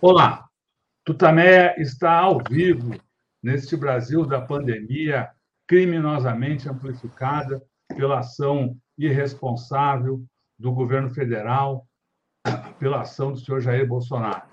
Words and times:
Olá, 0.00 0.48
Tutamé 1.04 1.74
está 1.76 2.20
ao 2.20 2.38
vivo 2.48 2.94
neste 3.42 3.76
Brasil 3.76 4.24
da 4.24 4.40
pandemia 4.40 5.28
criminosamente 5.66 6.68
amplificada 6.68 7.60
pela 7.96 8.20
ação 8.20 8.76
irresponsável 8.96 10.24
do 10.56 10.70
governo 10.70 11.10
federal, 11.10 11.84
pela 12.78 13.00
ação 13.00 13.32
do 13.32 13.40
senhor 13.40 13.60
Jair 13.60 13.88
Bolsonaro. 13.88 14.44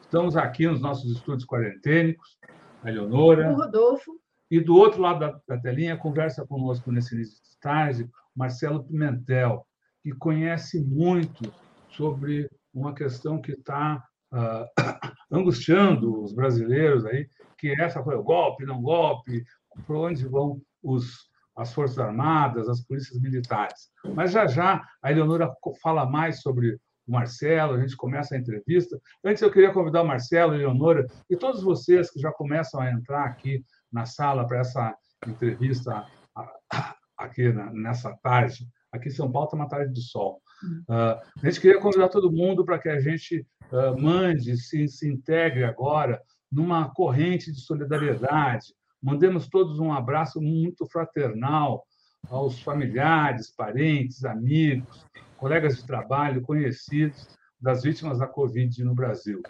Estamos 0.00 0.38
aqui 0.38 0.66
nos 0.66 0.80
nossos 0.80 1.14
estúdios 1.14 1.44
quarentênicos, 1.44 2.38
a 2.82 2.88
Eleonora. 2.88 3.52
O 3.52 3.56
Rodolfo. 3.56 4.18
E 4.50 4.58
do 4.58 4.74
outro 4.74 5.02
lado 5.02 5.20
da, 5.20 5.38
da 5.46 5.60
telinha, 5.60 5.98
conversa 5.98 6.46
conosco 6.46 6.90
nesse 6.90 7.14
início 7.14 7.36
de 7.44 7.60
tarde, 7.60 8.10
Marcelo 8.34 8.82
Pimentel, 8.82 9.66
que 10.02 10.12
conhece 10.12 10.82
muito 10.82 11.52
sobre 11.90 12.48
uma 12.72 12.94
questão 12.94 13.38
que 13.38 13.52
está 13.52 14.02
uh, 14.32 14.66
angustiando 15.30 16.22
os 16.22 16.32
brasileiros 16.32 17.04
aí, 17.06 17.28
que 17.58 17.70
essa 17.80 18.02
coisa, 18.02 18.22
golpe, 18.22 18.64
não 18.64 18.80
golpe, 18.80 19.44
por 19.86 19.96
onde 19.96 20.26
vão 20.26 20.60
os, 20.82 21.28
as 21.56 21.72
Forças 21.72 21.98
Armadas, 21.98 22.68
as 22.68 22.80
polícias 22.80 23.20
militares. 23.20 23.90
Mas 24.14 24.32
já 24.32 24.46
já 24.46 24.82
a 25.02 25.10
Eleonora 25.10 25.52
fala 25.82 26.06
mais 26.06 26.40
sobre 26.40 26.78
o 27.06 27.12
Marcelo, 27.12 27.74
a 27.74 27.80
gente 27.80 27.96
começa 27.96 28.34
a 28.34 28.38
entrevista. 28.38 29.00
Antes 29.24 29.42
eu 29.42 29.50
queria 29.50 29.72
convidar 29.72 30.02
o 30.02 30.06
Marcelo, 30.06 30.52
a 30.52 30.56
Eleonora 30.56 31.06
e 31.28 31.36
todos 31.36 31.62
vocês 31.62 32.10
que 32.10 32.20
já 32.20 32.30
começam 32.30 32.80
a 32.80 32.90
entrar 32.90 33.24
aqui 33.24 33.64
na 33.90 34.04
sala 34.06 34.46
para 34.46 34.60
essa 34.60 34.94
entrevista 35.26 36.06
aqui 37.18 37.52
nessa 37.72 38.16
tarde. 38.22 38.68
Aqui 38.92 39.08
em 39.08 39.12
São 39.12 39.30
Paulo 39.30 39.46
está 39.46 39.56
uma 39.56 39.68
tarde 39.68 39.92
de 39.92 40.02
sol. 40.02 40.40
Uh, 40.64 41.20
a 41.42 41.44
gente 41.44 41.60
queria 41.60 41.80
convidar 41.80 42.08
todo 42.08 42.32
mundo 42.32 42.64
para 42.64 42.78
que 42.78 42.88
a 42.88 43.00
gente 43.00 43.46
uh, 43.70 44.00
mande, 44.00 44.56
se, 44.56 44.88
se 44.88 45.08
integre 45.08 45.64
agora 45.64 46.20
numa 46.50 46.92
corrente 46.92 47.52
de 47.52 47.60
solidariedade. 47.60 48.74
Mandemos 49.00 49.48
todos 49.48 49.78
um 49.78 49.92
abraço 49.92 50.40
muito 50.40 50.86
fraternal 50.86 51.84
aos 52.28 52.60
familiares, 52.60 53.54
parentes, 53.54 54.24
amigos, 54.24 55.06
colegas 55.36 55.76
de 55.76 55.86
trabalho, 55.86 56.42
conhecidos 56.42 57.28
das 57.60 57.82
vítimas 57.82 58.18
da 58.18 58.26
Covid 58.26 58.82
no 58.82 58.94
Brasil. 58.94 59.40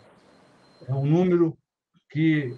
É 0.86 0.92
um 0.92 1.06
número 1.06 1.56
que 2.10 2.56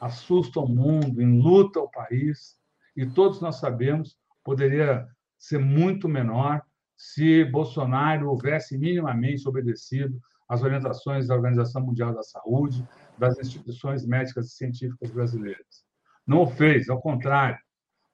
assusta 0.00 0.60
o 0.60 0.68
mundo, 0.68 1.20
enluta 1.20 1.80
o 1.80 1.90
país, 1.90 2.56
e 2.96 3.06
todos 3.06 3.40
nós 3.40 3.56
sabemos 3.56 4.16
poderia 4.42 5.06
ser 5.38 5.58
muito 5.58 6.08
menor 6.08 6.62
se 6.98 7.44
Bolsonaro 7.44 8.28
houvesse 8.28 8.76
minimamente 8.76 9.48
obedecido 9.48 10.20
às 10.48 10.62
orientações 10.62 11.28
da 11.28 11.36
Organização 11.36 11.80
Mundial 11.80 12.12
da 12.12 12.24
Saúde, 12.24 12.86
das 13.16 13.38
instituições 13.38 14.04
médicas 14.04 14.46
e 14.48 14.56
científicas 14.56 15.10
brasileiras. 15.10 15.84
Não 16.26 16.42
o 16.42 16.46
fez, 16.46 16.88
ao 16.88 17.00
contrário, 17.00 17.58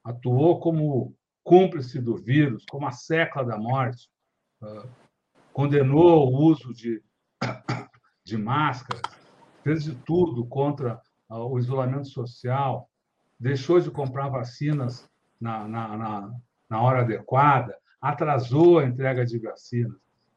atuou 0.04 0.60
como 0.60 1.16
cúmplice 1.42 1.98
do 1.98 2.16
vírus, 2.16 2.64
como 2.70 2.86
a 2.86 2.92
secla 2.92 3.42
da 3.42 3.56
morte, 3.56 4.08
ah, 4.62 4.86
condenou 5.52 6.30
o 6.30 6.44
uso 6.44 6.74
de, 6.74 7.02
de 8.24 8.36
máscaras, 8.36 9.02
fez 9.62 9.84
de 9.84 9.94
tudo 9.94 10.44
contra 10.46 11.00
ah, 11.28 11.38
o 11.38 11.58
isolamento 11.58 12.08
social, 12.08 12.90
deixou 13.40 13.80
de 13.80 13.90
comprar 13.90 14.28
vacinas 14.28 15.08
na, 15.40 15.66
na, 15.66 15.96
na, 15.96 16.34
na 16.68 16.82
hora 16.82 17.00
adequada, 17.00 17.76
atrasou 18.04 18.78
a 18.78 18.84
entrega 18.84 19.24
de 19.24 19.38
vacinas. 19.38 19.96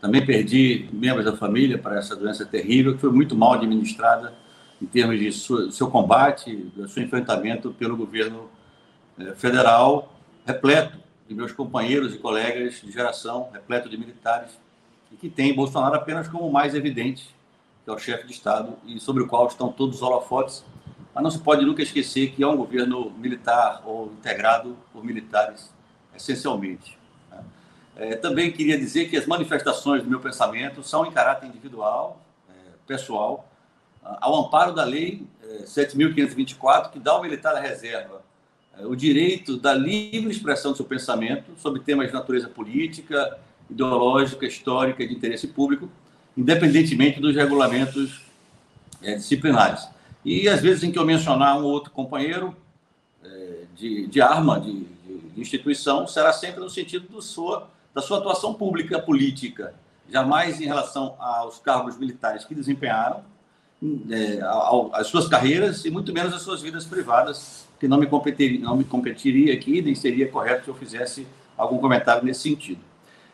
Também 0.00 0.24
perdi 0.24 0.88
membros 0.92 1.24
da 1.24 1.36
família 1.36 1.78
para 1.78 1.98
essa 1.98 2.16
doença 2.16 2.44
terrível, 2.44 2.94
que 2.94 3.00
foi 3.00 3.10
muito 3.10 3.36
mal 3.36 3.52
administrada 3.54 4.34
em 4.80 4.86
termos 4.86 5.18
de 5.18 5.30
sua, 5.30 5.70
seu 5.70 5.90
combate, 5.90 6.56
do 6.74 6.88
seu 6.88 7.02
enfrentamento 7.02 7.70
pelo 7.72 7.96
governo 7.96 8.48
eh, 9.18 9.34
federal, 9.34 10.14
repleto 10.46 10.98
de 11.28 11.34
meus 11.34 11.52
companheiros 11.52 12.14
e 12.14 12.18
colegas 12.18 12.80
de 12.82 12.90
geração, 12.90 13.50
repleto 13.52 13.88
de 13.88 13.98
militares, 13.98 14.58
e 15.12 15.16
que 15.16 15.28
tem 15.28 15.54
Bolsonaro 15.54 15.94
apenas 15.94 16.28
como 16.28 16.50
mais 16.50 16.74
evidente, 16.74 17.34
que 17.84 17.90
é 17.90 17.92
o 17.92 17.98
chefe 17.98 18.26
de 18.26 18.32
Estado, 18.32 18.74
e 18.86 18.98
sobre 18.98 19.22
o 19.22 19.26
qual 19.26 19.46
estão 19.46 19.70
todos 19.70 19.96
os 19.96 20.02
holofotes. 20.02 20.64
Mas 21.14 21.22
não 21.22 21.30
se 21.30 21.38
pode 21.38 21.64
nunca 21.64 21.82
esquecer 21.82 22.30
que 22.30 22.42
é 22.42 22.46
um 22.46 22.56
governo 22.56 23.10
militar 23.18 23.82
ou 23.84 24.06
integrado 24.06 24.76
por 24.92 25.04
militares, 25.04 25.70
essencialmente. 26.14 26.99
É, 28.00 28.16
também 28.16 28.50
queria 28.50 28.78
dizer 28.78 29.10
que 29.10 29.16
as 29.18 29.26
manifestações 29.26 30.02
do 30.02 30.08
meu 30.08 30.20
pensamento 30.20 30.82
são 30.82 31.04
em 31.04 31.12
caráter 31.12 31.46
individual, 31.46 32.18
é, 32.48 32.52
pessoal, 32.86 33.46
ao 34.02 34.34
amparo 34.34 34.72
da 34.72 34.84
Lei 34.84 35.26
é, 35.42 35.64
7.524, 35.64 36.92
que 36.92 36.98
dá 36.98 37.12
ao 37.12 37.20
militar 37.20 37.52
da 37.52 37.60
reserva 37.60 38.22
é, 38.78 38.86
o 38.86 38.96
direito 38.96 39.58
da 39.58 39.74
livre 39.74 40.30
expressão 40.30 40.70
do 40.72 40.78
seu 40.78 40.86
pensamento 40.86 41.52
sobre 41.58 41.80
temas 41.80 42.06
de 42.06 42.14
natureza 42.14 42.48
política, 42.48 43.38
ideológica, 43.68 44.46
histórica 44.46 45.06
de 45.06 45.12
interesse 45.12 45.48
público, 45.48 45.90
independentemente 46.34 47.20
dos 47.20 47.36
regulamentos 47.36 48.22
é, 49.02 49.14
disciplinares. 49.14 49.86
E 50.24 50.48
às 50.48 50.62
vezes 50.62 50.84
em 50.84 50.90
que 50.90 50.98
eu 50.98 51.04
mencionar 51.04 51.58
um 51.58 51.64
ou 51.64 51.70
outro 51.70 51.90
companheiro 51.90 52.56
é, 53.22 53.64
de, 53.76 54.06
de 54.06 54.22
arma, 54.22 54.58
de, 54.58 54.72
de, 55.34 55.38
instituição, 55.38 56.06
será 56.06 56.32
sempre 56.32 56.60
no 56.60 56.70
sentido 56.70 57.06
do 57.06 57.20
sua 57.20 57.68
da 57.94 58.00
sua 58.00 58.18
atuação 58.18 58.54
pública 58.54 58.98
política, 59.00 59.74
jamais 60.08 60.60
em 60.60 60.66
relação 60.66 61.16
aos 61.18 61.58
cargos 61.58 61.96
militares 61.96 62.44
que 62.44 62.54
desempenharam, 62.54 63.22
é, 64.10 64.40
às 64.92 65.06
suas 65.06 65.26
carreiras 65.26 65.84
e 65.84 65.90
muito 65.90 66.12
menos 66.12 66.34
às 66.34 66.42
suas 66.42 66.60
vidas 66.60 66.84
privadas, 66.84 67.66
que 67.78 67.88
não 67.88 67.98
me 67.98 68.06
competiria, 68.06 68.60
não 68.60 68.76
me 68.76 68.84
competiria 68.84 69.54
aqui, 69.54 69.80
nem 69.80 69.94
seria 69.94 70.28
correto 70.28 70.64
se 70.64 70.70
eu 70.70 70.74
fizesse 70.74 71.26
algum 71.56 71.78
comentário 71.78 72.22
nesse 72.22 72.40
sentido. 72.40 72.80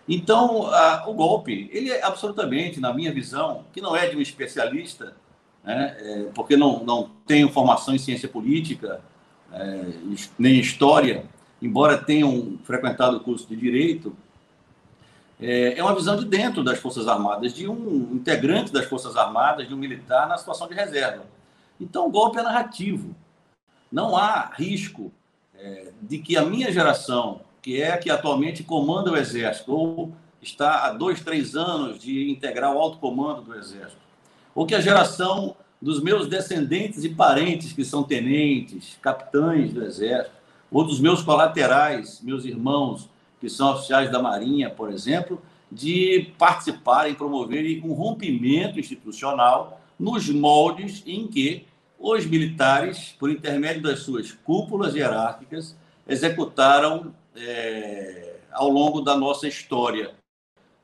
Então, 0.09 0.69
a, 0.69 1.05
o 1.09 1.15
golpe, 1.15 1.69
ele 1.73 1.91
é 1.91 2.05
absolutamente, 2.05 2.79
na 2.79 2.95
minha 2.95 3.13
visão, 3.13 3.65
que 3.73 3.81
não 3.81 3.97
é 3.97 4.07
de 4.09 4.17
um 4.17 4.21
especialista, 4.21 5.17
né? 5.65 5.97
é, 5.99 6.29
porque 6.33 6.57
não, 6.57 6.85
não 6.85 7.11
tenho 7.27 7.49
formação 7.49 7.93
em 7.93 7.99
ciência 7.99 8.29
política, 8.29 9.01
é, 9.53 9.85
nem 10.39 10.61
história, 10.61 11.25
embora 11.61 11.99
tenham 11.99 12.57
frequentado 12.63 13.17
o 13.17 13.21
curso 13.21 13.49
de 13.49 13.57
direito, 13.57 14.17
é, 15.41 15.79
é 15.79 15.83
uma 15.83 15.95
visão 15.95 16.17
de 16.17 16.25
dentro 16.25 16.65
das 16.65 16.79
Forças 16.79 17.07
Armadas, 17.07 17.53
de 17.53 17.69
um 17.69 18.15
integrante 18.15 18.73
das 18.73 18.87
Forças 18.87 19.17
Armadas, 19.17 19.69
de 19.69 19.75
um 19.75 19.77
militar 19.77 20.29
na 20.29 20.37
situação 20.37 20.67
de 20.67 20.75
reserva. 20.75 21.25
Então, 21.81 22.07
o 22.07 22.11
golpe 22.11 22.39
é 22.39 22.43
narrativo. 22.43 23.15
Não 23.93 24.17
há 24.17 24.51
risco 24.55 25.13
é, 25.55 25.89
de 26.01 26.19
que 26.19 26.37
a 26.37 26.45
minha 26.45 26.73
geração, 26.73 27.41
que 27.61 27.81
é 27.81 27.93
a 27.93 27.99
que 27.99 28.11
atualmente 28.11 28.63
comanda 28.63 29.13
o 29.13 29.17
Exército, 29.17 29.73
ou 29.73 30.13
está 30.41 30.87
há 30.87 30.93
dois, 30.93 31.21
três 31.21 31.55
anos 31.55 31.99
de 31.99 32.31
integrar 32.31 32.75
o 32.75 32.79
alto 32.79 32.99
comando 32.99 33.43
do 33.43 33.55
Exército, 33.55 34.01
ou 34.55 34.67
que 34.67 34.75
a 34.75 34.81
geração 34.81 35.55
dos 35.81 36.03
meus 36.03 36.27
descendentes 36.27 37.05
e 37.05 37.11
parentes 37.11 37.73
que 37.73 37.85
são 37.85 38.03
tenentes, 38.03 38.97
capitães 39.03 39.73
do 39.73 39.85
Exército, 39.85 40.35
ou 40.71 40.85
dos 40.85 40.99
meus 40.99 41.23
colaterais, 41.23 42.21
meus 42.23 42.45
irmãos 42.45 43.09
que 43.41 43.49
são 43.49 43.75
oficiais 43.75 44.11
da 44.11 44.21
Marinha, 44.21 44.71
por 44.71 44.91
exemplo, 44.91 45.41
de 45.71 46.33
participarem, 46.39 47.15
promoverem 47.15 47.83
um 47.85 47.93
rompimento 47.93 48.79
institucional 48.79 49.81
nos 49.99 50.29
moldes 50.29 51.03
em 51.07 51.27
que 51.27 51.67
os 51.99 52.27
militares, 52.27 53.15
por 53.19 53.31
intermédio 53.31 53.83
das 53.83 54.01
suas 54.01 54.33
cúpulas 54.33 54.95
hierárquicas, 54.95 55.77
executaram 56.07 57.15
é, 57.35 58.37
ao 58.53 58.69
longo 58.69 59.01
da 59.01 59.17
nossa 59.17 59.49
história, 59.49 60.15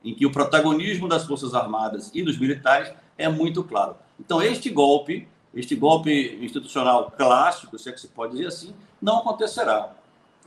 em 0.04 0.14
que 0.14 0.26
o 0.26 0.32
protagonismo 0.32 1.06
das 1.06 1.24
Forças 1.24 1.54
Armadas 1.54 2.10
e 2.14 2.22
dos 2.22 2.38
militares 2.38 2.92
é 3.16 3.28
muito 3.28 3.62
claro. 3.62 3.96
Então, 4.18 4.42
este 4.42 4.68
golpe, 4.68 5.28
este 5.54 5.76
golpe 5.76 6.38
institucional 6.42 7.10
clássico, 7.10 7.78
se 7.78 7.88
é 7.88 7.92
que 7.92 8.00
se 8.00 8.08
pode 8.08 8.32
dizer 8.32 8.48
assim, 8.48 8.74
não 9.00 9.18
acontecerá. 9.18 9.92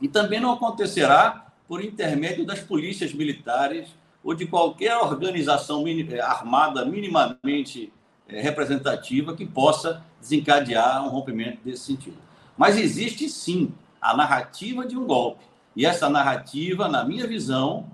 E 0.00 0.08
também 0.08 0.40
não 0.40 0.52
acontecerá 0.52 1.45
por 1.68 1.84
intermédio 1.84 2.44
das 2.44 2.60
polícias 2.60 3.12
militares 3.12 3.88
ou 4.22 4.34
de 4.34 4.46
qualquer 4.46 4.96
organização 4.96 5.84
eh, 5.86 6.20
armada 6.20 6.84
minimamente 6.84 7.92
eh, 8.28 8.40
representativa 8.40 9.36
que 9.36 9.46
possa 9.46 10.02
desencadear 10.20 11.04
um 11.04 11.08
rompimento 11.08 11.58
desse 11.64 11.84
sentido. 11.84 12.16
Mas 12.56 12.76
existe 12.76 13.28
sim 13.28 13.72
a 14.00 14.16
narrativa 14.16 14.86
de 14.86 14.96
um 14.96 15.06
golpe. 15.06 15.44
E 15.74 15.84
essa 15.84 16.08
narrativa, 16.08 16.88
na 16.88 17.04
minha 17.04 17.26
visão 17.26 17.86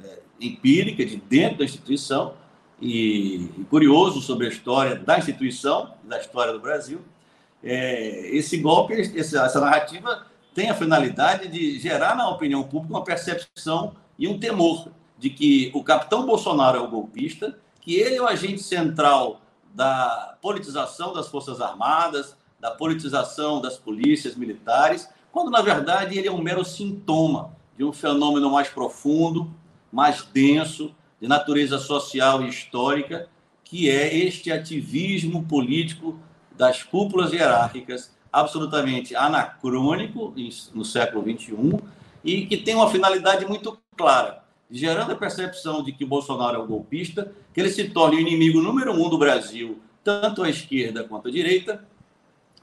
é, 0.00 0.18
empírica, 0.40 1.04
de 1.04 1.16
dentro 1.16 1.58
da 1.58 1.64
instituição, 1.64 2.34
e, 2.80 3.48
curioso 3.70 4.20
sobre 4.20 4.46
a 4.46 4.50
história 4.50 4.96
da 4.96 5.18
instituição, 5.18 5.94
da 6.04 6.20
história 6.20 6.52
do 6.52 6.60
Brasil, 6.60 7.00
esse 7.62 8.58
golpe, 8.58 8.92
essa 9.16 9.60
narrativa 9.60 10.26
tem 10.54 10.70
a 10.70 10.74
finalidade 10.74 11.48
de 11.48 11.78
gerar 11.78 12.14
na 12.14 12.28
opinião 12.28 12.62
pública 12.62 12.94
uma 12.94 13.04
percepção 13.04 13.94
e 14.18 14.28
um 14.28 14.38
temor 14.38 14.88
de 15.18 15.30
que 15.30 15.70
o 15.74 15.82
capitão 15.82 16.26
Bolsonaro 16.26 16.78
é 16.78 16.80
o 16.80 16.88
golpista, 16.88 17.58
que 17.80 17.94
ele 17.94 18.16
é 18.16 18.22
o 18.22 18.26
agente 18.26 18.62
central 18.62 19.40
da 19.74 20.36
politização 20.42 21.12
das 21.12 21.28
Forças 21.28 21.60
Armadas, 21.60 22.36
da 22.60 22.70
politização 22.70 23.60
das 23.60 23.76
polícias 23.76 24.36
militares, 24.36 25.08
quando 25.30 25.50
na 25.50 25.62
verdade 25.62 26.18
ele 26.18 26.28
é 26.28 26.32
um 26.32 26.42
mero 26.42 26.64
sintoma 26.64 27.56
de 27.76 27.84
um 27.84 27.92
fenômeno 27.92 28.50
mais 28.50 28.68
profundo, 28.68 29.50
mais 29.90 30.22
denso, 30.22 30.94
de 31.20 31.26
natureza 31.26 31.78
social 31.78 32.42
e 32.42 32.48
histórica, 32.48 33.28
que 33.64 33.88
é 33.88 34.14
este 34.14 34.52
ativismo 34.52 35.44
político 35.44 36.18
das 36.56 36.82
cúpulas 36.82 37.32
hierárquicas 37.32 38.12
absolutamente 38.32 39.14
anacrônico 39.14 40.34
no 40.72 40.84
século 40.84 41.22
XXI 41.22 41.78
e 42.24 42.46
que 42.46 42.56
tem 42.56 42.74
uma 42.74 42.90
finalidade 42.90 43.44
muito 43.44 43.78
clara, 43.96 44.42
gerando 44.70 45.12
a 45.12 45.16
percepção 45.16 45.82
de 45.82 45.92
que 45.92 46.04
o 46.04 46.08
Bolsonaro 46.08 46.56
é 46.56 46.58
o 46.58 46.66
golpista, 46.66 47.32
que 47.52 47.60
ele 47.60 47.70
se 47.70 47.90
torne 47.90 48.16
o 48.16 48.20
inimigo 48.20 48.62
número 48.62 48.92
um 48.92 49.08
do 49.10 49.18
Brasil, 49.18 49.80
tanto 50.02 50.42
à 50.42 50.48
esquerda 50.48 51.04
quanto 51.04 51.28
à 51.28 51.30
direita, 51.30 51.84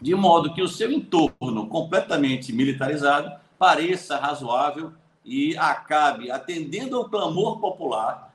de 0.02 0.16
modo 0.16 0.54
que 0.54 0.62
o 0.62 0.68
seu 0.68 0.92
entorno 0.92 1.68
completamente 1.68 2.52
militarizado 2.52 3.32
pareça 3.60 4.18
razoável 4.18 4.94
e 5.24 5.56
acabe 5.58 6.32
atendendo 6.32 6.98
ao 6.98 7.10
clamor 7.10 7.60
popular 7.60 8.34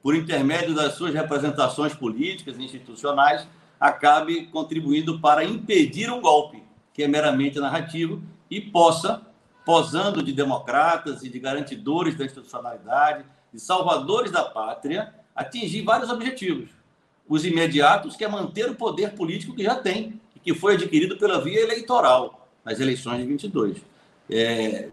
por 0.00 0.14
intermédio 0.14 0.74
das 0.74 0.94
suas 0.94 1.12
representações 1.12 1.94
políticas 1.94 2.56
e 2.56 2.64
institucionais 2.64 3.46
acabe 3.80 4.46
contribuindo 4.46 5.20
para 5.20 5.44
impedir 5.44 6.10
um 6.10 6.20
golpe, 6.20 6.62
que 6.92 7.02
é 7.02 7.08
meramente 7.08 7.60
narrativo, 7.60 8.22
e 8.50 8.60
possa, 8.60 9.22
posando 9.64 10.22
de 10.22 10.32
democratas 10.32 11.22
e 11.22 11.28
de 11.28 11.38
garantidores 11.38 12.16
da 12.16 12.24
institucionalidade, 12.24 13.24
de 13.52 13.60
salvadores 13.60 14.30
da 14.30 14.44
pátria, 14.44 15.14
atingir 15.34 15.82
vários 15.82 16.10
objetivos. 16.10 16.70
Os 17.28 17.44
imediatos, 17.44 18.16
que 18.16 18.24
é 18.24 18.28
manter 18.28 18.70
o 18.70 18.74
poder 18.74 19.14
político 19.14 19.54
que 19.54 19.62
já 19.62 19.76
tem, 19.76 20.20
e 20.34 20.40
que 20.40 20.54
foi 20.54 20.74
adquirido 20.74 21.16
pela 21.18 21.40
via 21.40 21.60
eleitoral, 21.60 22.48
nas 22.64 22.80
eleições 22.80 23.18
de 23.18 23.26
22. 23.26 23.78
É, 24.30 24.90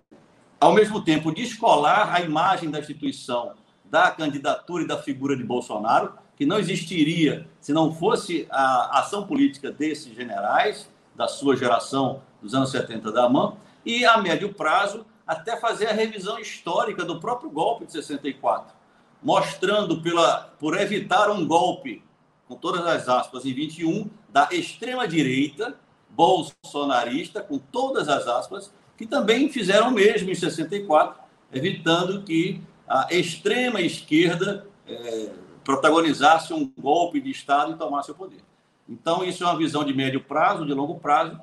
ao 0.59 0.73
mesmo 0.73 1.01
tempo, 1.01 1.31
descolar 1.31 2.13
a 2.13 2.21
imagem 2.21 2.69
da 2.69 2.79
instituição 2.79 3.53
da 3.85 4.11
candidatura 4.11 4.83
e 4.83 4.87
da 4.87 5.01
figura 5.01 5.35
de 5.35 5.43
Bolsonaro, 5.43 6.13
que 6.35 6.45
não 6.45 6.59
existiria 6.59 7.47
se 7.59 7.71
não 7.73 7.93
fosse 7.93 8.45
a 8.49 8.99
ação 8.99 9.25
política 9.25 9.71
desses 9.71 10.13
generais, 10.13 10.89
da 11.15 11.27
sua 11.27 11.55
geração 11.55 12.21
dos 12.41 12.53
anos 12.53 12.71
70 12.71 13.11
da 13.11 13.25
AMAN, 13.25 13.53
e 13.85 14.05
a 14.05 14.17
médio 14.17 14.53
prazo 14.53 15.05
até 15.25 15.57
fazer 15.57 15.87
a 15.87 15.93
revisão 15.93 16.39
histórica 16.39 17.03
do 17.03 17.19
próprio 17.19 17.49
golpe 17.49 17.85
de 17.85 17.93
64, 17.93 18.75
mostrando 19.23 20.01
pela, 20.01 20.53
por 20.59 20.79
evitar 20.79 21.31
um 21.31 21.47
golpe, 21.47 22.03
com 22.47 22.55
todas 22.55 22.85
as 22.85 23.09
aspas, 23.09 23.45
em 23.45 23.53
21, 23.53 24.09
da 24.29 24.49
extrema-direita 24.51 25.75
bolsonarista, 26.09 27.41
com 27.41 27.57
todas 27.57 28.07
as 28.07 28.27
aspas, 28.27 28.71
que 28.97 29.05
também 29.05 29.49
fizeram 29.49 29.89
o 29.89 29.91
mesmo 29.91 30.29
em 30.29 30.35
64, 30.35 31.19
evitando 31.51 32.21
que 32.21 32.61
a 32.87 33.07
extrema 33.11 33.81
esquerda 33.81 34.67
é, 34.87 35.29
protagonizasse 35.65 36.53
um 36.53 36.71
golpe 36.77 37.19
de 37.19 37.31
Estado 37.31 37.73
e 37.73 37.75
tomasse 37.75 38.11
o 38.11 38.15
poder. 38.15 38.39
Então, 38.87 39.23
isso 39.23 39.43
é 39.43 39.47
uma 39.47 39.57
visão 39.57 39.83
de 39.83 39.93
médio 39.93 40.21
prazo, 40.21 40.65
de 40.65 40.73
longo 40.73 40.99
prazo, 40.99 41.37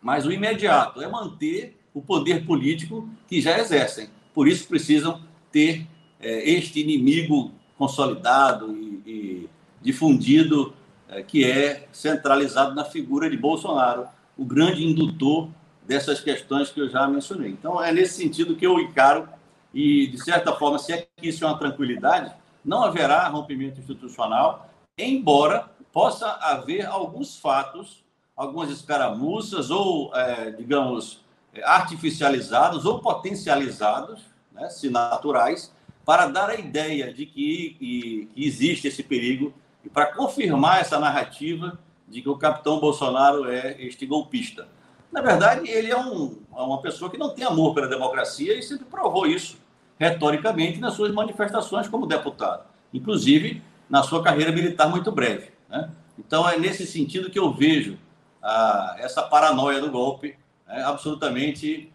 mas 0.00 0.26
o 0.26 0.32
imediato 0.32 1.02
é 1.02 1.06
manter 1.06 1.78
o 1.94 2.00
poder 2.00 2.46
político 2.46 3.08
que 3.28 3.40
já 3.42 3.58
exercem. 3.58 4.08
Por 4.32 4.48
isso, 4.48 4.66
precisam 4.66 5.20
ter 5.52 5.86
é, 6.18 6.50
este 6.50 6.80
inimigo 6.80 7.52
consolidado 7.76 8.74
e, 8.74 9.02
e 9.06 9.50
difundido, 9.82 10.72
é, 11.08 11.22
que 11.22 11.44
é 11.44 11.86
centralizado 11.92 12.74
na 12.74 12.86
figura 12.86 13.28
de 13.28 13.36
Bolsonaro, 13.36 14.06
o 14.36 14.46
grande 14.46 14.82
indutor 14.82 15.50
dessas 15.86 16.20
questões 16.20 16.70
que 16.70 16.80
eu 16.80 16.88
já 16.88 17.06
mencionei. 17.06 17.50
Então, 17.50 17.82
é 17.82 17.92
nesse 17.92 18.14
sentido 18.14 18.56
que 18.56 18.66
eu 18.66 18.80
encaro, 18.80 19.28
e, 19.74 20.06
de 20.06 20.22
certa 20.22 20.54
forma, 20.54 20.78
se 20.78 20.92
é 20.92 21.06
que 21.16 21.28
isso 21.28 21.44
é 21.44 21.46
uma 21.46 21.58
tranquilidade, 21.58 22.32
não 22.64 22.82
haverá 22.82 23.26
rompimento 23.28 23.80
institucional, 23.80 24.70
embora 24.96 25.70
possa 25.92 26.30
haver 26.40 26.86
alguns 26.86 27.36
fatos, 27.36 28.02
algumas 28.36 28.70
escaramuças 28.70 29.70
ou, 29.70 30.14
é, 30.14 30.50
digamos, 30.50 31.22
artificializados 31.62 32.86
ou 32.86 33.00
potencializados, 33.00 34.22
né, 34.52 34.68
se 34.70 34.88
naturais, 34.88 35.72
para 36.04 36.26
dar 36.26 36.50
a 36.50 36.54
ideia 36.54 37.12
de 37.12 37.26
que, 37.26 37.76
que, 37.78 38.28
existe 38.36 38.88
esse 38.88 39.02
perigo 39.02 39.52
e 39.84 39.88
para 39.88 40.06
confirmar 40.06 40.80
essa 40.80 40.98
narrativa 40.98 41.78
de 42.08 42.22
que 42.22 42.28
o 42.28 42.36
capitão 42.36 42.80
Bolsonaro 42.80 43.50
é 43.50 43.76
este 43.80 44.06
golpista. 44.06 44.66
Na 45.10 45.20
verdade, 45.20 45.68
ele 45.68 45.90
é, 45.90 45.96
um, 45.96 46.38
é 46.56 46.60
uma 46.60 46.80
pessoa 46.80 47.10
que 47.10 47.18
não 47.18 47.34
tem 47.34 47.44
amor 47.44 47.74
pela 47.74 47.86
democracia 47.86 48.58
e 48.58 48.62
sempre 48.62 48.86
provou 48.86 49.26
isso 49.26 49.61
retoricamente 49.98 50.80
nas 50.80 50.94
suas 50.94 51.12
manifestações 51.12 51.88
como 51.88 52.06
deputado, 52.06 52.64
inclusive 52.92 53.62
na 53.88 54.02
sua 54.02 54.22
carreira 54.22 54.50
militar 54.50 54.88
muito 54.88 55.12
breve. 55.12 55.50
Né? 55.68 55.90
Então, 56.18 56.48
é 56.48 56.58
nesse 56.58 56.86
sentido 56.86 57.30
que 57.30 57.38
eu 57.38 57.52
vejo 57.52 57.98
ah, 58.42 58.96
essa 58.98 59.22
paranoia 59.22 59.80
do 59.80 59.90
golpe 59.90 60.36
é, 60.66 60.82
absolutamente 60.82 61.92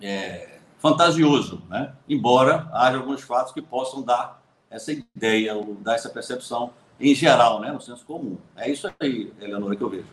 é, 0.00 0.58
fantasioso, 0.78 1.62
né? 1.68 1.94
embora 2.08 2.68
haja 2.72 2.98
alguns 2.98 3.22
fatos 3.22 3.52
que 3.52 3.62
possam 3.62 4.02
dar 4.02 4.42
essa 4.70 4.92
ideia, 4.92 5.54
ou 5.54 5.76
dar 5.76 5.94
essa 5.94 6.08
percepção 6.08 6.72
em 6.98 7.14
geral, 7.14 7.60
né? 7.60 7.70
no 7.72 7.80
senso 7.80 8.04
comum. 8.04 8.36
É 8.56 8.70
isso 8.70 8.90
aí, 9.00 9.32
Eleonora, 9.40 9.76
que 9.76 9.82
eu 9.82 9.90
vejo. 9.90 10.06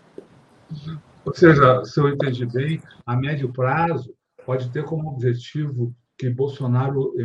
Ou 1.25 1.33
seja, 1.33 1.83
se 1.83 1.99
eu 1.99 2.09
entendi 2.09 2.45
bem, 2.45 2.81
a 3.05 3.15
médio 3.15 3.51
prazo 3.51 4.13
pode 4.45 4.69
ter 4.69 4.83
como 4.85 5.09
objetivo 5.09 5.93
que 6.21 6.29
Bolsonaro 6.29 7.15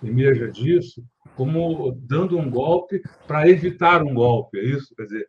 emerja 0.00 0.48
disso 0.48 1.04
como 1.34 1.90
dando 2.02 2.38
um 2.38 2.48
golpe 2.48 3.02
para 3.26 3.48
evitar 3.48 4.00
um 4.00 4.14
golpe, 4.14 4.60
é 4.60 4.64
isso? 4.64 4.94
Quer 4.94 5.04
dizer, 5.06 5.28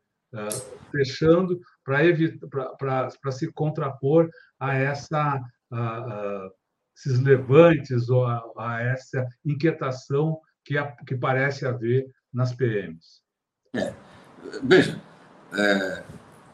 fechando 0.91 1.59
para 1.83 3.31
se 3.31 3.51
contrapor 3.51 4.29
a 4.59 4.75
essa 4.75 5.41
a, 5.71 5.79
a, 5.79 6.49
esses 6.95 7.19
levantes 7.19 8.09
ou 8.09 8.25
a, 8.25 8.43
a, 8.57 8.81
essa 8.83 9.25
inquietação 9.43 10.39
que, 10.63 10.75
que 11.07 11.15
parece 11.15 11.65
haver 11.65 12.05
nas 12.31 12.53
PMs. 12.53 13.21
É. 13.73 13.91
Veja, 14.63 15.01
é, 15.53 16.03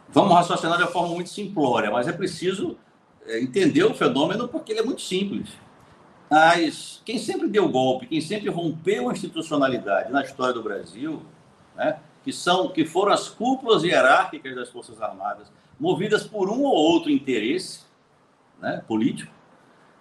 vamos 0.10 0.34
raciocinar 0.34 0.78
de 0.78 0.84
uma 0.84 0.92
forma 0.92 1.16
muito 1.16 1.30
simplória, 1.30 1.92
mas 1.92 2.08
é 2.08 2.14
preciso 2.14 2.78
é, 3.26 3.42
entender 3.42 3.84
o 3.84 3.94
fenômeno 3.94 4.48
porque 4.48 4.72
ele 4.72 4.80
é 4.80 4.84
muito 4.84 5.02
simples. 5.02 5.67
Mas 6.30 7.02
quem 7.06 7.18
sempre 7.18 7.48
deu 7.48 7.70
golpe, 7.70 8.08
quem 8.08 8.20
sempre 8.20 8.50
rompeu 8.50 9.10
a 9.10 9.14
institucionalidade 9.14 10.12
na 10.12 10.22
história 10.22 10.54
do 10.54 10.64
Brasil, 10.64 11.22
né, 11.76 12.00
que 12.24 12.34
são 12.34 12.70
que 12.70 12.86
foram 12.86 13.14
as 13.14 13.30
cúpulas 13.30 13.84
hierárquicas 13.84 14.56
das 14.56 14.70
Forças 14.70 15.02
Armadas, 15.02 15.52
movidas 15.80 16.26
por 16.26 16.50
um 16.50 16.64
ou 16.64 16.74
outro 16.74 17.10
interesse 17.10 17.82
né, 18.60 18.84
político, 18.88 19.32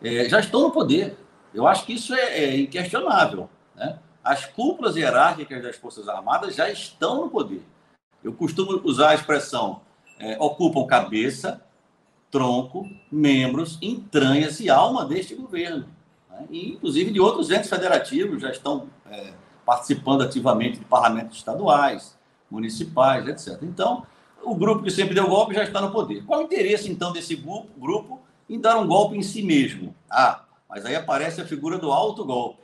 é, 0.02 0.28
já 0.28 0.40
estão 0.40 0.62
no 0.62 0.70
poder. 0.70 1.16
Eu 1.54 1.66
acho 1.66 1.86
que 1.86 1.94
isso 1.94 2.14
é, 2.14 2.38
é 2.38 2.60
inquestionável. 2.60 3.48
Né? 3.74 3.98
As 4.22 4.44
cúpulas 4.44 4.96
hierárquicas 4.96 5.62
das 5.62 5.76
Forças 5.76 6.08
Armadas 6.08 6.54
já 6.54 6.68
estão 6.68 7.22
no 7.22 7.30
poder. 7.30 7.62
Eu 8.24 8.32
costumo 8.32 8.80
usar 8.84 9.10
a 9.10 9.14
expressão 9.14 9.80
é, 10.18 10.36
ocupam 10.40 10.86
cabeça, 10.86 11.62
tronco, 12.30 12.88
membros, 13.10 13.78
entranhas 13.80 14.60
e 14.60 14.68
alma 14.68 15.04
deste 15.04 15.34
governo. 15.34 15.86
Né? 16.36 16.46
E, 16.50 16.72
inclusive, 16.72 17.10
de 17.10 17.20
outros 17.20 17.50
entes 17.50 17.70
federativos 17.70 18.42
já 18.42 18.50
estão 18.50 18.88
é, 19.10 19.32
participando 19.64 20.22
ativamente 20.22 20.78
de 20.78 20.84
parlamentos 20.84 21.38
estaduais, 21.38 22.16
municipais, 22.50 23.26
etc. 23.26 23.62
Então, 23.62 24.06
o 24.42 24.54
grupo 24.54 24.84
que 24.84 24.90
sempre 24.90 25.14
deu 25.14 25.28
golpe 25.28 25.54
já 25.54 25.64
está 25.64 25.80
no 25.80 25.90
poder. 25.90 26.24
Qual 26.24 26.40
o 26.40 26.44
interesse, 26.44 26.90
então, 26.90 27.12
desse 27.12 27.34
grupo 27.34 28.20
em 28.48 28.60
dar 28.60 28.78
um 28.78 28.86
golpe 28.86 29.16
em 29.16 29.22
si 29.22 29.42
mesmo? 29.42 29.94
Ah, 30.08 30.44
mas 30.68 30.84
aí 30.84 30.94
aparece 30.94 31.40
a 31.40 31.46
figura 31.46 31.78
do 31.78 31.90
autogolpe, 31.90 32.62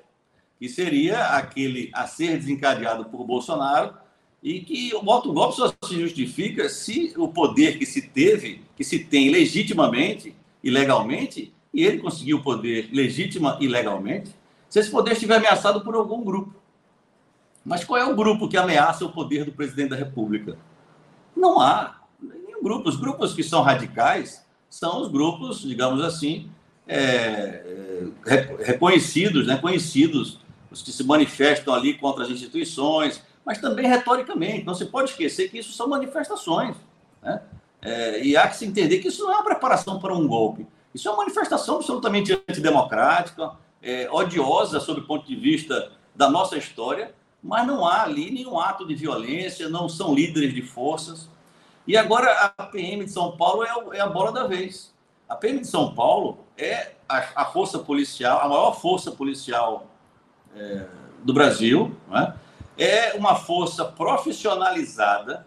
que 0.58 0.68
seria 0.68 1.36
aquele 1.36 1.90
a 1.92 2.06
ser 2.06 2.38
desencadeado 2.38 3.06
por 3.06 3.24
Bolsonaro 3.24 3.94
e 4.42 4.60
que 4.60 4.92
o 4.94 5.10
autogolpe 5.10 5.56
só 5.56 5.72
se 5.84 6.00
justifica 6.00 6.68
se 6.68 7.14
o 7.16 7.28
poder 7.28 7.78
que 7.78 7.86
se 7.86 8.02
teve, 8.02 8.62
que 8.76 8.84
se 8.84 9.00
tem 9.00 9.30
legitimamente 9.30 10.34
e 10.62 10.70
legalmente, 10.70 11.52
e 11.72 11.84
ele 11.84 11.98
conseguiu 11.98 12.38
o 12.38 12.42
poder 12.42 12.90
legítima 12.92 13.56
e 13.60 13.66
legalmente, 13.66 14.34
se 14.68 14.78
esse 14.78 14.90
poder 14.90 15.12
estiver 15.12 15.36
ameaçado 15.36 15.82
por 15.82 15.94
algum 15.94 16.22
grupo. 16.22 16.54
Mas 17.64 17.84
qual 17.84 18.00
é 18.00 18.04
o 18.04 18.16
grupo 18.16 18.48
que 18.48 18.56
ameaça 18.56 19.04
o 19.04 19.12
poder 19.12 19.44
do 19.44 19.52
presidente 19.52 19.90
da 19.90 19.96
República? 19.96 20.58
Não 21.36 21.60
há 21.60 22.00
nenhum 22.20 22.62
grupo. 22.62 22.88
Os 22.88 22.96
grupos 22.96 23.34
que 23.34 23.42
são 23.42 23.62
radicais 23.62 24.44
são 24.68 25.00
os 25.00 25.08
grupos, 25.08 25.60
digamos 25.60 26.02
assim, 26.02 26.50
é, 26.88 28.08
é, 28.26 28.56
reconhecidos, 28.64 29.46
né, 29.46 29.56
conhecidos, 29.56 30.40
os 30.70 30.82
que 30.82 30.90
se 30.90 31.04
manifestam 31.04 31.74
ali 31.74 31.94
contra 31.94 32.24
as 32.24 32.30
instituições, 32.30 33.22
mas 33.44 33.58
também 33.58 33.86
retoricamente. 33.86 34.64
Não 34.64 34.74
se 34.74 34.86
pode 34.86 35.10
esquecer 35.10 35.50
que 35.50 35.58
isso 35.58 35.72
são 35.72 35.88
manifestações. 35.88 36.76
Né? 37.22 37.40
É, 37.80 38.24
e 38.24 38.36
há 38.36 38.48
que 38.48 38.56
se 38.56 38.64
entender 38.64 38.98
que 38.98 39.08
isso 39.08 39.22
não 39.22 39.32
é 39.32 39.34
uma 39.36 39.44
preparação 39.44 39.98
para 40.00 40.14
um 40.14 40.26
golpe. 40.26 40.66
Isso 40.94 41.08
é 41.08 41.10
uma 41.10 41.18
manifestação 41.18 41.76
absolutamente 41.76 42.32
antidemocrática, 42.48 43.52
é, 43.82 44.08
odiosa 44.10 44.78
sob 44.78 45.00
o 45.00 45.06
ponto 45.06 45.26
de 45.26 45.36
vista 45.36 45.92
da 46.14 46.30
nossa 46.30 46.56
história, 46.56 47.14
mas 47.42 47.66
não 47.66 47.86
há 47.86 48.02
ali 48.02 48.30
nenhum 48.30 48.58
ato 48.58 48.86
de 48.86 48.94
violência, 48.94 49.68
não 49.68 49.88
são 49.88 50.14
líderes 50.14 50.54
de 50.54 50.62
forças. 50.62 51.28
E 51.86 51.96
agora 51.96 52.52
a 52.56 52.62
PM 52.64 53.04
de 53.04 53.10
São 53.10 53.36
Paulo 53.36 53.64
é, 53.64 53.98
é 53.98 54.00
a 54.00 54.06
bola 54.06 54.30
da 54.30 54.46
vez. 54.46 54.94
A 55.28 55.34
PM 55.34 55.60
de 55.60 55.66
São 55.66 55.94
Paulo 55.94 56.38
é 56.56 56.92
a, 57.08 57.42
a 57.42 57.44
força 57.46 57.78
policial, 57.78 58.40
a 58.40 58.48
maior 58.48 58.78
força 58.78 59.10
policial 59.10 59.86
é, 60.54 60.86
do 61.24 61.32
Brasil, 61.32 61.96
é? 62.12 62.32
é 62.76 63.12
uma 63.14 63.34
força 63.34 63.84
profissionalizada, 63.84 65.46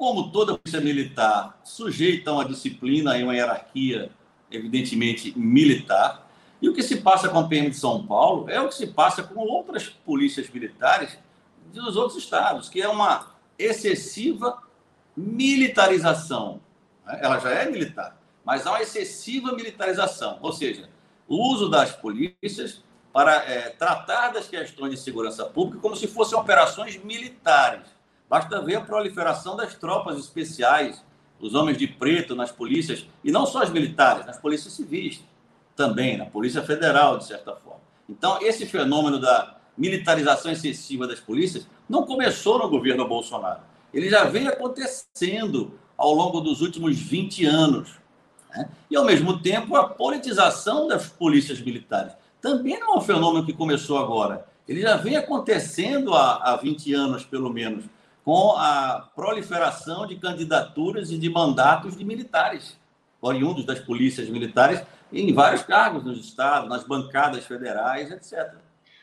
como 0.00 0.32
toda 0.32 0.56
polícia 0.56 0.80
militar, 0.80 1.60
sujeita 1.62 2.30
a 2.30 2.32
uma 2.32 2.46
disciplina 2.46 3.18
e 3.18 3.22
uma 3.22 3.34
hierarquia, 3.34 4.10
evidentemente, 4.50 5.38
militar, 5.38 6.26
e 6.62 6.70
o 6.70 6.72
que 6.72 6.82
se 6.82 7.02
passa 7.02 7.28
com 7.28 7.38
a 7.38 7.46
PM 7.46 7.68
de 7.68 7.76
São 7.76 8.06
Paulo 8.06 8.48
é 8.48 8.58
o 8.58 8.68
que 8.68 8.76
se 8.76 8.86
passa 8.86 9.22
com 9.22 9.40
outras 9.40 9.90
polícias 9.90 10.48
militares 10.48 11.18
dos 11.66 11.96
outros 11.96 12.16
estados, 12.16 12.70
que 12.70 12.80
é 12.80 12.88
uma 12.88 13.34
excessiva 13.58 14.62
militarização. 15.14 16.62
Ela 17.06 17.38
já 17.38 17.50
é 17.50 17.70
militar, 17.70 18.18
mas 18.42 18.66
há 18.66 18.70
uma 18.70 18.80
excessiva 18.80 19.52
militarização, 19.52 20.38
ou 20.40 20.54
seja, 20.54 20.88
o 21.28 21.36
uso 21.52 21.68
das 21.68 21.92
polícias 21.92 22.82
para 23.12 23.34
é, 23.34 23.68
tratar 23.68 24.30
das 24.30 24.48
questões 24.48 24.92
de 24.92 24.96
segurança 24.96 25.44
pública 25.44 25.82
como 25.82 25.94
se 25.94 26.06
fossem 26.06 26.38
operações 26.38 26.96
militares. 27.04 27.99
Basta 28.30 28.62
ver 28.62 28.76
a 28.76 28.80
proliferação 28.80 29.56
das 29.56 29.74
tropas 29.74 30.16
especiais, 30.16 31.04
os 31.40 31.52
homens 31.52 31.76
de 31.76 31.88
preto 31.88 32.36
nas 32.36 32.52
polícias, 32.52 33.04
e 33.24 33.32
não 33.32 33.44
só 33.44 33.64
as 33.64 33.70
militares, 33.70 34.24
nas 34.24 34.38
polícias 34.38 34.72
civis 34.72 35.20
também, 35.74 36.16
na 36.16 36.26
Polícia 36.26 36.62
Federal, 36.62 37.18
de 37.18 37.24
certa 37.26 37.56
forma. 37.56 37.80
Então, 38.08 38.38
esse 38.40 38.66
fenômeno 38.66 39.18
da 39.18 39.56
militarização 39.76 40.52
excessiva 40.52 41.08
das 41.08 41.18
polícias 41.18 41.66
não 41.88 42.06
começou 42.06 42.56
no 42.56 42.68
governo 42.68 43.08
Bolsonaro. 43.08 43.62
Ele 43.92 44.08
já 44.08 44.22
vem 44.22 44.46
acontecendo 44.46 45.76
ao 45.96 46.14
longo 46.14 46.40
dos 46.40 46.60
últimos 46.60 46.96
20 46.96 47.44
anos. 47.46 47.90
Né? 48.50 48.68
E, 48.88 48.96
ao 48.96 49.04
mesmo 49.04 49.40
tempo, 49.40 49.74
a 49.74 49.88
politização 49.88 50.86
das 50.86 51.08
polícias 51.08 51.60
militares 51.60 52.12
também 52.40 52.78
não 52.78 52.94
é 52.94 52.98
um 52.98 53.00
fenômeno 53.00 53.44
que 53.44 53.52
começou 53.52 53.98
agora. 53.98 54.46
Ele 54.68 54.82
já 54.82 54.96
vem 54.96 55.16
acontecendo 55.16 56.14
há, 56.14 56.36
há 56.36 56.56
20 56.56 56.94
anos, 56.94 57.24
pelo 57.24 57.50
menos, 57.52 57.84
com 58.30 58.52
a 58.52 59.10
proliferação 59.16 60.06
de 60.06 60.14
candidaturas 60.14 61.10
e 61.10 61.18
de 61.18 61.28
mandatos 61.28 61.96
de 61.96 62.04
militares, 62.04 62.78
oriundos 63.20 63.64
das 63.64 63.80
polícias 63.80 64.28
militares, 64.28 64.80
em 65.12 65.34
vários 65.34 65.64
cargos 65.64 66.04
nos 66.04 66.24
estados, 66.24 66.70
nas 66.70 66.84
bancadas 66.84 67.44
federais, 67.44 68.08
etc. 68.12 68.54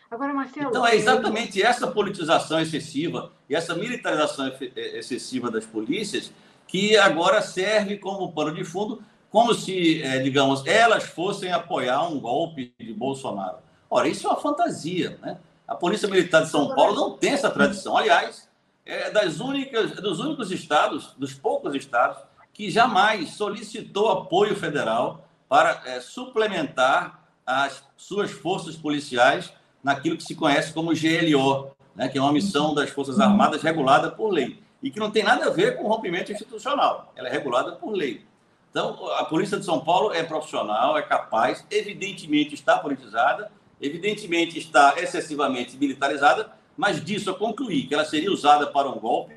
Agora, 0.10 0.34
Marcelo. 0.34 0.70
Então, 0.70 0.88
é 0.88 0.96
exatamente 0.96 1.62
essa 1.62 1.88
politização 1.88 2.58
excessiva 2.62 3.30
e 3.50 3.56
essa 3.58 3.76
militarização 3.76 4.48
é, 4.48 4.98
excessiva 4.98 5.52
das 5.52 5.66
polícias 5.66 6.32
que 6.66 6.96
agora 6.96 7.42
serve 7.42 7.98
como 7.98 8.32
pano 8.32 8.56
de 8.56 8.64
fundo, 8.64 9.04
como 9.30 9.54
se, 9.54 10.02
é, 10.04 10.20
digamos, 10.20 10.66
elas 10.66 11.04
fossem 11.04 11.52
apoiar 11.52 12.08
um 12.08 12.18
golpe 12.18 12.74
de 12.80 12.94
Bolsonaro. 12.94 13.58
Ora, 13.90 14.08
isso 14.08 14.26
é 14.26 14.30
uma 14.30 14.40
fantasia, 14.40 15.20
né? 15.22 15.38
A 15.68 15.76
Polícia 15.76 16.08
Militar 16.08 16.44
de 16.44 16.50
São 16.50 16.74
Paulo 16.74 16.96
não 16.96 17.18
tem 17.18 17.34
essa 17.34 17.52
tradição. 17.52 17.98
Aliás, 17.98 18.47
é 18.88 19.12
das 19.12 19.40
únicas, 19.40 19.92
dos 19.92 20.20
únicos 20.20 20.50
estados, 20.50 21.14
dos 21.18 21.34
poucos 21.34 21.76
estados, 21.76 22.18
que 22.54 22.72
jamais 22.72 23.32
solicitou 23.32 24.10
apoio 24.10 24.56
federal 24.56 25.28
para 25.48 25.82
é, 25.86 26.00
suplementar 26.00 27.28
as 27.46 27.84
suas 27.96 28.32
forças 28.32 28.76
policiais 28.76 29.54
naquilo 29.84 30.18
que 30.18 30.24
se 30.24 30.36
conhece 30.36 30.74
como 30.74 30.92
GLO, 30.94 31.72
né, 31.96 32.08
que 32.08 32.18
é 32.18 32.22
uma 32.22 32.34
missão 32.34 32.74
das 32.74 32.90
Forças 32.90 33.20
Armadas 33.20 33.62
regulada 33.62 34.10
por 34.10 34.30
lei, 34.30 34.62
e 34.82 34.90
que 34.90 35.00
não 35.00 35.12
tem 35.12 35.24
nada 35.24 35.46
a 35.46 35.50
ver 35.50 35.78
com 35.78 35.88
rompimento 35.88 36.32
institucional, 36.32 37.12
ela 37.16 37.28
é 37.28 37.32
regulada 37.32 37.74
por 37.74 37.92
lei. 37.92 38.26
Então, 38.70 39.08
a 39.14 39.26
Polícia 39.26 39.58
de 39.58 39.66
São 39.66 39.80
Paulo 39.80 40.14
é 40.14 40.24
profissional, 40.24 40.98
é 40.98 41.02
capaz, 41.02 41.66
evidentemente 41.72 42.54
está 42.54 42.78
politizada, 42.78 43.52
evidentemente 43.82 44.58
está 44.58 44.96
excessivamente 44.98 45.78
militarizada, 45.78 46.52
mas 46.78 47.04
disso 47.04 47.32
a 47.32 47.38
concluir 47.38 47.88
que 47.88 47.94
ela 47.96 48.06
seria 48.06 48.32
usada 48.32 48.68
para 48.68 48.88
um 48.88 49.00
golpe 49.00 49.36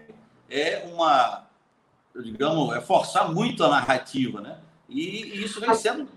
é 0.49 0.85
uma, 0.93 1.47
digamos, 2.15 2.77
é 2.77 2.81
forçar 2.81 3.33
muito 3.33 3.65
a 3.65 3.69
narrativa, 3.69 4.41
né? 4.41 4.59
E, 4.89 5.43
isso 5.43 5.61
vem 5.61 5.75
sendo 5.75 6.09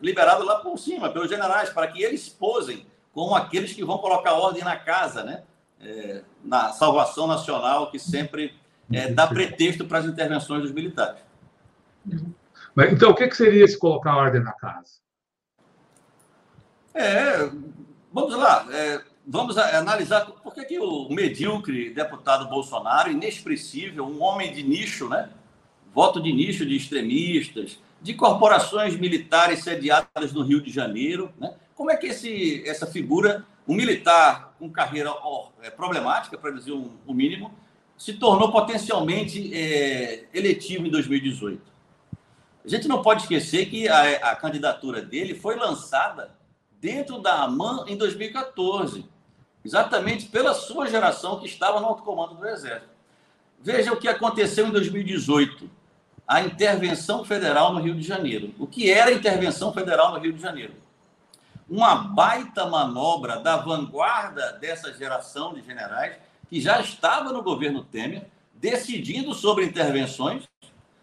liberado 0.00 0.44
lá 0.44 0.60
por 0.60 0.78
cima, 0.78 1.10
pelos 1.10 1.28
generais, 1.28 1.70
para 1.70 1.88
que 1.88 2.02
eles 2.02 2.28
posem 2.28 2.86
como 3.12 3.34
aqueles 3.34 3.72
que 3.72 3.84
vão 3.84 3.98
colocar 3.98 4.32
ordem 4.32 4.64
na 4.64 4.76
casa, 4.76 5.22
né? 5.22 5.42
É, 5.82 6.22
na 6.42 6.72
salvação 6.72 7.26
nacional, 7.26 7.90
que 7.90 7.98
sempre 7.98 8.54
é, 8.92 9.08
dá 9.08 9.26
pretexto 9.26 9.86
para 9.86 9.98
as 9.98 10.06
intervenções 10.06 10.62
dos 10.62 10.72
militares. 10.72 11.20
Então, 12.90 13.10
o 13.10 13.14
que 13.14 13.30
seria 13.32 13.64
esse 13.64 13.78
colocar 13.78 14.16
ordem 14.16 14.42
na 14.42 14.52
casa? 14.52 15.00
É, 16.94 17.50
vamos 18.12 18.36
lá, 18.36 18.66
é, 18.70 19.00
vamos 19.26 19.56
analisar 19.58 20.26
por 20.26 20.54
que, 20.54 20.64
que 20.64 20.78
o 20.78 21.08
medíocre 21.10 21.90
deputado 21.90 22.48
Bolsonaro, 22.48 23.10
inexpressível, 23.10 24.06
um 24.06 24.22
homem 24.22 24.52
de 24.52 24.62
nicho, 24.62 25.08
né? 25.08 25.30
voto 25.94 26.20
de 26.20 26.32
nicho 26.32 26.64
de 26.64 26.76
extremistas, 26.76 27.78
de 28.00 28.14
corporações 28.14 28.96
militares 28.96 29.62
sediadas 29.62 30.32
no 30.32 30.42
Rio 30.42 30.60
de 30.60 30.70
Janeiro. 30.70 31.32
Né? 31.38 31.52
Como 31.74 31.90
é 31.90 31.96
que 31.96 32.08
esse, 32.08 32.62
essa 32.66 32.86
figura, 32.86 33.44
um 33.66 33.74
militar 33.74 34.54
com 34.58 34.70
carreira 34.70 35.12
é, 35.62 35.70
problemática, 35.70 36.38
para 36.38 36.50
dizer 36.50 36.72
o 36.72 36.78
um, 36.78 36.90
um 37.08 37.14
mínimo, 37.14 37.52
se 37.96 38.14
tornou 38.14 38.50
potencialmente 38.50 39.54
é, 39.54 40.24
eletivo 40.32 40.86
em 40.86 40.90
2018. 40.90 41.60
A 42.64 42.68
gente 42.68 42.88
não 42.88 43.02
pode 43.02 43.22
esquecer 43.22 43.66
que 43.66 43.88
a, 43.88 44.30
a 44.30 44.36
candidatura 44.36 45.02
dele 45.02 45.34
foi 45.34 45.56
lançada 45.56 46.30
dentro 46.80 47.18
da 47.18 47.42
AMAN 47.42 47.84
em 47.86 47.96
2014, 47.96 49.04
exatamente 49.64 50.26
pela 50.26 50.54
sua 50.54 50.86
geração 50.86 51.38
que 51.38 51.46
estava 51.46 51.78
no 51.80 51.86
alto 51.86 52.02
comando 52.02 52.34
do 52.34 52.48
Exército. 52.48 52.88
Veja 53.60 53.92
o 53.92 53.96
que 53.98 54.08
aconteceu 54.08 54.66
em 54.66 54.70
2018, 54.70 55.70
a 56.26 56.40
intervenção 56.40 57.24
federal 57.24 57.74
no 57.74 57.80
Rio 57.80 57.94
de 57.94 58.02
Janeiro. 58.02 58.54
O 58.58 58.66
que 58.66 58.90
era 58.90 59.10
a 59.10 59.14
intervenção 59.14 59.72
federal 59.72 60.12
no 60.12 60.18
Rio 60.18 60.32
de 60.32 60.40
Janeiro? 60.40 60.74
Uma 61.68 61.94
baita 61.94 62.66
manobra 62.66 63.38
da 63.38 63.58
vanguarda 63.58 64.52
dessa 64.54 64.92
geração 64.94 65.52
de 65.52 65.62
generais 65.62 66.16
que 66.48 66.60
já 66.60 66.80
estava 66.80 67.32
no 67.32 67.42
governo 67.42 67.84
Temer, 67.84 68.26
decidindo 68.54 69.34
sobre 69.34 69.66
intervenções. 69.66 70.48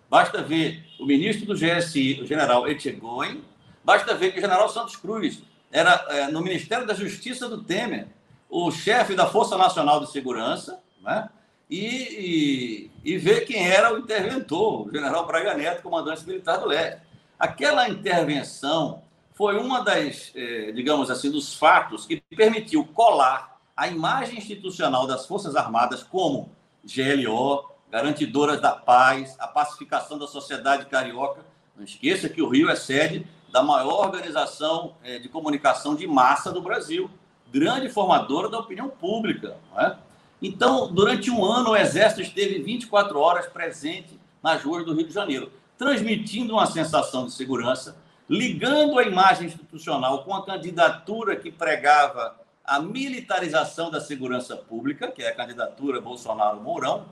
Basta 0.10 0.42
ver 0.42 0.84
o 1.00 1.06
ministro 1.06 1.46
do 1.46 1.54
GSI, 1.54 2.22
o 2.22 2.26
general 2.26 2.68
Etchegoyen, 2.68 3.44
basta 3.84 4.16
ver 4.16 4.32
que 4.32 4.40
o 4.40 4.42
general 4.42 4.68
Santos 4.70 4.96
Cruz 4.96 5.42
era 5.72 6.06
é, 6.10 6.32
no 6.32 6.42
Ministério 6.42 6.86
da 6.86 6.94
Justiça 6.94 7.48
do 7.50 7.64
Temer, 7.64 8.08
o 8.50 8.72
chefe 8.72 9.16
da 9.16 9.28
Força 9.28 9.58
Nacional 9.58 10.00
de 10.00 10.12
Segurança, 10.12 10.80
né? 11.02 11.30
e, 11.70 12.92
e, 13.04 13.14
e 13.14 13.18
ver 13.18 13.42
quem 13.42 13.68
era 13.68 13.94
o 13.94 14.00
interventor, 14.00 14.88
o 14.88 14.92
general 14.92 15.26
Braga 15.26 15.54
Neto, 15.54 15.82
comandante 15.82 16.26
militar 16.26 16.58
do 16.58 16.68
leste. 16.68 17.02
Aquela 17.38 17.90
intervenção 17.90 19.04
foi 19.34 19.58
uma 19.58 19.82
das, 19.84 20.32
eh, 20.34 20.72
digamos 20.72 21.12
assim, 21.12 21.30
dos 21.30 21.54
fatos 21.54 22.06
que 22.06 22.20
permitiu 22.36 22.84
colar 22.86 23.60
a 23.76 23.88
imagem 23.88 24.40
institucional 24.40 25.06
das 25.06 25.28
Forças 25.28 25.56
Armadas 25.56 26.02
como 26.02 26.50
GLO, 26.84 27.70
garantidoras 27.92 28.60
da 28.60 28.72
paz, 28.72 29.36
a 29.38 29.48
pacificação 29.48 30.18
da 30.18 30.26
sociedade 30.26 30.88
carioca. 30.88 31.46
Não 31.76 31.84
esqueça 31.84 32.28
que 32.28 32.42
o 32.42 32.50
Rio 32.50 32.70
é 32.70 32.76
sede 32.76 33.28
da 33.58 33.64
maior 33.64 34.06
organização 34.06 34.94
eh, 35.04 35.18
de 35.18 35.28
comunicação 35.28 35.96
de 35.96 36.06
massa 36.06 36.52
do 36.52 36.62
Brasil, 36.62 37.10
grande 37.52 37.90
formadora 37.90 38.48
da 38.48 38.60
opinião 38.60 38.88
pública. 38.88 39.58
É? 39.76 39.96
Então, 40.40 40.94
durante 40.94 41.32
um 41.32 41.44
ano, 41.44 41.72
o 41.72 41.76
Exército 41.76 42.22
esteve 42.22 42.62
24 42.62 43.20
horas 43.20 43.48
presente 43.48 44.20
nas 44.44 44.62
ruas 44.62 44.86
do 44.86 44.94
Rio 44.94 45.08
de 45.08 45.14
Janeiro, 45.14 45.52
transmitindo 45.76 46.54
uma 46.54 46.68
sensação 46.68 47.26
de 47.26 47.32
segurança, 47.32 47.98
ligando 48.30 49.00
a 49.00 49.04
imagem 49.04 49.48
institucional 49.48 50.24
com 50.24 50.36
a 50.36 50.46
candidatura 50.46 51.36
que 51.36 51.52
pregava 51.52 52.36
a 52.64 52.80
militarização 52.80 53.90
da 53.90 54.00
segurança 54.00 54.56
pública, 54.56 55.10
que 55.10 55.24
é 55.24 55.30
a 55.30 55.36
candidatura 55.36 56.00
Bolsonaro-Mourão, 56.00 57.06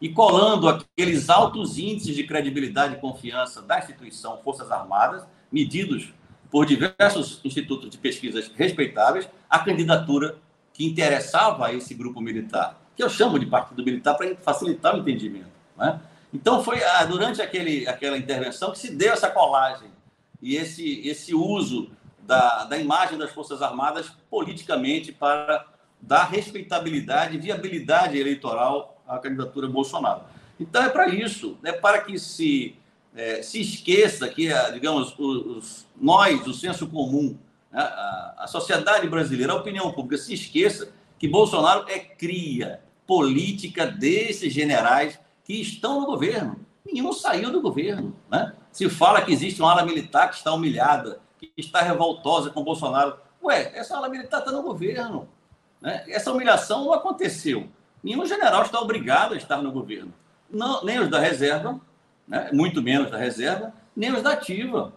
e 0.00 0.08
colando 0.08 0.68
aqueles 0.68 1.28
altos 1.28 1.78
índices 1.78 2.14
de 2.14 2.22
credibilidade 2.22 2.94
e 2.94 3.00
confiança 3.00 3.60
da 3.60 3.80
instituição 3.80 4.38
Forças 4.38 4.70
Armadas, 4.70 5.26
medidos 5.50 6.12
por 6.50 6.64
diversos 6.64 7.40
institutos 7.44 7.90
de 7.90 7.98
pesquisas 7.98 8.50
respeitáveis, 8.54 9.28
a 9.48 9.58
candidatura 9.58 10.38
que 10.72 10.86
interessava 10.86 11.66
a 11.66 11.72
esse 11.74 11.94
grupo 11.94 12.20
militar, 12.20 12.80
que 12.96 13.02
eu 13.02 13.10
chamo 13.10 13.38
de 13.38 13.46
partido 13.46 13.84
militar 13.84 14.14
para 14.14 14.34
facilitar 14.36 14.94
o 14.94 15.00
entendimento. 15.00 15.50
Né? 15.76 16.00
Então, 16.32 16.62
foi 16.62 16.82
ah, 16.82 17.04
durante 17.04 17.42
aquele, 17.42 17.86
aquela 17.86 18.16
intervenção 18.16 18.72
que 18.72 18.78
se 18.78 18.94
deu 18.94 19.12
essa 19.12 19.30
colagem 19.30 19.88
e 20.40 20.56
esse, 20.56 21.06
esse 21.06 21.34
uso 21.34 21.90
da, 22.20 22.64
da 22.64 22.76
imagem 22.76 23.18
das 23.18 23.30
Forças 23.32 23.62
Armadas 23.62 24.12
politicamente 24.30 25.12
para 25.12 25.66
dar 26.00 26.24
respeitabilidade 26.24 27.36
e 27.36 27.40
viabilidade 27.40 28.18
eleitoral 28.18 29.02
à 29.06 29.18
candidatura 29.18 29.66
Bolsonaro. 29.66 30.22
Então, 30.60 30.82
é 30.82 30.88
para 30.88 31.08
isso, 31.08 31.58
é 31.64 31.72
para 31.72 32.00
que 32.00 32.18
se, 32.18 32.76
é, 33.18 33.42
se 33.42 33.60
esqueça 33.60 34.28
que, 34.28 34.52
ah, 34.52 34.70
digamos, 34.70 35.12
os, 35.18 35.84
nós, 36.00 36.46
o 36.46 36.54
senso 36.54 36.86
comum, 36.86 37.36
né, 37.70 37.82
a, 37.82 38.34
a 38.38 38.46
sociedade 38.46 39.08
brasileira, 39.08 39.52
a 39.52 39.56
opinião 39.56 39.90
pública 39.90 40.22
se 40.22 40.32
esqueça 40.32 40.92
que 41.18 41.26
Bolsonaro 41.26 41.84
é 41.88 41.98
cria 41.98 42.80
política 43.04 43.86
desses 43.86 44.52
generais 44.52 45.18
que 45.42 45.54
estão 45.60 46.00
no 46.00 46.06
governo. 46.06 46.64
Nenhum 46.86 47.12
saiu 47.12 47.50
do 47.50 47.60
governo. 47.60 48.14
Né? 48.30 48.54
Se 48.70 48.88
fala 48.88 49.20
que 49.22 49.32
existe 49.32 49.60
uma 49.60 49.72
ala 49.72 49.84
militar 49.84 50.30
que 50.30 50.36
está 50.36 50.52
humilhada, 50.52 51.20
que 51.38 51.52
está 51.56 51.82
revoltosa 51.82 52.50
com 52.50 52.62
Bolsonaro. 52.62 53.16
Ué, 53.42 53.72
essa 53.74 53.96
ala 53.96 54.08
militar 54.08 54.38
está 54.38 54.52
no 54.52 54.62
governo. 54.62 55.28
Né? 55.80 56.04
Essa 56.08 56.30
humilhação 56.30 56.84
não 56.84 56.92
aconteceu. 56.92 57.66
Nenhum 58.00 58.24
general 58.24 58.62
está 58.62 58.78
obrigado 58.80 59.34
a 59.34 59.36
estar 59.36 59.60
no 59.60 59.72
governo. 59.72 60.14
Não, 60.48 60.84
nem 60.84 61.00
os 61.00 61.08
da 61.08 61.18
reserva, 61.18 61.80
né? 62.28 62.50
muito 62.52 62.82
menos 62.82 63.10
da 63.10 63.16
reserva, 63.16 63.72
nem 63.96 64.12
os 64.12 64.22
da 64.22 64.32
ativa 64.32 64.92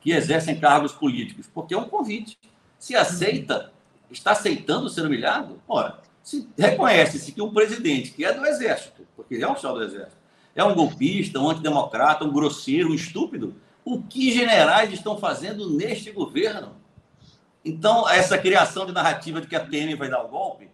que 0.00 0.10
exercem 0.10 0.58
cargos 0.58 0.92
políticos, 0.92 1.48
porque 1.52 1.74
é 1.74 1.78
um 1.78 1.88
convite. 1.88 2.36
Se 2.78 2.96
aceita, 2.96 3.72
está 4.10 4.32
aceitando 4.32 4.88
ser 4.88 5.06
humilhado? 5.06 5.60
Ora, 5.68 6.00
se 6.22 6.48
reconhece-se 6.58 7.30
que 7.30 7.40
um 7.42 7.52
presidente 7.52 8.10
que 8.10 8.24
é 8.24 8.32
do 8.32 8.44
Exército, 8.44 9.06
porque 9.14 9.34
ele 9.34 9.44
é 9.44 9.48
um 9.48 9.52
oficial 9.52 9.74
do 9.74 9.84
Exército, 9.84 10.16
é 10.54 10.64
um 10.64 10.74
golpista, 10.74 11.38
um 11.38 11.48
antidemocrata, 11.48 12.24
um 12.24 12.32
grosseiro, 12.32 12.90
um 12.90 12.94
estúpido, 12.94 13.54
o 13.84 14.02
que 14.02 14.32
generais 14.32 14.92
estão 14.92 15.16
fazendo 15.18 15.70
neste 15.70 16.10
governo? 16.10 16.76
Então, 17.64 18.08
essa 18.08 18.36
criação 18.36 18.84
de 18.84 18.92
narrativa 18.92 19.40
de 19.40 19.46
que 19.46 19.56
a 19.56 19.64
TN 19.64 19.96
vai 19.96 20.08
dar 20.08 20.24
o 20.24 20.28
golpe 20.28 20.68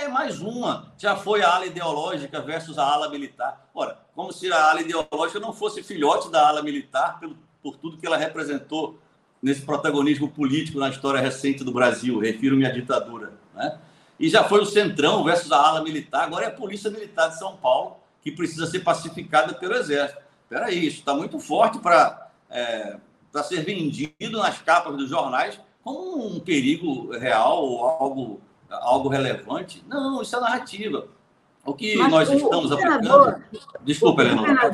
é 0.00 0.08
mais 0.08 0.40
uma. 0.40 0.92
Já 0.98 1.16
foi 1.16 1.42
a 1.42 1.54
ala 1.54 1.66
ideológica 1.66 2.40
versus 2.40 2.78
a 2.78 2.84
ala 2.84 3.08
militar. 3.08 3.68
Ora, 3.74 3.98
como 4.14 4.32
se 4.32 4.50
a 4.52 4.70
ala 4.70 4.80
ideológica 4.80 5.38
não 5.38 5.52
fosse 5.52 5.82
filhote 5.82 6.30
da 6.30 6.48
ala 6.48 6.62
militar 6.62 7.18
pelo 7.18 7.36
por 7.62 7.76
tudo 7.76 7.98
que 7.98 8.06
ela 8.06 8.16
representou 8.16 8.98
nesse 9.42 9.62
protagonismo 9.62 10.28
político 10.28 10.78
na 10.78 10.88
história 10.88 11.20
recente 11.20 11.64
do 11.64 11.72
Brasil, 11.72 12.18
refiro-me 12.18 12.66
à 12.66 12.70
ditadura. 12.70 13.32
Né? 13.54 13.78
E 14.18 14.28
já 14.28 14.44
foi 14.44 14.60
o 14.60 14.66
Centrão 14.66 15.24
versus 15.24 15.50
a 15.52 15.58
ala 15.58 15.82
militar, 15.82 16.24
agora 16.24 16.44
é 16.44 16.48
a 16.48 16.52
Polícia 16.52 16.90
Militar 16.90 17.28
de 17.28 17.38
São 17.38 17.56
Paulo, 17.56 17.96
que 18.22 18.30
precisa 18.30 18.66
ser 18.66 18.80
pacificada 18.80 19.54
pelo 19.54 19.74
Exército. 19.74 20.20
Espera 20.44 20.66
aí, 20.66 20.86
isso 20.86 20.98
está 20.98 21.14
muito 21.14 21.38
forte 21.38 21.78
para 21.78 22.30
é, 22.50 22.98
ser 23.44 23.64
vendido 23.64 24.38
nas 24.38 24.60
capas 24.60 24.96
dos 24.96 25.08
jornais 25.08 25.58
como 25.82 26.26
um 26.26 26.40
perigo 26.40 27.16
real 27.16 27.64
ou 27.64 27.84
algo, 27.84 28.40
algo 28.70 29.08
relevante. 29.08 29.84
Não, 29.88 30.22
isso 30.22 30.36
é 30.36 30.40
narrativa. 30.40 31.08
O 31.64 31.74
que 31.74 31.96
Mas 31.96 32.10
nós 32.10 32.28
o, 32.28 32.34
estamos 32.34 32.72
aplicando. 32.72 33.42
Desculpa, 33.82 34.22
Helena. 34.22 34.70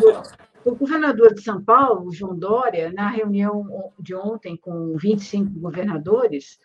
O 0.65 0.75
governador 0.75 1.33
de 1.33 1.43
São 1.43 1.63
Paulo, 1.63 2.13
João 2.13 2.37
Dória, 2.37 2.93
na 2.93 3.09
reunião 3.09 3.93
de 3.99 4.15
ontem 4.15 4.57
com 4.57 4.97
25 4.97 5.61
governadores, 5.61 6.59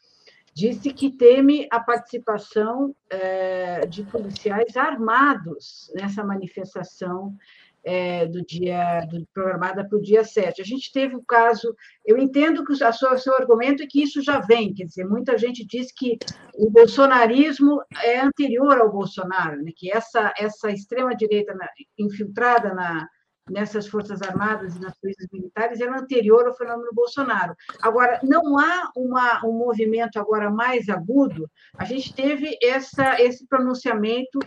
disse 0.54 0.92
que 0.92 1.12
teme 1.12 1.68
a 1.72 1.80
participação 1.80 2.96
é, 3.10 3.86
de 3.86 4.04
policiais 4.04 4.76
armados 4.76 5.92
nessa 5.96 6.24
manifestação 6.24 7.36
é, 7.84 8.26
do 8.26 8.44
dia 8.46 9.02
do, 9.10 9.26
programada 9.34 9.88
para 9.88 9.98
o 9.98 10.02
dia 10.02 10.24
7. 10.24 10.62
A 10.62 10.66
gente 10.66 10.92
teve 10.92 11.16
o 11.16 11.24
caso, 11.24 11.76
eu 12.06 12.18
entendo 12.18 12.64
que 12.64 12.74
o 12.74 12.76
seu 12.76 13.36
argumento 13.36 13.84
é 13.84 13.88
que 13.88 14.02
isso 14.02 14.22
já 14.22 14.40
vem, 14.40 14.74
quer 14.74 14.86
dizer, 14.86 15.06
muita 15.06 15.38
gente 15.38 15.66
diz 15.66 15.92
que 15.92 16.18
o 16.56 16.70
bolsonarismo 16.70 17.82
é 18.04 18.20
anterior 18.20 18.78
ao 18.80 18.92
Bolsonaro, 18.92 19.62
né, 19.62 19.72
que 19.76 19.92
essa, 19.92 20.34
essa 20.38 20.72
extrema-direita 20.72 21.56
infiltrada 21.98 22.74
na, 22.74 23.08
nessas 23.52 23.88
Forças 23.88 24.22
Armadas 24.22 24.76
e 24.76 24.80
nas 24.80 24.98
polícias 24.98 25.28
militares 25.32 25.80
era 25.80 26.00
anterior 26.00 26.48
ao 26.48 26.56
fenômeno 26.56 26.90
Bolsonaro. 26.94 27.56
Agora, 27.82 28.20
não 28.24 28.58
há 28.58 28.90
uma, 28.96 29.46
um 29.46 29.52
movimento 29.52 30.18
agora 30.18 30.50
mais 30.50 30.90
agudo. 30.90 31.50
A 31.78 31.86
gente 31.86 32.14
teve 32.14 32.58
essa, 32.64 33.22
esse 33.22 33.46
pronunciamento 33.48 34.40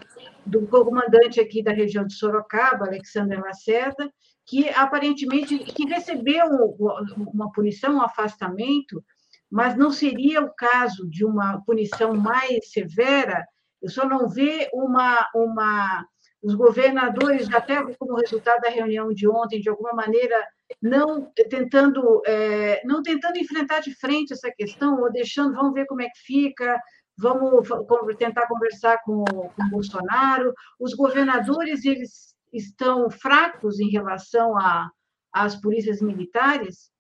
do 0.46 0.66
comandante 0.66 1.40
aqui 1.40 1.62
da 1.62 1.72
região 1.72 2.06
de 2.06 2.14
Sorocaba, 2.14 2.86
Alexander 2.86 3.40
Lacerda, 3.40 4.10
que 4.46 4.68
aparentemente 4.70 5.58
que 5.58 5.86
recebeu 5.86 6.46
uma 7.16 7.50
punição, 7.52 7.96
um 7.96 8.02
afastamento, 8.02 9.02
mas 9.50 9.76
não 9.76 9.90
seria 9.90 10.42
o 10.42 10.54
caso 10.54 11.08
de 11.08 11.24
uma 11.24 11.62
punição 11.64 12.14
mais 12.14 12.70
severa. 12.70 13.44
Eu 13.80 13.88
só 13.90 14.06
não 14.06 14.28
vê 14.28 14.68
uma, 14.72 15.28
uma 15.34 16.04
os 16.44 16.54
governadores, 16.54 17.52
até 17.52 17.83
como 17.98 18.16
resultado 18.16 18.61
da 18.61 18.68
reunião 18.68 19.09
de 19.14 19.26
ontem, 19.26 19.62
de 19.62 19.70
alguma 19.70 19.94
maneira, 19.94 20.37
não 20.80 21.33
tentando, 21.48 22.20
é, 22.26 22.83
não 22.85 23.02
tentando 23.02 23.38
enfrentar 23.38 23.80
de 23.80 23.94
frente 23.94 24.35
essa 24.35 24.50
questão, 24.50 25.00
ou 25.00 25.11
deixando, 25.11 25.54
vamos 25.54 25.72
ver 25.72 25.87
como 25.87 26.02
é 26.02 26.04
que 26.04 26.18
fica, 26.18 26.78
vamos 27.16 27.66
tentar 28.18 28.46
conversar 28.46 28.98
com, 29.02 29.24
com 29.24 29.62
o 29.62 29.70
Bolsonaro. 29.70 30.52
Os 30.78 30.92
governadores, 30.92 31.83
eles 31.87 32.35
estão 32.52 33.09
fracos 33.09 33.80
em 33.80 33.88
relação 33.88 34.54
às 35.33 35.57
polícias 35.57 36.02
militares? 36.02 36.90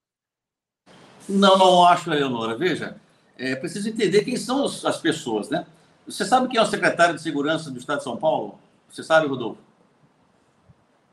Não, 1.28 1.58
não 1.58 1.84
acho, 1.84 2.10
Eleonora. 2.10 2.56
Veja, 2.56 2.96
é 3.36 3.54
preciso 3.54 3.90
entender 3.90 4.24
quem 4.24 4.38
são 4.38 4.64
as 4.64 4.98
pessoas, 4.98 5.50
né? 5.50 5.66
Você 6.06 6.24
sabe 6.24 6.48
quem 6.48 6.58
é 6.58 6.62
o 6.62 6.66
secretário 6.66 7.14
de 7.14 7.20
Segurança 7.20 7.70
do 7.70 7.78
Estado 7.78 7.98
de 7.98 8.04
São 8.04 8.16
Paulo? 8.16 8.63
Você 8.94 9.02
sabe, 9.02 9.26
Rodolfo? 9.26 9.60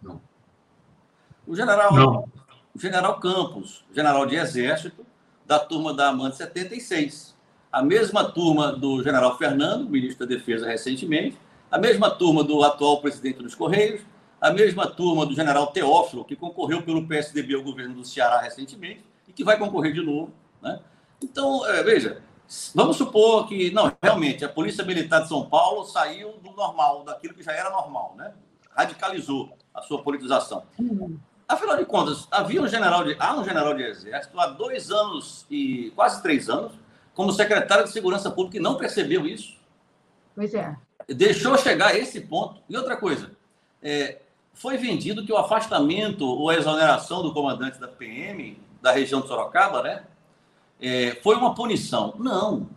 Não. 0.03 0.21
O 1.47 1.55
general, 1.55 1.91
Não. 1.91 2.29
o 2.75 2.79
general 2.79 3.19
Campos, 3.19 3.83
general 3.91 4.27
de 4.27 4.35
exército, 4.35 5.03
da 5.47 5.57
turma 5.57 5.91
da 5.91 6.09
Amante 6.09 6.37
76. 6.37 7.35
A 7.71 7.81
mesma 7.81 8.31
turma 8.31 8.71
do 8.71 9.01
general 9.01 9.35
Fernando, 9.35 9.89
ministro 9.89 10.27
da 10.27 10.35
Defesa 10.35 10.67
recentemente, 10.67 11.39
a 11.71 11.79
mesma 11.79 12.11
turma 12.11 12.43
do 12.43 12.63
atual 12.63 13.01
presidente 13.01 13.41
dos 13.41 13.55
Correios, 13.55 14.01
a 14.39 14.51
mesma 14.51 14.85
turma 14.85 15.25
do 15.25 15.33
general 15.33 15.71
Teófilo, 15.71 16.23
que 16.23 16.35
concorreu 16.35 16.83
pelo 16.83 17.07
PSDB 17.07 17.55
ao 17.55 17.63
governo 17.63 17.95
do 17.95 18.05
Ceará 18.05 18.39
recentemente 18.41 19.03
e 19.27 19.33
que 19.33 19.43
vai 19.43 19.57
concorrer 19.57 19.91
de 19.91 20.01
novo. 20.01 20.31
Né? 20.61 20.79
Então, 21.19 21.65
é, 21.65 21.81
veja, 21.81 22.21
vamos 22.75 22.97
supor 22.97 23.47
que, 23.47 23.71
não, 23.71 23.91
realmente, 24.01 24.43
a 24.43 24.49
Polícia 24.49 24.83
Militar 24.83 25.21
de 25.21 25.29
São 25.29 25.49
Paulo 25.49 25.85
saiu 25.85 26.33
do 26.39 26.51
normal, 26.51 27.03
daquilo 27.03 27.33
que 27.33 27.43
já 27.43 27.53
era 27.53 27.69
normal, 27.69 28.15
né? 28.17 28.33
radicalizou 28.75 29.55
a 29.73 29.81
sua 29.81 30.01
politização. 30.01 30.63
Afinal 31.47 31.77
de 31.77 31.85
contas, 31.85 32.27
havia 32.31 32.61
um 32.61 32.67
general 32.67 33.03
de, 33.03 33.15
há 33.19 33.35
um 33.35 33.43
general 33.43 33.73
de 33.73 33.83
exército 33.83 34.39
há 34.39 34.47
dois 34.47 34.89
anos 34.89 35.45
e 35.49 35.91
quase 35.95 36.21
três 36.21 36.49
anos, 36.49 36.73
como 37.13 37.31
secretário 37.31 37.83
de 37.83 37.91
Segurança 37.91 38.31
Pública, 38.31 38.57
e 38.57 38.61
não 38.61 38.77
percebeu 38.77 39.25
isso. 39.25 39.57
Pois 40.33 40.53
é. 40.53 40.75
Deixou 41.07 41.57
chegar 41.57 41.87
a 41.87 41.97
esse 41.97 42.21
ponto. 42.21 42.61
E 42.69 42.77
outra 42.77 42.95
coisa, 42.95 43.31
é, 43.81 44.21
foi 44.53 44.77
vendido 44.77 45.25
que 45.25 45.33
o 45.33 45.37
afastamento 45.37 46.25
ou 46.25 46.49
a 46.49 46.55
exoneração 46.55 47.21
do 47.21 47.33
comandante 47.33 47.79
da 47.79 47.87
PM, 47.87 48.57
da 48.81 48.91
região 48.91 49.21
de 49.21 49.27
Sorocaba, 49.27 49.83
né, 49.83 50.03
é, 50.81 51.15
foi 51.21 51.35
uma 51.35 51.53
punição. 51.53 52.15
Não. 52.17 52.67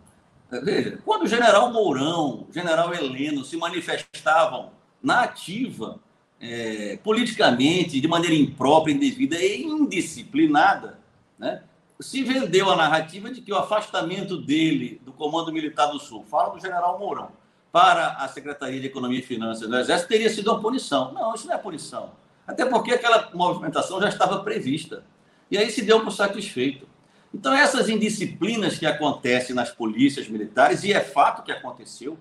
Veja, 0.63 0.99
quando 1.03 1.23
o 1.23 1.27
general 1.27 1.73
Mourão, 1.73 2.45
o 2.49 2.53
general 2.53 2.93
Heleno 2.93 3.43
se 3.43 3.57
manifestavam 3.57 4.71
na 5.01 5.21
ativa 5.21 5.99
é, 6.39 6.97
politicamente, 7.03 7.99
de 7.99 8.07
maneira 8.07 8.35
imprópria, 8.35 8.93
indevida 8.93 9.35
e 9.37 9.63
indisciplinada, 9.63 10.99
né? 11.37 11.63
se 11.99 12.23
vendeu 12.23 12.69
a 12.69 12.75
narrativa 12.75 13.31
de 13.31 13.41
que 13.41 13.51
o 13.51 13.57
afastamento 13.57 14.37
dele 14.37 15.01
do 15.03 15.13
Comando 15.13 15.51
Militar 15.51 15.87
do 15.87 15.99
Sul, 15.99 16.25
fala 16.29 16.49
do 16.49 16.59
general 16.59 16.99
Mourão, 16.99 17.29
para 17.71 18.13
a 18.13 18.27
Secretaria 18.27 18.79
de 18.79 18.87
Economia 18.87 19.19
e 19.19 19.23
Finanças 19.23 19.67
do 19.67 19.75
Exército 19.75 20.09
teria 20.09 20.29
sido 20.29 20.51
uma 20.51 20.61
punição. 20.61 21.13
Não, 21.13 21.33
isso 21.33 21.47
não 21.47 21.55
é 21.55 21.57
punição. 21.57 22.11
Até 22.47 22.65
porque 22.65 22.93
aquela 22.93 23.29
movimentação 23.33 23.99
já 23.99 24.07
estava 24.07 24.43
prevista. 24.43 25.03
E 25.49 25.57
aí 25.57 25.69
se 25.69 25.81
deu 25.81 26.01
por 26.01 26.11
satisfeito. 26.11 26.87
Então, 27.35 27.53
essas 27.53 27.89
indisciplinas 27.89 28.79
que 28.79 28.85
acontecem 28.85 29.53
nas 29.53 29.69
polícias 29.69 30.29
militares, 30.29 30.85
e 30.85 30.93
é 30.93 31.01
fato 31.01 31.43
que 31.43 31.51
aconteceu, 31.51 32.17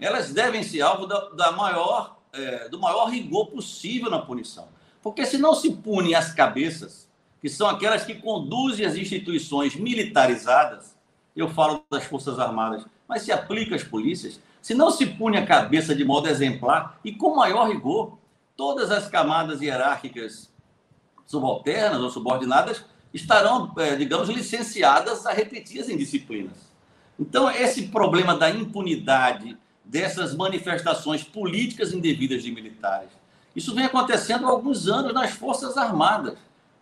elas 0.00 0.32
devem 0.32 0.64
ser 0.64 0.80
alvo 0.80 1.06
da, 1.06 1.28
da 1.28 1.52
maior 1.52 2.16
é, 2.32 2.68
do 2.68 2.76
maior 2.80 3.06
rigor 3.06 3.46
possível 3.46 4.10
na 4.10 4.18
punição. 4.18 4.66
Porque 5.00 5.24
se 5.24 5.38
não 5.38 5.54
se 5.54 5.70
pune 5.70 6.16
as 6.16 6.34
cabeças, 6.34 7.08
que 7.40 7.48
são 7.48 7.68
aquelas 7.68 8.04
que 8.04 8.16
conduzem 8.16 8.84
as 8.84 8.96
instituições 8.96 9.76
militarizadas, 9.76 10.96
eu 11.36 11.48
falo 11.48 11.84
das 11.88 12.02
Forças 12.02 12.40
Armadas, 12.40 12.84
mas 13.06 13.22
se 13.22 13.30
aplica 13.30 13.76
às 13.76 13.84
polícias, 13.84 14.40
se 14.60 14.74
não 14.74 14.90
se 14.90 15.06
pune 15.06 15.36
a 15.36 15.46
cabeça 15.46 15.94
de 15.94 16.04
modo 16.04 16.28
exemplar 16.28 16.98
e 17.04 17.12
com 17.12 17.36
maior 17.36 17.68
rigor, 17.68 18.18
todas 18.56 18.90
as 18.90 19.08
camadas 19.08 19.62
hierárquicas 19.62 20.50
subalternas 21.24 22.02
ou 22.02 22.10
subordinadas 22.10 22.84
estarão, 23.16 23.72
é, 23.78 23.96
digamos, 23.96 24.28
licenciadas 24.28 25.26
a 25.26 25.32
repetir 25.32 25.80
as 25.80 25.88
indisciplinas. 25.88 26.56
Então, 27.18 27.50
esse 27.50 27.88
problema 27.88 28.36
da 28.36 28.50
impunidade 28.50 29.56
dessas 29.82 30.34
manifestações 30.34 31.22
políticas 31.22 31.92
indevidas 31.92 32.42
de 32.42 32.52
militares. 32.52 33.08
Isso 33.54 33.74
vem 33.74 33.86
acontecendo 33.86 34.46
há 34.46 34.50
alguns 34.50 34.86
anos 34.86 35.14
nas 35.14 35.30
Forças 35.30 35.78
Armadas, 35.78 36.36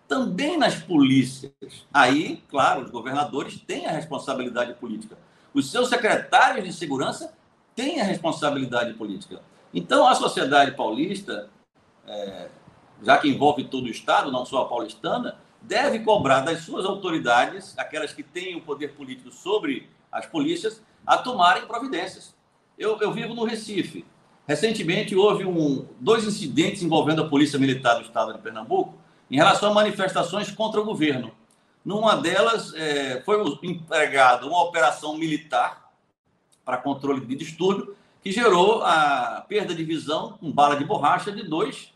também 0.08 0.58
nas 0.58 0.74
polícias. 0.74 1.52
Aí, 1.92 2.42
claro, 2.48 2.82
os 2.82 2.90
governadores 2.90 3.60
têm 3.60 3.86
a 3.86 3.92
responsabilidade 3.92 4.74
política. 4.74 5.16
Os 5.52 5.70
seus 5.70 5.88
secretários 5.88 6.64
de 6.64 6.72
segurança 6.72 7.32
têm 7.76 8.00
a 8.00 8.04
responsabilidade 8.04 8.94
política. 8.94 9.40
Então, 9.72 10.06
a 10.06 10.14
sociedade 10.14 10.72
paulista, 10.72 11.48
é, 12.08 12.48
já 13.02 13.18
que 13.18 13.28
envolve 13.28 13.64
todo 13.64 13.84
o 13.84 13.90
Estado, 13.90 14.32
não 14.32 14.44
só 14.44 14.62
a 14.62 14.68
paulistana, 14.68 15.36
deve 15.66 16.00
cobrar 16.00 16.40
das 16.40 16.60
suas 16.60 16.84
autoridades, 16.84 17.76
aquelas 17.78 18.12
que 18.12 18.22
têm 18.22 18.56
o 18.56 18.60
poder 18.60 18.94
político 18.94 19.32
sobre 19.32 19.88
as 20.10 20.26
polícias, 20.26 20.82
a 21.06 21.18
tomarem 21.18 21.66
providências. 21.66 22.34
Eu, 22.78 23.00
eu 23.00 23.12
vivo 23.12 23.34
no 23.34 23.44
Recife. 23.44 24.04
Recentemente 24.46 25.16
houve 25.16 25.44
um, 25.44 25.86
dois 25.98 26.24
incidentes 26.24 26.82
envolvendo 26.82 27.22
a 27.22 27.28
Polícia 27.28 27.58
Militar 27.58 27.94
do 27.94 28.02
Estado 28.02 28.32
de 28.32 28.40
Pernambuco 28.40 28.94
em 29.30 29.36
relação 29.36 29.70
a 29.70 29.74
manifestações 29.74 30.50
contra 30.50 30.80
o 30.80 30.84
governo. 30.84 31.32
Numa 31.84 32.16
delas, 32.16 32.72
é, 32.74 33.22
foi 33.22 33.42
empregado 33.62 34.46
uma 34.46 34.62
operação 34.62 35.16
militar 35.16 35.90
para 36.64 36.78
controle 36.78 37.24
de 37.24 37.36
distúrbio, 37.36 37.96
que 38.22 38.32
gerou 38.32 38.82
a 38.82 39.44
perda 39.46 39.74
de 39.74 39.84
visão 39.84 40.38
com 40.38 40.50
bala 40.50 40.76
de 40.76 40.84
borracha 40.84 41.30
de 41.30 41.42
dois, 41.42 41.92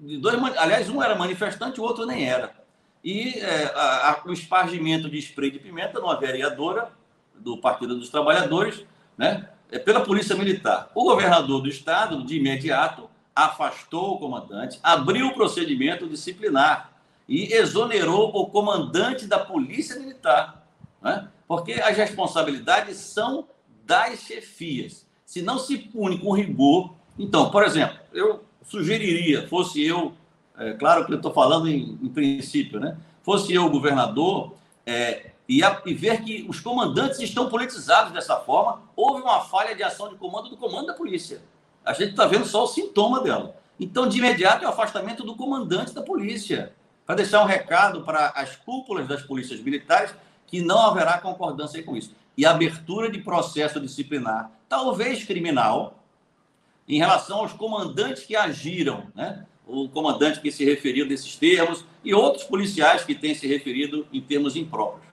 de 0.00 0.16
dois 0.16 0.36
aliás, 0.56 0.88
um 0.88 1.00
era 1.00 1.14
manifestante, 1.14 1.80
o 1.80 1.84
outro 1.84 2.06
nem 2.06 2.28
era. 2.28 2.59
E 3.02 3.38
é, 3.38 3.72
a, 3.74 4.10
a, 4.10 4.22
o 4.26 4.32
espargimento 4.32 5.08
de 5.08 5.18
spray 5.18 5.50
de 5.50 5.58
pimenta 5.58 5.98
numa 6.00 6.18
vereadora 6.18 6.92
do 7.34 7.56
Partido 7.58 7.96
dos 7.96 8.10
Trabalhadores, 8.10 8.84
né, 9.16 9.48
é, 9.70 9.78
pela 9.78 10.00
Polícia 10.00 10.36
Militar. 10.36 10.90
O 10.94 11.04
governador 11.04 11.62
do 11.62 11.68
estado, 11.68 12.22
de 12.24 12.36
imediato, 12.36 13.08
afastou 13.34 14.14
o 14.14 14.18
comandante, 14.18 14.78
abriu 14.82 15.28
o 15.28 15.34
procedimento 15.34 16.08
disciplinar 16.08 16.92
e 17.28 17.52
exonerou 17.52 18.28
o 18.34 18.46
comandante 18.46 19.26
da 19.26 19.38
Polícia 19.38 19.98
Militar. 19.98 20.66
Né? 21.00 21.28
Porque 21.46 21.74
as 21.74 21.96
responsabilidades 21.96 22.96
são 22.96 23.48
das 23.84 24.20
chefias. 24.20 25.06
Se 25.24 25.40
não 25.40 25.58
se 25.58 25.78
pune 25.78 26.18
com 26.18 26.32
rigor. 26.32 26.94
Então, 27.18 27.50
por 27.50 27.62
exemplo, 27.64 27.98
eu 28.12 28.44
sugeriria, 28.64 29.46
fosse 29.48 29.84
eu, 29.84 30.12
é, 30.60 30.74
claro 30.74 31.06
que 31.06 31.12
eu 31.12 31.16
estou 31.16 31.32
falando 31.32 31.68
em, 31.68 31.98
em, 32.02 32.08
princípio, 32.10 32.78
né? 32.78 32.98
Fosse 33.22 33.54
eu 33.54 33.70
governador, 33.70 34.52
é, 34.84 35.30
e, 35.48 35.64
a, 35.64 35.80
e 35.86 35.94
ver 35.94 36.22
que 36.22 36.44
os 36.46 36.60
comandantes 36.60 37.18
estão 37.18 37.48
politizados 37.48 38.12
dessa 38.12 38.36
forma, 38.36 38.82
houve 38.94 39.22
uma 39.22 39.40
falha 39.40 39.74
de 39.74 39.82
ação 39.82 40.10
de 40.10 40.16
comando 40.16 40.50
do 40.50 40.58
comando 40.58 40.88
da 40.88 40.92
polícia. 40.92 41.40
A 41.82 41.94
gente 41.94 42.10
está 42.10 42.26
vendo 42.26 42.44
só 42.44 42.64
o 42.64 42.66
sintoma 42.66 43.22
dela. 43.22 43.56
Então, 43.80 44.06
de 44.06 44.18
imediato, 44.18 44.62
é 44.62 44.68
o 44.68 44.70
afastamento 44.70 45.24
do 45.24 45.34
comandante 45.34 45.94
da 45.94 46.02
polícia, 46.02 46.74
para 47.06 47.14
deixar 47.14 47.42
um 47.42 47.46
recado 47.46 48.02
para 48.02 48.28
as 48.36 48.54
cúpulas 48.54 49.08
das 49.08 49.22
polícias 49.22 49.60
militares 49.60 50.14
que 50.46 50.60
não 50.60 50.78
haverá 50.78 51.16
concordância 51.18 51.82
com 51.82 51.96
isso. 51.96 52.14
E 52.36 52.44
abertura 52.44 53.10
de 53.10 53.18
processo 53.20 53.80
disciplinar, 53.80 54.50
talvez 54.68 55.24
criminal, 55.24 56.04
em 56.86 56.98
relação 56.98 57.38
aos 57.38 57.54
comandantes 57.54 58.24
que 58.24 58.36
agiram, 58.36 59.06
né? 59.14 59.46
O 59.70 59.88
comandante 59.88 60.40
que 60.40 60.50
se 60.50 60.64
referiu 60.64 61.06
desses 61.06 61.36
termos 61.36 61.84
e 62.04 62.12
outros 62.12 62.44
policiais 62.44 63.04
que 63.04 63.14
têm 63.14 63.34
se 63.34 63.46
referido 63.46 64.06
em 64.12 64.20
termos 64.20 64.56
impróprios. 64.56 65.06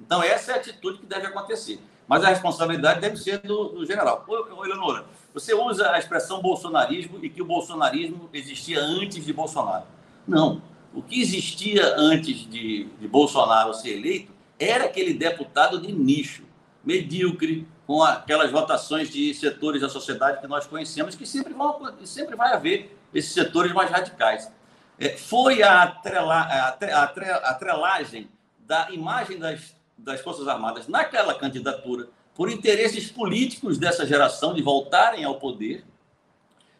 Então, 0.00 0.22
essa 0.22 0.52
é 0.52 0.54
a 0.54 0.58
atitude 0.58 0.98
que 0.98 1.06
deve 1.06 1.26
acontecer. 1.26 1.78
Mas 2.06 2.24
a 2.24 2.28
responsabilidade 2.28 3.00
deve 3.00 3.16
ser 3.18 3.38
do, 3.38 3.68
do 3.68 3.86
general. 3.86 4.24
Ô, 4.26 4.64
Eleonora, 4.64 5.04
você 5.34 5.52
usa 5.52 5.90
a 5.90 5.98
expressão 5.98 6.40
bolsonarismo 6.40 7.18
e 7.22 7.28
que 7.28 7.42
o 7.42 7.44
bolsonarismo 7.44 8.30
existia 8.32 8.80
antes 8.80 9.24
de 9.24 9.32
Bolsonaro. 9.32 9.84
Não. 10.26 10.62
O 10.94 11.02
que 11.02 11.20
existia 11.20 11.94
antes 11.96 12.48
de, 12.48 12.84
de 12.98 13.08
Bolsonaro 13.08 13.74
ser 13.74 13.98
eleito 13.98 14.32
era 14.58 14.86
aquele 14.86 15.12
deputado 15.12 15.80
de 15.80 15.92
nicho, 15.92 16.44
medíocre, 16.88 17.68
com 17.86 18.02
aquelas 18.02 18.50
votações 18.50 19.10
de 19.10 19.34
setores 19.34 19.82
da 19.82 19.88
sociedade 19.88 20.40
que 20.40 20.46
nós 20.46 20.66
conhecemos, 20.66 21.14
que 21.14 21.26
sempre, 21.26 21.52
vão, 21.52 21.94
sempre 22.04 22.34
vai 22.34 22.54
haver 22.54 22.98
esses 23.12 23.32
setores 23.32 23.72
mais 23.72 23.90
radicais. 23.90 24.50
É, 24.98 25.10
foi 25.16 25.62
a, 25.62 25.82
atrela, 25.82 26.34
a, 26.34 26.68
a, 26.68 27.50
atrelagem 27.50 28.28
da 28.66 28.90
imagem 28.90 29.38
das 29.38 29.78
das 29.98 30.20
Forças 30.20 30.46
Armadas 30.46 30.86
naquela 30.86 31.34
candidatura, 31.34 32.08
por 32.34 32.48
interesses 32.48 33.10
políticos 33.10 33.78
dessa 33.78 34.06
geração 34.06 34.54
de 34.54 34.62
voltarem 34.62 35.24
ao 35.24 35.40
poder, 35.40 35.84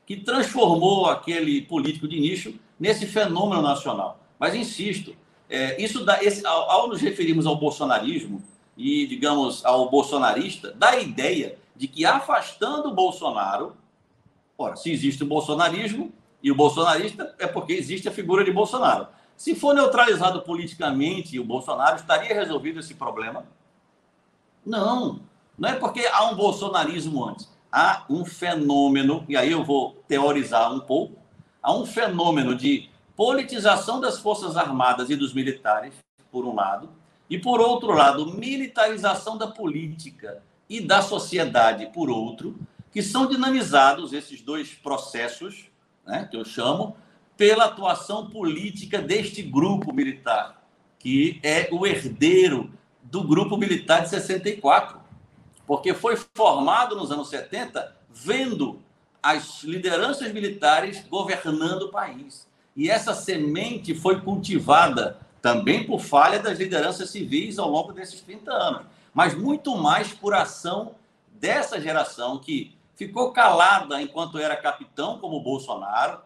que 0.06 0.16
transformou 0.16 1.06
aquele 1.06 1.62
político 1.62 2.06
de 2.06 2.20
nicho 2.20 2.54
nesse 2.78 3.06
fenômeno 3.06 3.60
nacional. 3.60 4.24
Mas 4.38 4.54
insisto, 4.54 5.16
é, 5.50 5.82
isso 5.82 6.04
dá, 6.04 6.22
esse, 6.22 6.46
ao, 6.46 6.70
ao, 6.70 6.88
nos 6.88 7.00
referirmos 7.00 7.44
ao 7.44 7.56
bolsonarismo 7.56 8.42
e, 8.78 9.08
digamos, 9.08 9.64
ao 9.64 9.90
bolsonarista, 9.90 10.72
dá 10.72 10.90
a 10.90 11.00
ideia 11.00 11.58
de 11.74 11.88
que 11.88 12.06
afastando 12.06 12.88
o 12.88 12.94
Bolsonaro, 12.94 13.76
ora, 14.56 14.76
se 14.76 14.92
existe 14.92 15.24
o 15.24 15.26
bolsonarismo 15.26 16.12
e 16.40 16.52
o 16.52 16.54
bolsonarista, 16.54 17.34
é 17.40 17.46
porque 17.48 17.72
existe 17.72 18.08
a 18.08 18.12
figura 18.12 18.44
de 18.44 18.52
Bolsonaro. 18.52 19.08
Se 19.36 19.56
for 19.56 19.74
neutralizado 19.74 20.42
politicamente 20.42 21.40
o 21.40 21.44
Bolsonaro, 21.44 21.96
estaria 21.96 22.32
resolvido 22.32 22.78
esse 22.78 22.94
problema? 22.94 23.44
Não. 24.64 25.20
Não 25.58 25.68
é 25.68 25.74
porque 25.74 26.06
há 26.06 26.30
um 26.30 26.36
bolsonarismo 26.36 27.24
antes. 27.24 27.48
há 27.70 28.04
um 28.08 28.24
fenômeno, 28.24 29.24
e 29.28 29.36
aí 29.36 29.52
eu 29.52 29.62
vou 29.62 30.02
teorizar 30.06 30.72
um 30.72 30.80
pouco, 30.80 31.18
há 31.62 31.72
um 31.72 31.84
fenômeno 31.84 32.54
de 32.54 32.88
politização 33.16 34.00
das 34.00 34.18
Forças 34.20 34.56
Armadas 34.56 35.10
e 35.10 35.16
dos 35.16 35.34
militares, 35.34 35.94
por 36.30 36.46
um 36.46 36.54
lado, 36.54 36.88
e, 37.28 37.38
por 37.38 37.60
outro 37.60 37.92
lado, 37.92 38.34
militarização 38.34 39.36
da 39.36 39.46
política 39.46 40.42
e 40.68 40.80
da 40.80 41.02
sociedade, 41.02 41.90
por 41.92 42.08
outro, 42.08 42.58
que 42.90 43.02
são 43.02 43.26
dinamizados, 43.26 44.12
esses 44.12 44.40
dois 44.40 44.72
processos, 44.74 45.66
né, 46.06 46.26
que 46.30 46.36
eu 46.36 46.44
chamo, 46.44 46.96
pela 47.36 47.66
atuação 47.66 48.28
política 48.28 49.00
deste 49.00 49.42
grupo 49.42 49.92
militar, 49.92 50.66
que 50.98 51.38
é 51.42 51.68
o 51.70 51.86
herdeiro 51.86 52.72
do 53.02 53.22
grupo 53.22 53.56
militar 53.56 54.02
de 54.02 54.08
64, 54.08 54.98
porque 55.66 55.94
foi 55.94 56.16
formado 56.34 56.96
nos 56.96 57.12
anos 57.12 57.28
70 57.28 57.96
vendo 58.10 58.82
as 59.22 59.62
lideranças 59.62 60.32
militares 60.32 61.04
governando 61.08 61.82
o 61.82 61.90
país. 61.90 62.48
E 62.74 62.90
essa 62.90 63.14
semente 63.14 63.94
foi 63.94 64.20
cultivada 64.20 65.18
também 65.40 65.84
por 65.84 66.00
falha 66.00 66.38
das 66.38 66.58
lideranças 66.58 67.10
civis 67.10 67.58
ao 67.58 67.70
longo 67.70 67.92
desses 67.92 68.20
30 68.20 68.52
anos, 68.52 68.82
mas 69.14 69.34
muito 69.34 69.76
mais 69.76 70.12
por 70.12 70.34
ação 70.34 70.94
dessa 71.40 71.80
geração 71.80 72.38
que 72.38 72.76
ficou 72.96 73.32
calada 73.32 74.02
enquanto 74.02 74.38
era 74.38 74.56
capitão, 74.56 75.18
como 75.18 75.40
Bolsonaro, 75.40 76.20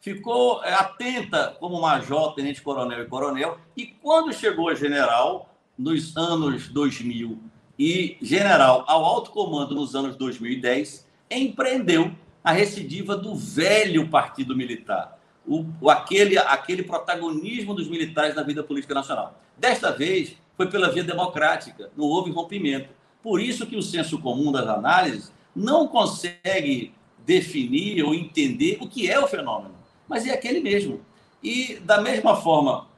ficou 0.00 0.62
é, 0.64 0.72
atenta 0.72 1.56
como 1.58 1.80
major, 1.80 2.34
tenente 2.34 2.62
coronel 2.62 3.02
e 3.02 3.06
coronel, 3.06 3.58
e 3.76 3.86
quando 3.86 4.32
chegou 4.32 4.68
a 4.68 4.74
general, 4.74 5.48
nos 5.78 6.16
anos 6.16 6.68
2000, 6.68 7.38
e 7.78 8.16
general 8.22 8.84
ao 8.86 9.04
alto 9.04 9.30
comando 9.30 9.74
nos 9.74 9.94
anos 9.94 10.16
2010, 10.16 11.06
empreendeu 11.30 12.12
a 12.42 12.52
recidiva 12.52 13.16
do 13.16 13.34
velho 13.34 14.08
partido 14.08 14.56
militar, 14.56 15.15
o, 15.46 15.64
o, 15.80 15.90
aquele, 15.90 16.36
aquele 16.38 16.82
protagonismo 16.82 17.74
dos 17.74 17.88
militares 17.88 18.34
na 18.34 18.42
vida 18.42 18.62
política 18.62 18.94
nacional. 18.94 19.40
Desta 19.56 19.92
vez, 19.92 20.36
foi 20.56 20.68
pela 20.68 20.90
via 20.90 21.04
democrática, 21.04 21.90
não 21.96 22.06
houve 22.06 22.30
rompimento. 22.30 22.88
Por 23.22 23.40
isso 23.40 23.66
que 23.66 23.76
o 23.76 23.82
senso 23.82 24.18
comum 24.18 24.50
das 24.50 24.66
análises 24.68 25.32
não 25.54 25.88
consegue 25.88 26.92
definir 27.24 28.04
ou 28.04 28.14
entender 28.14 28.78
o 28.80 28.88
que 28.88 29.10
é 29.10 29.18
o 29.18 29.26
fenômeno, 29.26 29.74
mas 30.08 30.26
é 30.26 30.32
aquele 30.32 30.60
mesmo. 30.60 31.00
E, 31.42 31.76
da 31.76 32.00
mesma 32.00 32.36
forma, 32.36 32.88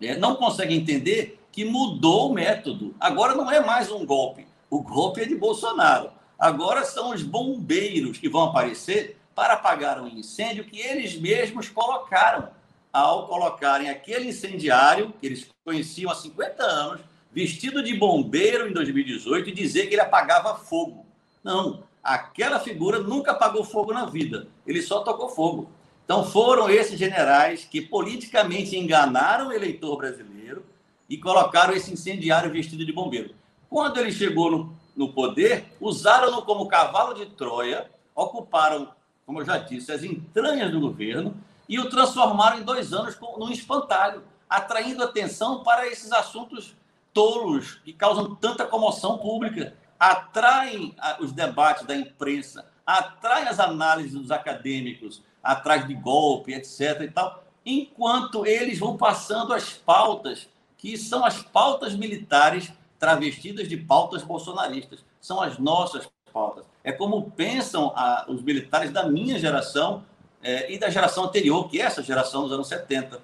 é, 0.00 0.16
não 0.16 0.36
consegue 0.36 0.74
entender 0.74 1.40
que 1.52 1.64
mudou 1.64 2.30
o 2.30 2.34
método. 2.34 2.94
Agora 3.00 3.34
não 3.34 3.50
é 3.50 3.64
mais 3.64 3.90
um 3.90 4.04
golpe. 4.04 4.46
O 4.68 4.82
golpe 4.82 5.22
é 5.22 5.24
de 5.24 5.34
Bolsonaro. 5.34 6.10
Agora 6.38 6.84
são 6.84 7.14
os 7.14 7.22
bombeiros 7.22 8.18
que 8.18 8.28
vão 8.28 8.44
aparecer 8.44 9.15
para 9.36 9.52
apagar 9.52 10.00
um 10.00 10.08
incêndio 10.08 10.64
que 10.64 10.80
eles 10.80 11.14
mesmos 11.20 11.68
colocaram 11.68 12.48
ao 12.90 13.28
colocarem 13.28 13.90
aquele 13.90 14.30
incendiário 14.30 15.12
que 15.20 15.26
eles 15.26 15.46
conheciam 15.62 16.10
há 16.10 16.14
50 16.14 16.62
anos, 16.62 17.02
vestido 17.30 17.82
de 17.82 17.94
bombeiro 17.94 18.66
em 18.66 18.72
2018 18.72 19.50
e 19.50 19.52
dizer 19.52 19.88
que 19.88 19.94
ele 19.94 20.00
apagava 20.00 20.56
fogo. 20.56 21.04
Não, 21.44 21.82
aquela 22.02 22.58
figura 22.58 22.98
nunca 22.98 23.32
apagou 23.32 23.62
fogo 23.62 23.92
na 23.92 24.06
vida, 24.06 24.48
ele 24.66 24.80
só 24.80 25.00
tocou 25.00 25.28
fogo. 25.28 25.70
Então 26.06 26.24
foram 26.24 26.70
esses 26.70 26.98
generais 26.98 27.66
que 27.70 27.82
politicamente 27.82 28.78
enganaram 28.78 29.48
o 29.48 29.52
eleitor 29.52 29.98
brasileiro 29.98 30.64
e 31.10 31.18
colocaram 31.18 31.74
esse 31.74 31.92
incendiário 31.92 32.50
vestido 32.50 32.86
de 32.86 32.92
bombeiro. 32.92 33.34
Quando 33.68 33.98
ele 34.00 34.12
chegou 34.12 34.50
no, 34.50 34.76
no 34.96 35.12
poder, 35.12 35.66
usaram-no 35.78 36.40
como 36.40 36.68
cavalo 36.68 37.12
de 37.12 37.26
Troia, 37.26 37.90
ocuparam, 38.14 38.88
como 39.26 39.40
eu 39.40 39.44
já 39.44 39.58
disse, 39.58 39.90
as 39.90 40.04
entranhas 40.04 40.70
do 40.70 40.80
governo 40.80 41.36
e 41.68 41.80
o 41.80 41.90
transformaram 41.90 42.60
em 42.60 42.62
dois 42.62 42.92
anos 42.92 43.18
num 43.36 43.50
espantalho, 43.50 44.22
atraindo 44.48 45.02
atenção 45.02 45.64
para 45.64 45.88
esses 45.88 46.12
assuntos 46.12 46.76
tolos 47.12 47.80
que 47.84 47.92
causam 47.92 48.36
tanta 48.36 48.64
comoção 48.64 49.18
pública, 49.18 49.74
atraem 49.98 50.94
os 51.18 51.32
debates 51.32 51.84
da 51.84 51.96
imprensa, 51.96 52.64
atraem 52.86 53.48
as 53.48 53.58
análises 53.58 54.12
dos 54.12 54.30
acadêmicos, 54.30 55.22
atrás 55.42 55.86
de 55.86 55.94
golpe, 55.94 56.54
etc. 56.54 57.02
e 57.02 57.10
tal, 57.10 57.42
enquanto 57.64 58.46
eles 58.46 58.78
vão 58.78 58.96
passando 58.96 59.52
as 59.52 59.72
pautas 59.72 60.48
que 60.78 60.96
são 60.96 61.24
as 61.24 61.42
pautas 61.42 61.94
militares 61.96 62.72
travestidas 62.98 63.68
de 63.68 63.76
pautas 63.76 64.22
bolsonaristas. 64.22 65.04
São 65.20 65.40
as 65.40 65.58
nossas 65.58 66.08
pautas. 66.32 66.64
É 66.86 66.92
como 66.92 67.32
pensam 67.32 67.92
a, 67.96 68.26
os 68.28 68.40
militares 68.40 68.92
da 68.92 69.08
minha 69.08 69.40
geração 69.40 70.04
é, 70.40 70.72
e 70.72 70.78
da 70.78 70.88
geração 70.88 71.24
anterior, 71.24 71.68
que 71.68 71.82
é 71.82 71.84
essa 71.84 72.00
geração 72.00 72.44
dos 72.44 72.52
anos 72.52 72.68
70. 72.68 73.20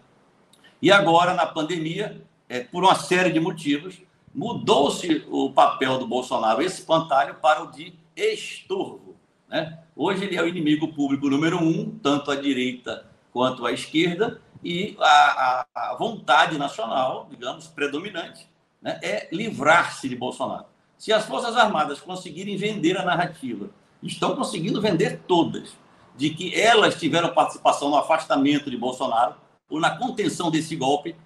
E 0.83 0.91
agora, 0.91 1.33
na 1.33 1.47
pandemia, 1.47 2.21
é, 2.49 2.59
por 2.59 2.83
uma 2.83 2.97
série 2.97 3.31
de 3.31 3.39
motivos, 3.39 4.03
mudou-se 4.35 5.25
o 5.31 5.53
papel 5.53 5.97
do 5.97 6.09
Bolsonaro, 6.09 6.61
esse 6.61 6.81
espantalho, 6.81 7.37
para 7.37 7.63
o 7.63 7.71
de 7.71 7.95
estorvo. 8.17 9.15
Né? 9.49 9.79
Hoje 9.95 10.25
ele 10.25 10.37
é 10.37 10.43
o 10.43 10.49
inimigo 10.49 10.89
público 10.89 11.31
número 11.31 11.63
um, 11.63 11.97
tanto 12.03 12.33
à 12.33 12.35
direita 12.35 13.07
quanto 13.33 13.65
à 13.65 13.71
esquerda, 13.71 14.43
e 14.65 14.97
a, 14.99 15.67
a, 15.73 15.93
a 15.93 15.95
vontade 15.95 16.59
nacional, 16.59 17.29
digamos, 17.31 17.69
predominante, 17.69 18.45
né, 18.81 18.99
é 19.05 19.29
livrar-se 19.31 20.09
de 20.09 20.17
Bolsonaro. 20.17 20.72
Se 21.03 21.13
as 21.13 21.25
Forças 21.25 21.57
Armadas 21.57 22.01
conseguirem 22.01 22.57
vender 22.57 22.97
a 22.97 23.05
narrativa, 23.05 23.71
estão 24.01 24.37
conseguindo 24.37 24.81
vender 24.81 25.19
todas, 25.27 25.71
de 26.17 26.31
que 26.31 26.55
elas 26.55 26.95
tiveram 26.95 27.35
participação 27.35 27.91
no 27.91 27.97
afastamento 27.97 28.71
de 28.71 28.77
Bolsonaro 28.77 29.35
ou 29.69 29.81
na 29.81 29.99
contenção 29.99 30.49
desse 30.49 30.77
golpe, 30.77 31.17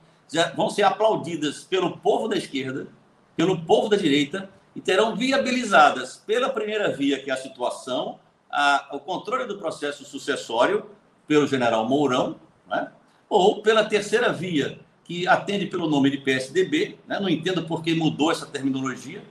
vão 0.57 0.71
ser 0.71 0.85
aplaudidas 0.85 1.62
pelo 1.65 1.99
povo 1.99 2.27
da 2.27 2.39
esquerda, 2.39 2.89
pelo 3.37 3.67
povo 3.67 3.91
da 3.91 3.99
direita 3.99 4.49
e 4.75 4.81
terão 4.81 5.15
viabilizadas 5.15 6.23
pela 6.27 6.49
primeira 6.49 6.91
via, 6.97 7.23
que 7.23 7.31
é 7.31 7.35
a 7.35 7.37
situação, 7.37 8.19
a, 8.51 8.89
o 8.93 8.99
controle 8.99 9.45
do 9.45 9.59
processo 9.59 10.07
sucessório 10.07 10.87
pelo 11.29 11.47
general 11.47 11.87
Mourão, 11.87 12.37
né? 12.67 12.91
ou 13.29 13.61
pela 13.61 13.85
terceira 13.85 14.33
via, 14.33 14.81
que 15.05 15.29
atende 15.29 15.67
pelo 15.67 15.87
nome 15.87 16.09
de 16.09 16.17
PSDB, 16.17 16.97
né? 17.07 17.21
não 17.21 17.29
entendo 17.29 17.62
por 17.65 17.83
que 17.83 17.95
mudou 17.95 18.33
essa 18.33 18.47
terminologia, 18.47 19.23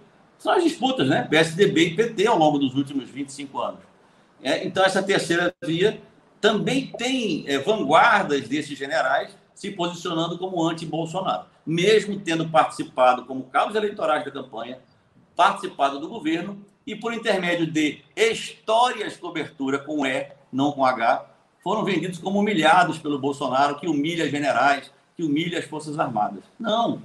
são 0.45 0.53
as 0.53 0.63
disputas, 0.63 1.07
né? 1.09 1.23
PSDB 1.27 1.87
e 1.87 1.95
PT 1.95 2.27
ao 2.27 2.37
longo 2.37 2.59
dos 2.59 2.75
últimos 2.75 3.09
25 3.09 3.59
anos. 3.59 3.79
É, 4.43 4.63
então, 4.63 4.85
essa 4.85 5.01
terceira 5.01 5.51
via 5.65 5.99
também 6.39 6.93
tem 6.95 7.43
é, 7.47 7.57
vanguardas 7.57 8.47
desses 8.47 8.77
generais 8.77 9.35
se 9.55 9.71
posicionando 9.71 10.37
como 10.37 10.61
anti-Bolsonaro, 10.61 11.45
mesmo 11.65 12.19
tendo 12.19 12.47
participado 12.47 13.25
como 13.25 13.45
cabos 13.45 13.75
eleitorais 13.75 14.23
da 14.23 14.29
campanha, 14.29 14.77
participado 15.35 15.99
do 15.99 16.07
governo 16.07 16.63
e 16.85 16.95
por 16.95 17.11
intermédio 17.11 17.65
de 17.65 18.03
histórias 18.15 19.17
cobertura 19.17 19.79
com 19.79 20.05
E, 20.05 20.27
não 20.51 20.71
com 20.71 20.85
H, 20.85 21.25
foram 21.63 21.83
vendidos 21.83 22.19
como 22.19 22.39
humilhados 22.39 22.99
pelo 22.99 23.17
Bolsonaro, 23.17 23.79
que 23.79 23.87
humilha 23.87 24.29
generais, 24.29 24.91
que 25.17 25.23
humilha 25.23 25.57
as 25.57 25.65
Forças 25.65 25.97
Armadas. 25.97 26.43
Não. 26.59 27.01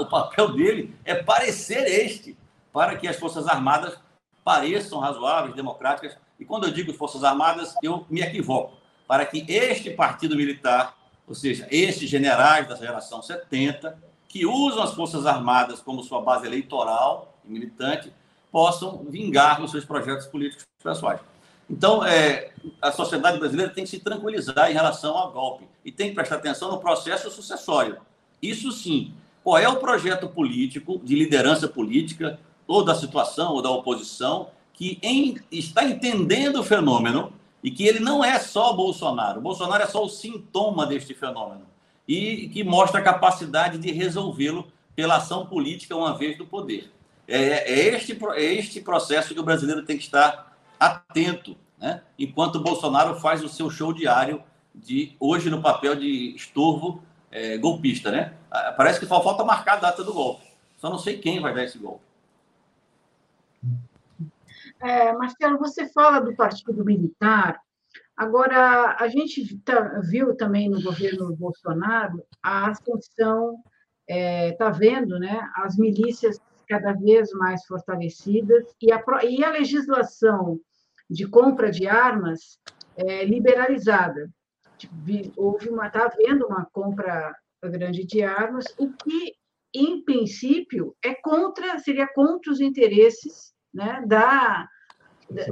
o 0.00 0.06
papel 0.06 0.52
dele 0.54 0.96
é 1.04 1.14
parecer 1.14 1.86
este, 1.86 2.36
para 2.78 2.94
que 2.94 3.08
as 3.08 3.16
Forças 3.16 3.48
Armadas 3.48 3.98
pareçam 4.44 5.00
razoáveis, 5.00 5.52
democráticas. 5.56 6.16
E 6.38 6.44
quando 6.44 6.68
eu 6.68 6.70
digo 6.70 6.92
Forças 6.92 7.24
Armadas, 7.24 7.74
eu 7.82 8.06
me 8.08 8.20
equivoco. 8.20 8.78
Para 9.04 9.26
que 9.26 9.44
este 9.48 9.90
partido 9.90 10.36
militar, 10.36 10.96
ou 11.26 11.34
seja, 11.34 11.66
estes 11.72 12.08
generais 12.08 12.68
da 12.68 12.76
geração 12.76 13.20
70, 13.20 13.98
que 14.28 14.46
usam 14.46 14.84
as 14.84 14.94
Forças 14.94 15.26
Armadas 15.26 15.80
como 15.80 16.04
sua 16.04 16.22
base 16.22 16.46
eleitoral 16.46 17.36
e 17.44 17.50
militante, 17.50 18.12
possam 18.52 19.04
vingar 19.10 19.60
nos 19.60 19.72
seus 19.72 19.84
projetos 19.84 20.28
políticos 20.28 20.64
pessoais. 20.80 21.18
Então, 21.68 22.04
é, 22.04 22.52
a 22.80 22.92
sociedade 22.92 23.40
brasileira 23.40 23.72
tem 23.72 23.82
que 23.82 23.90
se 23.90 23.98
tranquilizar 23.98 24.70
em 24.70 24.74
relação 24.74 25.18
ao 25.18 25.32
golpe 25.32 25.64
e 25.84 25.90
tem 25.90 26.10
que 26.10 26.14
prestar 26.14 26.36
atenção 26.36 26.70
no 26.70 26.78
processo 26.78 27.28
sucessório. 27.28 27.98
Isso 28.40 28.70
sim. 28.70 29.12
Qual 29.42 29.58
é 29.58 29.68
o 29.68 29.80
projeto 29.80 30.28
político, 30.28 31.00
de 31.02 31.16
liderança 31.16 31.66
política, 31.66 32.38
ou 32.68 32.84
da 32.84 32.94
situação, 32.94 33.54
ou 33.54 33.62
da 33.62 33.70
oposição, 33.70 34.50
que 34.74 34.98
em, 35.02 35.40
está 35.50 35.82
entendendo 35.82 36.60
o 36.60 36.64
fenômeno 36.64 37.32
e 37.64 37.70
que 37.70 37.84
ele 37.84 37.98
não 37.98 38.24
é 38.24 38.38
só 38.38 38.72
Bolsonaro. 38.74 39.40
Bolsonaro 39.40 39.82
é 39.82 39.86
só 39.86 40.04
o 40.04 40.08
sintoma 40.08 40.86
deste 40.86 41.14
fenômeno 41.14 41.66
e 42.06 42.48
que 42.48 42.62
mostra 42.62 43.00
a 43.00 43.02
capacidade 43.02 43.78
de 43.78 43.90
resolvê-lo 43.90 44.68
pela 44.94 45.16
ação 45.16 45.46
política 45.46 45.96
uma 45.96 46.16
vez 46.16 46.38
do 46.38 46.46
poder. 46.46 46.92
É, 47.26 47.72
é, 47.72 47.94
este, 47.94 48.16
é 48.34 48.54
este 48.54 48.80
processo 48.80 49.34
que 49.34 49.40
o 49.40 49.44
brasileiro 49.44 49.84
tem 49.84 49.96
que 49.96 50.04
estar 50.04 50.56
atento, 50.78 51.56
né? 51.78 52.02
enquanto 52.18 52.60
Bolsonaro 52.60 53.18
faz 53.20 53.42
o 53.42 53.48
seu 53.48 53.68
show 53.70 53.92
diário 53.92 54.42
de 54.74 55.16
hoje 55.18 55.50
no 55.50 55.60
papel 55.60 55.96
de 55.96 56.34
estorvo 56.36 57.02
é, 57.30 57.58
golpista, 57.58 58.10
né? 58.10 58.32
Parece 58.76 58.98
que 58.98 59.06
só 59.06 59.22
falta 59.22 59.44
marcar 59.44 59.74
a 59.74 59.80
data 59.80 60.04
do 60.04 60.14
golpe. 60.14 60.46
Só 60.78 60.88
não 60.88 60.98
sei 60.98 61.18
quem 61.18 61.40
vai 61.40 61.52
dar 61.52 61.64
esse 61.64 61.78
golpe. 61.78 62.07
É, 64.80 65.12
Marcelo, 65.12 65.58
você 65.58 65.88
fala 65.88 66.20
do 66.20 66.34
Partido 66.36 66.84
Militar. 66.84 67.60
Agora, 68.16 68.96
a 68.98 69.08
gente 69.08 69.58
tá, 69.58 70.00
viu 70.08 70.36
também 70.36 70.68
no 70.68 70.82
governo 70.82 71.34
Bolsonaro 71.36 72.22
a 72.42 72.70
ascensão, 72.70 73.56
está 74.08 74.14
é, 74.14 74.52
tá 74.52 74.70
vendo, 74.70 75.18
né, 75.18 75.40
as 75.56 75.76
milícias 75.76 76.40
cada 76.68 76.92
vez 76.92 77.30
mais 77.32 77.64
fortalecidas 77.64 78.64
e 78.80 78.92
a, 78.92 79.02
e 79.24 79.44
a 79.44 79.50
legislação 79.50 80.60
de 81.08 81.26
compra 81.26 81.70
de 81.70 81.86
armas 81.86 82.58
é, 82.96 83.24
liberalizada. 83.24 84.30
Tipo, 84.76 84.94
houve 85.36 85.68
uma, 85.68 85.86
está 85.86 86.04
havendo 86.04 86.46
uma 86.46 86.66
compra 86.72 87.34
grande 87.62 88.04
de 88.04 88.22
armas, 88.22 88.66
o 88.78 88.92
que, 88.92 89.34
em 89.74 90.04
princípio, 90.04 90.94
é 91.04 91.14
contra, 91.14 91.78
seria 91.78 92.06
contra 92.12 92.52
os 92.52 92.60
interesses 92.60 93.52
né, 93.72 94.02
da, 94.06 94.68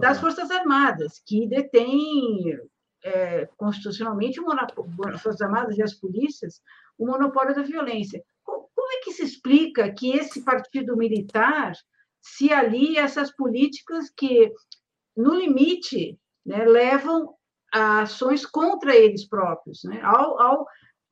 das 0.00 0.18
Forças 0.20 0.50
Armadas, 0.50 1.22
que 1.24 1.46
detêm 1.46 2.59
é, 3.05 3.46
constitucionalmente, 3.57 4.40
as 4.40 5.22
Forças 5.22 5.40
Armadas 5.40 5.76
e 5.79 5.83
as 5.83 5.94
polícias, 5.94 6.61
o 6.98 7.07
monopólio 7.07 7.55
da 7.55 7.62
violência. 7.62 8.22
Como 8.44 8.92
é 8.92 9.00
que 9.00 9.12
se 9.12 9.22
explica 9.22 9.92
que 9.92 10.12
esse 10.12 10.44
partido 10.44 10.96
militar 10.96 11.72
se 12.20 12.52
alia 12.52 13.02
a 13.02 13.05
essas 13.05 13.31
políticas 13.31 14.11
que, 14.11 14.52
no 15.16 15.35
limite, 15.35 16.18
né, 16.44 16.64
levam 16.64 17.35
a 17.72 18.02
ações 18.02 18.46
contra 18.46 18.94
eles 18.94 19.29
próprios, 19.29 19.85
né? 19.85 20.00
ao, 20.02 20.40
ao 20.40 20.66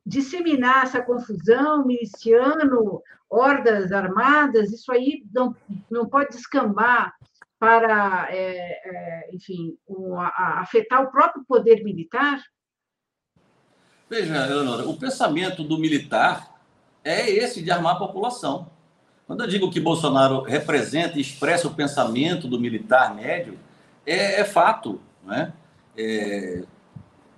disseminar 0.05 0.85
essa 0.85 1.03
confusão, 1.03 1.87
miliciano, 1.87 3.03
hordas 3.29 3.91
armadas, 3.93 4.73
isso 4.73 4.93
aí 4.93 5.25
não, 5.33 5.55
não 5.91 6.09
pode 6.09 6.31
descambar 6.31 7.15
para, 7.59 8.29
é, 8.31 8.81
é, 8.85 9.31
enfim, 9.33 9.77
um, 9.89 10.21
a, 10.21 10.61
afetar 10.61 11.03
o 11.03 11.11
próprio 11.11 11.45
poder 11.47 11.83
militar? 11.83 12.43
Veja, 14.09 14.47
Eleonora, 14.47 14.87
o 14.87 14.97
pensamento 14.99 15.65
do 15.65 15.79
militar 15.79 16.55
é 17.03 17.31
esse 17.31 17.63
de 17.63 17.71
armar 17.71 17.97
a 17.97 17.99
população. 17.99 18.71
Quando 19.27 19.43
eu 19.43 19.49
digo 19.49 19.71
que 19.71 19.81
Bolsonaro 19.81 20.43
representa 20.43 21.17
e 21.17 21.23
expressa 21.23 21.67
o 21.67 21.75
pensamento 21.75 22.47
do 22.47 22.61
militar 22.61 23.15
médio, 23.15 23.59
é, 24.07 24.41
é 24.41 24.45
fato. 24.45 25.01
Né? 25.23 25.53
É, 25.97 26.65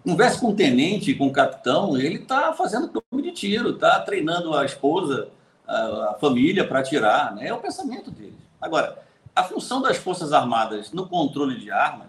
converse 0.07 0.38
com 0.38 0.51
o 0.51 0.55
tenente, 0.55 1.12
com 1.14 1.27
o 1.27 1.33
capitão, 1.33 1.99
ele 1.99 2.21
está 2.21 2.53
fazendo 2.53 2.88
clube 2.88 3.29
de 3.29 3.33
tiro, 3.33 3.71
está 3.71 3.99
treinando 3.99 4.55
a 4.55 4.64
esposa, 4.64 5.29
a, 5.66 6.11
a 6.11 6.14
família 6.21 6.64
para 6.64 6.79
atirar. 6.79 7.35
Né? 7.35 7.49
É 7.49 7.53
o 7.53 7.59
pensamento 7.59 8.09
dele. 8.09 8.37
Agora, 8.61 9.03
a 9.35 9.42
função 9.42 9.83
das 9.83 9.97
Forças 9.97 10.33
Armadas 10.33 10.92
no 10.92 11.09
controle 11.09 11.59
de 11.59 11.73
armas, 11.73 12.07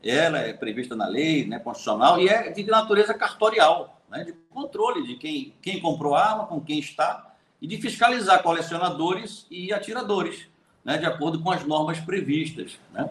ela 0.00 0.38
é 0.38 0.52
prevista 0.52 0.94
na 0.94 1.08
lei 1.08 1.44
né, 1.44 1.58
constitucional 1.58 2.20
e 2.20 2.28
é 2.28 2.52
de 2.52 2.64
natureza 2.64 3.12
cartorial 3.14 4.00
né, 4.08 4.22
de 4.22 4.32
controle 4.48 5.04
de 5.04 5.16
quem, 5.16 5.52
quem 5.60 5.80
comprou 5.80 6.14
arma, 6.14 6.46
com 6.46 6.60
quem 6.60 6.78
está, 6.78 7.34
e 7.60 7.66
de 7.66 7.78
fiscalizar 7.78 8.44
colecionadores 8.44 9.44
e 9.50 9.72
atiradores, 9.72 10.46
né, 10.84 10.98
de 10.98 11.04
acordo 11.04 11.40
com 11.40 11.50
as 11.50 11.66
normas 11.66 11.98
previstas. 11.98 12.78
Né? 12.92 13.10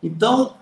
Então, 0.00 0.54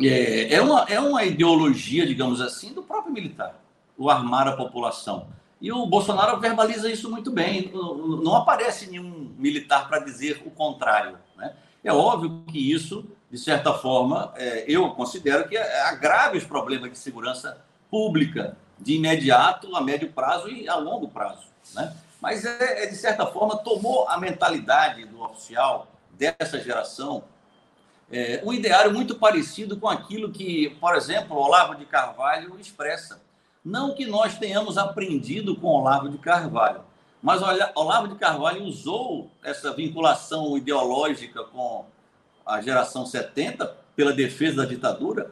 é, 0.00 0.54
é, 0.54 0.62
uma, 0.62 0.84
é 0.88 0.98
uma 1.00 1.24
ideologia, 1.24 2.06
digamos 2.06 2.40
assim, 2.40 2.72
do 2.72 2.82
próprio 2.82 3.12
militar, 3.12 3.60
o 3.96 4.10
armar 4.10 4.48
a 4.48 4.56
população. 4.56 5.28
E 5.60 5.72
o 5.72 5.86
Bolsonaro 5.86 6.38
verbaliza 6.40 6.90
isso 6.90 7.10
muito 7.10 7.30
bem. 7.30 7.70
Não, 7.72 7.96
não 7.96 8.36
aparece 8.36 8.90
nenhum 8.90 9.34
militar 9.38 9.88
para 9.88 10.00
dizer 10.00 10.42
o 10.44 10.50
contrário. 10.50 11.18
Né? 11.36 11.54
É 11.82 11.92
óbvio 11.92 12.44
que 12.48 12.72
isso, 12.72 13.06
de 13.30 13.38
certa 13.38 13.72
forma, 13.72 14.32
é, 14.36 14.64
eu 14.68 14.90
considero 14.90 15.48
que 15.48 15.56
agrave 15.56 16.38
os 16.38 16.44
problemas 16.44 16.90
de 16.90 16.98
segurança 16.98 17.64
pública 17.90 18.56
de 18.78 18.94
imediato, 18.96 19.74
a 19.74 19.80
médio 19.80 20.12
prazo 20.12 20.48
e 20.48 20.68
a 20.68 20.76
longo 20.76 21.08
prazo. 21.08 21.46
Né? 21.74 21.94
Mas, 22.20 22.44
é, 22.44 22.84
é, 22.84 22.86
de 22.86 22.96
certa 22.96 23.26
forma, 23.26 23.56
tomou 23.56 24.08
a 24.08 24.18
mentalidade 24.18 25.04
do 25.06 25.22
oficial 25.22 25.86
dessa 26.10 26.60
geração 26.60 27.24
é, 28.10 28.42
um 28.44 28.52
ideário 28.52 28.92
muito 28.92 29.14
parecido 29.14 29.76
com 29.76 29.88
aquilo 29.88 30.30
que, 30.30 30.70
por 30.80 30.94
exemplo, 30.94 31.36
Olavo 31.36 31.74
de 31.74 31.84
Carvalho 31.84 32.58
expressa. 32.58 33.22
Não 33.64 33.94
que 33.94 34.04
nós 34.04 34.38
tenhamos 34.38 34.76
aprendido 34.76 35.56
com 35.56 35.68
Olavo 35.68 36.08
de 36.08 36.18
Carvalho, 36.18 36.82
mas 37.22 37.40
Olavo 37.74 38.08
de 38.08 38.16
Carvalho 38.16 38.62
usou 38.64 39.30
essa 39.42 39.72
vinculação 39.72 40.56
ideológica 40.58 41.42
com 41.44 41.86
a 42.44 42.60
geração 42.60 43.06
70 43.06 43.66
pela 43.96 44.12
defesa 44.12 44.56
da 44.56 44.64
ditadura 44.66 45.30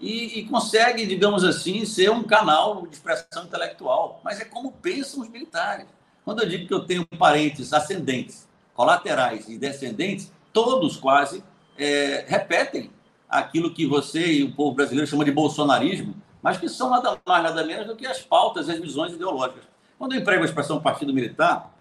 e, 0.00 0.38
e, 0.38 0.44
consegue, 0.46 1.06
digamos 1.06 1.44
assim, 1.44 1.84
ser 1.84 2.10
um 2.10 2.22
canal 2.22 2.86
de 2.86 2.94
expressão 2.94 3.44
intelectual. 3.44 4.20
Mas 4.24 4.40
é 4.40 4.44
como 4.44 4.72
pensam 4.72 5.20
os 5.20 5.28
militares. 5.28 5.86
Quando 6.24 6.42
eu 6.42 6.48
digo 6.48 6.66
que 6.66 6.74
eu 6.74 6.84
tenho 6.84 7.06
parentes 7.06 7.72
ascendentes, 7.72 8.48
colaterais 8.74 9.48
e 9.48 9.58
descendentes, 9.58 10.32
todos 10.52 10.96
quase 10.96 11.44
é, 11.78 12.24
repetem 12.26 12.90
aquilo 13.28 13.72
que 13.72 13.86
você 13.86 14.26
e 14.26 14.42
o 14.44 14.52
povo 14.52 14.74
brasileiro 14.74 15.08
chama 15.08 15.24
de 15.24 15.32
bolsonarismo, 15.32 16.14
mas 16.42 16.56
que 16.56 16.68
são 16.68 16.90
nada 16.90 17.18
mais, 17.26 17.42
nada 17.42 17.64
menos 17.64 17.86
do 17.86 17.96
que 17.96 18.06
as 18.06 18.20
pautas 18.20 18.68
e 18.68 18.72
as 18.72 18.78
visões 18.78 19.12
ideológicas. 19.12 19.64
Quando 19.98 20.12
eu 20.12 20.20
emprego 20.20 20.42
a 20.42 20.46
expressão 20.46 20.80
partido 20.80 21.12
militar, 21.12 21.74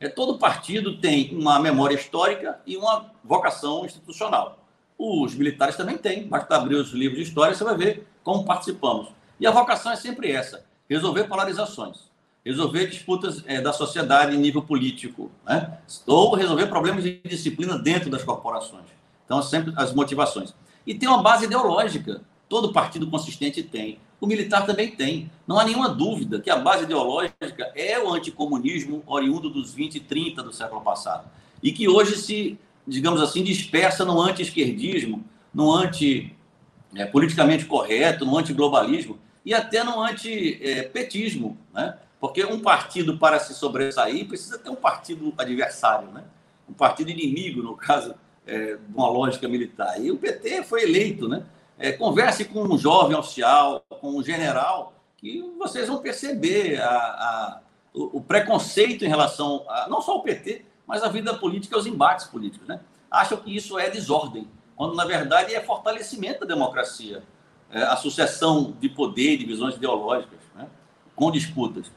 é, 0.00 0.08
todo 0.08 0.38
partido 0.38 0.98
tem 0.98 1.34
uma 1.36 1.58
memória 1.58 1.94
histórica 1.94 2.60
e 2.66 2.76
uma 2.76 3.12
vocação 3.22 3.84
institucional. 3.84 4.58
Os 4.98 5.34
militares 5.34 5.76
também 5.76 5.96
têm, 5.96 6.26
basta 6.26 6.56
abrir 6.56 6.74
os 6.74 6.90
livros 6.92 7.18
de 7.18 7.28
história, 7.28 7.54
você 7.54 7.64
vai 7.64 7.76
ver 7.76 8.06
como 8.22 8.44
participamos. 8.44 9.08
E 9.38 9.46
a 9.46 9.50
vocação 9.50 9.92
é 9.92 9.96
sempre 9.96 10.30
essa: 10.30 10.64
resolver 10.88 11.24
polarizações, 11.24 12.09
resolver 12.44 12.86
disputas 12.86 13.42
é, 13.46 13.60
da 13.60 13.72
sociedade 13.72 14.34
em 14.34 14.38
nível 14.38 14.62
político, 14.62 15.30
né? 15.46 15.78
ou 16.06 16.34
resolver 16.34 16.66
problemas 16.66 17.04
de 17.04 17.20
disciplina 17.24 17.78
dentro 17.78 18.10
das 18.10 18.24
corporações. 18.24 18.86
Então, 19.24 19.42
sempre 19.42 19.72
as 19.76 19.92
motivações. 19.94 20.54
E 20.86 20.94
tem 20.94 21.08
uma 21.08 21.22
base 21.22 21.44
ideológica. 21.44 22.22
Todo 22.48 22.72
partido 22.72 23.06
consistente 23.08 23.62
tem. 23.62 23.98
O 24.20 24.26
militar 24.26 24.66
também 24.66 24.90
tem. 24.90 25.30
Não 25.46 25.58
há 25.58 25.64
nenhuma 25.64 25.88
dúvida 25.88 26.40
que 26.40 26.50
a 26.50 26.56
base 26.56 26.84
ideológica 26.84 27.72
é 27.76 27.98
o 27.98 28.12
anticomunismo 28.12 29.02
oriundo 29.06 29.48
dos 29.48 29.72
20 29.72 29.96
e 29.96 30.00
30 30.00 30.42
do 30.42 30.52
século 30.52 30.80
passado. 30.80 31.30
E 31.62 31.70
que 31.72 31.88
hoje 31.88 32.16
se 32.16 32.58
digamos 32.86 33.20
assim, 33.22 33.42
dispersa 33.42 34.04
no 34.04 34.20
anti-esquerdismo, 34.20 35.24
no 35.54 35.72
anti-politicamente 35.72 37.64
é, 37.64 37.66
correto, 37.66 38.26
no 38.26 38.36
anti-globalismo 38.36 39.18
e 39.44 39.52
até 39.54 39.84
no 39.84 40.00
anti-petismo, 40.00 41.56
né? 41.72 41.96
Porque 42.20 42.44
um 42.44 42.60
partido, 42.60 43.16
para 43.16 43.40
se 43.40 43.54
sobressair, 43.54 44.28
precisa 44.28 44.58
ter 44.58 44.68
um 44.68 44.76
partido 44.76 45.32
adversário, 45.38 46.08
né? 46.10 46.24
Um 46.68 46.74
partido 46.74 47.10
inimigo, 47.10 47.62
no 47.62 47.74
caso 47.74 48.14
é, 48.46 48.76
de 48.76 48.94
uma 48.94 49.08
lógica 49.08 49.48
militar. 49.48 49.98
E 49.98 50.10
o 50.10 50.18
PT 50.18 50.62
foi 50.64 50.82
eleito, 50.82 51.26
né? 51.26 51.44
É, 51.78 51.92
converse 51.92 52.44
com 52.44 52.62
um 52.62 52.76
jovem 52.76 53.16
oficial, 53.16 53.82
com 53.88 54.18
um 54.18 54.22
general, 54.22 54.92
que 55.16 55.42
vocês 55.58 55.88
vão 55.88 55.98
perceber 55.98 56.78
a, 56.80 56.90
a, 56.90 57.60
o, 57.94 58.18
o, 58.18 58.20
preconceito 58.20 59.02
em 59.02 59.08
relação 59.08 59.64
a, 59.66 59.88
não 59.88 60.02
só 60.02 60.12
ao 60.12 60.22
PT, 60.22 60.66
mas 60.86 61.02
a 61.02 61.08
vida 61.08 61.32
política 61.34 61.76
é 61.76 61.78
os 61.78 61.86
embates 61.86 62.26
políticos. 62.26 62.68
Né? 62.68 62.80
Acham 63.10 63.38
que 63.38 63.54
isso 63.54 63.78
é 63.78 63.88
desordem, 63.88 64.46
quando 64.76 64.94
na 64.94 65.06
verdade 65.06 65.54
é 65.54 65.60
fortalecimento 65.60 66.40
da 66.40 66.54
democracia, 66.54 67.22
é 67.70 67.82
a 67.82 67.96
sucessão 67.96 68.74
de 68.78 68.88
poder, 68.88 69.38
de 69.38 69.46
visões 69.46 69.76
ideológicas, 69.76 70.40
né? 70.54 70.68
com 71.14 71.30
disputas. 71.30 71.90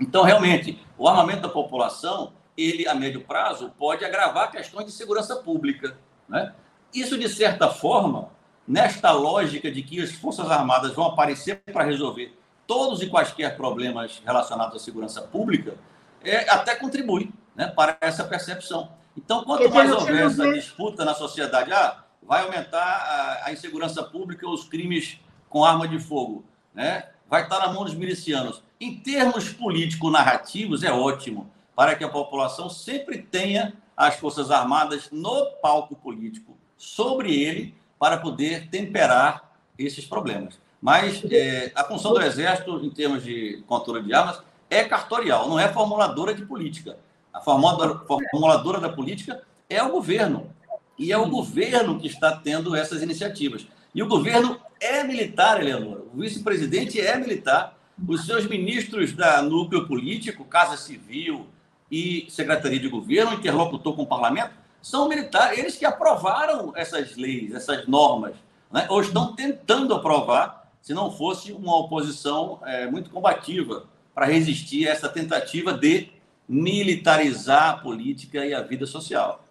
Então, 0.00 0.22
realmente, 0.22 0.78
o 0.98 1.08
armamento 1.08 1.42
da 1.42 1.48
população, 1.48 2.32
ele 2.56 2.86
a 2.86 2.94
médio 2.94 3.22
prazo 3.22 3.72
pode 3.78 4.04
agravar 4.04 4.50
questões 4.50 4.86
de 4.86 4.92
segurança 4.92 5.36
pública. 5.36 5.96
Né? 6.28 6.52
Isso, 6.92 7.18
de 7.18 7.28
certa 7.28 7.68
forma, 7.68 8.28
nesta 8.66 9.12
lógica 9.12 9.70
de 9.70 9.82
que 9.82 10.00
as 10.00 10.12
Forças 10.12 10.50
Armadas 10.50 10.92
vão 10.92 11.06
aparecer 11.06 11.62
para 11.72 11.84
resolver 11.84 12.36
todos 12.66 13.02
e 13.02 13.08
quaisquer 13.08 13.56
problemas 13.56 14.22
relacionados 14.24 14.76
à 14.76 14.84
segurança 14.84 15.22
pública, 15.22 15.76
é, 16.22 16.48
até 16.48 16.74
contribui 16.74 17.30
né, 17.54 17.66
para 17.66 17.96
essa 18.00 18.24
percepção. 18.24 18.90
Então, 19.16 19.44
quanto 19.44 19.70
mais 19.70 19.92
houver 19.92 20.26
essa 20.26 20.52
disputa 20.52 21.04
na 21.04 21.14
sociedade, 21.14 21.72
ah, 21.72 22.02
vai 22.22 22.42
aumentar 22.42 22.80
a, 22.80 23.46
a 23.46 23.52
insegurança 23.52 24.02
pública, 24.02 24.48
os 24.48 24.64
crimes 24.64 25.20
com 25.48 25.64
arma 25.64 25.86
de 25.86 25.98
fogo, 25.98 26.44
né? 26.72 27.08
vai 27.28 27.42
estar 27.42 27.60
na 27.60 27.72
mão 27.72 27.84
dos 27.84 27.94
milicianos. 27.94 28.62
Em 28.84 28.96
termos 28.96 29.48
político-narrativos, 29.48 30.82
é 30.82 30.92
ótimo, 30.92 31.50
para 31.74 31.94
que 31.94 32.04
a 32.04 32.08
população 32.08 32.68
sempre 32.68 33.16
tenha 33.16 33.72
as 33.96 34.16
Forças 34.16 34.50
Armadas 34.50 35.08
no 35.10 35.46
palco 35.62 35.96
político, 35.96 36.54
sobre 36.76 37.34
ele, 37.34 37.74
para 37.98 38.18
poder 38.18 38.68
temperar 38.68 39.56
esses 39.78 40.04
problemas. 40.04 40.60
Mas 40.82 41.24
é, 41.30 41.72
a 41.74 41.82
função 41.82 42.12
do 42.12 42.20
Exército, 42.20 42.84
em 42.84 42.90
termos 42.90 43.24
de 43.24 43.64
controle 43.66 44.02
de 44.02 44.12
armas, 44.12 44.42
é 44.68 44.84
cartorial, 44.84 45.48
não 45.48 45.58
é 45.58 45.72
formuladora 45.72 46.34
de 46.34 46.44
política. 46.44 46.98
A 47.32 47.40
formuladora, 47.40 48.80
da 48.80 48.90
política 48.90 49.40
é 49.66 49.82
o 49.82 49.92
governo. 49.92 50.50
E 50.98 51.10
é 51.10 51.16
o 51.16 51.30
governo 51.30 51.98
que 51.98 52.06
está 52.06 52.36
tendo 52.36 52.76
essas 52.76 53.00
iniciativas. 53.00 53.66
E 53.94 54.02
o 54.02 54.06
governo 54.06 54.60
é 54.78 55.02
militar, 55.02 55.58
Eleonora. 55.58 56.02
O 56.12 56.20
vice-presidente 56.20 57.00
é 57.00 57.16
militar. 57.16 57.73
Os 58.08 58.26
seus 58.26 58.46
ministros 58.46 59.12
da 59.12 59.40
núcleo 59.40 59.86
político, 59.86 60.44
Casa 60.44 60.76
Civil 60.76 61.46
e 61.90 62.26
Secretaria 62.28 62.80
de 62.80 62.88
Governo, 62.88 63.34
interlocutor 63.34 63.94
com 63.94 64.02
o 64.02 64.06
parlamento, 64.06 64.52
são 64.82 65.08
militares. 65.08 65.58
Eles 65.58 65.76
que 65.76 65.84
aprovaram 65.84 66.72
essas 66.74 67.16
leis, 67.16 67.54
essas 67.54 67.86
normas, 67.86 68.34
né? 68.72 68.86
ou 68.90 69.00
estão 69.00 69.34
tentando 69.34 69.94
aprovar, 69.94 70.72
se 70.82 70.92
não 70.92 71.10
fosse 71.10 71.52
uma 71.52 71.78
oposição 71.78 72.60
é, 72.64 72.86
muito 72.86 73.10
combativa 73.10 73.86
para 74.14 74.26
resistir 74.26 74.88
a 74.88 74.92
essa 74.92 75.08
tentativa 75.08 75.72
de 75.72 76.10
militarizar 76.48 77.70
a 77.70 77.76
política 77.78 78.44
e 78.44 78.52
a 78.52 78.60
vida 78.60 78.86
social. 78.86 79.42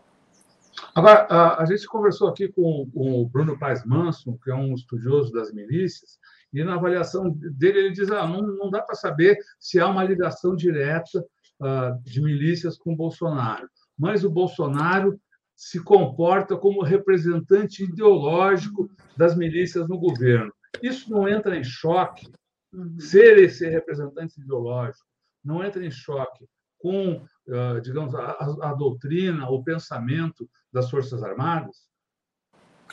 Agora, 0.93 1.27
a, 1.57 1.65
gente 1.65 1.87
conversou 1.87 2.27
aqui 2.27 2.47
com, 2.47 2.87
com, 2.93 3.21
o 3.21 3.25
Bruno 3.25 3.57
Paes 3.57 3.83
Manso, 3.85 4.37
que 4.43 4.51
é 4.51 4.55
um 4.55 4.73
estudioso 4.73 5.31
das 5.31 5.51
milícias, 5.51 6.19
e 6.53 6.63
na 6.63 6.75
avaliação 6.75 7.29
dele 7.31 7.79
ele 7.79 7.91
diz 7.91 8.09
ah, 8.11 8.27
não, 8.27 8.41
não 8.41 8.69
dá 8.69 8.81
para 8.81 8.95
saber 8.95 9.37
se 9.59 9.79
há 9.79 9.87
uma 9.87 10.03
ligação 10.03 10.55
direta 10.55 11.19
uh, 11.59 12.01
de 12.03 12.21
milícias 12.21 12.77
com 12.77 12.95
Bolsonaro, 12.95 13.67
mas 13.97 14.23
o 14.23 14.29
Bolsonaro 14.29 15.19
se 15.55 15.81
comporta 15.83 16.57
como 16.57 16.83
representante 16.83 17.83
ideológico 17.83 18.89
das 19.17 19.35
milícias 19.35 19.87
no 19.87 19.97
governo. 19.97 20.51
Isso 20.81 21.11
não 21.11 21.27
entra 21.27 21.55
em 21.57 21.63
choque, 21.63 22.27
uhum. 22.73 22.99
ser 22.99 23.37
esse 23.37 23.67
representante 23.69 24.39
ideológico, 24.41 25.05
não 25.43 25.63
entra 25.63 25.85
em 25.85 25.91
choque 25.91 26.45
com, 26.79 27.23
uh, 27.47 27.81
digamos, 27.81 28.13
a, 28.13 28.31
a 28.61 28.73
doutrina, 28.73 29.49
o 29.49 29.63
pensamento 29.63 30.49
das 30.71 30.89
Forças 30.89 31.23
Armadas? 31.23 31.87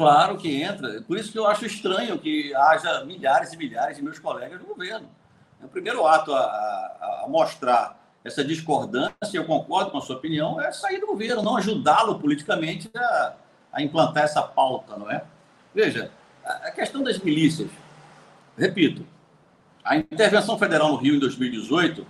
Claro 0.00 0.38
que 0.38 0.62
entra. 0.62 1.02
Por 1.02 1.18
isso 1.18 1.30
que 1.30 1.38
eu 1.38 1.46
acho 1.46 1.66
estranho 1.66 2.18
que 2.18 2.54
haja 2.54 3.04
milhares 3.04 3.52
e 3.52 3.56
milhares 3.58 3.98
de 3.98 4.02
meus 4.02 4.18
colegas 4.18 4.58
no 4.58 4.68
governo. 4.68 5.06
É 5.60 5.66
o 5.66 5.68
primeiro 5.68 6.06
ato 6.06 6.32
a, 6.32 6.40
a, 6.40 7.26
mostrar 7.28 8.00
essa 8.24 8.42
discordância, 8.42 9.12
eu 9.34 9.44
concordo 9.44 9.90
com 9.90 9.98
a 9.98 10.00
sua 10.00 10.16
opinião, 10.16 10.58
é 10.58 10.72
sair 10.72 11.00
do 11.00 11.06
governo, 11.06 11.42
não 11.42 11.54
ajudá-lo 11.58 12.18
politicamente 12.18 12.90
a, 12.96 13.34
a, 13.74 13.82
implantar 13.82 14.24
essa 14.24 14.42
pauta, 14.42 14.96
não 14.96 15.10
é? 15.10 15.22
Veja, 15.74 16.10
a 16.46 16.70
questão 16.70 17.02
das 17.02 17.18
milícias, 17.18 17.68
repito, 18.56 19.04
a 19.84 19.98
intervenção 19.98 20.58
federal 20.58 20.88
no 20.88 20.96
Rio 20.96 21.16
em 21.16 21.18
2018 21.18 22.06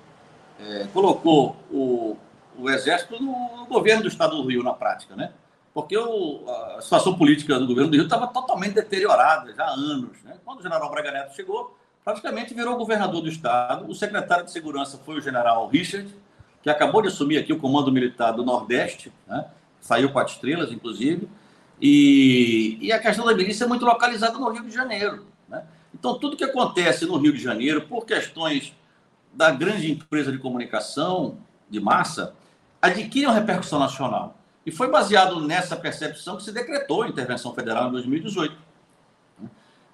é, 0.60 0.86
colocou 0.92 1.56
o, 1.68 2.16
o 2.56 2.70
Exército 2.70 3.20
no 3.20 3.66
governo 3.66 4.02
do 4.02 4.08
Estado 4.08 4.40
do 4.40 4.48
Rio, 4.48 4.62
na 4.62 4.74
prática, 4.74 5.16
né? 5.16 5.32
Porque 5.72 5.96
o, 5.96 6.44
a 6.76 6.80
situação 6.80 7.16
política 7.16 7.58
do 7.58 7.66
governo 7.66 7.90
do 7.90 7.94
Rio 7.94 8.04
estava 8.04 8.26
totalmente 8.26 8.74
deteriorada 8.74 9.54
já 9.54 9.64
há 9.64 9.70
anos. 9.70 10.22
Né? 10.24 10.36
Quando 10.44 10.60
o 10.60 10.62
general 10.62 10.90
Braga 10.90 11.12
Neto 11.12 11.34
chegou, 11.34 11.76
praticamente 12.04 12.54
virou 12.54 12.76
governador 12.76 13.22
do 13.22 13.28
Estado. 13.28 13.88
O 13.88 13.94
secretário 13.94 14.44
de 14.44 14.50
Segurança 14.50 14.98
foi 14.98 15.18
o 15.18 15.20
general 15.20 15.68
Richard, 15.68 16.12
que 16.62 16.68
acabou 16.68 17.02
de 17.02 17.08
assumir 17.08 17.38
aqui 17.38 17.52
o 17.52 17.58
comando 17.58 17.92
militar 17.92 18.32
do 18.32 18.44
Nordeste, 18.44 19.12
né? 19.26 19.46
saiu 19.80 20.12
quatro 20.12 20.34
estrelas, 20.34 20.72
inclusive. 20.72 21.28
E, 21.80 22.76
e, 22.80 22.92
a 22.92 22.98
questão 22.98 23.24
da 23.24 23.34
milícia 23.34 23.64
é 23.64 23.66
muito 23.66 23.86
localizada 23.86 24.38
no 24.38 24.50
Rio 24.50 24.64
de 24.64 24.70
Janeiro. 24.70 25.24
Né? 25.48 25.64
Então, 25.94 26.18
tudo 26.18 26.36
que 26.36 26.44
acontece 26.44 27.06
no 27.06 27.16
Rio 27.16 27.32
de 27.32 27.42
Janeiro, 27.42 27.82
por 27.82 28.04
questões 28.04 28.74
da 29.32 29.50
grande 29.50 29.90
empresa 29.90 30.30
de 30.30 30.36
comunicação 30.36 31.38
de 31.70 31.80
massa, 31.80 32.34
adquire 32.82 33.26
uma 33.26 33.34
repercussão 33.34 33.78
nacional. 33.78 34.36
E 34.64 34.70
foi 34.70 34.90
baseado 34.90 35.40
nessa 35.40 35.76
percepção 35.76 36.36
que 36.36 36.42
se 36.42 36.52
decretou 36.52 37.02
a 37.02 37.08
intervenção 37.08 37.54
federal 37.54 37.88
em 37.88 37.92
2018. 37.92 38.54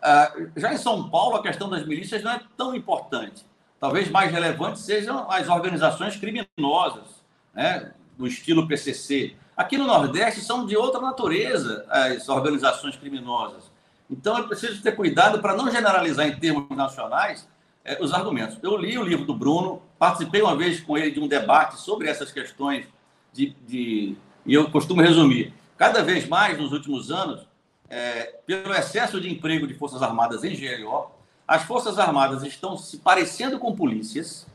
Ah, 0.02 0.32
já 0.56 0.72
em 0.72 0.76
São 0.76 1.08
Paulo, 1.08 1.36
a 1.36 1.42
questão 1.42 1.68
das 1.68 1.86
milícias 1.86 2.22
não 2.22 2.32
é 2.32 2.40
tão 2.56 2.74
importante. 2.74 3.44
Talvez 3.78 4.10
mais 4.10 4.30
relevante 4.32 4.80
sejam 4.80 5.30
as 5.30 5.48
organizações 5.48 6.16
criminosas, 6.16 7.24
né, 7.54 7.92
do 8.16 8.26
estilo 8.26 8.66
PCC. 8.66 9.36
Aqui 9.56 9.76
no 9.76 9.86
Nordeste 9.86 10.40
são 10.40 10.66
de 10.66 10.76
outra 10.76 11.00
natureza 11.00 11.84
as 11.88 12.28
organizações 12.28 12.96
criminosas. 12.96 13.70
Então 14.10 14.38
é 14.38 14.42
preciso 14.42 14.82
ter 14.82 14.92
cuidado 14.92 15.40
para 15.40 15.54
não 15.54 15.70
generalizar 15.70 16.26
em 16.26 16.36
termos 16.36 16.68
nacionais 16.76 17.48
é, 17.84 18.02
os 18.02 18.12
argumentos. 18.12 18.58
Eu 18.62 18.76
li 18.76 18.98
o 18.98 19.02
livro 19.02 19.24
do 19.24 19.34
Bruno, 19.34 19.82
participei 19.98 20.42
uma 20.42 20.56
vez 20.56 20.80
com 20.80 20.96
ele 20.96 21.10
de 21.10 21.20
um 21.20 21.28
debate 21.28 21.78
sobre 21.80 22.08
essas 22.08 22.32
questões 22.32 22.86
de, 23.32 23.56
de 23.66 24.16
e 24.46 24.54
eu 24.54 24.70
costumo 24.70 25.02
resumir: 25.02 25.52
cada 25.76 26.02
vez 26.02 26.26
mais 26.28 26.58
nos 26.58 26.72
últimos 26.72 27.10
anos, 27.10 27.46
é, 27.88 28.34
pelo 28.46 28.74
excesso 28.74 29.20
de 29.20 29.30
emprego 29.30 29.66
de 29.66 29.74
Forças 29.74 30.02
Armadas 30.02 30.44
em 30.44 30.54
GLO, 30.54 31.10
as 31.46 31.62
Forças 31.64 31.98
Armadas 31.98 32.42
estão 32.42 32.76
se 32.76 32.98
parecendo 32.98 33.58
com 33.58 33.74
polícias 33.74 34.46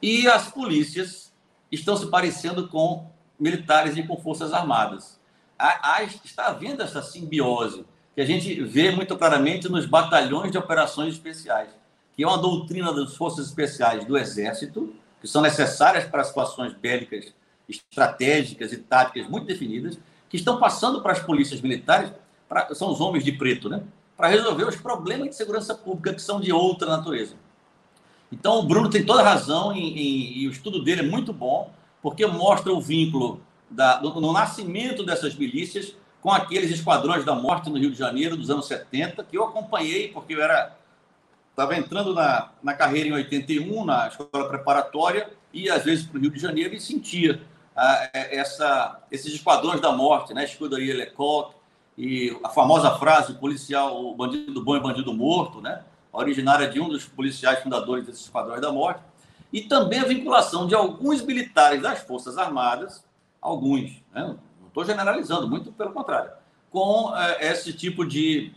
e 0.00 0.26
as 0.28 0.48
polícias 0.48 1.32
estão 1.70 1.96
se 1.96 2.06
parecendo 2.06 2.68
com 2.68 3.10
militares 3.38 3.96
e 3.96 4.02
com 4.02 4.16
Forças 4.16 4.52
Armadas. 4.52 5.18
Está 6.24 6.46
havendo 6.46 6.82
essa 6.82 7.02
simbiose 7.02 7.84
que 8.14 8.20
a 8.20 8.24
gente 8.24 8.62
vê 8.64 8.90
muito 8.90 9.16
claramente 9.16 9.68
nos 9.68 9.84
batalhões 9.84 10.50
de 10.50 10.58
operações 10.58 11.14
especiais, 11.14 11.68
que 12.16 12.22
é 12.22 12.26
uma 12.26 12.38
doutrina 12.38 12.92
das 12.92 13.14
Forças 13.14 13.46
Especiais 13.46 14.04
do 14.06 14.16
Exército, 14.16 14.94
que 15.20 15.28
são 15.28 15.42
necessárias 15.42 16.04
para 16.04 16.24
situações 16.24 16.72
bélicas 16.72 17.34
estratégicas 17.70 18.72
e 18.72 18.78
táticas 18.78 19.28
muito 19.28 19.46
definidas, 19.46 19.98
que 20.28 20.36
estão 20.36 20.58
passando 20.58 21.02
para 21.02 21.12
as 21.12 21.20
polícias 21.20 21.60
militares, 21.60 22.12
pra, 22.48 22.74
são 22.74 22.90
os 22.90 23.00
homens 23.00 23.24
de 23.24 23.32
preto, 23.32 23.68
né? 23.68 23.82
para 24.16 24.28
resolver 24.28 24.64
os 24.64 24.76
problemas 24.76 25.30
de 25.30 25.34
segurança 25.34 25.74
pública 25.74 26.12
que 26.12 26.20
são 26.20 26.40
de 26.40 26.52
outra 26.52 26.88
natureza. 26.88 27.34
Então, 28.30 28.58
o 28.58 28.62
Bruno 28.62 28.90
tem 28.90 29.04
toda 29.04 29.22
razão 29.22 29.72
em, 29.72 29.98
em, 29.98 30.38
e 30.38 30.46
o 30.46 30.50
estudo 30.50 30.84
dele 30.84 31.00
é 31.00 31.04
muito 31.04 31.32
bom, 31.32 31.72
porque 32.02 32.26
mostra 32.26 32.70
o 32.70 32.80
vínculo 32.80 33.40
da, 33.70 34.00
no, 34.02 34.20
no 34.20 34.32
nascimento 34.32 35.02
dessas 35.04 35.34
milícias 35.34 35.96
com 36.20 36.30
aqueles 36.30 36.70
esquadrões 36.70 37.24
da 37.24 37.34
morte 37.34 37.70
no 37.70 37.78
Rio 37.78 37.90
de 37.90 37.98
Janeiro 37.98 38.36
dos 38.36 38.50
anos 38.50 38.66
70, 38.66 39.24
que 39.24 39.38
eu 39.38 39.44
acompanhei, 39.44 40.08
porque 40.08 40.34
eu 40.34 40.42
era 40.42 40.76
estava 41.50 41.76
entrando 41.76 42.14
na, 42.14 42.50
na 42.62 42.74
carreira 42.74 43.08
em 43.08 43.12
81, 43.12 43.84
na 43.84 44.08
escola 44.08 44.48
preparatória, 44.48 45.30
e 45.52 45.68
às 45.68 45.84
vezes 45.84 46.06
para 46.06 46.18
o 46.18 46.20
Rio 46.20 46.30
de 46.30 46.38
Janeiro 46.38 46.74
e 46.74 46.80
sentia 46.80 47.40
é, 47.80 48.36
essa, 48.36 49.00
esses 49.10 49.34
esquadrões 49.34 49.80
da 49.80 49.92
morte, 49.92 50.34
né? 50.34 50.44
Escuderia 50.44 50.94
Lecoq, 50.94 51.54
e 51.96 52.34
a 52.42 52.48
famosa 52.48 52.90
frase 52.92 53.34
policial, 53.34 54.04
o 54.04 54.14
bandido 54.14 54.62
bom 54.62 54.76
é 54.76 54.80
bandido 54.80 55.12
morto, 55.12 55.60
né? 55.60 55.82
originária 56.12 56.68
de 56.68 56.80
um 56.80 56.88
dos 56.88 57.04
policiais 57.04 57.62
fundadores 57.62 58.04
desses 58.04 58.22
esquadrões 58.22 58.60
da 58.60 58.72
morte, 58.72 59.00
e 59.52 59.62
também 59.62 60.00
a 60.00 60.04
vinculação 60.04 60.66
de 60.66 60.74
alguns 60.74 61.22
militares 61.22 61.82
das 61.82 62.00
Forças 62.00 62.38
Armadas, 62.38 63.04
alguns, 63.40 63.90
né? 64.12 64.36
não 64.60 64.68
estou 64.68 64.84
generalizando, 64.84 65.48
muito 65.48 65.72
pelo 65.72 65.92
contrário, 65.92 66.30
com 66.70 67.14
é, 67.16 67.52
esse 67.52 67.72
tipo 67.72 68.04
de 68.04 68.52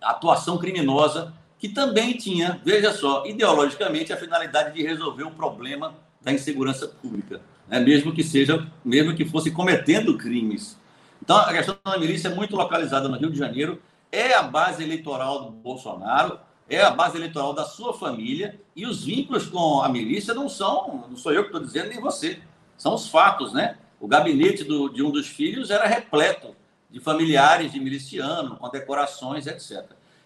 atuação 0.00 0.56
criminosa 0.56 1.34
que 1.58 1.68
também 1.68 2.16
tinha, 2.16 2.60
veja 2.64 2.92
só, 2.92 3.26
ideologicamente 3.26 4.12
a 4.12 4.16
finalidade 4.16 4.74
de 4.74 4.82
resolver 4.82 5.24
o 5.24 5.30
problema 5.30 5.94
da 6.22 6.32
insegurança 6.32 6.86
pública 6.86 7.40
né? 7.68 7.80
mesmo 7.80 8.12
que 8.12 8.22
seja, 8.22 8.66
mesmo 8.84 9.14
que 9.14 9.24
fosse 9.24 9.50
cometendo 9.50 10.16
crimes. 10.16 10.78
Então, 11.22 11.36
a 11.36 11.52
questão 11.52 11.76
da 11.84 11.98
milícia 11.98 12.28
é 12.28 12.34
muito 12.34 12.54
localizada 12.54 13.08
no 13.08 13.16
Rio 13.16 13.30
de 13.30 13.38
Janeiro, 13.38 13.80
é 14.12 14.34
a 14.34 14.42
base 14.42 14.82
eleitoral 14.82 15.44
do 15.44 15.50
Bolsonaro, 15.50 16.38
é 16.68 16.82
a 16.82 16.90
base 16.90 17.16
eleitoral 17.16 17.52
da 17.52 17.64
sua 17.64 17.94
família, 17.94 18.60
e 18.74 18.86
os 18.86 19.04
vínculos 19.04 19.46
com 19.46 19.82
a 19.82 19.88
milícia 19.88 20.34
não 20.34 20.48
são, 20.48 21.04
não 21.08 21.16
sou 21.16 21.32
eu 21.32 21.42
que 21.42 21.48
estou 21.48 21.60
dizendo, 21.60 21.88
nem 21.88 22.00
você, 22.00 22.40
são 22.76 22.94
os 22.94 23.08
fatos, 23.08 23.52
né? 23.52 23.78
O 24.00 24.06
gabinete 24.06 24.64
do, 24.64 24.88
de 24.88 25.02
um 25.02 25.10
dos 25.10 25.26
filhos 25.26 25.70
era 25.70 25.86
repleto 25.86 26.54
de 26.90 27.00
familiares 27.00 27.72
de 27.72 27.80
miliciano, 27.80 28.56
com 28.56 28.68
decorações, 28.68 29.46
etc. 29.46 29.84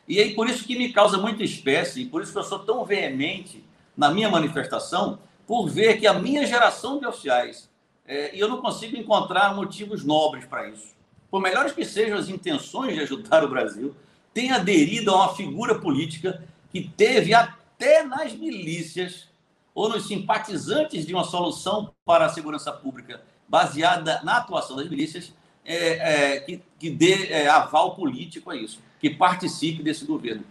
E 0.08 0.18
aí, 0.18 0.34
por 0.34 0.48
isso 0.48 0.64
que 0.64 0.76
me 0.76 0.92
causa 0.92 1.18
muita 1.18 1.42
espécie, 1.42 2.02
e 2.02 2.06
por 2.06 2.22
isso 2.22 2.32
que 2.32 2.38
eu 2.38 2.44
sou 2.44 2.58
tão 2.60 2.84
veemente 2.84 3.64
na 3.96 4.10
minha 4.10 4.28
manifestação, 4.28 5.18
por 5.50 5.68
ver 5.68 5.98
que 5.98 6.06
a 6.06 6.14
minha 6.14 6.46
geração 6.46 7.00
de 7.00 7.06
oficiais, 7.06 7.68
é, 8.06 8.36
e 8.36 8.38
eu 8.38 8.48
não 8.48 8.60
consigo 8.60 8.96
encontrar 8.96 9.52
motivos 9.52 10.04
nobres 10.04 10.44
para 10.44 10.68
isso, 10.68 10.94
por 11.28 11.42
melhores 11.42 11.72
que 11.72 11.84
sejam 11.84 12.16
as 12.16 12.28
intenções 12.28 12.94
de 12.94 13.00
ajudar 13.00 13.42
o 13.42 13.48
Brasil, 13.48 13.92
tem 14.32 14.52
aderido 14.52 15.10
a 15.10 15.16
uma 15.16 15.34
figura 15.34 15.74
política 15.74 16.40
que 16.70 16.88
teve 16.96 17.34
até 17.34 18.04
nas 18.04 18.32
milícias 18.32 19.26
ou 19.74 19.88
nos 19.88 20.06
simpatizantes 20.06 21.04
de 21.04 21.12
uma 21.12 21.24
solução 21.24 21.92
para 22.04 22.26
a 22.26 22.28
segurança 22.28 22.70
pública 22.70 23.20
baseada 23.48 24.20
na 24.22 24.36
atuação 24.36 24.76
das 24.76 24.88
milícias, 24.88 25.32
é, 25.64 26.34
é, 26.34 26.40
que, 26.42 26.62
que 26.78 26.90
dê 26.90 27.26
é, 27.26 27.48
aval 27.48 27.96
político 27.96 28.52
a 28.52 28.54
isso, 28.54 28.78
que 29.00 29.10
participe 29.10 29.82
desse 29.82 30.04
governo. 30.04 30.44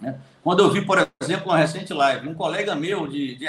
Né? 0.00 0.18
Quando 0.42 0.60
eu 0.60 0.70
vi, 0.70 0.84
por 0.84 1.06
exemplo, 1.22 1.46
uma 1.46 1.58
recente 1.58 1.92
live, 1.92 2.28
um 2.28 2.34
colega 2.34 2.74
meu 2.74 3.06
de, 3.06 3.34
de, 3.36 3.46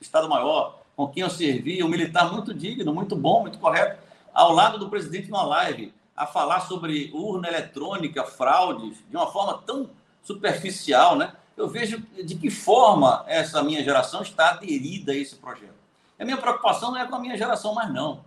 Estado-Maior, 0.00 0.80
com 0.96 1.08
quem 1.08 1.22
eu 1.22 1.30
servi, 1.30 1.82
um 1.82 1.88
militar 1.88 2.32
muito 2.32 2.54
digno, 2.54 2.94
muito 2.94 3.14
bom, 3.14 3.42
muito 3.42 3.58
correto, 3.58 4.00
ao 4.32 4.52
lado 4.52 4.78
do 4.78 4.88
presidente 4.88 5.28
numa 5.28 5.42
live, 5.44 5.92
a 6.16 6.26
falar 6.26 6.60
sobre 6.60 7.10
urna 7.12 7.48
eletrônica, 7.48 8.24
fraudes, 8.24 8.98
de 9.08 9.16
uma 9.16 9.30
forma 9.30 9.62
tão 9.66 9.90
superficial, 10.22 11.16
né? 11.16 11.32
Eu 11.56 11.68
vejo 11.68 11.98
de 12.24 12.34
que 12.34 12.50
forma 12.50 13.24
essa 13.26 13.62
minha 13.62 13.82
geração 13.82 14.22
está 14.22 14.50
aderida 14.50 15.12
a 15.12 15.16
esse 15.16 15.36
projeto. 15.36 15.74
A 16.18 16.24
minha 16.24 16.36
preocupação 16.36 16.90
não 16.90 16.98
é 16.98 17.06
com 17.06 17.16
a 17.16 17.18
minha 17.18 17.36
geração 17.36 17.74
mais, 17.74 17.92
não. 17.92 18.24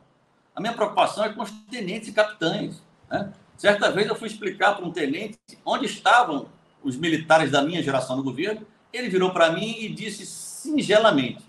A 0.56 0.62
minha 0.62 0.74
preocupação 0.74 1.24
é 1.24 1.30
com 1.30 1.42
os 1.42 1.52
tenentes 1.70 2.10
e 2.10 2.12
capitães. 2.12 2.82
Né? 3.10 3.32
Certa 3.58 3.92
vez 3.92 4.08
eu 4.08 4.16
fui 4.16 4.28
explicar 4.28 4.76
para 4.76 4.86
um 4.86 4.92
tenente 4.92 5.38
onde 5.66 5.86
estavam 5.86 6.48
os 6.84 6.98
militares 6.98 7.52
da 7.52 7.62
minha 7.62 7.82
geração 7.82 8.18
no 8.18 8.24
governo. 8.24 8.66
Ele 8.92 9.10
virou 9.10 9.32
para 9.32 9.52
mim 9.52 9.78
e 9.80 9.90
disse 9.90 10.26
singelamente: 10.26 11.44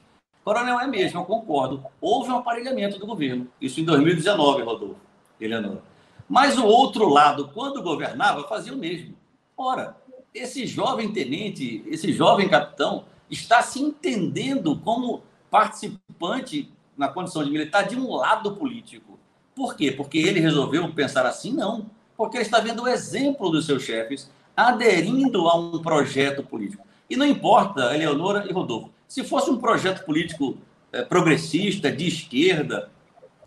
Coronel, 0.44 0.80
é 0.80 0.86
mesmo, 0.86 1.20
eu 1.20 1.24
concordo. 1.24 1.84
Houve 2.00 2.30
um 2.30 2.36
aparelhamento 2.36 2.98
do 2.98 3.06
governo. 3.06 3.48
Isso 3.60 3.80
em 3.80 3.84
2019, 3.84 4.62
Rodolfo, 4.62 4.96
Eleonora. 5.40 5.82
Mas 6.28 6.58
o 6.58 6.64
outro 6.64 7.08
lado, 7.08 7.50
quando 7.52 7.82
governava, 7.82 8.46
fazia 8.48 8.72
o 8.72 8.76
mesmo. 8.76 9.14
Ora, 9.56 9.96
esse 10.34 10.66
jovem 10.66 11.12
tenente, 11.12 11.84
esse 11.86 12.12
jovem 12.12 12.48
capitão, 12.48 13.04
está 13.30 13.62
se 13.62 13.80
entendendo 13.80 14.76
como 14.78 15.22
participante 15.50 16.72
na 16.96 17.08
condição 17.08 17.44
de 17.44 17.50
militar 17.50 17.86
de 17.86 17.96
um 17.96 18.12
lado 18.14 18.56
político. 18.56 19.18
Por 19.54 19.76
quê? 19.76 19.92
Porque 19.92 20.18
ele 20.18 20.40
resolveu 20.40 20.92
pensar 20.92 21.24
assim? 21.26 21.52
Não. 21.52 21.88
Porque 22.16 22.36
ele 22.36 22.44
está 22.44 22.60
vendo 22.60 22.82
o 22.82 22.88
exemplo 22.88 23.50
dos 23.50 23.66
seus 23.66 23.82
chefes 23.82 24.30
aderindo 24.56 25.48
a 25.48 25.56
um 25.56 25.80
projeto 25.80 26.42
político. 26.42 26.84
E 27.08 27.16
não 27.16 27.26
importa, 27.26 27.94
Eleonora 27.94 28.46
e 28.48 28.52
Rodolfo, 28.52 28.90
se 29.06 29.22
fosse 29.24 29.50
um 29.50 29.58
projeto 29.58 30.04
político 30.04 30.56
é, 30.92 31.02
progressista, 31.02 31.90
de 31.90 32.06
esquerda 32.06 32.90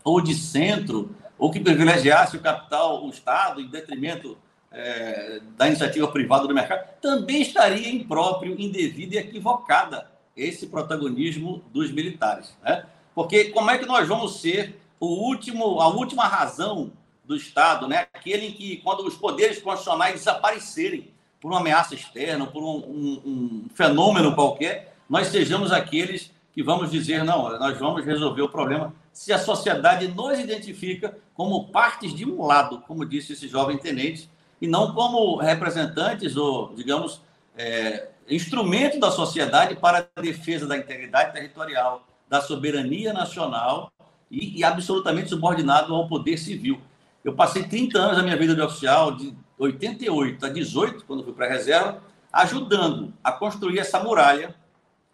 ou 0.04 0.20
de 0.20 0.34
centro, 0.34 1.14
ou 1.38 1.50
que 1.50 1.60
privilegiasse 1.60 2.36
o 2.36 2.40
capital, 2.40 3.04
o 3.04 3.10
Estado, 3.10 3.60
em 3.60 3.68
detrimento 3.68 4.36
é, 4.70 5.40
da 5.56 5.66
iniciativa 5.66 6.08
privada 6.08 6.46
do 6.46 6.54
mercado, 6.54 6.88
também 7.00 7.42
estaria 7.42 7.90
impróprio, 7.90 8.58
indevido 8.58 9.14
e 9.14 9.18
equivocada 9.18 10.10
esse 10.36 10.66
protagonismo 10.66 11.62
dos 11.72 11.90
militares. 11.90 12.56
Né? 12.62 12.84
Porque 13.14 13.46
como 13.46 13.70
é 13.70 13.78
que 13.78 13.86
nós 13.86 14.06
vamos 14.06 14.40
ser 14.40 14.80
o 15.00 15.06
último, 15.06 15.80
a 15.80 15.88
última 15.88 16.26
razão 16.26 16.92
do 17.28 17.36
Estado, 17.36 17.86
né? 17.86 18.08
aquele 18.12 18.46
em 18.46 18.52
que, 18.52 18.78
quando 18.78 19.06
os 19.06 19.14
poderes 19.14 19.60
constitucionais 19.60 20.14
desaparecerem 20.14 21.12
por 21.38 21.52
uma 21.52 21.60
ameaça 21.60 21.94
externa, 21.94 22.46
por 22.46 22.62
um, 22.62 22.78
um, 22.78 23.22
um 23.24 23.66
fenômeno 23.74 24.34
qualquer, 24.34 24.96
nós 25.08 25.28
sejamos 25.28 25.70
aqueles 25.70 26.32
que 26.54 26.62
vamos 26.62 26.90
dizer, 26.90 27.22
não, 27.22 27.56
nós 27.58 27.78
vamos 27.78 28.04
resolver 28.04 28.42
o 28.42 28.48
problema 28.48 28.92
se 29.12 29.32
a 29.32 29.38
sociedade 29.38 30.08
nos 30.08 30.38
identifica 30.38 31.16
como 31.34 31.68
partes 31.68 32.14
de 32.14 32.24
um 32.24 32.44
lado, 32.44 32.80
como 32.86 33.04
disse 33.04 33.34
esse 33.34 33.46
jovem 33.46 33.76
tenente, 33.76 34.28
e 34.60 34.66
não 34.66 34.92
como 34.92 35.36
representantes 35.36 36.36
ou, 36.36 36.72
digamos, 36.74 37.20
é, 37.56 38.08
instrumento 38.28 38.98
da 38.98 39.10
sociedade 39.10 39.76
para 39.76 40.08
a 40.16 40.20
defesa 40.20 40.66
da 40.66 40.76
integridade 40.76 41.32
territorial, 41.32 42.06
da 42.28 42.40
soberania 42.40 43.12
nacional 43.12 43.92
e, 44.30 44.58
e 44.58 44.64
absolutamente 44.64 45.28
subordinado 45.28 45.94
ao 45.94 46.08
poder 46.08 46.38
civil. 46.38 46.80
Eu 47.24 47.34
passei 47.34 47.64
30 47.64 47.98
anos 47.98 48.16
da 48.16 48.22
minha 48.22 48.36
vida 48.36 48.54
de 48.54 48.60
oficial, 48.60 49.12
de 49.12 49.34
88 49.58 50.46
a 50.46 50.48
18, 50.48 51.04
quando 51.04 51.24
fui 51.24 51.32
para 51.32 51.46
a 51.46 51.50
reserva, 51.50 52.02
ajudando 52.32 53.12
a 53.22 53.32
construir 53.32 53.78
essa 53.78 54.02
muralha 54.02 54.54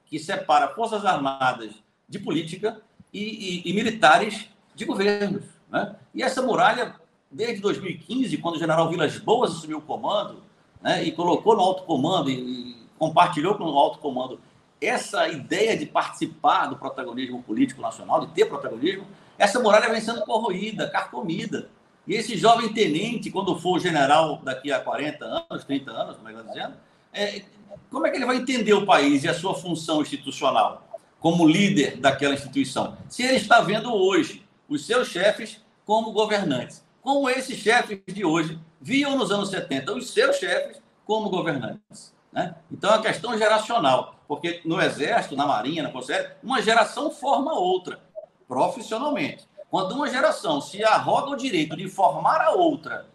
que 0.06 0.18
separa 0.18 0.68
Forças 0.68 1.04
Armadas 1.04 1.72
de 2.08 2.18
política 2.18 2.80
e, 3.12 3.62
e, 3.66 3.70
e 3.70 3.72
militares 3.72 4.48
de 4.74 4.84
governos. 4.84 5.44
Né? 5.70 5.96
E 6.14 6.22
essa 6.22 6.42
muralha 6.42 6.94
desde 7.30 7.60
2015, 7.60 8.36
quando 8.38 8.56
o 8.56 8.58
general 8.58 8.88
Vilas 8.88 9.18
Boas 9.18 9.52
assumiu 9.52 9.78
o 9.78 9.82
comando 9.82 10.42
né, 10.80 11.02
e 11.02 11.10
colocou 11.10 11.56
no 11.56 11.62
alto 11.62 11.82
comando 11.84 12.30
e, 12.30 12.34
e 12.34 12.76
compartilhou 12.98 13.56
com 13.56 13.64
o 13.64 13.78
alto 13.78 13.98
comando 13.98 14.38
essa 14.80 15.28
ideia 15.28 15.76
de 15.76 15.86
participar 15.86 16.66
do 16.66 16.76
protagonismo 16.76 17.42
político 17.42 17.80
nacional, 17.80 18.26
de 18.26 18.32
ter 18.32 18.44
protagonismo, 18.46 19.06
essa 19.38 19.58
muralha 19.58 19.90
vem 19.90 20.00
sendo 20.00 20.22
corroída, 20.22 20.88
carcomida. 20.90 21.68
E 22.06 22.14
esse 22.14 22.36
jovem 22.36 22.72
tenente, 22.72 23.30
quando 23.30 23.58
for 23.58 23.78
general 23.78 24.40
daqui 24.42 24.70
a 24.70 24.80
40 24.80 25.24
anos, 25.24 25.64
30 25.64 25.90
anos, 25.90 26.16
como 26.16 26.28
é 26.28 26.32
que 26.32 26.40
está 26.40 26.52
dizendo, 26.52 26.74
é, 27.12 27.42
como 27.90 28.06
é 28.06 28.10
que 28.10 28.16
ele 28.16 28.26
vai 28.26 28.36
entender 28.36 28.74
o 28.74 28.84
país 28.84 29.24
e 29.24 29.28
a 29.28 29.34
sua 29.34 29.54
função 29.54 30.02
institucional 30.02 30.86
como 31.18 31.46
líder 31.46 31.96
daquela 31.96 32.34
instituição? 32.34 32.96
Se 33.08 33.22
ele 33.22 33.36
está 33.36 33.60
vendo 33.60 33.92
hoje 33.94 34.44
os 34.68 34.86
seus 34.86 35.08
chefes 35.08 35.62
como 35.84 36.12
governantes 36.12 36.84
como 37.04 37.28
esses 37.28 37.58
chefes 37.58 38.00
de 38.08 38.24
hoje 38.24 38.58
viam 38.80 39.16
nos 39.18 39.30
anos 39.30 39.50
70 39.50 39.92
os 39.92 40.10
seus 40.10 40.36
chefes 40.36 40.82
como 41.04 41.28
governantes. 41.28 42.14
Né? 42.32 42.54
Então, 42.72 42.90
é 42.90 42.94
uma 42.94 43.02
questão 43.02 43.36
geracional, 43.36 44.18
porque 44.26 44.62
no 44.64 44.80
Exército, 44.80 45.36
na 45.36 45.46
Marinha, 45.46 45.82
na 45.82 45.92
Força 45.92 46.34
uma 46.42 46.62
geração 46.62 47.10
forma 47.10 47.52
outra, 47.52 48.00
profissionalmente. 48.48 49.46
Quando 49.74 49.96
uma 49.96 50.08
geração 50.08 50.60
se 50.60 50.84
arroga 50.84 51.30
o 51.30 51.36
direito 51.36 51.76
de 51.76 51.88
formar 51.88 52.40
a 52.40 52.52
outra 52.52 53.08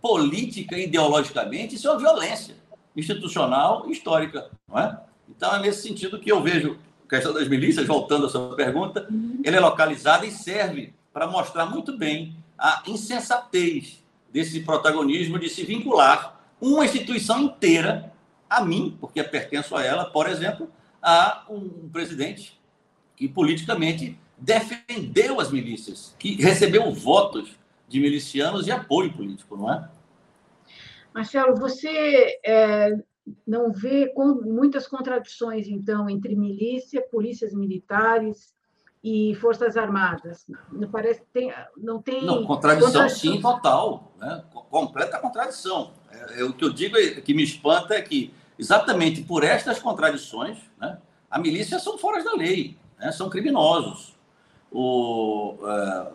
política 0.00 0.74
e 0.74 0.84
ideologicamente, 0.84 1.74
isso 1.74 1.86
é 1.86 1.90
uma 1.90 1.98
violência 1.98 2.56
institucional 2.96 3.84
e 3.86 3.92
histórica. 3.92 4.50
Não 4.66 4.78
é? 4.78 4.98
Então, 5.28 5.54
é 5.54 5.58
nesse 5.60 5.86
sentido 5.86 6.18
que 6.18 6.32
eu 6.32 6.42
vejo 6.42 6.78
a 7.04 7.10
questão 7.10 7.34
das 7.34 7.46
milícias, 7.46 7.86
voltando 7.86 8.24
à 8.24 8.30
sua 8.30 8.56
pergunta, 8.56 9.06
ele 9.44 9.54
é 9.54 9.60
localizada 9.60 10.24
e 10.24 10.30
serve 10.30 10.94
para 11.12 11.26
mostrar 11.26 11.66
muito 11.66 11.94
bem 11.94 12.34
a 12.56 12.82
insensatez 12.86 14.02
desse 14.32 14.60
protagonismo 14.60 15.38
de 15.38 15.50
se 15.50 15.62
vincular 15.62 16.40
uma 16.58 16.86
instituição 16.86 17.38
inteira 17.38 18.10
a 18.48 18.64
mim, 18.64 18.96
porque 18.98 19.22
pertenço 19.22 19.76
a 19.76 19.84
ela, 19.84 20.06
por 20.06 20.26
exemplo, 20.26 20.70
a 21.02 21.44
um 21.50 21.90
presidente 21.92 22.58
que 23.14 23.28
politicamente 23.28 24.18
defendeu 24.40 25.40
as 25.40 25.50
milícias, 25.50 26.14
que 26.18 26.34
recebeu 26.34 26.92
votos 26.92 27.56
de 27.88 28.00
milicianos 28.00 28.66
e 28.66 28.70
apoio 28.70 29.12
político, 29.12 29.56
não 29.56 29.72
é? 29.72 29.88
Marcelo, 31.14 31.56
você 31.56 32.38
é, 32.44 32.96
não 33.46 33.72
vê 33.72 34.12
muitas 34.44 34.86
contradições, 34.86 35.66
então, 35.66 36.08
entre 36.08 36.36
milícia, 36.36 37.02
polícias 37.02 37.52
militares, 37.54 38.54
e 39.02 39.34
Forças 39.36 39.76
Armadas. 39.76 40.44
Não 40.72 40.90
parece 40.90 41.22
tem, 41.32 41.52
não 41.76 42.02
tem. 42.02 42.24
Não, 42.24 42.44
contradição 42.44 43.08
sim, 43.08 43.40
total. 43.40 44.12
Né? 44.18 44.44
Completa 44.52 45.18
contradição. 45.18 45.92
É, 46.10 46.40
é, 46.40 46.44
o 46.44 46.52
que 46.52 46.64
eu 46.64 46.72
digo 46.72 46.96
é, 46.96 47.20
que 47.20 47.32
me 47.32 47.42
espanta 47.42 47.94
é 47.94 48.02
que, 48.02 48.34
exatamente 48.58 49.22
por 49.22 49.44
estas 49.44 49.78
contradições, 49.78 50.58
né, 50.78 50.98
a 51.30 51.38
milícia 51.38 51.78
são 51.78 51.96
fora 51.96 52.22
da 52.24 52.34
lei, 52.34 52.76
né, 52.98 53.12
são 53.12 53.28
criminosos. 53.28 54.17
O, 54.70 55.54
uh, 55.60 56.12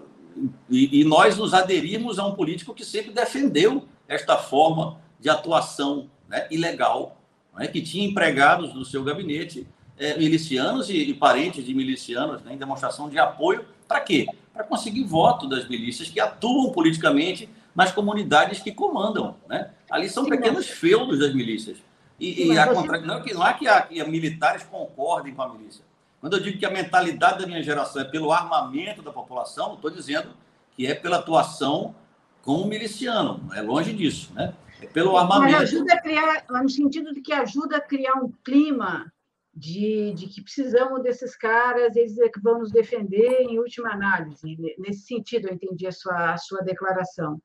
e, 0.69 1.01
e, 1.01 1.03
nós 1.03 1.37
nos 1.37 1.53
aderimos 1.53 2.19
a 2.19 2.25
um 2.25 2.33
político 2.33 2.73
que 2.73 2.85
sempre 2.85 3.11
defendeu 3.11 3.85
esta 4.07 4.37
forma 4.37 4.99
de 5.19 5.29
atuação 5.29 6.09
né, 6.27 6.47
ilegal, 6.51 7.17
né, 7.55 7.67
que 7.67 7.81
tinha 7.81 8.07
empregados 8.07 8.73
no 8.73 8.83
seu 8.83 9.03
gabinete 9.03 9.67
é, 9.97 10.17
milicianos 10.17 10.89
e, 10.89 10.97
e, 10.97 11.13
parentes 11.13 11.65
de 11.65 11.73
milicianos 11.73 12.41
né, 12.41 12.53
em 12.53 12.57
demonstração 12.57 13.09
de 13.09 13.19
apoio. 13.19 13.65
Para 13.87 13.99
quê? 13.99 14.27
Para 14.51 14.63
conseguir 14.63 15.03
voto 15.03 15.47
das 15.47 15.67
milícias 15.67 16.09
que 16.09 16.19
atuam 16.19 16.71
politicamente 16.71 17.49
nas 17.75 17.91
comunidades 17.91 18.59
que 18.59 18.71
comandam. 18.71 19.35
Né? 19.47 19.69
Ali 19.89 20.09
são 20.09 20.23
Sim, 20.23 20.31
pequenos 20.31 20.67
mas... 20.67 20.77
feudos 20.77 21.19
das 21.19 21.33
milícias. 21.33 21.77
E, 22.19 22.33
Sim, 22.33 22.53
e 22.53 22.57
a 22.57 22.65
você... 22.67 22.75
contra... 22.75 23.01
não, 23.01 23.15
é 23.15 23.21
que, 23.21 23.33
não 23.33 23.47
é 23.47 23.53
que, 23.53 23.67
a, 23.67 23.81
que 23.81 24.03
militares 24.03 24.63
concordem 24.63 25.33
com 25.33 25.41
a 25.41 25.53
milícia. 25.53 25.83
Quando 26.23 26.37
eu 26.37 26.39
digo 26.39 26.57
que 26.57 26.65
a 26.65 26.71
mentalidade 26.71 27.39
da 27.39 27.45
minha 27.45 27.61
geração 27.61 28.01
é 28.01 28.05
pelo 28.05 28.31
armamento 28.31 29.01
da 29.01 29.11
população, 29.11 29.67
não 29.67 29.75
estou 29.75 29.91
dizendo 29.91 30.29
que 30.71 30.87
é 30.87 30.95
pela 30.95 31.17
atuação 31.17 31.93
como 32.41 32.65
miliciano. 32.65 33.45
É 33.53 33.61
longe 33.61 33.91
disso, 33.91 34.33
né? 34.33 34.53
É 34.81 34.85
pelo 34.87 35.17
armamento. 35.17 35.51
Mas 35.51 35.63
ajuda 35.63 35.93
a 35.95 36.01
criar, 36.01 36.45
no 36.49 36.69
sentido 36.69 37.13
de 37.13 37.19
que 37.19 37.33
ajuda 37.33 37.75
a 37.75 37.81
criar 37.81 38.13
um 38.13 38.31
clima 38.41 39.11
de, 39.53 40.13
de, 40.13 40.27
que 40.27 40.41
precisamos 40.41 41.03
desses 41.03 41.35
caras, 41.35 41.93
eles 41.97 42.17
é 42.17 42.29
que 42.29 42.39
vão 42.39 42.59
nos 42.59 42.71
defender 42.71 43.41
em 43.41 43.59
última 43.59 43.91
análise. 43.91 44.57
Nesse 44.79 45.01
sentido, 45.01 45.49
eu 45.49 45.53
entendi 45.55 45.85
a 45.87 45.91
sua, 45.91 46.35
a 46.35 46.37
sua 46.37 46.61
declaração. 46.61 47.41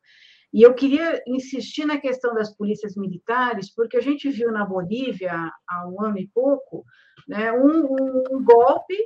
E 0.52 0.62
eu 0.62 0.72
queria 0.72 1.20
insistir 1.26 1.84
na 1.84 1.98
questão 1.98 2.32
das 2.32 2.54
polícias 2.54 2.94
militares, 2.94 3.74
porque 3.74 3.96
a 3.96 4.00
gente 4.00 4.30
viu 4.30 4.52
na 4.52 4.64
Bolívia, 4.64 5.52
há 5.68 5.88
um 5.88 6.00
ano 6.00 6.16
e 6.16 6.28
pouco, 6.28 6.84
né, 7.28 7.52
um, 7.52 8.24
um 8.30 8.42
golpe 8.42 8.96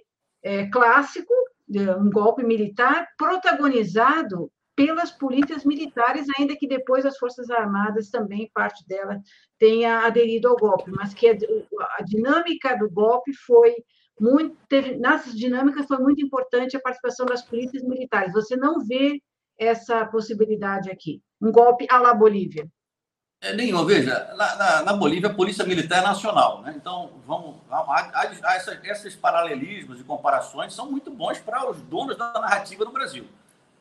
é, 0.43 0.67
clássico, 0.67 1.35
um 1.99 2.11
golpe 2.11 2.45
militar, 2.45 3.09
protagonizado 3.19 4.51
pelas 4.75 5.11
polícias 5.11 5.65
militares, 5.65 6.27
ainda 6.39 6.57
que 6.57 6.67
depois 6.67 7.05
as 7.05 7.19
Forças 7.19 7.51
Armadas 7.51 8.09
também, 8.11 8.51
parte 8.55 8.87
dela, 8.87 9.21
tenha 9.59 10.07
aderido 10.07 10.49
ao 10.49 10.57
golpe, 10.57 10.91
mas 10.91 11.13
que 11.13 11.29
a, 11.29 11.37
a 11.99 12.03
dinâmica 12.03 12.77
do 12.77 12.91
golpe 12.91 13.33
foi 13.35 13.75
muito, 14.19 14.57
teve, 14.69 14.97
nessas 14.97 15.35
dinâmicas 15.35 15.87
foi 15.87 15.99
muito 15.99 16.23
importante 16.25 16.77
a 16.77 16.81
participação 16.81 17.27
das 17.27 17.43
polícias 17.43 17.83
militares. 17.83 18.33
Você 18.33 18.57
não 18.57 18.85
vê 18.85 19.21
essa 19.59 20.07
possibilidade 20.07 20.91
aqui? 20.91 21.21
Um 21.41 21.51
golpe 21.51 21.87
à 21.91 21.99
la 21.99 22.15
Bolívia? 22.15 22.69
É, 23.43 23.53
nenhuma. 23.53 23.85
Veja, 23.85 24.33
na, 24.37 24.55
na, 24.55 24.83
na, 24.85 24.93
Bolívia, 24.93 25.29
a 25.29 25.35
Polícia 25.35 25.65
Militar 25.65 25.99
é 25.99 26.03
nacional. 26.03 26.63
Né? 26.63 26.75
Então, 26.77 27.11
vamos, 27.27 27.57
há, 27.69 28.13
há 28.15 28.55
essa, 28.55 28.81
esses 28.85 29.17
paralelismos 29.17 30.01
e 30.01 30.05
comparações 30.05 30.73
são 30.73 30.89
muito 30.89 31.11
bons 31.11 31.39
para 31.41 31.69
os 31.69 31.83
donos 31.83 32.17
da 32.17 32.33
narrativa 32.35 32.85
no 32.85 32.93
Brasil. 32.93 33.27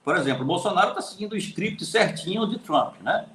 Por 0.04 0.18
exemplo, 0.18 0.42
o 0.42 0.48
Bolsonaro 0.48 0.90
está 0.90 1.02
seguindo 1.02 1.34
o 1.34 1.38
script 1.38 1.86
certinho 1.86 2.48
de 2.48 2.58
Trump. 2.58 2.96
Né? 3.02 3.28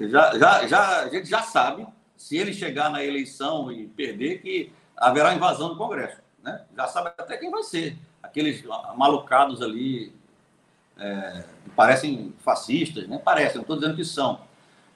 Já, 0.00 0.38
já, 0.38 0.66
já, 0.66 1.00
a 1.02 1.08
gente 1.10 1.28
já 1.28 1.42
sabe, 1.42 1.86
se 2.16 2.38
ele 2.38 2.54
chegar 2.54 2.88
na 2.88 3.04
eleição 3.04 3.70
e 3.70 3.86
perder, 3.88 4.40
que 4.40 4.72
haverá 4.96 5.34
invasão 5.34 5.68
do 5.68 5.76
Congresso. 5.76 6.16
Né? 6.42 6.62
Já 6.74 6.88
sabe 6.88 7.08
até 7.18 7.36
quem 7.36 7.50
vai 7.50 7.62
ser. 7.62 7.98
Aqueles 8.22 8.64
malucados 8.96 9.60
ali 9.60 10.14
é, 10.96 11.44
que 11.62 11.70
parecem 11.70 12.34
fascistas, 12.42 13.06
né? 13.06 13.18
parecem, 13.18 13.56
não 13.56 13.62
estou 13.62 13.76
dizendo 13.76 13.94
que 13.94 14.04
são 14.04 14.47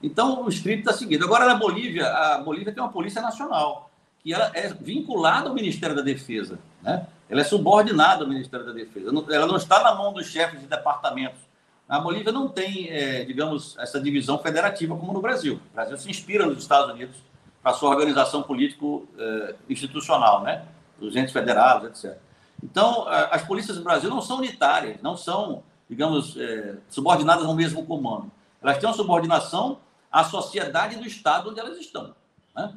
então, 0.03 0.45
o 0.45 0.49
script 0.49 0.81
está 0.81 0.93
seguido. 0.93 1.25
Agora, 1.25 1.47
na 1.47 1.55
Bolívia, 1.55 2.09
a 2.09 2.39
Bolívia 2.39 2.73
tem 2.73 2.83
uma 2.83 2.91
Polícia 2.91 3.23
Nacional, 3.23 3.91
que 4.23 4.35
ela 4.35 4.51
é 4.55 4.69
vinculada 4.69 5.49
ao 5.49 5.55
Ministério 5.55 5.95
da 5.95 6.03
Defesa. 6.03 6.59
Né? 6.83 7.07
Ela 7.29 7.43
é 7.43 7.45
subordinada 7.45 8.25
ao 8.25 8.29
Ministério 8.29 8.67
da 8.67 8.73
Defesa. 8.73 9.11
Ela 9.31 9.47
não 9.47 9.57
está 9.57 9.83
na 9.83 9.95
mão 9.95 10.13
dos 10.13 10.27
chefes 10.27 10.61
de 10.61 10.67
departamentos. 10.67 11.41
A 11.89 12.01
Bolívia 12.01 12.33
não 12.33 12.49
tem, 12.49 12.89
é, 12.89 13.25
digamos, 13.25 13.77
essa 13.79 14.01
divisão 14.01 14.39
federativa 14.39 14.97
como 14.97 15.13
no 15.13 15.21
Brasil. 15.21 15.61
O 15.71 15.75
Brasil 15.75 15.97
se 15.99 16.11
inspira 16.11 16.47
nos 16.47 16.59
Estados 16.59 16.93
Unidos 16.93 17.17
para 17.63 17.75
sua 17.75 17.91
organização 17.91 18.43
político-institucional, 18.43 20.41
é, 20.41 20.45
né? 20.45 20.65
Os 21.01 21.15
entes 21.15 21.33
federados, 21.33 21.89
etc. 21.89 22.19
Então, 22.63 23.07
as 23.09 23.43
polícias 23.43 23.77
do 23.77 23.83
Brasil 23.83 24.09
não 24.09 24.21
são 24.21 24.39
unitárias, 24.39 25.03
não 25.03 25.17
são, 25.17 25.63
digamos, 25.91 26.37
é, 26.37 26.77
subordinadas 26.89 27.45
ao 27.45 27.55
mesmo 27.55 27.85
comando. 27.85 28.31
Elas 28.63 28.79
têm 28.79 28.89
uma 28.89 28.95
subordinação 28.95 29.79
à 30.13 30.23
sociedade 30.25 30.97
do 30.97 31.07
Estado 31.07 31.51
onde 31.51 31.59
elas 31.59 31.79
estão. 31.79 32.15
Né? 32.55 32.75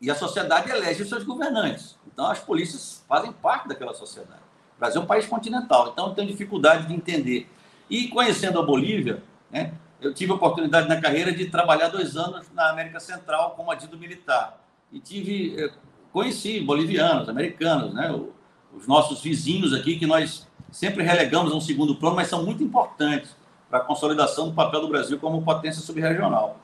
E 0.00 0.10
a 0.10 0.14
sociedade 0.14 0.70
elege 0.70 1.02
os 1.02 1.08
seus 1.08 1.22
governantes. 1.22 1.96
Então, 2.06 2.26
as 2.26 2.40
polícias 2.40 3.04
fazem 3.06 3.32
parte 3.32 3.68
daquela 3.68 3.92
sociedade. 3.92 4.42
O 4.76 4.80
Brasil 4.80 5.00
é 5.00 5.04
um 5.04 5.06
país 5.06 5.26
continental, 5.26 5.90
então 5.92 6.14
tenho 6.14 6.26
dificuldade 6.26 6.86
de 6.86 6.94
entender. 6.94 7.48
E 7.88 8.08
conhecendo 8.08 8.58
a 8.58 8.62
Bolívia, 8.62 9.22
né, 9.50 9.74
eu 10.00 10.12
tive 10.12 10.32
a 10.32 10.34
oportunidade 10.34 10.88
na 10.88 11.00
carreira 11.00 11.32
de 11.32 11.46
trabalhar 11.46 11.88
dois 11.88 12.16
anos 12.16 12.46
na 12.52 12.70
América 12.70 12.98
Central 12.98 13.52
como 13.52 13.70
adido 13.70 13.98
militar. 13.98 14.58
E 14.92 14.98
tive, 14.98 15.54
eh, 15.58 15.70
conheci 16.12 16.60
bolivianos, 16.60 17.28
americanos, 17.28 17.94
né, 17.94 18.10
os 18.72 18.86
nossos 18.86 19.22
vizinhos 19.22 19.72
aqui, 19.72 19.96
que 19.98 20.06
nós 20.06 20.46
sempre 20.70 21.02
relegamos 21.02 21.52
a 21.52 21.56
um 21.56 21.60
segundo 21.60 21.94
plano, 21.94 22.16
mas 22.16 22.28
são 22.28 22.44
muito 22.44 22.62
importantes 22.62 23.34
para 23.74 23.82
a 23.82 23.84
consolidação 23.84 24.50
do 24.50 24.54
papel 24.54 24.82
do 24.82 24.88
Brasil 24.88 25.18
como 25.18 25.42
potência 25.42 25.82
subregional. 25.82 26.58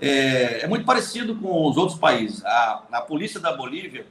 É, 0.00 0.64
é 0.64 0.66
muito 0.66 0.84
parecido 0.84 1.36
com 1.36 1.68
os 1.68 1.76
outros 1.76 1.96
países. 1.96 2.44
A, 2.44 2.82
a 2.90 3.00
polícia 3.00 3.38
da 3.38 3.56
Bolívia, 3.56 4.08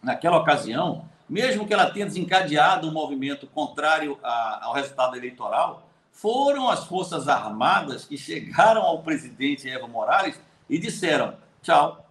naquela 0.00 0.36
ocasião, 0.36 1.06
mesmo 1.28 1.66
que 1.66 1.74
ela 1.74 1.90
tenha 1.90 2.06
desencadeado 2.06 2.88
um 2.88 2.92
movimento 2.92 3.48
contrário 3.48 4.16
a, 4.22 4.66
ao 4.66 4.74
resultado 4.74 5.16
eleitoral, 5.16 5.88
foram 6.12 6.68
as 6.68 6.84
Forças 6.84 7.26
Armadas 7.26 8.04
que 8.04 8.16
chegaram 8.16 8.82
ao 8.82 9.02
presidente 9.02 9.68
Evo 9.68 9.88
Morales 9.88 10.40
e 10.70 10.78
disseram 10.78 11.34
tchau. 11.62 12.08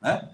Né? 0.00 0.26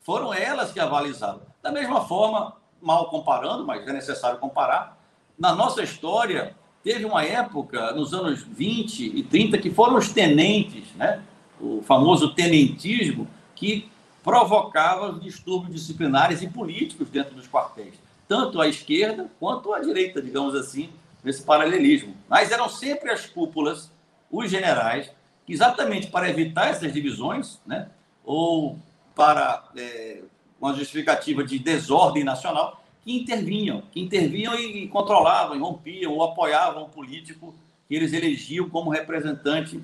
Foram 0.00 0.34
elas 0.34 0.70
que 0.70 0.80
avalizaram. 0.80 1.40
Da 1.62 1.72
mesma 1.72 2.06
forma, 2.06 2.56
mal 2.78 3.08
comparando, 3.08 3.64
mas 3.64 3.88
é 3.88 3.92
necessário 3.94 4.38
comparar, 4.38 4.98
na 5.38 5.54
nossa 5.54 5.82
história, 5.82 6.54
Teve 6.82 7.04
uma 7.04 7.22
época, 7.22 7.92
nos 7.92 8.14
anos 8.14 8.42
20 8.42 9.00
e 9.18 9.22
30, 9.22 9.58
que 9.58 9.70
foram 9.70 9.96
os 9.96 10.10
tenentes, 10.12 10.84
né? 10.96 11.22
o 11.60 11.82
famoso 11.82 12.34
tenentismo, 12.34 13.28
que 13.54 13.90
provocava 14.22 15.18
distúrbios 15.18 15.74
disciplinares 15.74 16.40
e 16.42 16.48
políticos 16.48 17.08
dentro 17.10 17.34
dos 17.34 17.46
quartéis, 17.46 17.94
tanto 18.26 18.60
à 18.60 18.66
esquerda 18.66 19.30
quanto 19.38 19.74
à 19.74 19.80
direita, 19.80 20.22
digamos 20.22 20.54
assim, 20.54 20.90
nesse 21.22 21.42
paralelismo. 21.42 22.14
Mas 22.28 22.50
eram 22.50 22.68
sempre 22.68 23.10
as 23.10 23.26
cúpulas, 23.26 23.90
os 24.30 24.50
generais, 24.50 25.10
exatamente 25.46 26.06
para 26.06 26.30
evitar 26.30 26.68
essas 26.68 26.92
divisões, 26.92 27.60
né? 27.66 27.88
ou 28.24 28.78
para 29.14 29.64
é, 29.76 30.22
uma 30.60 30.72
justificativa 30.74 31.44
de 31.44 31.58
desordem 31.58 32.24
nacional, 32.24 32.79
que 33.04 33.16
intervinham, 33.16 33.82
que 33.92 34.00
intervinham 34.00 34.54
e, 34.54 34.86
controlavam, 34.88 35.56
e 35.56 35.58
rompiam 35.58 36.12
ou 36.12 36.22
apoiavam 36.22 36.84
o 36.84 36.88
político 36.88 37.54
que 37.88 37.94
eles 37.94 38.12
elegiam 38.12 38.68
como 38.68 38.90
representante 38.90 39.82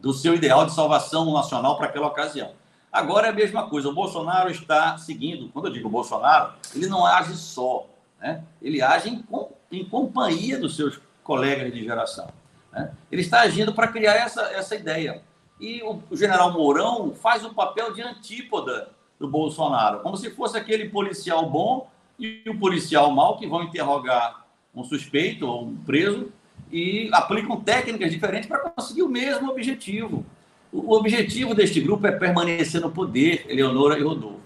do 0.00 0.12
seu 0.12 0.34
ideal 0.34 0.66
de 0.66 0.74
salvação 0.74 1.32
nacional 1.32 1.76
para 1.76 1.86
aquela 1.86 2.06
ocasião. 2.08 2.52
Agora 2.90 3.26
é 3.26 3.30
a 3.30 3.34
mesma 3.34 3.68
coisa, 3.68 3.88
o 3.88 3.94
Bolsonaro 3.94 4.50
está 4.50 4.96
seguindo, 4.96 5.50
quando 5.50 5.66
eu 5.66 5.72
digo 5.72 5.88
Bolsonaro, 5.88 6.54
ele 6.74 6.86
não 6.86 7.04
age 7.04 7.34
só, 7.36 7.86
né? 8.18 8.42
ele 8.62 8.80
age 8.80 9.10
em, 9.10 9.24
em 9.70 9.84
companhia 9.84 10.58
dos 10.58 10.76
seus 10.76 10.98
colegas 11.22 11.72
de 11.72 11.84
geração. 11.84 12.28
Né? 12.72 12.92
Ele 13.10 13.20
está 13.20 13.40
agindo 13.40 13.74
para 13.74 13.88
criar 13.88 14.14
essa, 14.14 14.42
essa 14.52 14.74
ideia. 14.74 15.22
E 15.60 15.82
o, 15.82 16.02
o 16.10 16.16
general 16.16 16.52
Mourão 16.52 17.14
faz 17.14 17.44
o 17.44 17.52
papel 17.52 17.92
de 17.92 18.00
antípoda 18.00 18.88
do 19.18 19.28
Bolsonaro, 19.28 20.00
como 20.00 20.16
se 20.16 20.30
fosse 20.30 20.56
aquele 20.56 20.88
policial 20.88 21.48
bom 21.48 21.88
e 22.18 22.42
o 22.46 22.58
policial 22.58 23.10
mal 23.10 23.38
que 23.38 23.46
vão 23.46 23.62
interrogar 23.62 24.46
um 24.74 24.84
suspeito 24.84 25.46
ou 25.46 25.64
um 25.64 25.76
preso 25.76 26.32
e 26.70 27.08
aplicam 27.12 27.60
técnicas 27.60 28.10
diferentes 28.10 28.48
para 28.48 28.58
conseguir 28.58 29.02
o 29.02 29.08
mesmo 29.08 29.50
objetivo. 29.50 30.24
O 30.72 30.94
objetivo 30.94 31.54
deste 31.54 31.80
grupo 31.80 32.06
é 32.06 32.12
permanecer 32.12 32.80
no 32.80 32.90
poder, 32.90 33.46
Eleonora 33.48 33.98
e 33.98 34.02
Rodolfo. 34.02 34.40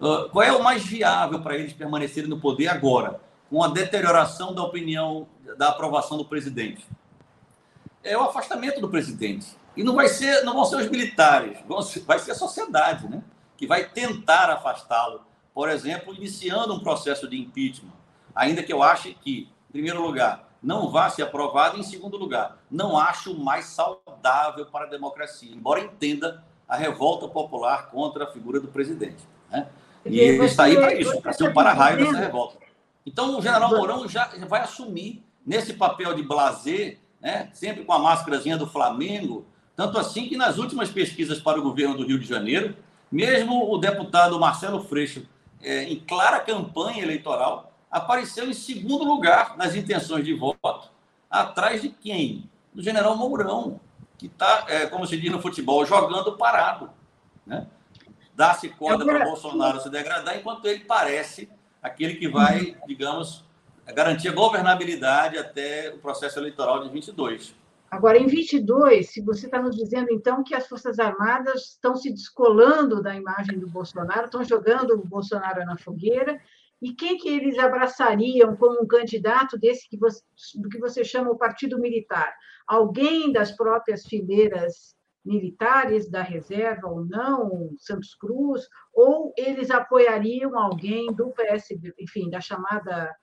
Uh, 0.00 0.28
qual 0.30 0.42
é 0.42 0.52
o 0.52 0.62
mais 0.62 0.84
viável 0.84 1.40
para 1.40 1.56
eles 1.56 1.72
permanecerem 1.72 2.28
no 2.28 2.38
poder 2.38 2.68
agora, 2.68 3.20
com 3.48 3.62
a 3.62 3.68
deterioração 3.68 4.54
da 4.54 4.62
opinião, 4.62 5.26
da 5.56 5.68
aprovação 5.68 6.16
do 6.18 6.24
presidente? 6.24 6.84
É 8.02 8.16
o 8.16 8.22
afastamento 8.22 8.80
do 8.80 8.88
presidente. 8.88 9.46
E 9.76 9.82
não 9.82 9.94
vai 9.94 10.08
ser, 10.08 10.42
não 10.44 10.54
vão 10.54 10.64
ser 10.64 10.76
os 10.76 10.88
militares, 10.88 11.58
vai 12.06 12.18
ser 12.18 12.32
a 12.32 12.34
sociedade, 12.34 13.08
né? 13.08 13.22
Que 13.56 13.66
vai 13.66 13.88
tentar 13.88 14.50
afastá-lo 14.50 15.22
por 15.54 15.68
exemplo, 15.68 16.12
iniciando 16.12 16.74
um 16.74 16.80
processo 16.80 17.28
de 17.28 17.40
impeachment, 17.40 17.92
ainda 18.34 18.62
que 18.62 18.72
eu 18.72 18.82
ache 18.82 19.16
que, 19.22 19.48
em 19.68 19.72
primeiro 19.72 20.02
lugar, 20.02 20.48
não 20.60 20.90
vá 20.90 21.08
ser 21.08 21.22
aprovado, 21.22 21.76
e, 21.76 21.80
em 21.80 21.84
segundo 21.84 22.16
lugar, 22.16 22.58
não 22.70 22.98
acho 22.98 23.38
mais 23.38 23.66
saudável 23.66 24.66
para 24.66 24.86
a 24.86 24.88
democracia, 24.88 25.54
embora 25.54 25.80
entenda 25.80 26.42
a 26.68 26.76
revolta 26.76 27.28
popular 27.28 27.90
contra 27.90 28.24
a 28.24 28.26
figura 28.26 28.58
do 28.58 28.68
presidente. 28.68 29.22
Né? 29.50 29.68
E 30.04 30.18
ele 30.18 30.44
está 30.44 30.64
aí 30.64 30.74
para 30.74 30.94
isso, 30.94 31.20
para 31.20 31.32
ser 31.32 31.48
o 31.48 31.54
para-raio 31.54 31.98
dessa 31.98 32.18
revolta. 32.18 32.58
Então, 33.06 33.38
o 33.38 33.42
general 33.42 33.70
Mourão 33.70 34.08
já 34.08 34.30
vai 34.48 34.62
assumir 34.62 35.22
nesse 35.46 35.74
papel 35.74 36.14
de 36.14 36.22
blazer, 36.22 36.98
né, 37.20 37.50
sempre 37.52 37.84
com 37.84 37.92
a 37.92 37.98
máscarazinha 37.98 38.56
do 38.56 38.66
Flamengo, 38.66 39.46
tanto 39.76 39.98
assim 39.98 40.26
que 40.26 40.36
nas 40.36 40.58
últimas 40.58 40.90
pesquisas 40.90 41.38
para 41.38 41.58
o 41.58 41.62
governo 41.62 41.96
do 41.96 42.06
Rio 42.06 42.18
de 42.18 42.26
Janeiro, 42.26 42.74
mesmo 43.12 43.70
o 43.70 43.78
deputado 43.78 44.38
Marcelo 44.40 44.82
Freixo 44.82 45.26
é, 45.62 45.84
em 45.84 46.00
clara 46.00 46.40
campanha 46.40 47.02
eleitoral, 47.02 47.72
apareceu 47.90 48.48
em 48.48 48.54
segundo 48.54 49.04
lugar 49.04 49.56
nas 49.56 49.74
intenções 49.74 50.24
de 50.24 50.34
voto, 50.34 50.90
atrás 51.30 51.82
de 51.82 51.88
quem? 51.88 52.50
Do 52.72 52.82
general 52.82 53.16
Mourão, 53.16 53.80
que 54.18 54.26
está, 54.26 54.64
é, 54.68 54.86
como 54.86 55.06
se 55.06 55.16
diz 55.16 55.30
no 55.30 55.40
futebol, 55.40 55.84
jogando 55.86 56.36
parado. 56.36 56.90
Né? 57.46 57.66
Dá-se 58.34 58.68
corda 58.68 59.04
para 59.04 59.24
Bolsonaro 59.24 59.80
se 59.80 59.88
degradar, 59.88 60.36
enquanto 60.36 60.66
ele 60.66 60.80
parece 60.84 61.48
aquele 61.82 62.16
que 62.16 62.28
vai, 62.28 62.76
digamos, 62.86 63.44
garantir 63.86 64.28
a 64.28 64.32
governabilidade 64.32 65.38
até 65.38 65.92
o 65.94 65.98
processo 65.98 66.38
eleitoral 66.38 66.82
de 66.82 66.88
22. 66.88 67.54
Agora, 67.94 68.18
em 68.18 68.26
22, 68.26 69.08
se 69.08 69.20
você 69.20 69.46
está 69.46 69.62
nos 69.62 69.76
dizendo, 69.76 70.08
então, 70.10 70.42
que 70.42 70.52
as 70.52 70.66
Forças 70.66 70.98
Armadas 70.98 71.70
estão 71.70 71.94
se 71.94 72.10
descolando 72.10 73.00
da 73.00 73.14
imagem 73.14 73.56
do 73.56 73.68
Bolsonaro, 73.68 74.24
estão 74.24 74.42
jogando 74.42 74.94
o 74.94 75.06
Bolsonaro 75.06 75.64
na 75.64 75.78
fogueira, 75.78 76.36
e 76.82 76.92
quem 76.92 77.16
que 77.16 77.28
eles 77.28 77.56
abraçariam 77.56 78.56
como 78.56 78.82
um 78.82 78.86
candidato 78.86 79.56
desse 79.56 79.88
que 79.88 79.96
você, 79.96 80.20
do 80.56 80.68
que 80.68 80.78
você 80.80 81.04
chama 81.04 81.30
o 81.30 81.38
Partido 81.38 81.78
Militar? 81.78 82.34
Alguém 82.66 83.30
das 83.30 83.52
próprias 83.52 84.04
fileiras 84.04 84.96
militares 85.24 86.10
da 86.10 86.20
reserva 86.20 86.88
ou 86.88 87.04
não, 87.04 87.76
Santos 87.78 88.12
Cruz, 88.16 88.66
ou 88.92 89.32
eles 89.38 89.70
apoiariam 89.70 90.58
alguém 90.58 91.14
do 91.14 91.30
PSB, 91.30 91.94
enfim, 92.00 92.28
da 92.28 92.40
chamada 92.40 93.14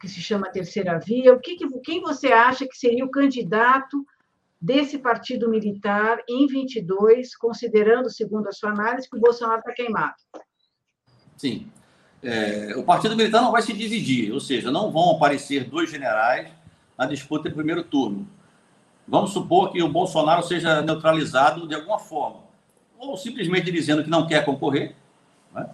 que 0.00 0.08
se 0.08 0.20
chama 0.20 0.50
Terceira 0.50 0.98
Via. 0.98 1.34
O 1.34 1.38
que, 1.38 1.56
que, 1.56 1.68
quem 1.80 2.00
você 2.00 2.28
acha 2.28 2.66
que 2.66 2.76
seria 2.76 3.04
o 3.04 3.10
candidato 3.10 4.04
desse 4.58 4.98
partido 4.98 5.48
militar 5.48 6.18
em 6.28 6.46
22, 6.46 7.36
considerando, 7.36 8.10
segundo 8.10 8.48
a 8.48 8.52
sua 8.52 8.70
análise, 8.70 9.08
que 9.08 9.16
o 9.16 9.20
Bolsonaro 9.20 9.60
está 9.60 9.72
queimado? 9.72 10.14
Sim. 11.36 11.70
É, 12.22 12.74
o 12.76 12.82
partido 12.82 13.16
militar 13.16 13.42
não 13.42 13.52
vai 13.52 13.62
se 13.62 13.72
dividir, 13.72 14.32
ou 14.32 14.40
seja, 14.40 14.70
não 14.70 14.90
vão 14.90 15.12
aparecer 15.12 15.64
dois 15.64 15.90
generais 15.90 16.50
na 16.96 17.06
disputa 17.06 17.48
em 17.48 17.52
primeiro 17.52 17.82
turno. 17.82 18.26
Vamos 19.06 19.32
supor 19.32 19.72
que 19.72 19.82
o 19.82 19.88
Bolsonaro 19.88 20.42
seja 20.42 20.82
neutralizado 20.82 21.66
de 21.66 21.74
alguma 21.74 21.98
forma, 21.98 22.40
ou 22.98 23.16
simplesmente 23.16 23.72
dizendo 23.72 24.04
que 24.04 24.10
não 24.10 24.26
quer 24.26 24.44
concorrer, 24.44 24.94
né? 25.52 25.70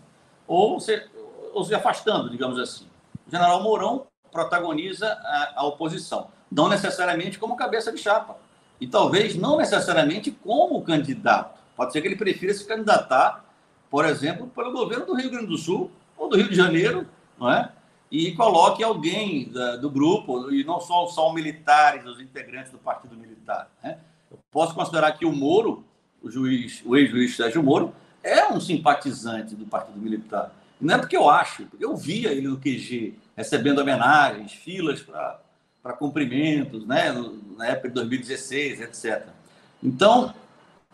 ou, 0.46 0.78
se, 0.78 1.04
ou 1.52 1.64
se 1.64 1.74
afastando, 1.74 2.30
digamos 2.30 2.58
assim. 2.58 2.86
O 3.26 3.30
general 3.30 3.62
Mourão 3.62 4.06
protagoniza 4.32 5.06
a, 5.06 5.52
a 5.56 5.66
oposição, 5.66 6.28
não 6.50 6.68
necessariamente 6.68 7.38
como 7.38 7.56
cabeça 7.56 7.92
de 7.92 7.98
chapa, 7.98 8.36
e 8.80 8.86
talvez 8.86 9.36
não 9.36 9.56
necessariamente 9.56 10.30
como 10.30 10.82
candidato. 10.82 11.58
Pode 11.76 11.92
ser 11.92 12.00
que 12.00 12.08
ele 12.08 12.16
prefira 12.16 12.52
se 12.54 12.66
candidatar, 12.66 13.44
por 13.90 14.04
exemplo, 14.04 14.46
pelo 14.48 14.72
governo 14.72 15.06
do 15.06 15.14
Rio 15.14 15.30
Grande 15.30 15.46
do 15.46 15.58
Sul 15.58 15.90
ou 16.16 16.28
do 16.28 16.36
Rio 16.36 16.48
de 16.48 16.56
Janeiro, 16.56 17.06
não 17.38 17.50
é? 17.50 17.70
E 18.10 18.32
coloque 18.32 18.82
alguém 18.82 19.50
da, 19.50 19.76
do 19.76 19.90
grupo, 19.90 20.50
e 20.50 20.62
não 20.64 20.80
só 20.80 21.06
são 21.08 21.32
militares, 21.32 22.06
os 22.06 22.20
integrantes 22.20 22.70
do 22.70 22.78
Partido 22.78 23.16
Militar. 23.16 23.68
Né? 23.82 23.98
Eu 24.30 24.38
posso 24.50 24.74
considerar 24.74 25.12
que 25.12 25.26
o 25.26 25.32
Moro, 25.32 25.84
o 26.22 26.30
juiz, 26.30 26.82
o 26.84 26.96
ex-juiz 26.96 27.36
Sérgio 27.36 27.62
Moro, 27.62 27.92
é 28.22 28.46
um 28.52 28.60
simpatizante 28.60 29.54
do 29.54 29.66
Partido 29.66 29.98
Militar. 29.98 30.52
Não 30.80 30.94
é 30.94 30.98
porque 30.98 31.16
eu 31.16 31.28
acho, 31.28 31.64
porque 31.66 31.84
eu 31.84 31.96
via 31.96 32.30
ele 32.30 32.48
no 32.48 32.58
QG 32.58 33.14
recebendo 33.36 33.80
homenagens, 33.80 34.52
filas 34.52 35.00
para 35.00 35.92
cumprimentos, 35.98 36.86
né? 36.86 37.12
na 37.56 37.66
época 37.66 37.88
de 37.88 37.94
2016, 37.94 38.80
etc. 38.80 39.26
Então, 39.82 40.34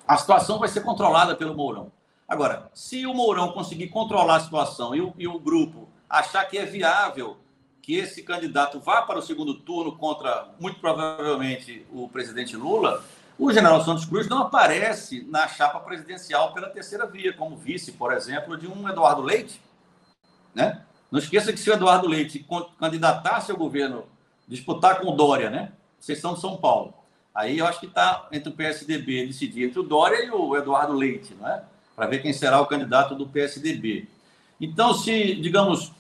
a 0.07 0.17
situação 0.17 0.59
vai 0.59 0.69
ser 0.69 0.81
controlada 0.81 1.37
pelo 1.37 1.55
Mourão. 1.55 1.93
Agora, 2.29 2.71
se 2.75 3.07
o 3.07 3.15
Mourão 3.15 3.53
conseguir 3.53 3.89
controlar 3.89 4.37
a 4.37 4.41
situação 4.41 4.95
e 4.95 5.01
o, 5.01 5.15
e 5.19 5.29
o 5.29 5.39
grupo 5.39 5.89
achar 6.09 6.45
que 6.45 6.59
é 6.59 6.65
viável 6.65 7.37
que 7.81 7.97
esse 7.97 8.23
candidato 8.23 8.79
vá 8.79 9.03
para 9.03 9.19
o 9.19 9.23
segundo 9.23 9.55
turno 9.55 9.97
contra, 9.97 10.49
muito 10.59 10.79
provavelmente, 10.79 11.85
o 11.93 12.09
presidente 12.09 12.57
Lula, 12.57 13.03
o 13.39 13.53
general 13.53 13.85
Santos 13.85 14.05
Cruz 14.05 14.29
não 14.29 14.39
aparece 14.39 15.27
na 15.29 15.49
chapa 15.49 15.81
presidencial 15.81 16.55
pela 16.55 16.71
terceira 16.71 17.07
via, 17.07 17.33
como 17.33 17.57
vice, 17.57 17.93
por 17.93 18.13
exemplo, 18.13 18.57
de 18.57 18.69
um 18.69 18.89
Eduardo 18.89 19.21
Leite. 19.21 19.61
Né? 20.55 20.81
Não 21.13 21.19
esqueça 21.19 21.53
que 21.53 21.61
se 21.61 21.69
o 21.69 21.75
Eduardo 21.75 22.09
Leite 22.09 22.43
candidatasse 22.81 23.53
ao 23.53 23.59
governo, 23.59 24.05
disputar 24.49 24.99
com 24.99 25.13
o 25.13 25.15
Dória, 25.15 25.51
né? 25.51 25.73
Vocês 26.01 26.19
são 26.19 26.33
de 26.33 26.41
São 26.41 26.57
Paulo. 26.57 26.95
Aí 27.35 27.59
eu 27.59 27.67
acho 27.67 27.81
que 27.81 27.87
está 27.87 28.27
entre 28.33 28.49
o 28.49 28.53
PSDB 28.53 29.27
decidir 29.27 29.65
entre 29.65 29.79
o 29.79 29.83
Dória 29.83 30.25
e 30.25 30.31
o 30.31 30.57
Eduardo 30.57 30.95
Leite, 30.95 31.35
não 31.39 31.47
é? 31.47 31.63
Para 31.95 32.07
ver 32.07 32.23
quem 32.23 32.33
será 32.33 32.63
o 32.63 32.67
candidato 32.67 33.15
do 33.15 33.27
PSDB. 33.27 34.09
Então, 34.59 34.95
se, 34.95 35.35
digamos, 35.35 35.93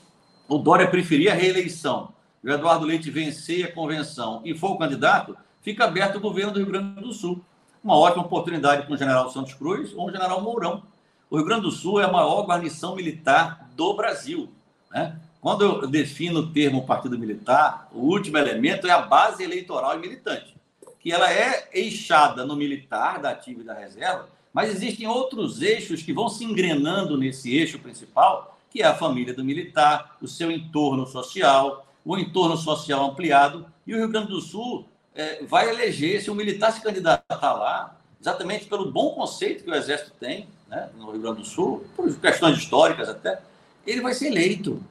o 0.48 0.56
Dória 0.56 0.88
preferir 0.88 1.30
a 1.30 1.34
reeleição, 1.34 2.08
o 2.42 2.48
Eduardo 2.48 2.86
Leite 2.86 3.10
vencer 3.10 3.66
a 3.66 3.72
convenção 3.72 4.40
e 4.46 4.56
for 4.56 4.70
o 4.70 4.78
candidato, 4.78 5.36
fica 5.60 5.84
aberto 5.84 6.16
o 6.16 6.20
governo 6.20 6.52
do 6.52 6.58
Rio 6.58 6.68
Grande 6.68 7.02
do 7.02 7.12
Sul. 7.12 7.44
Uma 7.84 7.98
ótima 7.98 8.24
oportunidade 8.24 8.86
com 8.86 8.94
o 8.94 8.96
general 8.96 9.30
Santos 9.30 9.52
Cruz 9.52 9.92
ou 9.94 10.08
o 10.08 10.10
general 10.10 10.40
Mourão. 10.40 10.82
O 11.28 11.36
Rio 11.36 11.44
Grande 11.44 11.62
do 11.62 11.70
Sul 11.70 12.00
é 12.00 12.04
a 12.04 12.10
maior 12.10 12.46
guarnição 12.46 12.96
militar 12.96 13.68
do 13.76 13.92
Brasil. 13.92 14.48
Né? 14.92 15.16
Quando 15.40 15.64
eu 15.64 15.86
defino 15.88 16.40
o 16.40 16.52
termo 16.52 16.86
partido 16.86 17.18
militar, 17.18 17.88
o 17.92 18.00
último 18.00 18.38
elemento 18.38 18.86
é 18.86 18.90
a 18.90 19.02
base 19.02 19.42
eleitoral 19.42 19.96
e 19.96 20.00
militante, 20.00 20.54
que 21.00 21.10
ela 21.10 21.32
é 21.32 21.68
eixada 21.72 22.46
no 22.46 22.54
militar, 22.54 23.20
da 23.20 23.30
ativa 23.30 23.60
e 23.60 23.64
da 23.64 23.74
reserva, 23.74 24.28
mas 24.52 24.70
existem 24.70 25.08
outros 25.08 25.62
eixos 25.62 26.02
que 26.02 26.12
vão 26.12 26.28
se 26.28 26.44
engrenando 26.44 27.16
nesse 27.16 27.56
eixo 27.56 27.78
principal, 27.78 28.58
que 28.70 28.82
é 28.82 28.86
a 28.86 28.94
família 28.94 29.34
do 29.34 29.44
militar, 29.44 30.16
o 30.20 30.28
seu 30.28 30.50
entorno 30.50 31.06
social, 31.06 31.86
o 32.04 32.16
entorno 32.16 32.56
social 32.56 33.10
ampliado, 33.10 33.66
e 33.86 33.94
o 33.94 33.98
Rio 33.98 34.08
Grande 34.08 34.28
do 34.28 34.40
Sul 34.40 34.86
é, 35.14 35.42
vai 35.44 35.68
eleger, 35.68 36.22
se 36.22 36.30
o 36.30 36.34
militar 36.34 36.72
se 36.72 36.80
candidatar 36.80 37.52
lá, 37.52 37.96
exatamente 38.20 38.66
pelo 38.66 38.90
bom 38.92 39.10
conceito 39.10 39.64
que 39.64 39.70
o 39.70 39.74
Exército 39.74 40.12
tem 40.20 40.46
né, 40.68 40.88
no 40.96 41.10
Rio 41.10 41.20
Grande 41.20 41.40
do 41.40 41.44
Sul, 41.44 41.84
por 41.96 42.14
questões 42.20 42.58
históricas 42.58 43.08
até, 43.08 43.40
ele 43.86 44.00
vai 44.00 44.14
ser 44.14 44.28
eleito. 44.28 44.82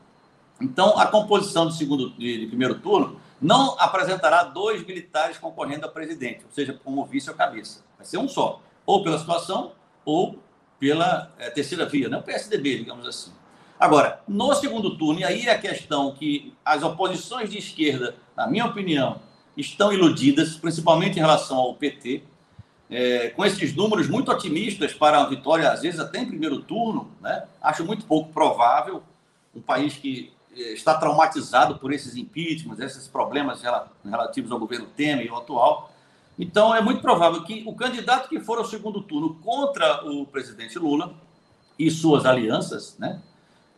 Então, 0.62 0.98
a 0.98 1.08
composição 1.08 1.66
do 1.66 1.72
segundo 1.72 2.12
de, 2.12 2.40
de 2.40 2.48
primeiro 2.48 2.80
turno 2.80 3.20
não 3.42 3.76
apresentará 3.80 4.44
dois 4.44 4.86
militares 4.86 5.38
concorrendo 5.38 5.86
a 5.86 5.90
presidente, 5.90 6.44
ou 6.46 6.52
seja, 6.52 6.80
como 6.84 7.04
vice 7.06 7.30
ou 7.30 7.36
cabeça. 7.36 7.84
Vai 7.98 8.06
ser 8.06 8.18
um 8.18 8.28
só, 8.28 8.62
ou 8.86 9.04
pela 9.04 9.18
situação, 9.18 9.72
ou 10.06 10.38
pela 10.80 11.32
é, 11.38 11.50
terceira 11.50 11.86
via, 11.86 12.08
né? 12.08 12.18
o 12.18 12.24
PSDB, 12.24 12.78
digamos 12.78 13.08
assim. 13.08 13.32
Agora, 13.80 14.22
no 14.28 14.54
segundo 14.54 14.96
turno, 14.96 15.22
e 15.22 15.24
aí 15.24 15.48
é 15.48 15.52
a 15.52 15.58
questão 15.58 16.14
que 16.14 16.54
as 16.64 16.84
oposições 16.84 17.50
de 17.50 17.58
esquerda, 17.58 18.16
na 18.38 18.46
minha 18.46 18.66
opinião, 18.66 19.20
estão 19.58 19.92
iludidas, 19.92 20.56
principalmente 20.56 21.18
em 21.18 21.22
relação 21.22 21.58
ao 21.58 21.74
PT, 21.74 22.24
é, 22.92 23.30
com 23.30 23.46
esses 23.46 23.74
números 23.74 24.10
muito 24.10 24.30
otimistas 24.30 24.94
para 24.94 25.22
a 25.22 25.26
vitória, 25.26 25.72
às 25.72 25.82
vezes 25.82 25.98
até 25.98 26.20
em 26.20 26.26
primeiro 26.26 26.62
turno, 26.62 27.10
né? 27.22 27.46
acho 27.62 27.86
muito 27.86 28.06
pouco 28.06 28.34
provável. 28.34 29.02
Um 29.56 29.62
país 29.62 29.96
que 29.96 30.34
é, 30.54 30.74
está 30.74 30.96
traumatizado 30.96 31.80
por 31.80 31.94
esses 31.94 32.18
impeachments, 32.18 32.82
esses 32.82 33.08
problemas 33.08 33.62
relativos 34.04 34.52
ao 34.52 34.60
governo 34.60 34.88
Temer 34.88 35.26
e 35.26 35.30
ao 35.30 35.38
atual. 35.38 35.94
Então, 36.38 36.76
é 36.76 36.82
muito 36.82 37.02
provável 37.02 37.44
que 37.44 37.64
o 37.66 37.74
candidato 37.74 38.28
que 38.28 38.42
for 38.42 38.58
ao 38.58 38.66
segundo 38.66 39.02
turno 39.02 39.36
contra 39.36 40.04
o 40.06 40.26
presidente 40.26 40.78
Lula 40.78 41.14
e 41.80 41.90
suas 41.90 42.26
alianças, 42.26 42.98
né, 42.98 43.22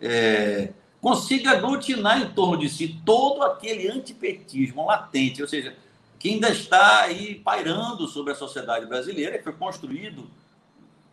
é, 0.02 0.74
consiga 1.00 1.52
aglutinar 1.52 2.20
em 2.22 2.30
torno 2.30 2.58
de 2.58 2.68
si 2.70 3.00
todo 3.06 3.44
aquele 3.44 3.90
antipetismo 3.90 4.86
latente, 4.86 5.42
ou 5.42 5.48
seja, 5.48 5.76
que 6.24 6.30
ainda 6.30 6.50
está 6.50 7.02
aí 7.02 7.36
pairando 7.36 8.08
sobre 8.08 8.32
a 8.32 8.36
sociedade 8.36 8.86
brasileira, 8.86 9.38
que 9.38 9.44
foi 9.44 9.52
construído 9.52 10.26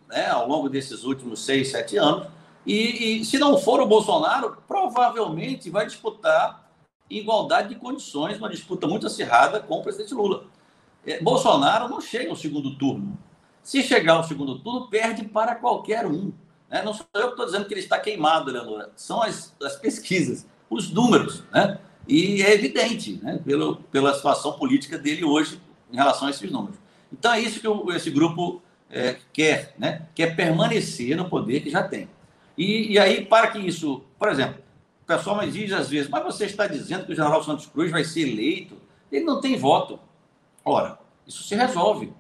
né, 0.09 0.29
ao 0.31 0.47
longo 0.47 0.69
desses 0.69 1.03
últimos 1.03 1.45
seis, 1.45 1.73
sete 1.73 1.97
anos. 1.97 2.29
E, 2.65 3.19
e, 3.19 3.25
se 3.25 3.37
não 3.37 3.59
for 3.59 3.81
o 3.81 3.87
Bolsonaro, 3.87 4.59
provavelmente 4.69 5.69
vai 5.69 5.85
disputar 5.85 6.71
igualdade 7.11 7.71
de 7.71 7.75
condições, 7.75 8.39
uma 8.39 8.49
disputa 8.49 8.87
muito 8.87 9.09
acirrada 9.09 9.59
com 9.59 9.81
o 9.81 9.83
presidente 9.83 10.15
Lula. 10.15 10.45
É, 11.05 11.21
Bolsonaro 11.21 11.89
não 11.89 12.01
chega 12.01 12.31
ao 12.31 12.37
segundo 12.37 12.77
turno. 12.77 13.19
Se 13.65 13.83
chegar 13.83 14.13
ao 14.13 14.23
segundo 14.23 14.61
turno, 14.61 14.89
perde 14.89 15.25
para 15.25 15.57
qualquer 15.57 16.07
um. 16.07 16.33
Né? 16.71 16.83
Não 16.85 16.95
sou 16.95 17.05
eu 17.15 17.23
que 17.23 17.31
estou 17.31 17.47
dizendo 17.47 17.65
que 17.65 17.75
ele 17.75 17.81
está 17.81 17.99
queimado, 17.99 18.53
Leonora. 18.53 18.93
São 18.95 19.21
as, 19.21 19.57
as 19.61 19.75
pesquisas, 19.75 20.47
os 20.71 20.89
números. 20.89 21.43
Né? 21.51 21.81
E 22.07 22.42
é 22.42 22.55
evidente, 22.55 23.20
né? 23.22 23.40
Pelo, 23.44 23.76
pela 23.76 24.14
situação 24.14 24.53
política 24.53 24.98
dele 24.98 25.24
hoje 25.24 25.61
em 25.92 25.96
relação 25.96 26.28
a 26.28 26.30
esses 26.30 26.51
números. 26.51 26.76
Então 27.12 27.32
é 27.32 27.40
isso 27.40 27.61
que 27.61 27.68
o, 27.68 27.92
esse 27.92 28.11
grupo 28.11 28.62
é, 28.90 29.16
quer, 29.32 29.74
né? 29.78 30.07
quer 30.14 30.34
permanecer 30.34 31.16
no 31.16 31.28
poder 31.28 31.61
que 31.61 31.70
já 31.70 31.82
tem. 31.82 32.09
E, 32.57 32.92
e 32.92 32.98
aí, 32.98 33.24
para 33.24 33.48
que 33.48 33.59
isso, 33.59 34.03
por 34.18 34.28
exemplo, 34.28 34.62
o 35.03 35.07
pessoal 35.07 35.38
me 35.38 35.51
diz 35.51 35.72
às 35.72 35.88
vezes, 35.88 36.09
mas 36.09 36.22
você 36.24 36.46
está 36.46 36.66
dizendo 36.66 37.07
que 37.07 37.12
o 37.12 37.16
general 37.16 37.42
Santos 37.42 37.66
Cruz 37.66 37.90
vai 37.90 38.05
ser 38.05 38.28
eleito? 38.28 38.76
Ele 39.11 39.24
não 39.24 39.40
tem 39.40 39.57
voto. 39.57 39.98
Ora, 40.64 40.98
isso 41.26 41.42
se 41.42 41.55
resolve. 41.55 42.12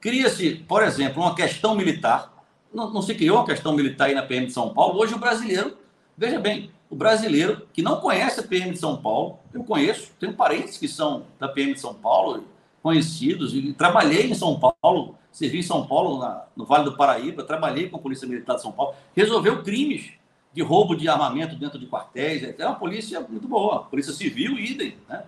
Cria-se, 0.00 0.56
por 0.68 0.82
exemplo, 0.82 1.22
uma 1.22 1.34
questão 1.34 1.74
militar 1.74 2.34
não, 2.74 2.90
não 2.90 3.00
se 3.00 3.14
criou 3.14 3.38
uma 3.38 3.46
questão 3.46 3.72
militar 3.72 4.06
aí 4.06 4.14
na 4.14 4.22
PM 4.22 4.46
de 4.46 4.52
São 4.52 4.74
Paulo. 4.74 4.98
Hoje 4.98 5.14
o 5.14 5.18
brasileiro, 5.18 5.78
veja 6.18 6.40
bem, 6.40 6.70
o 6.94 6.96
brasileiro 6.96 7.66
que 7.72 7.82
não 7.82 8.00
conhece 8.00 8.38
a 8.38 8.42
PM 8.44 8.70
de 8.70 8.78
São 8.78 8.96
Paulo, 8.96 9.40
eu 9.52 9.64
conheço, 9.64 10.12
tenho 10.20 10.32
parentes 10.32 10.78
que 10.78 10.86
são 10.86 11.24
da 11.40 11.48
PM 11.48 11.74
de 11.74 11.80
São 11.80 11.92
Paulo, 11.92 12.44
conhecidos, 12.80 13.52
e 13.52 13.72
trabalhei 13.72 14.30
em 14.30 14.34
São 14.34 14.60
Paulo, 14.60 15.16
servi 15.32 15.58
em 15.58 15.62
São 15.62 15.84
Paulo, 15.84 16.20
na, 16.20 16.44
no 16.54 16.64
Vale 16.64 16.84
do 16.84 16.96
Paraíba, 16.96 17.42
trabalhei 17.42 17.88
com 17.88 17.96
a 17.96 18.00
Polícia 18.00 18.28
Militar 18.28 18.54
de 18.54 18.62
São 18.62 18.70
Paulo, 18.70 18.94
resolveu 19.12 19.64
crimes 19.64 20.12
de 20.52 20.62
roubo 20.62 20.94
de 20.94 21.08
armamento 21.08 21.56
dentro 21.56 21.80
de 21.80 21.86
quartéis, 21.86 22.44
é 22.56 22.64
uma 22.64 22.76
polícia 22.76 23.20
muito 23.20 23.48
boa, 23.48 23.82
polícia 23.82 24.12
civil, 24.12 24.56
idem, 24.56 24.96
né? 25.08 25.24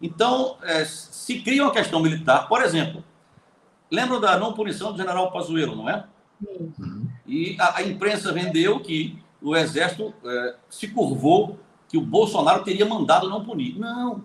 Então, 0.00 0.56
é, 0.62 0.86
se 0.86 1.40
cria 1.40 1.62
uma 1.62 1.72
questão 1.72 2.00
militar, 2.00 2.48
por 2.48 2.62
exemplo, 2.62 3.04
lembra 3.90 4.18
da 4.18 4.38
não 4.38 4.54
punição 4.54 4.92
do 4.92 4.96
general 4.96 5.30
Pazuello, 5.30 5.76
não 5.76 5.90
é? 5.90 6.04
Uhum. 6.42 7.06
E 7.26 7.56
a, 7.60 7.76
a, 7.76 7.82
imprensa 7.82 8.32
vendeu 8.32 8.80
que 8.80 9.22
o 9.42 9.56
Exército 9.56 10.14
é, 10.24 10.54
se 10.68 10.88
curvou, 10.88 11.58
que 11.88 11.96
o 11.98 12.00
Bolsonaro 12.00 12.62
teria 12.62 12.86
mandado 12.86 13.28
não 13.28 13.44
punir. 13.44 13.78
Não. 13.78 14.22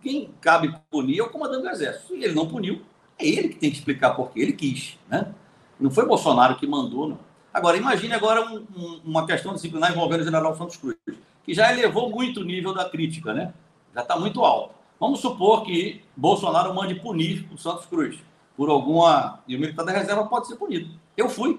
Quem 0.00 0.30
cabe 0.40 0.74
punir 0.90 1.18
é 1.18 1.22
o 1.22 1.30
comandante 1.30 1.62
do 1.62 1.70
Exército. 1.70 2.08
Se 2.08 2.14
ele 2.14 2.34
não 2.34 2.46
puniu, 2.46 2.82
é 3.18 3.26
ele 3.26 3.48
que 3.48 3.56
tem 3.56 3.70
que 3.70 3.78
explicar 3.78 4.10
por 4.10 4.30
que 4.30 4.40
ele 4.40 4.52
quis. 4.52 4.96
Né? 5.08 5.34
Não 5.80 5.90
foi 5.90 6.06
Bolsonaro 6.06 6.56
que 6.56 6.66
mandou, 6.66 7.08
não. 7.08 7.18
Agora, 7.52 7.76
imagine 7.76 8.14
agora 8.14 8.44
um, 8.44 8.64
um, 8.76 9.00
uma 9.04 9.26
questão 9.26 9.54
disciplinar 9.54 9.90
envolvendo 9.90 10.20
o 10.20 10.24
general 10.24 10.54
Santos 10.54 10.76
Cruz, 10.76 10.96
que 11.42 11.54
já 11.54 11.72
elevou 11.72 12.10
muito 12.10 12.40
o 12.40 12.44
nível 12.44 12.72
da 12.72 12.88
crítica, 12.88 13.32
né? 13.32 13.52
Já 13.94 14.02
está 14.02 14.16
muito 14.16 14.44
alto. 14.44 14.74
Vamos 15.00 15.20
supor 15.20 15.64
que 15.64 16.02
Bolsonaro 16.16 16.74
mande 16.74 16.94
punir 16.96 17.48
o 17.52 17.58
Santos 17.58 17.86
Cruz 17.86 18.18
por 18.56 18.68
alguma. 18.68 19.40
E 19.48 19.56
o 19.56 19.60
militar 19.60 19.84
da 19.84 19.92
reserva 19.92 20.26
pode 20.26 20.46
ser 20.46 20.56
punido. 20.56 20.90
Eu 21.16 21.28
fui. 21.28 21.58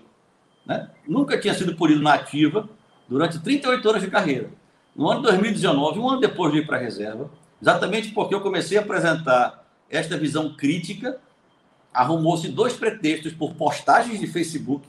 Né? 0.65 0.89
Nunca 1.07 1.39
tinha 1.39 1.53
sido 1.53 1.75
punido 1.75 2.01
na 2.01 2.13
ativa 2.13 2.69
durante 3.09 3.39
38 3.39 3.89
anos 3.89 4.01
de 4.01 4.09
carreira. 4.09 4.49
No 4.95 5.09
ano 5.09 5.21
de 5.21 5.27
2019, 5.27 5.99
um 5.99 6.09
ano 6.09 6.21
depois 6.21 6.51
de 6.53 6.59
ir 6.59 6.67
para 6.67 6.77
a 6.77 6.79
reserva, 6.79 7.29
Exatamente 7.61 8.11
porque 8.11 8.33
eu 8.33 8.41
comecei 8.41 8.77
a 8.77 8.81
apresentar 8.81 9.65
esta 9.89 10.17
visão 10.17 10.53
crítica, 10.55 11.19
arrumou-se 11.93 12.47
dois 12.47 12.73
pretextos 12.73 13.33
por 13.33 13.53
postagens 13.55 14.19
de 14.19 14.27
Facebook 14.27 14.87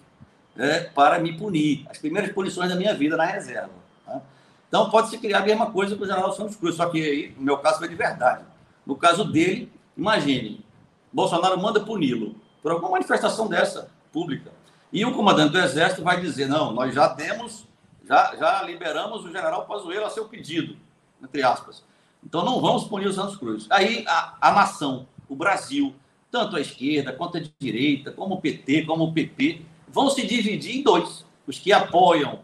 é, 0.57 0.81
para 0.81 1.19
me 1.19 1.37
punir. 1.37 1.85
As 1.91 1.99
primeiras 1.99 2.33
punições 2.33 2.69
da 2.69 2.77
minha 2.77 2.95
vida 2.95 3.17
na 3.17 3.25
reserva. 3.25 3.71
Né? 4.07 4.21
Então, 4.69 4.89
pode-se 4.91 5.19
criar 5.19 5.39
a 5.39 5.45
mesma 5.45 5.71
coisa 5.71 5.97
com 5.97 6.05
o 6.05 6.07
general 6.07 6.33
Santos 6.33 6.55
Cruz, 6.55 6.77
só 6.77 6.87
que 6.89 7.03
aí, 7.03 7.35
no 7.37 7.43
meu 7.43 7.59
caso, 7.59 7.79
foi 7.79 7.89
de 7.89 7.95
verdade. 7.95 8.45
No 8.87 8.95
caso 8.95 9.25
dele, 9.25 9.73
imagine, 9.97 10.65
Bolsonaro 11.13 11.61
manda 11.61 11.81
puni-lo 11.81 12.37
por 12.63 12.71
alguma 12.71 12.93
manifestação 12.93 13.49
dessa 13.49 13.91
pública. 14.13 14.53
E 14.93 15.05
o 15.05 15.15
comandante 15.15 15.53
do 15.53 15.59
Exército 15.59 16.03
vai 16.03 16.21
dizer: 16.21 16.49
não, 16.49 16.73
nós 16.73 16.95
já 16.95 17.09
temos, 17.09 17.67
já, 18.11 18.35
já 18.37 18.63
liberamos 18.63 19.25
o 19.25 19.29
general 19.31 19.67
Pazuello 19.67 20.05
a 20.05 20.11
seu 20.11 20.25
pedido, 20.25 20.77
entre 21.23 21.45
aspas. 21.45 21.85
Então 22.25 22.45
não 22.45 22.61
vamos 22.61 22.85
punir 22.85 23.07
os 23.07 23.15
Santos 23.15 23.37
Cruz. 23.37 23.69
Aí 23.71 24.05
a, 24.09 24.37
a 24.41 24.53
nação, 24.53 25.07
o 25.29 25.37
Brasil, 25.37 25.95
tanto 26.29 26.57
a 26.57 26.61
esquerda 26.61 27.13
quanto 27.13 27.39
a 27.39 27.43
direita, 27.61 28.11
como 28.11 28.35
o 28.35 28.41
PT, 28.41 28.83
como 28.83 29.05
o 29.05 29.13
PP, 29.13 29.63
vão 29.87 30.11
se 30.11 30.27
dividir 30.27 30.77
em 30.77 30.83
dois. 30.83 31.25
Os 31.47 31.61
que 31.61 31.73
apoiam 31.73 32.41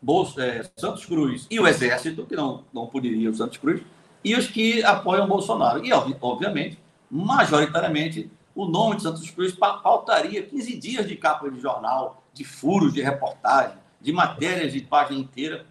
Bolsa, 0.00 0.44
é, 0.44 0.70
Santos 0.76 1.06
Cruz 1.06 1.46
e 1.50 1.58
o 1.58 1.66
Exército, 1.66 2.26
que 2.26 2.36
não, 2.36 2.62
não 2.70 2.86
puniria 2.86 3.30
o 3.30 3.34
Santos 3.34 3.56
Cruz, 3.56 3.80
e 4.22 4.34
os 4.34 4.46
que 4.46 4.84
apoiam 4.84 5.26
Bolsonaro. 5.26 5.82
E, 5.84 5.90
obviamente, 5.92 6.78
majoritariamente, 7.10 8.30
o 8.54 8.66
nome 8.66 8.96
de 8.96 9.02
Santos 9.02 9.30
Cruz 9.30 9.54
pautaria 9.54 10.42
15 10.42 10.76
dias 10.76 11.08
de 11.08 11.16
capa 11.16 11.50
de 11.50 11.58
jornal, 11.58 12.22
de 12.34 12.44
furos 12.44 12.92
de 12.92 13.00
reportagem, 13.00 13.81
de 14.02 14.12
matérias 14.12 14.72
de 14.72 14.80
página 14.80 15.20
inteira. 15.20 15.64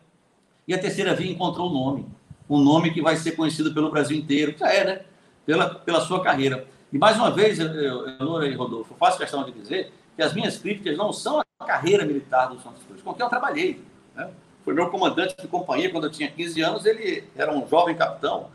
E 0.67 0.73
a 0.73 0.79
terceira 0.79 1.13
via 1.13 1.31
encontrou 1.31 1.69
o 1.69 1.73
nome. 1.73 2.05
Um 2.49 2.59
nome 2.59 2.91
que 2.91 3.01
vai 3.01 3.15
ser 3.17 3.31
conhecido 3.33 3.73
pelo 3.73 3.91
Brasil 3.91 4.17
inteiro. 4.17 4.55
Já 4.57 4.71
é, 4.71 4.85
né? 4.85 5.01
Pela, 5.45 5.75
pela 5.75 6.01
sua 6.01 6.23
carreira. 6.23 6.65
E 6.91 6.97
mais 6.97 7.17
uma 7.17 7.31
vez, 7.31 7.59
Eleonora 7.59 8.47
e 8.47 8.53
Rodolfo, 8.53 8.95
faço 8.95 9.17
questão 9.17 9.43
de 9.43 9.51
dizer 9.51 9.91
que 10.15 10.21
as 10.21 10.33
minhas 10.33 10.57
críticas 10.57 10.97
não 10.97 11.13
são 11.13 11.39
a 11.39 11.65
carreira 11.65 12.05
militar 12.05 12.47
do 12.47 12.59
Santos 12.59 12.83
Cruz, 12.83 13.01
com 13.01 13.13
quem 13.13 13.23
eu 13.23 13.29
trabalhei. 13.29 13.81
Né? 14.15 14.29
Foi 14.63 14.73
meu 14.73 14.89
comandante 14.89 15.35
de 15.39 15.47
companhia 15.47 15.89
quando 15.89 16.05
eu 16.05 16.11
tinha 16.11 16.29
15 16.29 16.61
anos, 16.61 16.85
ele 16.85 17.23
era 17.35 17.51
um 17.51 17.67
jovem 17.67 17.95
capitão. 17.95 18.47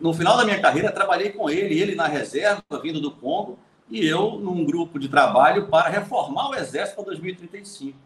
No 0.00 0.14
final 0.14 0.36
da 0.36 0.44
minha 0.44 0.60
carreira, 0.60 0.92
trabalhei 0.92 1.30
com 1.30 1.50
ele, 1.50 1.80
ele 1.80 1.94
na 1.94 2.06
reserva, 2.06 2.62
vindo 2.82 3.00
do 3.00 3.10
Congo, 3.10 3.58
e 3.90 4.06
eu 4.06 4.38
num 4.38 4.64
grupo 4.64 4.98
de 4.98 5.08
trabalho 5.08 5.66
para 5.66 5.88
reformar 5.88 6.50
o 6.50 6.54
Exército 6.54 6.96
para 6.96 7.06
2035. 7.06 7.98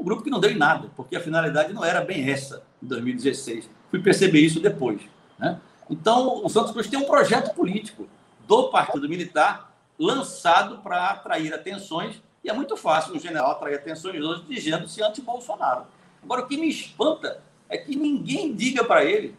Um 0.00 0.04
grupo 0.04 0.22
que 0.22 0.30
não 0.30 0.40
deu 0.40 0.50
em 0.50 0.56
nada, 0.56 0.88
porque 0.96 1.14
a 1.14 1.20
finalidade 1.20 1.74
não 1.74 1.84
era 1.84 2.00
bem 2.00 2.30
essa, 2.30 2.62
em 2.82 2.86
2016. 2.86 3.68
Fui 3.90 4.00
perceber 4.00 4.40
isso 4.40 4.58
depois. 4.58 5.02
Né? 5.38 5.60
Então, 5.90 6.42
o 6.42 6.48
Santos 6.48 6.72
Cruz 6.72 6.88
tem 6.88 6.98
um 6.98 7.04
projeto 7.04 7.54
político 7.54 8.08
do 8.48 8.70
Partido 8.70 9.06
Militar 9.06 9.70
lançado 9.98 10.78
para 10.78 11.10
atrair 11.10 11.52
atenções, 11.52 12.22
e 12.42 12.48
é 12.48 12.52
muito 12.54 12.78
fácil 12.78 13.14
um 13.14 13.20
general 13.20 13.50
atrair 13.50 13.74
atenções 13.74 14.24
hoje 14.24 14.42
dizendo-se 14.48 15.02
anti-Bolsonaro. 15.02 15.84
Agora, 16.22 16.40
o 16.40 16.46
que 16.46 16.56
me 16.56 16.70
espanta 16.70 17.42
é 17.68 17.76
que 17.76 17.94
ninguém 17.94 18.54
diga 18.54 18.82
para 18.82 19.04
ele, 19.04 19.36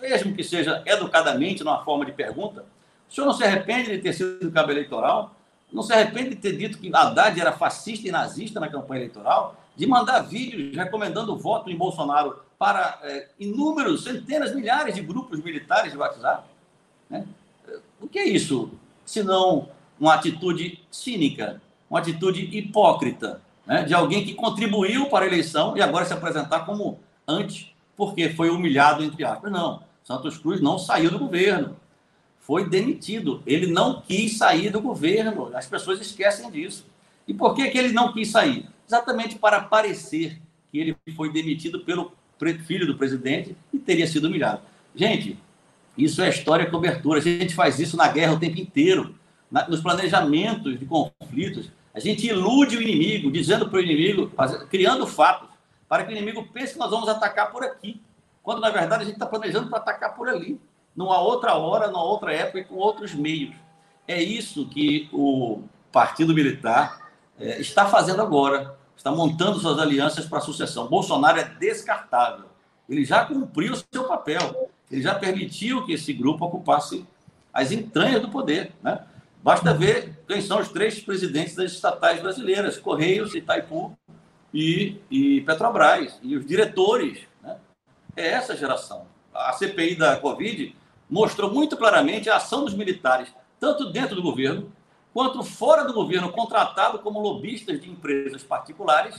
mesmo 0.00 0.36
que 0.36 0.44
seja 0.44 0.84
educadamente, 0.86 1.64
numa 1.64 1.84
forma 1.84 2.06
de 2.06 2.12
pergunta, 2.12 2.64
o 3.08 3.12
senhor 3.12 3.26
não 3.26 3.34
se 3.34 3.42
arrepende 3.42 3.90
de 3.90 3.98
ter 3.98 4.12
sido 4.12 4.52
cabo 4.52 4.70
eleitoral? 4.70 5.34
Não 5.72 5.82
se 5.82 5.92
arrepende 5.92 6.30
de 6.30 6.36
ter 6.36 6.56
dito 6.56 6.78
que 6.78 6.94
Haddad 6.94 7.40
era 7.40 7.50
fascista 7.50 8.06
e 8.06 8.12
nazista 8.12 8.60
na 8.60 8.68
campanha 8.68 9.00
eleitoral? 9.00 9.56
De 9.76 9.86
mandar 9.86 10.20
vídeos 10.20 10.74
recomendando 10.76 11.36
voto 11.36 11.70
em 11.70 11.76
Bolsonaro 11.76 12.40
para 12.58 12.98
é, 13.02 13.28
inúmeros, 13.38 14.04
centenas, 14.04 14.54
milhares 14.54 14.94
de 14.94 15.02
grupos 15.02 15.42
militares 15.42 15.92
de 15.92 15.98
WhatsApp? 15.98 16.48
Né? 17.10 17.26
O 18.00 18.08
que 18.08 18.18
é 18.18 18.26
isso? 18.26 18.70
Senão 19.04 19.68
uma 20.00 20.14
atitude 20.14 20.80
cínica, 20.90 21.60
uma 21.88 21.98
atitude 21.98 22.40
hipócrita, 22.56 23.40
né? 23.66 23.82
de 23.84 23.94
alguém 23.94 24.24
que 24.24 24.34
contribuiu 24.34 25.08
para 25.08 25.24
a 25.24 25.28
eleição 25.28 25.76
e 25.76 25.82
agora 25.82 26.04
se 26.04 26.12
apresentar 26.12 26.60
como 26.60 26.98
antes, 27.28 27.70
porque 27.96 28.30
foi 28.30 28.50
humilhado, 28.50 29.02
entre 29.02 29.24
aspas. 29.24 29.52
Não, 29.52 29.82
Santos 30.02 30.38
Cruz 30.38 30.60
não 30.60 30.78
saiu 30.78 31.10
do 31.10 31.18
governo 31.18 31.76
foi 32.46 32.68
demitido. 32.68 33.42
Ele 33.44 33.66
não 33.66 34.00
quis 34.00 34.38
sair 34.38 34.70
do 34.70 34.80
governo. 34.80 35.50
As 35.52 35.66
pessoas 35.66 36.00
esquecem 36.00 36.48
disso. 36.48 36.86
E 37.26 37.34
por 37.34 37.56
que, 37.56 37.68
que 37.68 37.76
ele 37.76 37.92
não 37.92 38.12
quis 38.12 38.30
sair? 38.30 38.68
Exatamente 38.86 39.38
para 39.38 39.60
parecer 39.60 40.40
que 40.70 40.78
ele 40.78 40.96
foi 41.16 41.32
demitido 41.32 41.80
pelo 41.80 42.12
filho 42.66 42.86
do 42.86 42.96
presidente 42.96 43.56
e 43.72 43.78
teria 43.78 44.06
sido 44.06 44.28
humilhado. 44.28 44.60
Gente, 44.94 45.38
isso 45.96 46.22
é 46.22 46.28
história 46.28 46.70
cobertura. 46.70 47.18
A 47.18 47.22
gente 47.22 47.54
faz 47.54 47.78
isso 47.78 47.96
na 47.96 48.08
guerra 48.08 48.34
o 48.34 48.38
tempo 48.38 48.58
inteiro, 48.58 49.14
nos 49.68 49.80
planejamentos 49.80 50.78
de 50.78 50.84
conflitos. 50.84 51.70
A 51.94 52.00
gente 52.00 52.26
ilude 52.26 52.76
o 52.76 52.82
inimigo, 52.82 53.30
dizendo 53.30 53.68
para 53.68 53.78
o 53.78 53.82
inimigo, 53.82 54.30
criando 54.68 55.06
fatos, 55.06 55.48
para 55.88 56.04
que 56.04 56.12
o 56.12 56.16
inimigo 56.16 56.46
pense 56.52 56.74
que 56.74 56.78
nós 56.78 56.90
vamos 56.90 57.08
atacar 57.08 57.50
por 57.50 57.64
aqui, 57.64 58.02
quando 58.42 58.60
na 58.60 58.70
verdade 58.70 59.02
a 59.02 59.06
gente 59.06 59.14
está 59.14 59.26
planejando 59.26 59.68
para 59.68 59.78
atacar 59.78 60.14
por 60.14 60.28
ali 60.28 60.60
numa 60.94 61.20
outra 61.20 61.54
hora, 61.54 61.88
numa 61.88 62.02
outra 62.02 62.32
época 62.32 62.60
e 62.60 62.64
com 62.64 62.76
outros 62.76 63.14
meios. 63.14 63.54
É 64.08 64.22
isso 64.22 64.66
que 64.68 65.08
o 65.12 65.62
Partido 65.92 66.34
Militar 66.34 67.05
é, 67.38 67.60
está 67.60 67.86
fazendo 67.86 68.22
agora. 68.22 68.76
Está 68.96 69.10
montando 69.10 69.58
suas 69.58 69.78
alianças 69.78 70.26
para 70.26 70.38
a 70.38 70.42
sucessão. 70.42 70.88
Bolsonaro 70.88 71.38
é 71.38 71.44
descartável. 71.44 72.46
Ele 72.88 73.04
já 73.04 73.24
cumpriu 73.24 73.74
o 73.74 73.76
seu 73.76 74.04
papel. 74.04 74.70
Ele 74.90 75.02
já 75.02 75.14
permitiu 75.14 75.84
que 75.84 75.92
esse 75.92 76.12
grupo 76.12 76.44
ocupasse 76.44 77.06
as 77.52 77.72
entranhas 77.72 78.22
do 78.22 78.30
poder. 78.30 78.72
Né? 78.82 79.00
Basta 79.42 79.74
ver 79.74 80.18
quem 80.26 80.40
são 80.40 80.60
os 80.60 80.68
três 80.68 81.00
presidentes 81.00 81.54
das 81.54 81.72
estatais 81.72 82.20
brasileiras: 82.20 82.78
Correios, 82.78 83.34
Itaipu 83.34 83.96
e, 84.52 84.96
e 85.10 85.40
Petrobras. 85.42 86.18
E 86.22 86.36
os 86.36 86.46
diretores. 86.46 87.18
Né? 87.42 87.56
É 88.16 88.28
essa 88.28 88.56
geração. 88.56 89.06
A 89.34 89.52
CPI 89.52 89.96
da 89.96 90.16
Covid 90.16 90.74
mostrou 91.08 91.52
muito 91.52 91.76
claramente 91.76 92.30
a 92.30 92.36
ação 92.36 92.64
dos 92.64 92.74
militares, 92.74 93.28
tanto 93.60 93.90
dentro 93.90 94.16
do 94.16 94.22
governo, 94.22 94.72
quanto 95.16 95.42
fora 95.42 95.82
do 95.82 95.94
governo, 95.94 96.30
contratado 96.30 96.98
como 96.98 97.18
lobistas 97.18 97.80
de 97.80 97.88
empresas 97.88 98.44
particulares, 98.44 99.18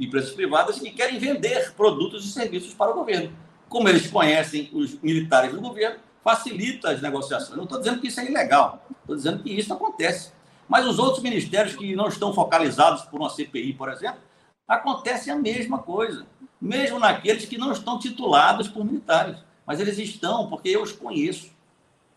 empresas 0.00 0.30
privadas, 0.30 0.78
que 0.78 0.90
querem 0.90 1.18
vender 1.18 1.74
produtos 1.74 2.24
e 2.24 2.32
serviços 2.32 2.72
para 2.72 2.92
o 2.92 2.94
governo. 2.94 3.30
Como 3.68 3.86
eles 3.86 4.10
conhecem 4.10 4.70
os 4.72 4.98
militares 5.02 5.52
do 5.52 5.60
governo, 5.60 5.98
facilita 6.24 6.92
as 6.92 7.02
negociações. 7.02 7.58
Não 7.58 7.64
estou 7.64 7.78
dizendo 7.78 8.00
que 8.00 8.06
isso 8.06 8.20
é 8.20 8.24
ilegal, 8.24 8.86
estou 9.02 9.16
dizendo 9.16 9.42
que 9.42 9.50
isso 9.50 9.70
acontece. 9.70 10.32
Mas 10.66 10.86
os 10.86 10.98
outros 10.98 11.22
ministérios 11.22 11.76
que 11.76 11.94
não 11.94 12.08
estão 12.08 12.32
focalizados 12.32 13.02
por 13.02 13.20
uma 13.20 13.28
CPI, 13.28 13.74
por 13.74 13.90
exemplo, 13.90 14.20
acontece 14.66 15.30
a 15.30 15.36
mesma 15.36 15.76
coisa, 15.76 16.24
mesmo 16.58 16.98
naqueles 16.98 17.44
que 17.44 17.58
não 17.58 17.70
estão 17.70 17.98
titulados 17.98 18.66
por 18.66 18.82
militares 18.82 19.36
mas 19.66 19.80
eles 19.80 19.98
estão 19.98 20.48
porque 20.48 20.68
eu 20.68 20.82
os 20.82 20.92
conheço. 20.92 21.50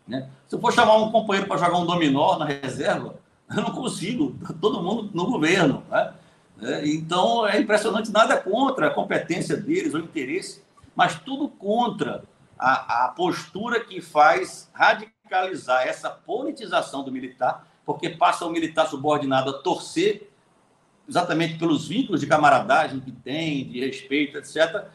Né? 0.08 0.30
Se 0.48 0.56
eu 0.56 0.60
for 0.60 0.72
chamar 0.72 0.96
um 0.98 1.12
companheiro 1.12 1.48
para 1.48 1.58
jogar 1.58 1.78
um 1.78 1.86
dominó 1.86 2.38
na 2.38 2.46
reserva, 2.46 3.16
eu 3.50 3.62
não 3.62 3.72
consigo, 3.72 4.36
todo 4.62 4.82
mundo 4.82 5.10
no 5.14 5.26
governo. 5.26 5.84
Né? 5.90 6.14
É, 6.62 6.88
então 6.88 7.48
é 7.48 7.60
impressionante, 7.60 8.12
nada 8.12 8.38
contra 8.38 8.88
a 8.88 8.90
competência 8.90 9.56
deles, 9.56 9.94
o 9.94 10.00
interesse, 10.00 10.64
mas 10.96 11.20
tudo 11.20 11.48
contra 11.48 12.24
a, 12.58 13.06
a 13.06 13.08
postura 13.10 13.80
que 13.80 14.02
faz 14.02 14.70
radicalizar 14.74 15.88
essa 15.88 16.10
politização 16.10 17.04
do 17.04 17.12
militar, 17.12 17.68
porque 17.86 18.10
passa 18.10 18.46
o 18.46 18.50
militar 18.50 18.88
subordinado 18.88 19.52
a 19.52 19.54
torcer 19.54 20.30
exatamente 21.08 21.58
pelos 21.58 21.88
vínculos 21.88 22.20
de 22.20 22.28
camaradagem 22.28 23.00
que 23.00 23.12
tem, 23.12 23.66
de 23.66 23.80
respeito, 23.80 24.38
etc., 24.38 24.86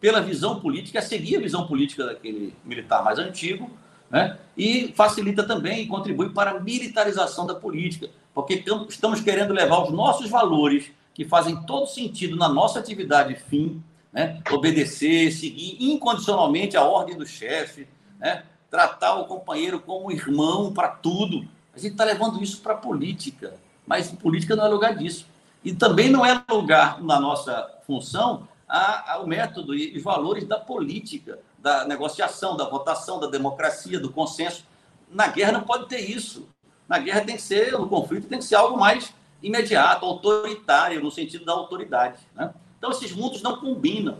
pela 0.00 0.20
visão 0.20 0.60
política, 0.60 1.00
a 1.00 1.02
seguir 1.02 1.36
a 1.36 1.40
visão 1.40 1.66
política 1.66 2.06
daquele 2.06 2.54
militar 2.64 3.02
mais 3.02 3.18
antigo, 3.18 3.68
né? 4.10 4.38
e 4.56 4.92
facilita 4.94 5.44
também 5.44 5.82
e 5.82 5.86
contribui 5.86 6.30
para 6.30 6.52
a 6.52 6.60
militarização 6.60 7.46
da 7.46 7.54
política, 7.54 8.08
porque 8.34 8.64
estamos 8.88 9.20
querendo 9.20 9.52
levar 9.52 9.82
os 9.82 9.90
nossos 9.90 10.28
valores, 10.28 10.90
que 11.14 11.24
fazem 11.24 11.56
todo 11.62 11.86
sentido 11.86 12.36
na 12.36 12.48
nossa 12.48 12.78
atividade 12.78 13.34
fim, 13.34 13.82
né? 14.12 14.40
obedecer, 14.50 15.32
seguir 15.32 15.76
incondicionalmente 15.80 16.76
a 16.76 16.84
ordem 16.84 17.16
do 17.16 17.26
chefe, 17.26 17.88
né? 18.18 18.44
tratar 18.70 19.16
o 19.16 19.26
companheiro 19.26 19.80
como 19.80 20.12
irmão 20.12 20.72
para 20.72 20.88
tudo. 20.88 21.46
A 21.74 21.78
gente 21.78 21.92
está 21.92 22.04
levando 22.04 22.42
isso 22.42 22.60
para 22.60 22.74
a 22.74 22.76
política, 22.76 23.54
mas 23.86 24.10
política 24.12 24.54
não 24.54 24.66
é 24.66 24.68
lugar 24.68 24.96
disso. 24.96 25.26
E 25.64 25.74
também 25.74 26.08
não 26.08 26.24
é 26.24 26.40
lugar 26.50 27.02
na 27.02 27.18
nossa 27.18 27.68
função 27.86 28.46
ao 28.68 29.26
método 29.26 29.74
e 29.74 29.96
os 29.96 30.02
valores 30.02 30.44
da 30.44 30.58
política, 30.58 31.38
da 31.58 31.84
negociação, 31.84 32.56
da 32.56 32.68
votação, 32.68 33.18
da 33.18 33.26
democracia, 33.26 33.98
do 33.98 34.12
consenso. 34.12 34.64
Na 35.10 35.26
guerra 35.26 35.52
não 35.52 35.62
pode 35.62 35.86
ter 35.88 35.98
isso. 35.98 36.48
Na 36.88 36.98
guerra 36.98 37.22
tem 37.22 37.36
que 37.36 37.42
ser, 37.42 37.72
no 37.72 37.88
conflito 37.88 38.28
tem 38.28 38.38
que 38.38 38.44
ser 38.44 38.54
algo 38.54 38.78
mais 38.78 39.12
imediato, 39.42 40.04
autoritário, 40.04 41.02
no 41.02 41.10
sentido 41.10 41.44
da 41.44 41.52
autoridade. 41.52 42.20
Né? 42.34 42.52
Então, 42.78 42.90
esses 42.90 43.12
mundos 43.12 43.42
não 43.42 43.60
combinam. 43.60 44.18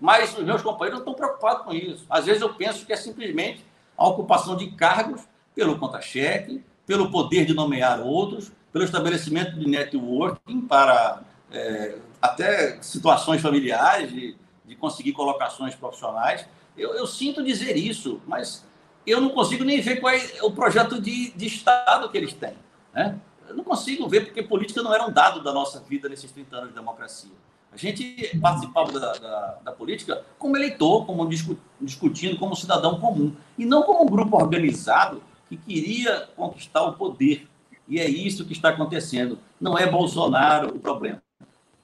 Mas 0.00 0.36
os 0.36 0.44
meus 0.44 0.62
companheiros 0.62 1.00
não 1.00 1.12
estão 1.12 1.14
preocupados 1.14 1.64
com 1.64 1.72
isso. 1.72 2.04
Às 2.08 2.26
vezes 2.26 2.42
eu 2.42 2.52
penso 2.54 2.84
que 2.84 2.92
é 2.92 2.96
simplesmente 2.96 3.64
a 3.96 4.06
ocupação 4.06 4.56
de 4.56 4.70
cargos 4.72 5.22
pelo 5.54 5.78
contra-cheque, 5.78 6.62
pelo 6.86 7.10
poder 7.10 7.46
de 7.46 7.54
nomear 7.54 8.00
outros, 8.00 8.52
pelo 8.72 8.84
estabelecimento 8.84 9.58
de 9.58 9.66
networking 9.66 10.60
para 10.62 11.22
é, 11.50 11.96
até 12.20 12.80
situações 12.82 13.40
familiares, 13.40 14.12
de, 14.12 14.36
de 14.66 14.74
conseguir 14.74 15.12
colocações 15.12 15.74
profissionais. 15.74 16.46
Eu, 16.76 16.94
eu, 16.94 17.06
sinto 17.06 17.42
dizer 17.42 17.76
isso, 17.76 18.20
mas 18.26 18.66
eu 19.06 19.20
não 19.20 19.30
consigo 19.30 19.64
nem 19.64 19.80
ver 19.80 20.00
qual 20.00 20.12
é 20.12 20.42
o 20.42 20.50
projeto 20.50 21.00
de, 21.00 21.30
de 21.30 21.46
Estado 21.46 22.08
que 22.08 22.18
eles 22.18 22.32
têm. 22.32 22.54
Né? 22.92 23.18
Eu 23.48 23.54
não 23.54 23.64
consigo 23.64 24.08
ver, 24.08 24.26
porque 24.26 24.42
política 24.42 24.82
não 24.82 24.92
era 24.92 25.06
um 25.06 25.12
dado 25.12 25.42
da 25.42 25.52
nossa 25.52 25.80
vida 25.80 26.08
nesses 26.08 26.30
30 26.32 26.56
anos 26.56 26.68
de 26.70 26.74
democracia. 26.74 27.30
A 27.72 27.76
gente 27.76 28.36
participava 28.38 28.98
da, 28.98 29.12
da, 29.12 29.58
da 29.64 29.72
política 29.72 30.24
como 30.38 30.56
eleitor, 30.56 31.04
como 31.04 31.28
discu, 31.28 31.58
discutindo 31.80 32.38
como 32.38 32.56
cidadão 32.56 32.98
comum, 32.98 33.34
e 33.58 33.66
não 33.66 33.82
como 33.82 34.02
um 34.02 34.06
grupo 34.06 34.36
organizado 34.36 35.22
que 35.48 35.56
queria 35.56 36.28
conquistar 36.34 36.82
o 36.82 36.94
poder. 36.94 37.46
E 37.86 38.00
é 38.00 38.08
isso 38.08 38.44
que 38.44 38.52
está 38.52 38.70
acontecendo. 38.70 39.38
Não 39.60 39.78
é 39.78 39.86
Bolsonaro 39.86 40.74
o 40.74 40.80
problema. 40.80 41.22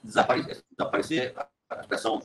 Desaparecer, 0.03 0.63
desaparecer 0.75 1.33
a 1.69 1.79
expressão 1.79 2.21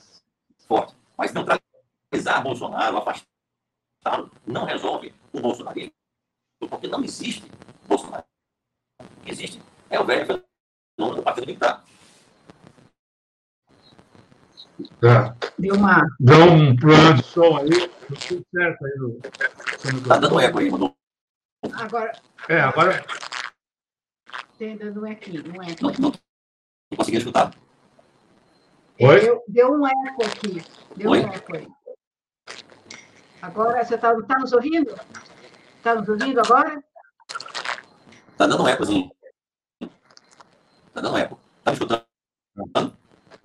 forte. 0.69 0.95
Mas 1.17 1.33
neutralizar 1.33 2.43
Bolsonaro, 2.43 2.99
afastá-lo, 2.99 4.31
não 4.47 4.65
resolve 4.65 5.13
o 5.33 5.41
bolsonarismo, 5.41 5.93
porque 6.69 6.87
não 6.87 7.03
existe 7.03 7.51
Bolsonaro. 7.89 8.25
O 9.01 9.25
que 9.25 9.31
existe 9.31 9.61
é 9.91 9.99
o 9.99 10.05
velho 10.05 10.27
fenômeno 10.27 11.17
do 11.17 11.23
Partido 11.23 11.47
Militar. 11.47 11.85
Tá. 15.01 15.37
Deu 15.59 15.75
uma. 15.75 16.07
Deu 16.21 16.45
um 16.53 16.77
problema 16.77 17.15
de 17.15 17.23
som 17.25 17.57
aí. 17.59 17.89
Tudo 18.29 18.47
certo 18.55 18.87
aí 18.87 18.93
no. 18.97 19.21
Tá 20.07 20.19
dando 20.19 20.41
eco 20.41 20.59
aí, 20.59 20.71
mandou. 20.71 20.97
Agora. 21.73 22.13
É, 22.49 22.61
agora. 22.61 23.05
Tem 24.57 24.77
dando 24.77 25.01
um 25.03 25.07
eco, 25.07 25.31
um 25.31 25.63
eco. 25.63 25.83
Não, 25.83 25.93
não, 25.99 26.13
não 26.91 26.97
consegui 26.97 27.19
escutar. 27.19 27.53
Oi? 29.01 29.21
Deu, 29.21 29.45
deu 29.47 29.73
um 29.73 29.87
eco 29.87 30.25
aqui. 30.25 30.63
Deu 30.97 31.11
Oi? 31.11 31.21
um 31.21 31.29
eco 31.29 31.57
aí. 31.57 31.69
Agora, 33.41 33.85
você 33.85 33.95
está 33.95 34.21
tá 34.23 34.39
nos 34.41 34.53
ouvindo? 34.53 34.93
Está 35.77 35.95
nos 35.95 36.09
ouvindo 36.09 36.41
agora? 36.41 36.83
Está 38.33 38.47
dando 38.49 38.65
um 38.65 38.69
ecozinho. 38.69 39.09
Está 39.81 41.01
dando 41.01 41.13
um 41.13 41.19
eco. 41.19 41.41
Está 41.59 41.71
me 41.71 41.77
escutando? 41.77 42.97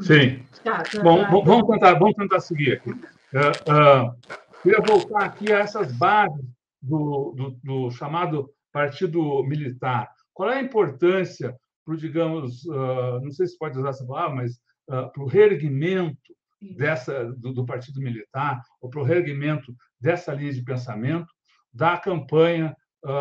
Sim. 0.01 0.43
Tá, 0.63 0.81
tá, 0.81 1.03
Bom, 1.03 1.21
tá, 1.21 1.29
vamos, 1.29 1.67
tentar, 1.67 1.93
vamos 1.99 2.15
tentar 2.15 2.39
seguir 2.39 2.73
aqui. 2.73 2.89
Uh, 2.89 4.09
uh, 4.09 4.61
queria 4.63 4.81
voltar 4.81 5.25
aqui 5.25 5.53
a 5.53 5.59
essas 5.59 5.91
bases 5.91 6.43
do, 6.81 7.33
do, 7.35 7.59
do, 7.63 7.91
chamado 7.91 8.49
Partido 8.71 9.43
Militar. 9.43 10.09
Qual 10.33 10.49
é 10.49 10.57
a 10.57 10.63
importância 10.63 11.55
para, 11.85 11.95
digamos, 11.95 12.65
uh, 12.65 13.19
não 13.21 13.29
sei 13.29 13.45
se 13.45 13.57
pode 13.57 13.77
usar 13.77 13.89
essa 13.89 14.05
palavra, 14.05 14.35
mas 14.37 14.62
para 14.85 15.23
o 15.23 15.27
reerguimento 15.27 16.35
dessa, 16.77 17.25
do, 17.33 17.53
do, 17.53 17.65
Partido 17.65 18.01
Militar, 18.01 18.61
ou 18.81 18.89
para 18.89 19.01
o 19.01 19.03
reerguimento 19.03 19.75
dessa 19.99 20.33
linha 20.33 20.53
de 20.53 20.63
pensamento 20.63 21.27
da 21.71 21.97
campanha 21.97 22.75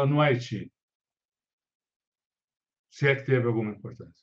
no 0.09 0.21
Haiti? 0.21 0.73
Se 2.91 3.09
é 3.09 3.17
que 3.17 3.25
teve 3.25 3.47
alguma 3.47 3.73
importância. 3.73 4.23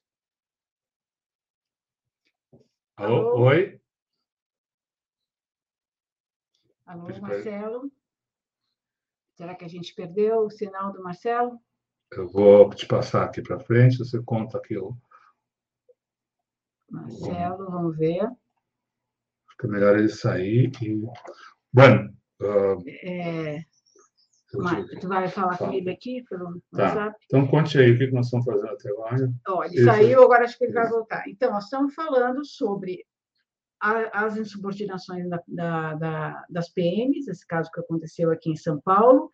Alô? 2.96 3.44
Oi? 3.46 3.80
Alô, 6.86 7.08
Marcelo? 7.22 7.92
Será 9.36 9.56
que 9.56 9.64
a 9.64 9.70
gente 9.70 9.96
perdeu 9.96 10.40
o 10.40 10.50
sinal 10.50 10.92
do 10.92 11.02
Marcelo? 11.02 11.58
Eu 12.12 12.28
vou 12.28 12.70
te 12.72 12.86
passar 12.86 13.24
aqui 13.24 13.42
para 13.42 13.60
frente, 13.60 13.98
você 13.98 14.22
conta 14.22 14.58
aqui 14.58 14.78
o. 14.78 14.98
Marcelo, 16.92 17.70
vamos 17.70 17.98
ver. 17.98 18.24
Acho 18.24 19.58
que 19.60 19.68
é 19.68 19.70
melhor 19.70 19.98
ele 19.98 20.10
sair 20.10 20.72
e. 20.82 21.02
Bueno. 21.74 22.14
Uh... 22.42 22.84
É... 23.04 23.64
Mas, 24.56 24.88
tu 25.00 25.08
vai 25.08 25.28
falar 25.28 25.58
Fala. 25.58 25.70
comigo 25.70 25.92
aqui 25.92 26.24
pelo 26.28 26.60
tá. 26.72 26.84
WhatsApp? 26.84 27.18
Então, 27.26 27.48
conte 27.48 27.78
aí 27.78 27.92
o 27.92 27.98
que 27.98 28.12
nós 28.12 28.26
estamos 28.26 28.46
fazendo 28.46 28.70
até 28.70 28.90
agora. 28.90 29.32
Ele 29.66 29.84
saiu, 29.84 30.24
agora 30.24 30.46
acho 30.46 30.58
que 30.58 30.66
ele 30.66 30.74
vai 30.74 30.90
voltar. 30.90 31.24
Então, 31.30 31.52
nós 31.52 31.66
estamos 31.66 31.94
falando 31.94 32.44
sobre 32.44 33.06
a, 33.80 34.26
as 34.26 34.38
insubordinações 34.38 35.30
da, 35.30 35.42
da, 35.48 35.94
da, 35.94 36.46
das 36.50 36.70
PMs, 36.70 37.28
esse 37.28 37.46
caso 37.46 37.70
que 37.72 37.80
aconteceu 37.80 38.32
aqui 38.32 38.50
em 38.50 38.56
São 38.56 38.80
Paulo, 38.82 39.30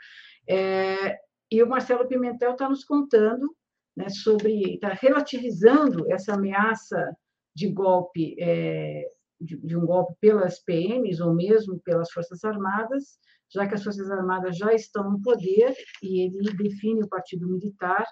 é, 0.47 1.17
e 1.51 1.63
o 1.63 1.67
Marcelo 1.67 2.07
Pimentel 2.07 2.51
está 2.51 2.67
nos 2.67 2.83
contando 2.83 3.55
né, 3.95 4.09
sobre, 4.09 4.75
está 4.75 4.89
relativizando 4.89 6.11
essa 6.11 6.33
ameaça 6.33 7.15
de 7.55 7.69
golpe, 7.69 8.35
é, 8.39 9.09
de, 9.39 9.57
de 9.57 9.77
um 9.77 9.85
golpe 9.85 10.15
pelas 10.19 10.59
PMs 10.59 11.21
ou 11.21 11.33
mesmo 11.33 11.79
pelas 11.79 12.11
Forças 12.11 12.43
Armadas, 12.43 13.17
já 13.53 13.67
que 13.67 13.75
as 13.75 13.83
Forças 13.83 14.11
Armadas 14.11 14.57
já 14.57 14.73
estão 14.73 15.09
no 15.09 15.21
poder, 15.21 15.73
e 16.03 16.21
ele 16.21 16.51
define 16.53 17.03
o 17.03 17.07
Partido 17.07 17.47
Militar 17.47 18.05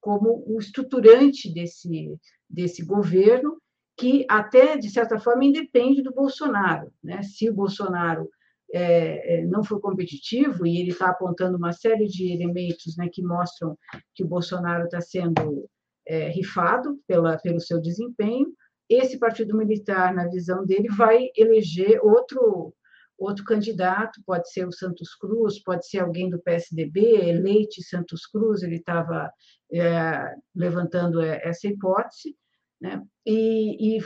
como 0.00 0.44
o 0.46 0.58
estruturante 0.60 1.52
desse, 1.52 2.16
desse 2.48 2.84
governo, 2.84 3.60
que 3.98 4.24
até, 4.28 4.76
de 4.76 4.90
certa 4.90 5.18
forma, 5.18 5.44
independe 5.44 6.02
do 6.02 6.12
Bolsonaro. 6.12 6.92
Né? 7.02 7.22
Se 7.22 7.50
o 7.50 7.54
Bolsonaro 7.54 8.28
é, 8.72 9.40
é 9.40 9.46
não 9.46 9.64
for 9.64 9.80
competitivo, 9.80 10.66
e 10.66 10.78
ele 10.78 10.90
está 10.90 11.08
apontando 11.08 11.56
uma 11.56 11.72
série 11.72 12.06
de 12.06 12.30
elementos 12.32 12.96
né, 12.96 13.08
que 13.12 13.22
mostram 13.22 13.76
que 14.14 14.22
o 14.22 14.28
Bolsonaro 14.28 14.84
está 14.84 15.00
sendo 15.00 15.68
é, 16.06 16.28
rifado 16.28 17.00
pela, 17.06 17.36
pelo 17.38 17.58
seu 17.58 17.80
desempenho, 17.80 18.52
esse 18.88 19.18
partido 19.18 19.56
militar, 19.56 20.14
na 20.14 20.28
visão 20.28 20.64
dele, 20.64 20.88
vai 20.88 21.28
eleger 21.36 22.00
outro 22.02 22.74
outro 23.18 23.44
candidato, 23.44 24.22
pode 24.26 24.50
ser 24.52 24.66
o 24.66 24.72
Santos 24.72 25.14
Cruz, 25.14 25.62
pode 25.62 25.88
ser 25.88 26.00
alguém 26.00 26.28
do 26.28 26.38
PSDB, 26.38 27.32
Leite 27.32 27.82
Santos 27.82 28.26
Cruz, 28.26 28.62
ele 28.62 28.76
estava 28.76 29.32
é, 29.72 30.34
levantando 30.54 31.22
essa 31.22 31.66
hipótese, 31.66 32.36
né? 32.78 33.02
e, 33.24 33.96
e 33.96 34.04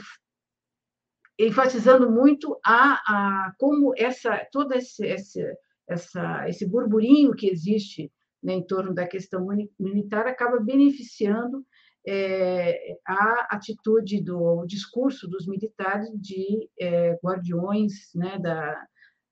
enfatizando 1.39 2.09
muito 2.09 2.57
a, 2.65 2.93
a 3.05 3.53
como 3.57 3.93
essa 3.97 4.47
todo 4.51 4.73
esse, 4.73 5.05
esse, 5.05 5.43
essa, 5.87 6.47
esse 6.47 6.65
burburinho 6.65 7.33
que 7.33 7.49
existe 7.49 8.11
né, 8.41 8.53
em 8.53 8.65
torno 8.65 8.93
da 8.93 9.07
questão 9.07 9.45
militar 9.79 10.27
acaba 10.27 10.59
beneficiando 10.59 11.65
é, 12.07 12.97
a 13.05 13.47
atitude 13.51 14.21
do 14.21 14.61
o 14.61 14.65
discurso 14.65 15.27
dos 15.27 15.47
militares 15.47 16.09
de 16.19 16.69
é, 16.79 17.17
guardiões 17.23 18.13
né, 18.15 18.39
da, 18.39 18.85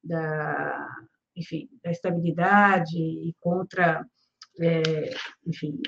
da, 0.04 0.88
enfim, 1.36 1.68
da 1.84 1.92
estabilidade 1.92 2.98
e 2.98 3.34
contra, 3.40 4.06
é, 4.60 5.14
enfim, 5.48 5.80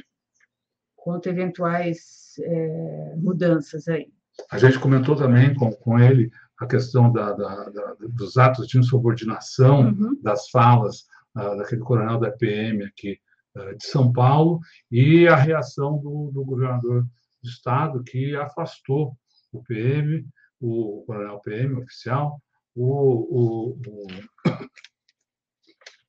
contra 0.95 1.31
eventuais 1.31 2.35
é, 2.39 3.15
mudanças 3.17 3.87
aí. 3.87 4.11
A 4.49 4.57
gente 4.57 4.79
comentou 4.79 5.15
também 5.15 5.53
com, 5.53 5.71
com 5.71 5.99
ele 5.99 6.31
a 6.59 6.65
questão 6.65 7.11
da, 7.11 7.33
da, 7.33 7.69
da 7.69 7.95
dos 7.99 8.37
atos 8.37 8.67
de 8.67 8.77
insubordinação 8.77 9.89
uhum. 9.89 10.19
das 10.21 10.49
falas 10.49 11.07
uh, 11.35 11.57
daquele 11.57 11.81
coronel 11.81 12.19
da 12.19 12.31
PM 12.31 12.83
aqui 12.83 13.19
de 13.55 13.85
São 13.85 14.11
Paulo 14.11 14.59
e 14.89 15.27
a 15.27 15.35
reação 15.35 15.97
do, 15.97 16.31
do 16.33 16.43
governador 16.45 17.03
do 17.43 17.49
estado 17.49 18.03
que 18.03 18.35
afastou 18.35 19.17
o 19.51 19.61
PM, 19.63 20.25
o 20.59 21.03
coronel 21.05 21.39
PM 21.39 21.75
oficial, 21.75 22.41
o, 22.75 22.85
o, 22.85 23.79
o... 23.87 24.07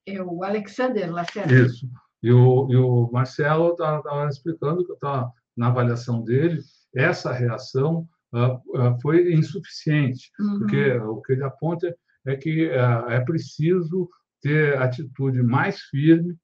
É 0.06 0.22
o 0.22 0.44
Alexander 0.44 1.12
Lacerda. 1.12 1.52
Isso. 1.52 1.88
E 2.22 2.30
o, 2.30 2.68
e 2.70 2.76
o 2.76 3.10
Marcelo 3.10 3.72
estava 3.72 4.02
tá, 4.02 4.28
explicando 4.28 4.86
que 4.86 4.94
tá, 4.96 5.28
na 5.56 5.68
avaliação 5.68 6.22
dele, 6.22 6.60
essa 6.94 7.32
reação 7.32 8.08
uh, 8.32 9.00
foi 9.00 9.32
insuficiente, 9.34 10.30
uhum. 10.38 10.58
porque 10.60 10.92
o 10.98 11.20
que 11.20 11.32
ele 11.32 11.44
aponta 11.44 11.94
é 12.24 12.36
que 12.36 12.68
uh, 12.68 13.10
é 13.10 13.20
preciso 13.20 14.08
ter 14.40 14.78
atitude 14.78 15.42
mais 15.42 15.80
firme, 15.82 16.36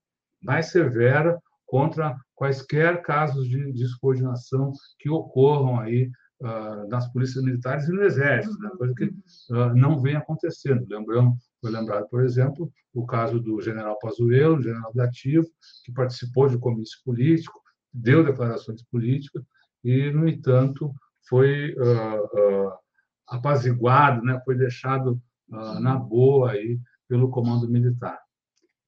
mais 0.42 0.66
severa 0.66 1.38
contra 1.66 2.16
quaisquer 2.34 3.02
casos 3.02 3.46
de, 3.48 3.72
de 3.72 3.86
subordinação 3.86 4.72
que 4.98 5.10
ocorram 5.10 5.78
aí 5.80 6.10
uh, 6.40 6.88
nas 6.88 7.12
polícias 7.12 7.44
militares 7.44 7.88
e 7.88 7.92
no 7.92 8.02
exército, 8.02 8.58
né? 8.58 8.70
coisa 8.78 8.94
que 8.94 9.04
uh, 9.04 9.74
não 9.74 10.00
vem 10.00 10.16
acontecendo. 10.16 10.86
Lembramos, 10.88 11.36
foi 11.60 11.70
lembrado, 11.70 12.08
por 12.08 12.22
exemplo, 12.22 12.72
o 12.94 13.04
caso 13.04 13.38
do 13.40 13.60
general 13.60 13.98
Pazuello, 13.98 14.62
general 14.62 14.92
da 14.94 15.04
Ativo, 15.04 15.46
que 15.84 15.92
participou 15.92 16.48
de 16.48 16.58
comício 16.58 16.98
político, 17.04 17.60
deu 17.92 18.24
declarações 18.24 18.82
políticas 18.84 19.42
e, 19.84 20.10
no 20.10 20.28
entanto, 20.28 20.92
foi 21.28 21.74
uh, 21.74 22.72
apaziguado, 23.28 24.22
né? 24.22 24.40
foi 24.44 24.56
deixado 24.56 25.20
na 25.80 25.96
boa 25.96 26.50
aí 26.50 26.78
pelo 27.08 27.30
comando 27.30 27.66
militar. 27.66 28.20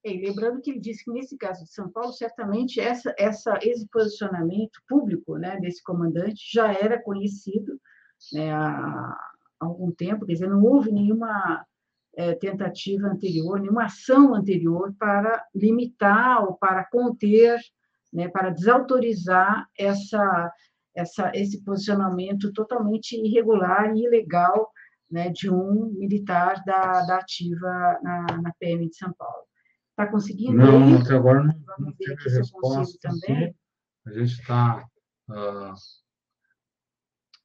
E 0.03 0.17
lembrando 0.17 0.61
que 0.61 0.71
ele 0.71 0.79
disse 0.79 1.03
que, 1.03 1.11
nesse 1.11 1.37
caso 1.37 1.63
de 1.63 1.71
São 1.71 1.89
Paulo, 1.89 2.11
certamente 2.11 2.79
essa, 2.79 3.13
essa, 3.17 3.59
esse 3.61 3.87
posicionamento 3.87 4.81
público 4.87 5.37
né, 5.37 5.59
desse 5.59 5.83
comandante 5.83 6.41
já 6.51 6.73
era 6.73 7.01
conhecido 7.01 7.79
né, 8.33 8.51
há 8.51 9.15
algum 9.59 9.91
tempo, 9.91 10.25
quer 10.25 10.33
dizer, 10.33 10.49
não 10.49 10.63
houve 10.63 10.91
nenhuma 10.91 11.63
é, 12.15 12.33
tentativa 12.33 13.07
anterior, 13.07 13.59
nenhuma 13.59 13.85
ação 13.85 14.33
anterior 14.33 14.93
para 14.97 15.45
limitar 15.53 16.43
ou 16.43 16.55
para 16.55 16.83
conter, 16.85 17.59
né, 18.11 18.27
para 18.27 18.49
desautorizar 18.49 19.67
essa, 19.77 20.51
essa, 20.95 21.31
esse 21.35 21.63
posicionamento 21.63 22.51
totalmente 22.53 23.15
irregular 23.15 23.95
e 23.95 24.03
ilegal 24.03 24.71
né, 25.11 25.29
de 25.29 25.49
um 25.49 25.91
militar 25.93 26.63
da, 26.65 27.05
da 27.05 27.17
ativa 27.17 27.99
na, 28.01 28.25
na 28.41 28.53
PM 28.59 28.89
de 28.89 28.95
São 28.95 29.13
Paulo. 29.13 29.50
Está 29.91 30.07
conseguindo? 30.07 30.57
Não, 30.57 30.97
até 30.97 31.15
agora 31.15 31.43
não, 31.43 31.53
não 31.79 31.93
tive 31.93 32.29
resposta. 32.29 33.09
Também. 33.09 33.55
A 34.05 34.11
gente 34.11 34.39
está 34.39 34.83
uh, 35.29 35.73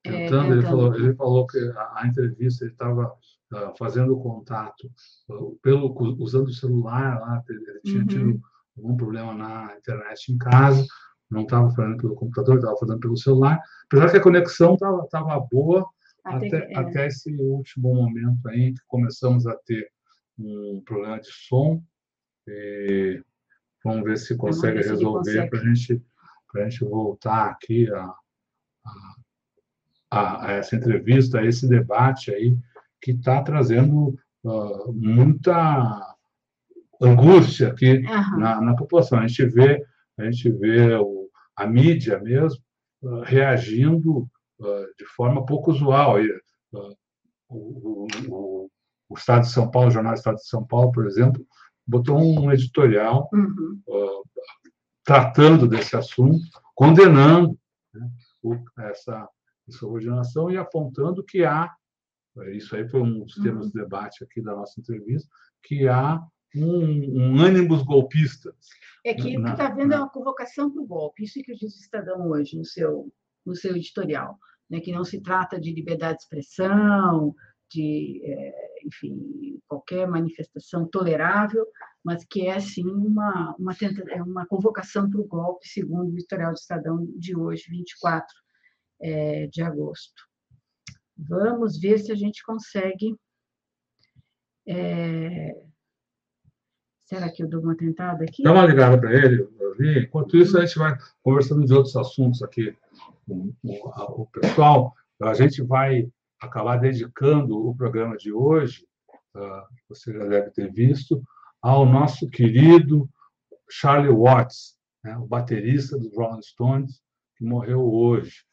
tentando, 0.03 0.55
é, 0.55 0.57
ele, 0.57 0.63
falou, 0.63 0.95
ele 0.95 1.15
falou 1.15 1.47
que 1.47 1.59
a, 1.59 1.93
a 1.97 2.07
entrevista 2.07 2.65
ele 2.65 2.73
estava 2.73 3.13
uh, 3.53 3.77
fazendo 3.79 4.19
contato 4.19 4.91
uh, 5.29 5.59
pelo, 5.63 5.95
usando 6.19 6.49
o 6.49 6.53
celular 6.53 7.21
lá, 7.21 7.43
ele 7.49 7.81
tinha 7.85 8.01
uhum. 8.01 8.07
tido 8.07 8.41
algum 8.77 8.97
problema 8.97 9.35
na 9.35 9.77
internet 9.77 10.33
em 10.33 10.39
casa, 10.39 10.87
não 11.31 11.43
estava 11.43 11.71
fazendo 11.71 11.97
pelo 11.97 12.15
computador, 12.15 12.57
estava 12.57 12.77
fazendo 12.77 13.01
pelo 13.01 13.17
celular, 13.17 13.61
apesar 13.87 14.11
que 14.11 14.17
a 14.17 14.23
conexão 14.23 14.75
estava 14.75 15.41
boa 15.51 15.87
até, 16.25 16.47
até, 16.47 16.73
é. 16.73 16.79
até, 16.79 17.07
esse 17.07 17.35
último 17.37 17.95
momento 17.95 18.49
aí 18.49 18.73
que 18.73 18.81
começamos 18.87 19.47
a 19.47 19.55
ter 19.65 19.89
um 20.39 20.83
problema 20.85 21.21
de 21.21 21.31
som, 21.31 21.83
e 22.49 23.23
vamos 23.85 24.05
ver 24.05 24.17
se 24.19 24.37
consegue 24.37 24.83
ver 24.83 24.91
resolver 24.91 25.49
para 25.49 25.61
gente, 25.61 26.03
a 26.55 26.61
gente 26.61 26.85
voltar 26.85 27.51
aqui 27.51 27.91
a, 27.93 28.15
a, 30.11 30.47
a, 30.47 30.53
essa 30.53 30.77
entrevista, 30.77 31.39
a 31.39 31.45
esse 31.45 31.69
debate 31.69 32.33
aí, 32.33 32.57
que 33.01 33.13
está 33.13 33.43
trazendo 33.43 34.19
uh, 34.45 34.93
muita 34.93 36.17
angústia 37.01 37.69
aqui 37.69 37.99
uhum. 37.99 38.39
na, 38.39 38.61
na, 38.61 38.77
população. 38.77 39.19
A 39.19 39.27
gente 39.27 39.45
vê, 39.47 39.85
a, 40.19 40.25
gente 40.25 40.51
vê 40.51 40.95
o, 40.95 41.29
a 41.55 41.67
mídia 41.67 42.19
mesmo 42.19 42.63
uh, 43.03 43.21
reagindo 43.21 44.29
uh, 44.59 44.87
de 44.99 45.05
forma 45.15 45.45
pouco 45.45 45.71
usual. 45.71 46.21
E, 46.21 46.31
o, 47.49 48.07
o, 48.29 48.71
o, 49.09 49.15
Estado 49.15 49.43
de 49.43 49.53
São 49.53 49.71
Paulo, 49.71 49.89
o 49.89 49.93
Jornal 49.93 50.15
Estado 50.15 50.37
de 50.37 50.47
São 50.47 50.65
Paulo, 50.67 50.91
por 50.91 51.07
exemplo, 51.07 51.47
botou 51.87 52.19
um 52.19 52.53
editorial 52.53 53.29
uhum. 53.33 53.81
uh, 53.87 54.23
tratando 55.05 55.69
desse 55.69 55.97
assunto, 55.97 56.45
condenando 56.75 57.59
né, 57.95 58.11
essa 58.79 59.29
subordinação 59.71 60.51
e 60.51 60.57
apontando 60.57 61.25
que 61.25 61.45
há, 61.45 61.73
isso 62.53 62.77
aí 62.77 62.89
foi 62.89 63.01
um 63.01 63.21
dos 63.21 63.35
temas 63.35 63.67
uhum. 63.67 63.73
de 63.73 63.79
debate 63.81 64.25
aqui 64.25 64.43
da 64.43 64.55
nossa 64.55 64.79
entrevista, 64.81 65.29
que 65.63 65.89
há 65.89 66.21
um, 66.55 67.35
um 67.35 67.41
ânimos 67.41 67.83
golpista. 67.83 68.55
É 69.05 69.15
que 69.15 69.37
o 69.37 69.45
que 69.45 69.51
está 69.51 69.71
vendo 69.71 69.95
é 69.95 69.99
uma 69.99 70.11
convocação 70.11 70.71
para 70.71 70.83
o 70.83 70.87
golpe, 70.87 71.25
isso 71.25 71.41
que 71.43 71.55
diz 71.55 71.75
o 71.75 71.81
Estadão 71.81 72.31
hoje 72.31 72.57
no 72.57 72.65
seu, 72.65 73.13
no 73.45 73.55
seu 73.55 73.77
editorial, 73.77 74.39
né, 74.69 74.81
que 74.81 74.93
não 74.93 75.05
se 75.05 75.21
trata 75.21 75.61
de 75.61 75.73
liberdade 75.73 76.19
de 76.19 76.25
expressão, 76.25 77.35
de, 77.71 78.21
é, 78.25 78.66
enfim, 78.85 79.61
qualquer 79.67 80.07
manifestação 80.07 80.87
tolerável, 80.87 81.67
mas 82.05 82.25
que 82.25 82.47
é, 82.47 82.59
sim, 82.61 82.87
uma, 82.87 83.55
uma, 83.59 83.75
tenta, 83.75 84.03
é 84.11 84.23
uma 84.23 84.47
convocação 84.47 85.09
para 85.11 85.21
o 85.21 85.27
golpe, 85.27 85.69
segundo 85.69 86.11
o 86.11 86.15
Editorial 86.15 86.53
do 86.53 86.59
Estadão 86.59 87.07
de 87.17 87.37
hoje, 87.37 87.65
24 87.69 88.27
é, 89.01 89.47
de 89.49 89.63
agosto. 89.63 90.23
Vamos 91.17 91.79
ver 91.79 91.99
se 91.99 92.13
a 92.13 92.15
gente 92.15 92.43
consegue. 92.45 93.17
É... 94.69 95.55
Será 97.05 97.31
que 97.31 97.43
eu 97.43 97.49
dou 97.49 97.63
uma 97.63 97.77
tentada 97.77 98.25
aqui? 98.25 98.43
Dá 98.43 98.53
uma 98.53 98.67
ligada 98.67 98.99
para 98.99 99.15
ele, 99.15 99.49
ali. 99.61 100.05
Enquanto 100.05 100.37
isso, 100.37 100.59
a 100.59 100.67
gente 100.67 100.79
vai 100.79 100.97
conversando 101.23 101.65
de 101.65 101.73
outros 101.73 101.97
assuntos 101.97 102.43
aqui 102.43 102.77
com 103.27 103.55
o 103.63 104.27
pessoal. 104.27 104.93
A 105.23 105.33
gente 105.33 105.63
vai 105.63 106.11
acabar 106.41 106.77
dedicando 106.77 107.67
o 107.67 107.75
programa 107.75 108.17
de 108.17 108.33
hoje, 108.33 108.87
uh, 109.35 109.63
você 109.89 110.13
já 110.13 110.27
deve 110.27 110.51
ter 110.51 110.73
visto, 110.73 111.23
ao 111.61 111.87
nosso 111.87 112.29
querido 112.29 113.09
Charlie 113.69 114.13
Watts, 114.13 114.77
né, 115.03 115.17
o 115.17 115.27
baterista 115.27 115.99
dos 115.99 116.15
Rolling 116.15 116.43
Stones, 116.43 117.01
que 117.37 117.45
morreu 117.45 117.83
hoje. 117.83 118.45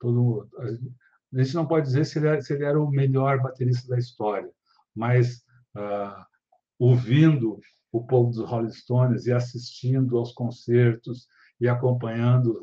Todo, 0.00 0.48
a 1.32 1.42
gente 1.42 1.54
não 1.54 1.66
pode 1.66 1.86
dizer 1.86 2.04
se 2.04 2.18
ele, 2.18 2.28
era, 2.28 2.40
se 2.40 2.52
ele 2.52 2.64
era 2.64 2.80
o 2.80 2.90
melhor 2.90 3.40
baterista 3.40 3.88
da 3.88 3.98
história, 3.98 4.50
mas 4.94 5.38
uh, 5.76 6.24
ouvindo 6.78 7.60
o 7.90 8.04
povo 8.04 8.30
dos 8.30 8.48
Rolling 8.48 8.72
Stones 8.72 9.26
e 9.26 9.32
assistindo 9.32 10.18
aos 10.18 10.32
concertos 10.32 11.26
e 11.60 11.68
acompanhando, 11.68 12.58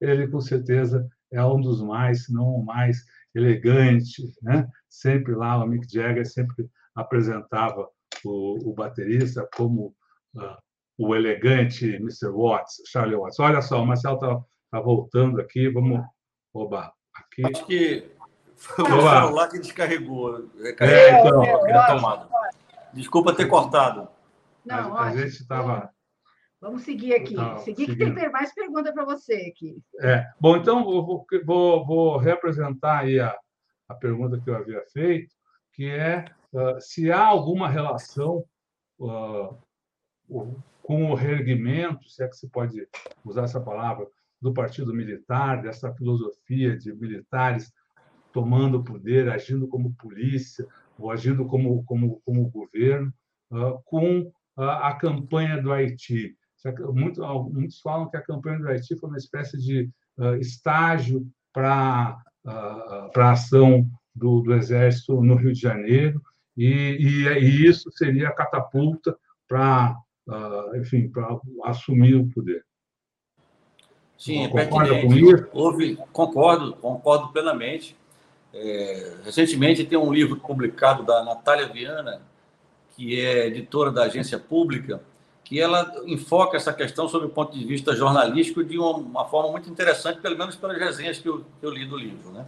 ele 0.00 0.28
com 0.28 0.40
certeza 0.40 1.08
é 1.32 1.44
um 1.44 1.60
dos 1.60 1.80
mais, 1.80 2.24
se 2.24 2.32
não 2.32 2.46
o 2.46 2.64
mais 2.64 3.04
elegante, 3.34 4.22
né? 4.42 4.66
Sempre 4.88 5.34
lá 5.34 5.62
o 5.62 5.66
Mick 5.66 5.86
Jagger 5.92 6.26
sempre 6.26 6.68
apresentava 6.94 7.88
o, 8.24 8.70
o 8.70 8.74
baterista 8.74 9.48
como 9.56 9.94
uh, 10.36 10.56
o 10.96 11.14
elegante 11.14 11.96
Mr. 11.96 12.28
Watts, 12.30 12.82
Charlie 12.86 13.16
Watts. 13.16 13.40
Olha 13.40 13.60
só, 13.60 13.82
o 13.82 13.86
Marcelo 13.86 14.14
está 14.14 14.40
tá 14.70 14.80
voltando 14.80 15.40
aqui, 15.40 15.68
vamos 15.68 16.00
roubar 16.54 16.92
aqui. 17.14 17.42
Acho 17.44 17.66
que 17.66 18.08
foi 18.56 18.84
o 18.84 18.86
celular 18.86 19.48
que 19.48 19.58
descarregou. 19.58 20.48
É, 20.80 21.20
então, 21.20 21.44
é, 21.44 22.26
Desculpa 22.92 23.34
ter 23.34 23.46
cortado. 23.46 24.08
Não, 24.64 24.96
a, 24.96 25.08
a 25.08 25.16
gente 25.16 25.40
estava 25.40 25.90
Vamos 26.64 26.82
seguir 26.82 27.14
aqui. 27.14 27.34
Tá, 27.34 27.58
seguir 27.58 27.94
que 27.94 27.94
tem 27.94 28.30
mais 28.30 28.54
pergunta 28.54 28.90
para 28.90 29.04
você 29.04 29.52
aqui. 29.52 29.76
É. 30.00 30.26
Bom, 30.40 30.56
então 30.56 30.82
vou, 30.82 31.26
vou, 31.44 31.86
vou 31.86 32.16
reapresentar 32.16 33.00
aí 33.00 33.20
a, 33.20 33.36
a 33.86 33.94
pergunta 33.94 34.40
que 34.40 34.48
eu 34.48 34.56
havia 34.56 34.82
feito, 34.90 35.34
que 35.74 35.90
é 35.90 36.24
uh, 36.54 36.80
se 36.80 37.12
há 37.12 37.22
alguma 37.22 37.68
relação 37.68 38.46
uh, 38.98 39.58
com 40.82 41.10
o 41.10 41.14
reerguimento, 41.14 42.08
se 42.08 42.24
é 42.24 42.28
que 42.28 42.36
se 42.36 42.48
pode 42.48 42.88
usar 43.22 43.42
essa 43.42 43.60
palavra, 43.60 44.06
do 44.40 44.54
Partido 44.54 44.94
Militar, 44.94 45.60
dessa 45.60 45.92
filosofia 45.92 46.78
de 46.78 46.94
militares 46.94 47.70
tomando 48.32 48.78
o 48.78 48.84
poder, 48.84 49.28
agindo 49.28 49.68
como 49.68 49.94
polícia 49.96 50.66
ou 50.98 51.10
agindo 51.10 51.44
como, 51.44 51.84
como, 51.84 52.22
como 52.24 52.48
governo, 52.48 53.12
uh, 53.50 53.82
com 53.84 54.32
a 54.56 54.94
campanha 54.94 55.60
do 55.60 55.70
Haiti. 55.70 56.34
Muito, 56.92 57.22
muitos 57.52 57.80
falam 57.80 58.08
que 58.08 58.16
a 58.16 58.22
campanha 58.22 58.58
do 58.58 58.68
Haiti 58.68 58.96
foi 58.96 59.08
uma 59.08 59.18
espécie 59.18 59.58
de 59.58 59.90
uh, 60.16 60.36
estágio 60.36 61.26
para 61.52 62.18
uh, 62.44 63.20
a 63.20 63.30
ação 63.32 63.86
do, 64.14 64.40
do, 64.40 64.54
Exército 64.54 65.20
no 65.22 65.34
Rio 65.34 65.52
de 65.52 65.60
Janeiro, 65.60 66.22
e, 66.56 66.66
e, 66.66 67.28
e 67.28 67.66
isso 67.66 67.90
seria 67.92 68.28
a 68.28 68.32
catapulta 68.32 69.14
para, 69.46 69.94
uh, 70.26 70.76
enfim, 70.76 71.08
para 71.08 71.38
assumir 71.64 72.14
o 72.14 72.28
poder. 72.28 72.64
Sim, 74.16 74.44
é 74.44 74.48
Concorda 74.48 75.00
com 75.02 75.14
isso? 75.14 75.48
Houve, 75.52 75.96
concordo, 76.12 76.72
concordo 76.76 77.28
plenamente. 77.28 77.94
É, 78.54 79.16
recentemente 79.24 79.84
tem 79.84 79.98
um 79.98 80.12
livro 80.12 80.36
publicado 80.36 81.02
da 81.02 81.24
Natália 81.24 81.68
Viana, 81.68 82.22
que 82.96 83.20
é 83.20 83.48
editora 83.48 83.90
da 83.90 84.04
agência 84.04 84.38
pública, 84.38 85.02
que 85.44 85.60
ela 85.60 85.92
enfoca 86.06 86.56
essa 86.56 86.72
questão 86.72 87.06
sob 87.06 87.26
o 87.26 87.28
ponto 87.28 87.56
de 87.56 87.64
vista 87.64 87.94
jornalístico 87.94 88.64
de 88.64 88.78
uma, 88.78 88.96
uma 88.96 89.24
forma 89.26 89.52
muito 89.52 89.68
interessante, 89.68 90.20
pelo 90.20 90.38
menos 90.38 90.56
pelas 90.56 90.78
resenhas 90.78 91.18
que 91.18 91.28
eu, 91.28 91.44
que 91.60 91.66
eu 91.66 91.70
li 91.70 91.84
do 91.84 91.98
livro. 91.98 92.32
Né? 92.32 92.46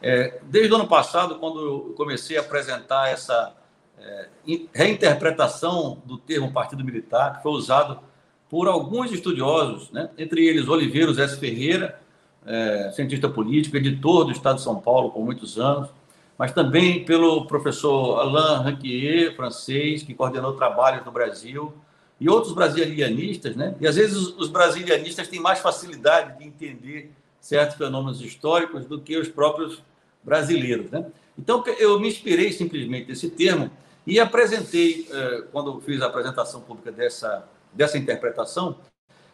É, 0.00 0.40
desde 0.44 0.72
o 0.72 0.76
ano 0.76 0.88
passado, 0.88 1.38
quando 1.38 1.60
eu 1.60 1.94
comecei 1.96 2.38
a 2.38 2.40
apresentar 2.40 3.08
essa 3.08 3.54
é, 3.98 4.28
reinterpretação 4.72 6.00
do 6.06 6.16
termo 6.16 6.50
partido 6.50 6.82
militar, 6.82 7.36
que 7.36 7.42
foi 7.42 7.52
usado 7.52 8.00
por 8.48 8.66
alguns 8.66 9.12
estudiosos, 9.12 9.90
né? 9.90 10.08
entre 10.16 10.44
eles 10.44 10.66
Oliveiros 10.66 11.18
S. 11.18 11.38
Ferreira, 11.38 12.00
é, 12.46 12.90
cientista 12.92 13.28
político, 13.28 13.76
editor 13.76 14.24
do 14.24 14.32
Estado 14.32 14.56
de 14.56 14.62
São 14.62 14.80
Paulo 14.80 15.10
por 15.10 15.22
muitos 15.22 15.58
anos, 15.58 15.90
mas 16.38 16.52
também 16.52 17.04
pelo 17.04 17.44
professor 17.44 18.18
Alain 18.18 18.62
Ranquier, 18.62 19.36
francês, 19.36 20.02
que 20.02 20.14
coordenou 20.14 20.54
trabalhos 20.54 21.04
no 21.04 21.12
Brasil, 21.12 21.74
e 22.20 22.28
outros 22.28 22.52
brasilianistas, 22.52 23.56
né? 23.56 23.74
E 23.80 23.86
às 23.86 23.96
vezes 23.96 24.16
os 24.16 24.48
brasilianistas 24.48 25.26
têm 25.26 25.40
mais 25.40 25.58
facilidade 25.60 26.38
de 26.38 26.44
entender 26.44 27.10
certos 27.40 27.76
fenômenos 27.78 28.20
históricos 28.20 28.84
do 28.84 29.00
que 29.00 29.16
os 29.16 29.28
próprios 29.28 29.82
brasileiros, 30.22 30.90
né? 30.90 31.06
Então 31.38 31.64
eu 31.78 31.98
me 31.98 32.08
inspirei 32.08 32.52
simplesmente 32.52 33.08
nesse 33.08 33.30
termo 33.30 33.70
E 34.06 34.18
apresentei, 34.18 35.06
eh, 35.10 35.44
quando 35.52 35.80
fiz 35.82 36.00
a 36.02 36.06
apresentação 36.06 36.60
pública 36.62 36.90
dessa, 36.90 37.46
dessa 37.72 37.98
interpretação, 37.98 38.78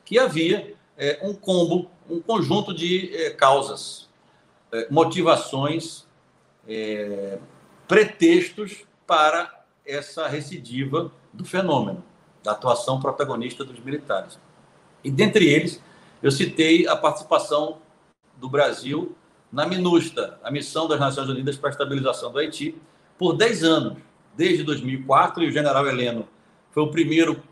que 0.05 0.19
havia 0.19 0.75
eh, 0.99 1.19
um 1.23 1.33
combo, 1.33 1.89
um 2.11 2.21
conjunto 2.21 2.75
de 2.75 3.11
eh, 3.15 3.31
causas, 3.31 4.07
motivações, 4.91 6.05
pretextos 7.87 8.85
para 9.07 9.65
essa 9.87 10.27
recidiva 10.27 11.11
do 11.33 11.45
fenômeno, 11.45 12.05
da 12.47 12.53
atuação 12.53 13.01
protagonista 13.01 13.65
dos 13.65 13.81
militares. 13.81 14.39
E 15.03 15.11
dentre 15.11 15.49
eles, 15.49 15.83
eu 16.23 16.31
citei 16.31 16.87
a 16.87 16.95
participação 16.95 17.79
do 18.37 18.49
Brasil 18.49 19.17
na 19.51 19.67
MINUSTA, 19.67 20.39
a 20.45 20.51
Missão 20.51 20.87
das 20.87 21.01
Nações 21.01 21.29
Unidas 21.29 21.57
para 21.57 21.71
a 21.71 21.73
Estabilização 21.73 22.31
do 22.31 22.39
Haiti, 22.39 22.81
por 23.19 23.37
10 23.37 23.65
anos, 23.65 23.99
desde 24.37 24.63
2004, 24.63 25.43
e 25.43 25.49
o 25.49 25.51
general 25.51 25.89
Heleno 25.89 26.29
foi 26.71 26.85
o 26.85 26.91
primeiro 26.91 27.43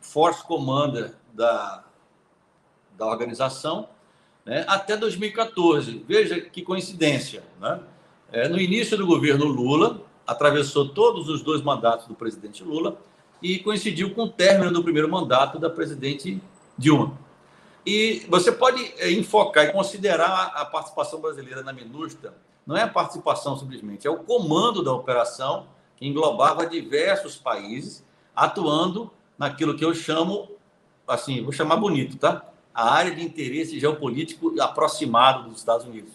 Force 0.00 0.42
Commander 0.42 1.14
da, 1.32 1.84
da 2.98 3.06
organização, 3.06 3.88
né, 4.44 4.64
até 4.66 4.96
2014. 4.96 6.04
Veja 6.08 6.40
que 6.40 6.62
coincidência. 6.62 7.44
Né? 7.60 7.80
É, 8.32 8.48
no 8.48 8.58
início 8.58 8.96
do 8.96 9.06
governo 9.06 9.44
Lula, 9.44 10.02
atravessou 10.26 10.88
todos 10.88 11.28
os 11.28 11.40
dois 11.40 11.62
mandatos 11.62 12.08
do 12.08 12.14
presidente 12.14 12.64
Lula 12.64 12.98
e 13.44 13.58
coincidiu 13.58 14.14
com 14.14 14.22
o 14.22 14.28
término 14.28 14.72
do 14.72 14.82
primeiro 14.82 15.06
mandato 15.06 15.58
da 15.58 15.68
presidente 15.68 16.40
Dilma. 16.78 17.18
E 17.84 18.24
você 18.30 18.50
pode 18.50 18.82
é, 18.96 19.12
enfocar 19.12 19.66
e 19.66 19.72
considerar 19.72 20.50
a 20.54 20.64
participação 20.64 21.20
brasileira 21.20 21.62
na 21.62 21.70
MINUSTA, 21.70 22.32
não 22.66 22.74
é 22.74 22.84
a 22.84 22.88
participação 22.88 23.54
simplesmente, 23.58 24.06
é 24.06 24.10
o 24.10 24.16
comando 24.16 24.82
da 24.82 24.94
operação, 24.94 25.66
que 25.94 26.06
englobava 26.06 26.66
diversos 26.66 27.36
países, 27.36 28.02
atuando 28.34 29.10
naquilo 29.36 29.76
que 29.76 29.84
eu 29.84 29.94
chamo, 29.94 30.48
assim, 31.06 31.42
vou 31.42 31.52
chamar 31.52 31.76
bonito, 31.76 32.16
tá? 32.16 32.46
A 32.72 32.94
área 32.94 33.14
de 33.14 33.22
interesse 33.22 33.78
geopolítico 33.78 34.58
aproximado 34.58 35.50
dos 35.50 35.58
Estados 35.58 35.84
Unidos. 35.86 36.14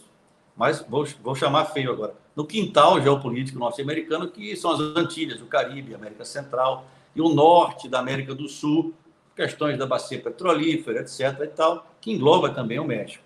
Mas 0.58 0.84
vou, 0.90 1.08
vou 1.22 1.36
chamar 1.36 1.66
feio 1.66 1.92
agora. 1.92 2.16
No 2.36 2.44
quintal 2.44 3.00
geopolítico 3.00 3.60
norte-americano, 3.60 4.30
que 4.30 4.56
são 4.58 4.72
as 4.72 4.80
Antilhas, 4.80 5.40
o 5.40 5.46
Caribe, 5.46 5.94
América 5.94 6.26
Central 6.26 6.86
e 7.20 7.22
o 7.22 7.28
norte 7.28 7.90
da 7.90 8.00
América 8.00 8.34
do 8.34 8.48
Sul, 8.48 8.94
questões 9.36 9.78
da 9.78 9.86
bacia 9.86 10.22
petrolífera, 10.22 11.02
etc. 11.02 11.42
e 11.44 11.48
tal, 11.48 11.86
que 12.00 12.14
engloba 12.14 12.50
também 12.50 12.80
o 12.80 12.86
México. 12.86 13.22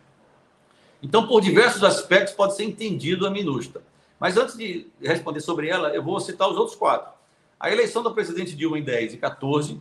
Então, 1.02 1.28
por 1.28 1.42
diversos 1.42 1.84
aspectos, 1.84 2.34
pode 2.34 2.56
ser 2.56 2.64
entendido 2.64 3.28
a 3.28 3.30
MINUSTA. 3.30 3.84
Mas 4.20 4.36
antes 4.36 4.58
de 4.58 4.88
responder 5.00 5.42
sobre 5.42 5.68
ela, 5.68 5.90
eu 5.90 6.02
vou 6.02 6.20
citar 6.20 6.50
os 6.50 6.58
outros 6.58 6.76
quatro. 6.76 7.14
A 7.60 7.72
eleição 7.72 8.02
do 8.02 8.12
presidente 8.12 8.56
Dilma 8.56 8.80
em 8.80 8.84
10 8.84 9.14
e 9.14 9.18
14 9.18 9.80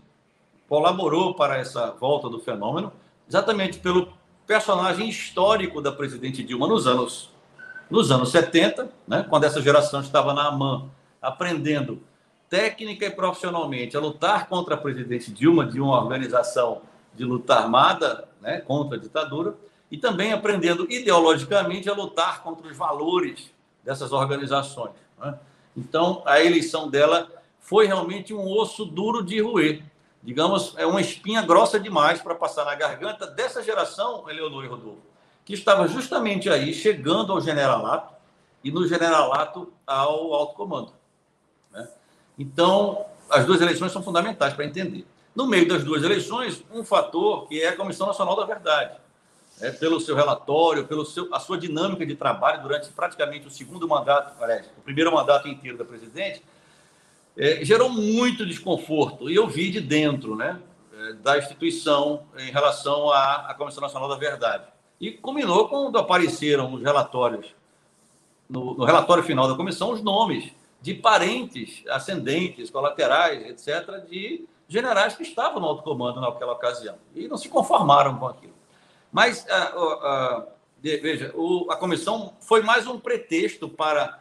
colaborou 0.68 1.34
para 1.34 1.56
essa 1.56 1.92
volta 1.92 2.28
do 2.28 2.38
fenômeno, 2.38 2.92
exatamente 3.26 3.78
pelo 3.78 4.12
personagem 4.46 5.08
histórico 5.08 5.80
da 5.80 5.90
presidente 5.90 6.42
Dilma 6.42 6.66
nos 6.66 6.86
anos, 6.86 7.30
nos 7.88 8.10
anos 8.10 8.30
70, 8.30 8.92
né, 9.08 9.24
quando 9.26 9.44
essa 9.44 9.62
geração 9.62 10.00
estava 10.00 10.34
na 10.34 10.48
AMAN, 10.48 10.90
aprendendo 11.20 12.02
técnica 12.52 13.06
e 13.06 13.10
profissionalmente 13.10 13.96
a 13.96 14.00
lutar 14.00 14.46
contra 14.46 14.74
a 14.74 14.76
presidente 14.76 15.32
Dilma, 15.32 15.64
de 15.64 15.80
uma 15.80 15.98
organização 15.98 16.82
de 17.14 17.24
luta 17.24 17.54
armada 17.54 18.28
né, 18.42 18.60
contra 18.60 18.98
a 18.98 19.00
ditadura, 19.00 19.54
e 19.90 19.96
também 19.96 20.34
aprendendo 20.34 20.86
ideologicamente 20.92 21.88
a 21.88 21.94
lutar 21.94 22.42
contra 22.42 22.68
os 22.68 22.76
valores 22.76 23.50
dessas 23.82 24.12
organizações. 24.12 24.92
Né? 25.18 25.34
Então, 25.74 26.22
a 26.26 26.44
eleição 26.44 26.90
dela 26.90 27.26
foi 27.58 27.86
realmente 27.86 28.34
um 28.34 28.46
osso 28.46 28.84
duro 28.84 29.24
de 29.24 29.40
roer. 29.40 29.82
Digamos, 30.22 30.74
é 30.76 30.84
uma 30.84 31.00
espinha 31.00 31.40
grossa 31.40 31.80
demais 31.80 32.20
para 32.20 32.34
passar 32.34 32.66
na 32.66 32.74
garganta 32.74 33.26
dessa 33.26 33.62
geração, 33.62 34.28
Eleonora 34.28 34.66
e 34.66 34.68
Rodolfo, 34.68 35.00
que 35.42 35.54
estava 35.54 35.88
justamente 35.88 36.50
aí, 36.50 36.74
chegando 36.74 37.32
ao 37.32 37.40
generalato, 37.40 38.12
e 38.62 38.70
no 38.70 38.86
generalato 38.86 39.72
ao 39.86 40.34
alto 40.34 40.54
comando. 40.54 41.01
Então, 42.38 43.04
as 43.30 43.46
duas 43.46 43.60
eleições 43.60 43.92
são 43.92 44.02
fundamentais 44.02 44.54
para 44.54 44.64
entender. 44.64 45.06
No 45.34 45.46
meio 45.46 45.66
das 45.66 45.82
duas 45.82 46.02
eleições, 46.02 46.62
um 46.72 46.84
fator 46.84 47.48
que 47.48 47.60
é 47.62 47.68
a 47.68 47.76
Comissão 47.76 48.06
Nacional 48.06 48.36
da 48.36 48.44
Verdade. 48.44 48.96
É, 49.60 49.70
pelo 49.70 50.00
seu 50.00 50.16
relatório, 50.16 50.86
pelo 50.86 51.04
seu, 51.04 51.32
a 51.32 51.38
sua 51.38 51.56
dinâmica 51.56 52.04
de 52.04 52.14
trabalho 52.14 52.62
durante 52.62 52.88
praticamente 52.88 53.46
o 53.46 53.50
segundo 53.50 53.86
mandato, 53.86 54.42
aliás, 54.42 54.66
o 54.78 54.80
primeiro 54.80 55.12
mandato 55.12 55.46
inteiro 55.46 55.78
da 55.78 55.84
presidente, 55.84 56.42
é, 57.36 57.64
gerou 57.64 57.88
muito 57.88 58.44
desconforto. 58.44 59.30
E 59.30 59.34
eu 59.34 59.46
vi 59.46 59.70
de 59.70 59.80
dentro 59.80 60.34
né, 60.34 60.58
é, 60.92 61.12
da 61.14 61.38
instituição 61.38 62.24
em 62.38 62.50
relação 62.50 63.10
à, 63.10 63.50
à 63.50 63.54
Comissão 63.54 63.82
Nacional 63.82 64.08
da 64.08 64.16
Verdade. 64.16 64.64
E 65.00 65.12
culminou 65.12 65.68
quando 65.68 65.98
apareceram 65.98 66.70
nos 66.70 66.82
relatórios, 66.82 67.54
no, 68.48 68.74
no 68.74 68.84
relatório 68.84 69.22
final 69.22 69.48
da 69.48 69.54
comissão, 69.54 69.92
os 69.92 70.02
nomes 70.02 70.52
de 70.82 70.94
parentes 70.94 71.84
ascendentes, 71.88 72.68
colaterais, 72.68 73.46
etc., 73.46 74.04
de 74.10 74.44
generais 74.68 75.14
que 75.14 75.22
estavam 75.22 75.60
no 75.60 75.66
alto 75.68 75.82
comando 75.82 76.20
naquela 76.20 76.52
ocasião 76.52 76.96
e 77.14 77.28
não 77.28 77.36
se 77.36 77.48
conformaram 77.48 78.18
com 78.18 78.26
aquilo. 78.26 78.54
Mas, 79.12 79.44
uh, 79.44 80.42
uh, 80.42 80.46
veja, 80.82 81.32
o, 81.34 81.70
a 81.70 81.76
comissão 81.76 82.34
foi 82.40 82.62
mais 82.62 82.86
um 82.86 82.98
pretexto 82.98 83.68
para 83.68 84.18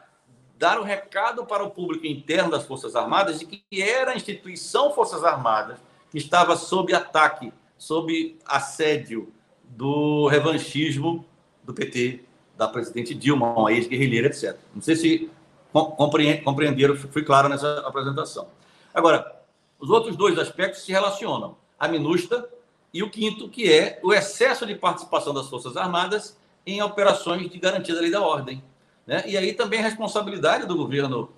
dar 0.58 0.78
o 0.78 0.82
um 0.82 0.86
recado 0.86 1.46
para 1.46 1.64
o 1.64 1.72
público 1.72 2.06
interno 2.06 2.52
das 2.52 2.66
Forças 2.66 2.96
Armadas 2.96 3.40
de 3.40 3.46
que 3.46 3.64
era 3.82 4.12
a 4.12 4.16
instituição 4.16 4.94
Forças 4.94 5.24
Armadas 5.24 5.80
que 6.12 6.20
estava 6.20 6.56
sob 6.56 6.94
ataque, 6.94 7.52
sob 7.78 8.38
assédio 8.46 9.34
do 9.64 10.28
revanchismo 10.28 11.26
do 11.64 11.74
PT, 11.74 12.24
da 12.56 12.68
presidente 12.68 13.16
Dilma, 13.16 13.72
ex-guerrilheira, 13.72 14.28
etc. 14.28 14.56
Não 14.76 14.82
sei 14.82 14.96
se 14.96 15.32
compreenderam, 15.72 16.96
fui 16.96 17.24
claro 17.24 17.50
nessa 17.50 17.80
apresentação. 17.80 18.48
Agora, 18.94 19.42
os 19.80 19.90
outros 19.90 20.16
dois 20.16 20.38
aspectos 20.38 20.84
se 20.84 20.92
relacionam. 20.92 21.56
A 21.80 21.88
MINUSTA 21.88 22.48
e 22.94 23.02
o 23.02 23.10
quinto, 23.10 23.50
que 23.50 23.72
é 23.72 24.00
o 24.04 24.14
excesso 24.14 24.66
de 24.66 24.76
participação 24.76 25.34
das 25.34 25.48
Forças 25.48 25.78
Armadas 25.78 26.38
em 26.66 26.82
operações 26.82 27.50
de 27.50 27.58
garantia 27.58 27.96
da 27.96 28.02
lei 28.02 28.12
da 28.12 28.22
ordem. 28.22 28.64
Né? 29.08 29.24
E 29.26 29.38
aí 29.38 29.54
também 29.54 29.80
a 29.80 29.84
responsabilidade 29.84 30.68
do 30.68 30.76
governo 30.76 31.30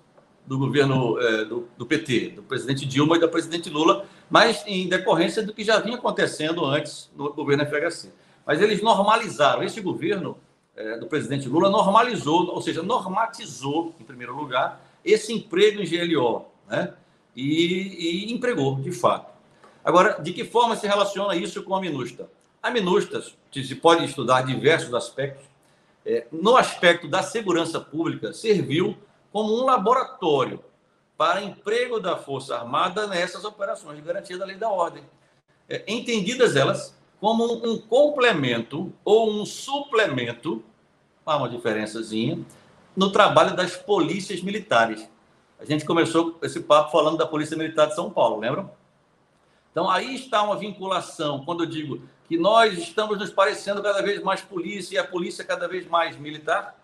do 0.46 0.58
governo 0.58 1.18
é, 1.18 1.44
do, 1.46 1.66
do, 1.76 1.86
PT, 1.86 2.32
do 2.36 2.42
presidente 2.42 2.84
Dilma 2.84 3.16
e 3.16 3.20
da 3.20 3.26
presidente 3.26 3.70
Lula, 3.70 4.04
mas 4.28 4.62
em 4.66 4.86
decorrência 4.86 5.42
do 5.42 5.54
que 5.54 5.64
já 5.64 5.78
vinha 5.78 5.96
acontecendo 5.96 6.64
antes 6.66 7.10
no 7.16 7.32
governo 7.32 7.64
FHC. 7.64 8.12
Mas 8.44 8.60
eles 8.60 8.82
normalizaram, 8.82 9.62
esse 9.62 9.80
governo 9.80 10.36
é, 10.76 10.98
do 10.98 11.06
presidente 11.06 11.48
Lula 11.48 11.70
normalizou, 11.70 12.48
ou 12.48 12.60
seja, 12.60 12.82
normatizou, 12.82 13.94
em 14.00 14.04
primeiro 14.04 14.34
lugar, 14.34 14.80
esse 15.04 15.32
emprego 15.32 15.80
em 15.80 15.86
GLO, 15.86 16.46
né? 16.68 16.94
E, 17.36 18.26
e 18.28 18.32
empregou, 18.32 18.76
de 18.76 18.92
fato. 18.92 19.32
Agora, 19.84 20.20
de 20.22 20.32
que 20.32 20.44
forma 20.44 20.76
se 20.76 20.86
relaciona 20.86 21.36
isso 21.36 21.62
com 21.62 21.74
a 21.74 21.80
MINUSTA? 21.80 22.28
A 22.62 22.70
MINUSTA 22.70 23.22
se 23.52 23.74
pode 23.74 24.04
estudar 24.04 24.42
diversos 24.42 24.94
aspectos. 24.94 25.44
É, 26.06 26.26
no 26.30 26.56
aspecto 26.56 27.08
da 27.08 27.22
segurança 27.22 27.80
pública, 27.80 28.32
serviu 28.32 28.96
como 29.32 29.54
um 29.60 29.64
laboratório 29.64 30.60
para 31.16 31.42
emprego 31.42 32.00
da 32.00 32.16
Força 32.16 32.56
Armada 32.56 33.06
nessas 33.06 33.44
operações 33.44 33.96
de 33.96 34.02
garantia 34.02 34.38
da 34.38 34.44
lei 34.44 34.56
da 34.56 34.68
ordem. 34.68 35.02
É, 35.68 35.82
entendidas 35.86 36.56
elas 36.56 36.94
como 37.24 37.66
um 37.66 37.78
complemento 37.78 38.92
ou 39.02 39.30
um 39.30 39.46
suplemento, 39.46 40.62
há 41.24 41.38
uma 41.38 41.48
diferençazinha, 41.48 42.38
no 42.94 43.10
trabalho 43.10 43.56
das 43.56 43.74
polícias 43.74 44.42
militares. 44.42 45.08
A 45.58 45.64
gente 45.64 45.86
começou 45.86 46.38
esse 46.42 46.60
papo 46.60 46.92
falando 46.92 47.16
da 47.16 47.26
Polícia 47.26 47.56
Militar 47.56 47.86
de 47.86 47.94
São 47.94 48.10
Paulo, 48.10 48.40
lembram? 48.40 48.70
Então, 49.70 49.88
aí 49.88 50.14
está 50.14 50.42
uma 50.42 50.54
vinculação, 50.54 51.42
quando 51.46 51.64
eu 51.64 51.66
digo 51.66 52.02
que 52.28 52.36
nós 52.36 52.76
estamos 52.76 53.18
nos 53.18 53.30
parecendo 53.30 53.82
cada 53.82 54.02
vez 54.02 54.22
mais 54.22 54.42
polícia 54.42 54.96
e 54.96 54.98
a 54.98 55.04
polícia 55.04 55.42
cada 55.42 55.66
vez 55.66 55.88
mais 55.88 56.18
militar, 56.18 56.78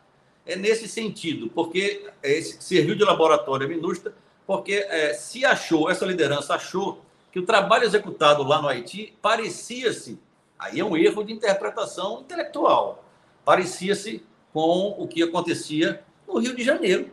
é 0.46 0.56
nesse 0.56 0.88
sentido, 0.88 1.50
porque 1.50 2.08
é, 2.22 2.40
serviu 2.40 2.94
de 2.94 3.04
laboratório 3.04 3.66
a 3.66 3.68
MINUSTA, 3.68 4.14
porque 4.46 4.86
é, 4.88 5.12
se 5.12 5.44
achou, 5.44 5.90
essa 5.90 6.06
liderança 6.06 6.54
achou 6.54 7.04
que 7.30 7.38
o 7.38 7.44
trabalho 7.44 7.84
executado 7.84 8.42
lá 8.42 8.62
no 8.62 8.68
Haiti 8.68 9.14
parecia-se 9.20 10.18
Aí 10.60 10.78
é 10.78 10.84
um 10.84 10.94
erro 10.94 11.24
de 11.24 11.32
interpretação 11.32 12.20
intelectual. 12.20 13.02
Parecia-se 13.44 14.22
com 14.52 14.94
o 14.98 15.08
que 15.08 15.22
acontecia 15.22 16.04
no 16.28 16.38
Rio 16.38 16.54
de 16.54 16.62
Janeiro. 16.62 17.10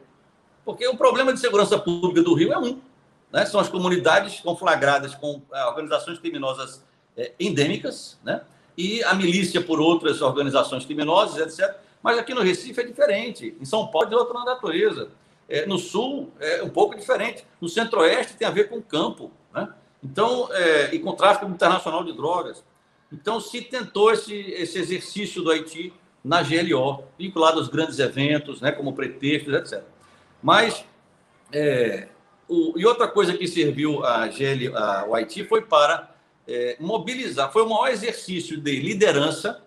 Porque 0.65 0.85
o 0.85 0.97
problema 0.97 1.31
de 1.33 1.39
segurança 1.39 1.79
pública 1.79 2.21
do 2.21 2.33
Rio 2.33 2.51
é 2.51 2.59
um. 2.59 2.81
Né? 3.31 3.45
São 3.45 3.61
as 3.61 3.69
comunidades 3.69 4.41
conflagradas 4.41 5.15
com 5.15 5.41
eh, 5.53 5.65
organizações 5.65 6.19
criminosas 6.19 6.83
é, 7.15 7.31
endêmicas, 7.39 8.19
né? 8.21 8.41
e 8.77 9.01
a 9.05 9.13
milícia 9.13 9.61
por 9.61 9.79
outras 9.79 10.21
organizações 10.21 10.85
criminosas, 10.85 11.37
etc. 11.37 11.73
Mas 12.03 12.17
aqui 12.17 12.33
no 12.33 12.41
Recife 12.41 12.81
é 12.81 12.83
diferente. 12.83 13.55
Em 13.59 13.65
São 13.65 13.87
Paulo 13.87 14.07
é 14.07 14.09
de 14.09 14.15
outra 14.15 14.43
natureza. 14.43 15.09
É, 15.47 15.65
no 15.65 15.77
sul 15.77 16.33
é 16.37 16.61
um 16.61 16.69
pouco 16.69 16.95
diferente. 16.95 17.45
No 17.61 17.69
centro-oeste 17.69 18.35
tem 18.35 18.45
a 18.45 18.51
ver 18.51 18.67
com 18.67 18.81
campo, 18.81 19.31
né? 19.53 19.69
Então, 20.03 20.49
é, 20.51 20.93
e 20.93 20.99
com 20.99 21.13
tráfico 21.13 21.45
internacional 21.45 22.03
de 22.03 22.11
drogas. 22.11 22.63
Então, 23.11 23.39
se 23.39 23.61
tentou 23.61 24.11
esse, 24.11 24.34
esse 24.34 24.77
exercício 24.79 25.41
do 25.41 25.51
Haiti 25.51 25.93
na 26.23 26.41
GLO, 26.43 27.05
vinculado 27.17 27.59
aos 27.59 27.69
grandes 27.69 27.99
eventos, 27.99 28.59
né, 28.59 28.71
como 28.71 28.93
pretextos, 28.93 29.53
etc. 29.53 29.84
Mas, 30.43 30.84
é, 31.51 32.09
o, 32.47 32.73
e 32.77 32.85
outra 32.85 33.07
coisa 33.07 33.38
que 33.38 33.47
serviu 33.47 34.05
a 34.05 34.27
GL, 34.27 34.75
a, 34.75 35.05
o 35.07 35.15
Haiti 35.15 35.45
foi 35.45 35.61
para 35.61 36.13
é, 36.47 36.75
mobilizar, 36.79 37.51
foi 37.51 37.63
o 37.63 37.69
maior 37.69 37.89
exercício 37.89 38.57
de 38.57 38.79
liderança, 38.79 39.63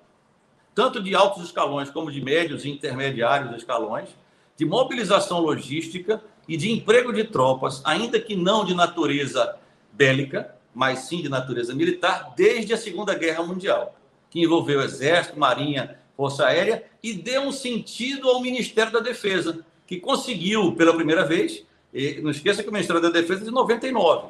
tanto 0.75 1.03
de 1.03 1.15
altos 1.15 1.45
escalões 1.45 1.91
como 1.91 2.13
de 2.13 2.23
médios 2.23 2.65
e 2.65 2.71
intermediários 2.71 3.55
escalões, 3.57 4.09
de 4.57 4.65
mobilização 4.67 5.41
logística 5.41 6.23
e 6.47 6.57
de 6.57 6.71
emprego 6.71 7.13
de 7.13 7.25
tropas, 7.25 7.81
ainda 7.85 8.21
que 8.21 8.37
não 8.37 8.65
de 8.65 8.75
natureza 8.75 9.57
bélica, 9.93 10.55
mas 10.75 11.01
sim 11.01 11.23
de 11.23 11.29
natureza 11.29 11.75
militar, 11.75 12.33
desde 12.37 12.73
a 12.73 12.77
Segunda 12.77 13.15
Guerra 13.15 13.43
Mundial, 13.43 13.97
que 14.31 14.41
envolveu 14.41 14.81
Exército, 14.81 15.39
Marinha, 15.39 15.99
Força 16.17 16.47
Aérea 16.47 16.85
e 17.03 17.13
deu 17.13 17.43
um 17.43 17.53
sentido 17.53 18.29
ao 18.29 18.41
Ministério 18.41 18.93
da 18.93 19.01
Defesa, 19.01 19.65
que 19.87 19.99
conseguiu, 19.99 20.75
pela 20.77 20.95
primeira 20.95 21.25
vez, 21.25 21.65
e 21.93 22.21
não 22.21 22.31
esqueça 22.31 22.63
que 22.63 22.69
o 22.69 22.73
Ministério 22.73 23.03
da 23.03 23.11
Defesa 23.11 23.41
é 23.41 23.45
de 23.45 23.51
99, 23.51 24.29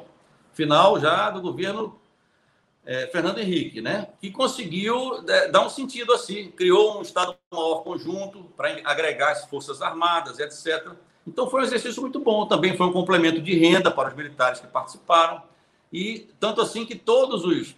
final 0.53 0.99
já 0.99 1.29
do 1.29 1.41
governo 1.41 1.99
é, 2.85 3.07
Fernando 3.07 3.39
Henrique, 3.39 3.81
né? 3.81 4.07
que 4.19 4.31
conseguiu 4.31 5.23
é, 5.27 5.49
dar 5.49 5.65
um 5.65 5.69
sentido 5.69 6.13
assim, 6.13 6.49
criou 6.51 6.97
um 6.97 7.01
Estado-Maior 7.01 7.83
conjunto 7.83 8.43
para 8.57 8.69
agregar 8.83 9.31
as 9.31 9.45
Forças 9.45 9.81
Armadas, 9.81 10.39
etc. 10.39 10.93
Então 11.27 11.49
foi 11.49 11.61
um 11.61 11.63
exercício 11.63 12.01
muito 12.01 12.19
bom, 12.19 12.47
também 12.47 12.75
foi 12.75 12.87
um 12.87 12.91
complemento 12.91 13.41
de 13.41 13.53
renda 13.55 13.91
para 13.91 14.09
os 14.09 14.15
militares 14.15 14.59
que 14.59 14.67
participaram, 14.67 15.43
e 15.91 16.27
tanto 16.39 16.61
assim 16.61 16.85
que 16.85 16.95
todos 16.95 17.43
os. 17.43 17.75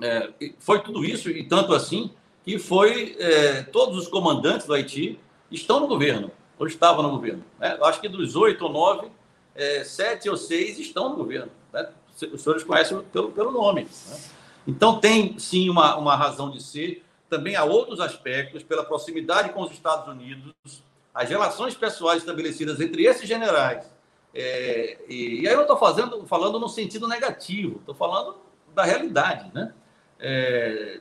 É, 0.00 0.30
foi 0.58 0.80
tudo 0.80 1.04
isso, 1.04 1.30
e 1.30 1.44
tanto 1.44 1.72
assim 1.72 2.10
que 2.44 2.58
foi. 2.58 3.16
É, 3.18 3.62
todos 3.62 3.96
os 3.96 4.08
comandantes 4.08 4.66
do 4.66 4.74
Haiti 4.74 5.18
estão 5.50 5.80
no 5.80 5.86
governo, 5.86 6.30
ou 6.58 6.66
estavam 6.66 7.02
no 7.02 7.10
governo. 7.10 7.44
Né? 7.58 7.78
Acho 7.82 8.00
que 8.00 8.08
dos 8.08 8.36
oito 8.36 8.64
ou 8.64 8.72
nove, 8.72 9.08
é, 9.54 9.82
sete 9.84 10.28
ou 10.28 10.36
seis 10.36 10.78
estão 10.78 11.08
no 11.08 11.16
governo. 11.16 11.50
Né? 11.72 11.88
Os 12.32 12.42
senhores 12.42 12.64
conhecem 12.64 13.00
pelo, 13.12 13.30
pelo 13.32 13.50
nome. 13.50 13.84
Né? 13.84 14.16
Então, 14.66 15.00
tem 15.00 15.38
sim 15.38 15.70
uma, 15.70 15.96
uma 15.96 16.14
razão 16.14 16.50
de 16.50 16.62
ser. 16.62 17.02
Também 17.30 17.56
há 17.56 17.64
outros 17.64 18.00
aspectos, 18.00 18.62
pela 18.62 18.84
proximidade 18.84 19.52
com 19.52 19.62
os 19.62 19.70
Estados 19.70 20.08
Unidos, 20.08 20.54
as 21.14 21.28
relações 21.28 21.74
pessoais 21.74 22.22
estabelecidas 22.22 22.80
entre 22.80 23.04
esses 23.04 23.28
generais 23.28 23.84
é, 24.34 24.98
e, 25.08 25.40
e, 25.42 25.48
aí 25.48 25.54
eu 25.54 25.62
estou 25.62 25.76
falando 25.76 26.58
no 26.58 26.68
sentido 26.68 27.08
negativo, 27.08 27.78
estou 27.80 27.94
falando 27.94 28.36
da 28.74 28.84
realidade, 28.84 29.50
né? 29.54 29.72
É, 30.20 31.00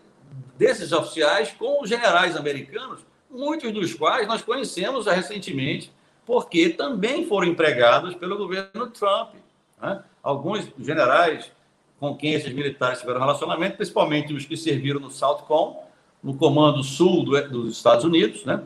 desses 0.58 0.92
oficiais 0.92 1.52
com 1.52 1.82
os 1.82 1.90
generais 1.90 2.36
americanos, 2.36 3.02
muitos 3.30 3.72
dos 3.72 3.94
quais 3.94 4.28
nós 4.28 4.42
conhecemos 4.42 5.06
recentemente, 5.06 5.92
porque 6.26 6.70
também 6.70 7.26
foram 7.28 7.48
empregados 7.48 8.16
pelo 8.16 8.38
governo 8.38 8.88
Trump. 8.88 9.36
Né? 9.82 10.04
Alguns 10.22 10.68
generais 10.80 11.52
com 12.00 12.16
quem 12.16 12.34
esses 12.34 12.54
militares 12.54 13.00
tiveram 13.00 13.20
relacionamento, 13.20 13.78
principalmente 13.78 14.34
os 14.34 14.46
que 14.46 14.56
serviram 14.56 15.00
no 15.00 15.10
Southcom, 15.10 15.88
no 16.22 16.36
comando 16.36 16.84
sul 16.84 17.24
do, 17.24 17.50
dos 17.50 17.78
Estados 17.78 18.04
Unidos, 18.04 18.46
né? 18.46 18.64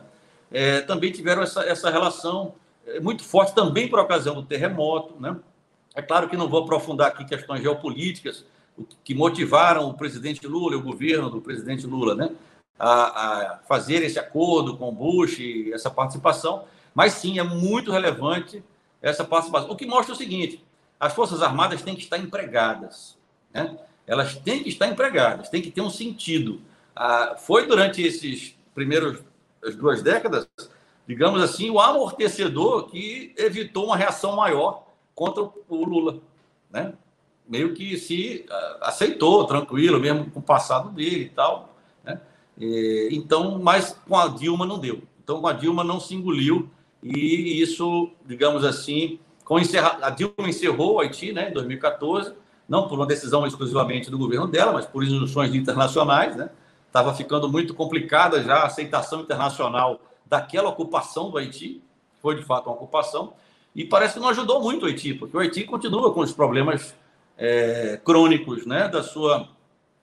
É, 0.50 0.82
também 0.82 1.10
tiveram 1.10 1.42
essa, 1.42 1.62
essa 1.64 1.88
relação 1.88 2.54
muito 3.00 3.22
forte 3.22 3.54
também 3.54 3.88
por 3.88 3.98
ocasião 3.98 4.34
do 4.34 4.42
terremoto. 4.42 5.20
Né? 5.20 5.36
É 5.94 6.02
claro 6.02 6.28
que 6.28 6.36
não 6.36 6.48
vou 6.48 6.62
aprofundar 6.62 7.08
aqui 7.08 7.24
questões 7.24 7.62
geopolíticas 7.62 8.44
que 9.04 9.14
motivaram 9.14 9.88
o 9.88 9.94
presidente 9.94 10.46
Lula 10.46 10.76
o 10.76 10.82
governo 10.82 11.28
do 11.30 11.40
presidente 11.40 11.86
Lula 11.86 12.14
né? 12.14 12.30
a, 12.78 13.54
a 13.54 13.58
fazer 13.68 14.02
esse 14.02 14.18
acordo 14.18 14.76
com 14.76 14.92
Bush 14.92 15.38
e 15.38 15.72
essa 15.72 15.90
participação, 15.90 16.64
mas 16.94 17.12
sim, 17.14 17.38
é 17.38 17.42
muito 17.42 17.92
relevante 17.92 18.62
essa 19.00 19.24
participação. 19.24 19.70
O 19.70 19.76
que 19.76 19.86
mostra 19.86 20.14
o 20.14 20.16
seguinte: 20.16 20.64
as 20.98 21.12
Forças 21.12 21.42
Armadas 21.42 21.82
têm 21.82 21.94
que 21.94 22.02
estar 22.02 22.18
empregadas. 22.18 23.16
Né? 23.52 23.76
Elas 24.06 24.36
têm 24.36 24.62
que 24.62 24.68
estar 24.68 24.88
empregadas, 24.88 25.48
têm 25.48 25.62
que 25.62 25.70
ter 25.70 25.80
um 25.80 25.90
sentido. 25.90 26.60
Ah, 26.94 27.36
foi 27.38 27.66
durante 27.66 28.02
esses 28.02 28.56
primeiros 28.74 29.20
as 29.64 29.76
duas 29.76 30.02
décadas 30.02 30.48
digamos 31.06 31.42
assim, 31.42 31.70
o 31.70 31.80
amortecedor 31.80 32.86
que 32.86 33.34
evitou 33.36 33.86
uma 33.86 33.96
reação 33.96 34.36
maior 34.36 34.86
contra 35.14 35.42
o 35.42 35.84
Lula, 35.84 36.18
né? 36.70 36.94
Meio 37.48 37.74
que 37.74 37.98
se 37.98 38.46
uh, 38.48 38.84
aceitou, 38.84 39.44
tranquilo, 39.44 39.98
mesmo 39.98 40.30
com 40.30 40.40
o 40.40 40.42
passado 40.42 40.90
dele 40.90 41.24
e 41.24 41.28
tal, 41.28 41.74
né? 42.04 42.20
E, 42.56 43.08
então, 43.12 43.58
mas 43.60 43.98
com 44.08 44.16
a 44.16 44.28
Dilma 44.28 44.64
não 44.64 44.78
deu. 44.78 45.02
Então, 45.22 45.40
com 45.40 45.46
a 45.46 45.52
Dilma 45.52 45.84
não 45.84 46.00
se 46.00 46.14
engoliu 46.14 46.70
e 47.02 47.60
isso, 47.60 48.10
digamos 48.24 48.64
assim, 48.64 49.18
com 49.44 49.58
encerra... 49.58 49.98
a 50.02 50.10
Dilma 50.10 50.48
encerrou 50.48 50.94
o 50.94 51.00
Haiti, 51.00 51.32
né, 51.32 51.50
em 51.50 51.52
2014, 51.52 52.32
não 52.68 52.88
por 52.88 52.94
uma 52.94 53.06
decisão 53.06 53.44
exclusivamente 53.46 54.10
do 54.10 54.16
governo 54.16 54.46
dela, 54.46 54.72
mas 54.72 54.86
por 54.86 55.02
instruções 55.02 55.54
internacionais, 55.54 56.36
né? 56.36 56.48
Estava 56.86 57.12
ficando 57.14 57.50
muito 57.50 57.74
complicada 57.74 58.42
já 58.42 58.56
a 58.56 58.66
aceitação 58.66 59.22
internacional 59.22 60.00
daquela 60.32 60.70
ocupação 60.70 61.30
do 61.30 61.36
Haiti, 61.36 61.82
foi 62.22 62.36
de 62.36 62.42
fato 62.42 62.70
uma 62.70 62.74
ocupação, 62.74 63.34
e 63.76 63.84
parece 63.84 64.14
que 64.14 64.20
não 64.20 64.30
ajudou 64.30 64.62
muito 64.62 64.84
o 64.84 64.86
Haiti, 64.86 65.12
porque 65.12 65.36
o 65.36 65.40
Haiti 65.40 65.64
continua 65.64 66.10
com 66.14 66.20
os 66.20 66.32
problemas 66.32 66.94
é, 67.36 68.00
crônicos 68.02 68.64
né, 68.64 68.88
da 68.88 69.02
sua, 69.02 69.50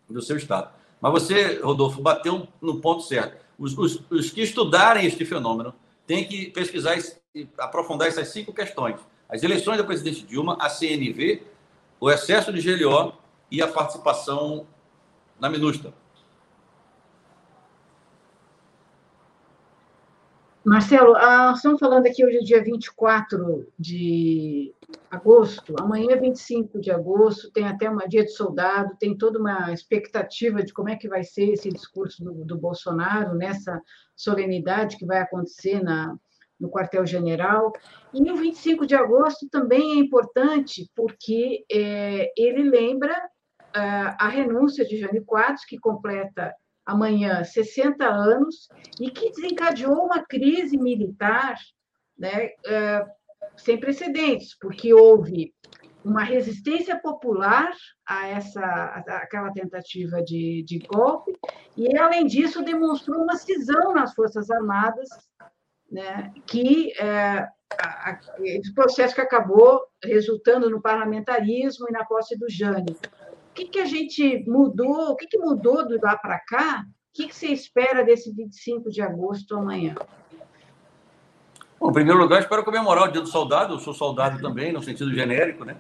do 0.08 0.22
seu 0.22 0.38
Estado. 0.38 0.70
Mas 1.02 1.12
você, 1.12 1.60
Rodolfo, 1.64 2.00
bateu 2.00 2.48
no 2.62 2.80
ponto 2.80 3.02
certo. 3.02 3.44
Os, 3.58 3.76
os, 3.76 4.04
os 4.08 4.30
que 4.30 4.44
estudarem 4.44 5.04
este 5.08 5.26
fenômeno 5.26 5.74
têm 6.06 6.24
que 6.28 6.52
pesquisar 6.52 6.96
e 7.34 7.48
aprofundar 7.58 8.08
essas 8.08 8.28
cinco 8.28 8.54
questões. 8.54 9.00
As 9.28 9.42
eleições 9.42 9.80
da 9.80 9.84
presidente 9.84 10.22
Dilma, 10.28 10.58
a 10.60 10.70
CNV, 10.70 11.42
o 12.00 12.08
excesso 12.08 12.54
de 12.54 12.62
GLO 12.62 13.14
e 13.50 13.64
a 13.64 13.68
participação 13.68 14.68
na 15.40 15.50
MINUSTA. 15.50 15.92
Marcelo, 20.64 21.16
ah, 21.16 21.54
estamos 21.56 21.80
falando 21.80 22.06
aqui 22.06 22.26
hoje, 22.26 22.38
é 22.38 22.42
dia 22.42 22.62
24 22.62 23.72
de 23.80 24.76
agosto, 25.10 25.74
amanhã 25.80 26.12
é 26.12 26.18
25 26.18 26.82
de 26.82 26.92
agosto, 26.92 27.50
tem 27.52 27.66
até 27.66 27.90
uma 27.90 28.06
dia 28.06 28.26
de 28.26 28.32
soldado, 28.32 28.98
tem 29.00 29.18
toda 29.18 29.40
uma 29.40 29.72
expectativa 29.72 30.62
de 30.62 30.74
como 30.74 30.90
é 30.90 30.98
que 30.98 31.08
vai 31.08 31.24
ser 31.24 31.54
esse 31.54 31.70
discurso 31.70 32.22
do, 32.24 32.44
do 32.44 32.58
Bolsonaro 32.58 33.36
nessa 33.36 33.82
solenidade 34.18 34.98
que 34.98 35.06
vai 35.06 35.20
acontecer 35.20 35.82
na, 35.82 36.14
no 36.60 36.70
quartel-general. 36.70 37.72
E 38.14 38.30
o 38.30 38.36
25 38.36 38.86
de 38.86 38.96
agosto 38.96 39.48
também 39.50 39.94
é 39.94 39.96
importante 39.96 40.92
porque 40.94 41.64
é, 41.72 42.34
ele 42.38 42.70
lembra 42.70 43.16
ah, 43.74 44.18
a 44.20 44.28
renúncia 44.28 44.86
de 44.86 44.98
Jânio 44.98 45.24
Quadros, 45.24 45.64
que 45.64 45.80
completa 45.80 46.54
amanhã 46.90 47.44
60 47.44 48.04
anos 48.04 48.68
e 49.00 49.12
que 49.12 49.30
desencadeou 49.30 50.06
uma 50.06 50.24
crise 50.26 50.78
militar 50.78 51.56
né, 52.18 52.50
é, 52.66 53.06
sem 53.56 53.80
precedentes, 53.80 54.58
porque 54.60 54.94
houve 54.94 55.54
uma 56.04 56.24
resistência 56.24 57.00
popular 57.00 57.72
a 58.08 58.28
essa 58.28 58.64
aquela 59.22 59.52
tentativa 59.52 60.24
de, 60.24 60.64
de 60.66 60.80
golpe 60.80 61.38
e 61.78 61.96
além 61.98 62.26
disso 62.26 62.64
demonstrou 62.64 63.22
uma 63.22 63.36
cisão 63.36 63.94
nas 63.94 64.14
forças 64.14 64.50
armadas, 64.50 65.10
né, 65.92 66.34
que 66.48 66.92
é, 67.00 67.48
a, 67.78 68.12
a, 68.12 68.20
esse 68.42 68.74
processo 68.74 69.14
que 69.14 69.22
acabou 69.22 69.82
resultando 70.04 70.70
no 70.70 70.82
parlamentarismo 70.82 71.88
e 71.88 71.92
na 71.92 72.06
posse 72.06 72.38
do 72.38 72.50
Jânio 72.50 72.96
que, 73.54 73.66
que 73.66 73.80
a 73.80 73.86
gente 73.86 74.44
mudou? 74.48 75.12
O 75.12 75.16
que, 75.16 75.28
que 75.28 75.38
mudou 75.38 75.88
do 75.88 76.00
lá 76.02 76.18
para 76.18 76.40
cá? 76.40 76.84
O 76.86 77.14
que, 77.14 77.28
que 77.28 77.36
você 77.36 77.48
espera 77.48 78.04
desse 78.04 78.34
25 78.34 78.90
de 78.90 79.02
agosto 79.02 79.56
amanhã? 79.56 79.96
Bom, 81.80 81.90
em 81.90 81.94
primeiro 81.94 82.20
lugar, 82.20 82.42
espero 82.42 82.64
comemorar 82.64 83.08
o 83.08 83.12
Dia 83.12 83.22
do 83.22 83.28
Soldado. 83.28 83.76
Eu 83.76 83.80
sou 83.80 83.94
soldado 83.94 84.42
também, 84.42 84.72
no 84.72 84.84
sentido 84.84 85.14
genérico, 85.14 85.64
né? 85.64 85.78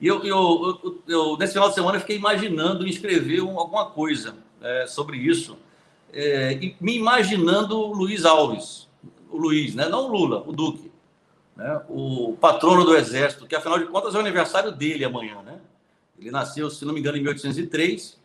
E 0.00 0.06
eu, 0.06 0.22
eu, 0.24 0.80
eu, 0.84 1.02
eu 1.08 1.36
nesse 1.36 1.54
final 1.54 1.68
de 1.68 1.74
semana, 1.74 1.98
fiquei 1.98 2.16
imaginando 2.16 2.86
escrever 2.86 3.40
um, 3.42 3.58
alguma 3.58 3.86
coisa 3.86 4.36
é, 4.60 4.86
sobre 4.86 5.16
isso. 5.16 5.58
É, 6.12 6.52
e 6.52 6.76
me 6.80 6.96
imaginando 6.96 7.78
o 7.78 7.92
Luiz 7.92 8.24
Alves, 8.24 8.88
o 9.30 9.36
Luiz, 9.36 9.74
né? 9.74 9.88
não 9.88 10.06
o 10.06 10.08
Lula, 10.08 10.42
o 10.46 10.52
Duque, 10.52 10.90
né? 11.56 11.82
o 11.88 12.36
patrono 12.40 12.84
do 12.84 12.96
Exército, 12.96 13.46
que 13.46 13.56
afinal 13.56 13.78
de 13.78 13.86
contas 13.86 14.14
é 14.14 14.18
o 14.18 14.20
aniversário 14.20 14.72
dele 14.72 15.04
amanhã. 15.04 15.42
Né? 15.42 15.57
Ele 16.18 16.30
nasceu, 16.30 16.70
se 16.70 16.84
não 16.84 16.92
me 16.92 17.00
engano, 17.00 17.16
em 17.16 17.22
1803, 17.22 18.18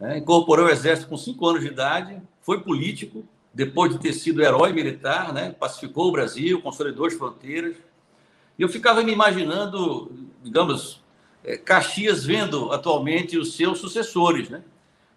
né? 0.00 0.18
incorporou 0.18 0.66
o 0.66 0.70
exército 0.70 1.08
com 1.08 1.16
cinco 1.16 1.46
anos 1.46 1.60
de 1.60 1.68
idade, 1.68 2.20
foi 2.40 2.60
político, 2.60 3.24
depois 3.52 3.92
de 3.92 3.98
ter 3.98 4.12
sido 4.12 4.42
herói 4.42 4.72
militar, 4.72 5.32
né? 5.32 5.50
pacificou 5.58 6.08
o 6.08 6.12
Brasil, 6.12 6.60
consolidou 6.60 7.06
as 7.06 7.14
fronteiras, 7.14 7.76
E 8.58 8.62
eu 8.62 8.68
ficava 8.68 9.02
me 9.02 9.12
imaginando, 9.12 10.10
digamos, 10.42 11.02
é, 11.44 11.56
Caxias 11.56 12.24
vendo 12.24 12.72
atualmente 12.72 13.36
os 13.36 13.54
seus 13.54 13.78
sucessores, 13.78 14.48
né? 14.48 14.62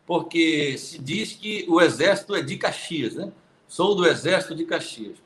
Porque 0.06 0.78
se 0.78 1.00
diz 1.00 1.34
que 1.34 1.66
o 1.68 1.82
exército 1.82 2.36
é 2.36 2.42
de 2.42 2.58
Caxias, 2.58 3.16
né? 3.16 3.32
Sou 3.68 3.96
do 3.96 4.06
exército 4.06 4.56
de 4.56 4.66
Caxias. 4.66 5.18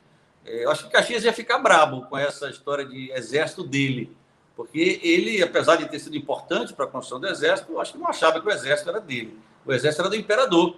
É, 0.44 0.64
eu 0.64 0.70
acho 0.70 0.84
que 0.84 0.92
Caxias 0.92 1.24
ia 1.24 1.32
ficar 1.32 1.58
brabo 1.58 2.02
com 2.02 2.16
essa 2.16 2.48
história 2.50 2.84
de 2.84 3.10
exército 3.12 3.64
dele, 3.64 4.10
porque 4.62 5.00
ele, 5.02 5.42
apesar 5.42 5.74
de 5.74 5.86
ter 5.86 5.98
sido 5.98 6.16
importante 6.16 6.72
para 6.72 6.84
a 6.84 6.88
construção 6.88 7.18
do 7.18 7.26
exército, 7.26 7.72
eu 7.72 7.80
acho 7.80 7.94
que 7.94 7.98
não 7.98 8.06
achava 8.06 8.40
que 8.40 8.46
o 8.46 8.50
exército 8.50 8.90
era 8.90 9.00
dele. 9.00 9.36
O 9.66 9.72
exército 9.72 10.02
era 10.02 10.08
do 10.08 10.14
imperador, 10.14 10.76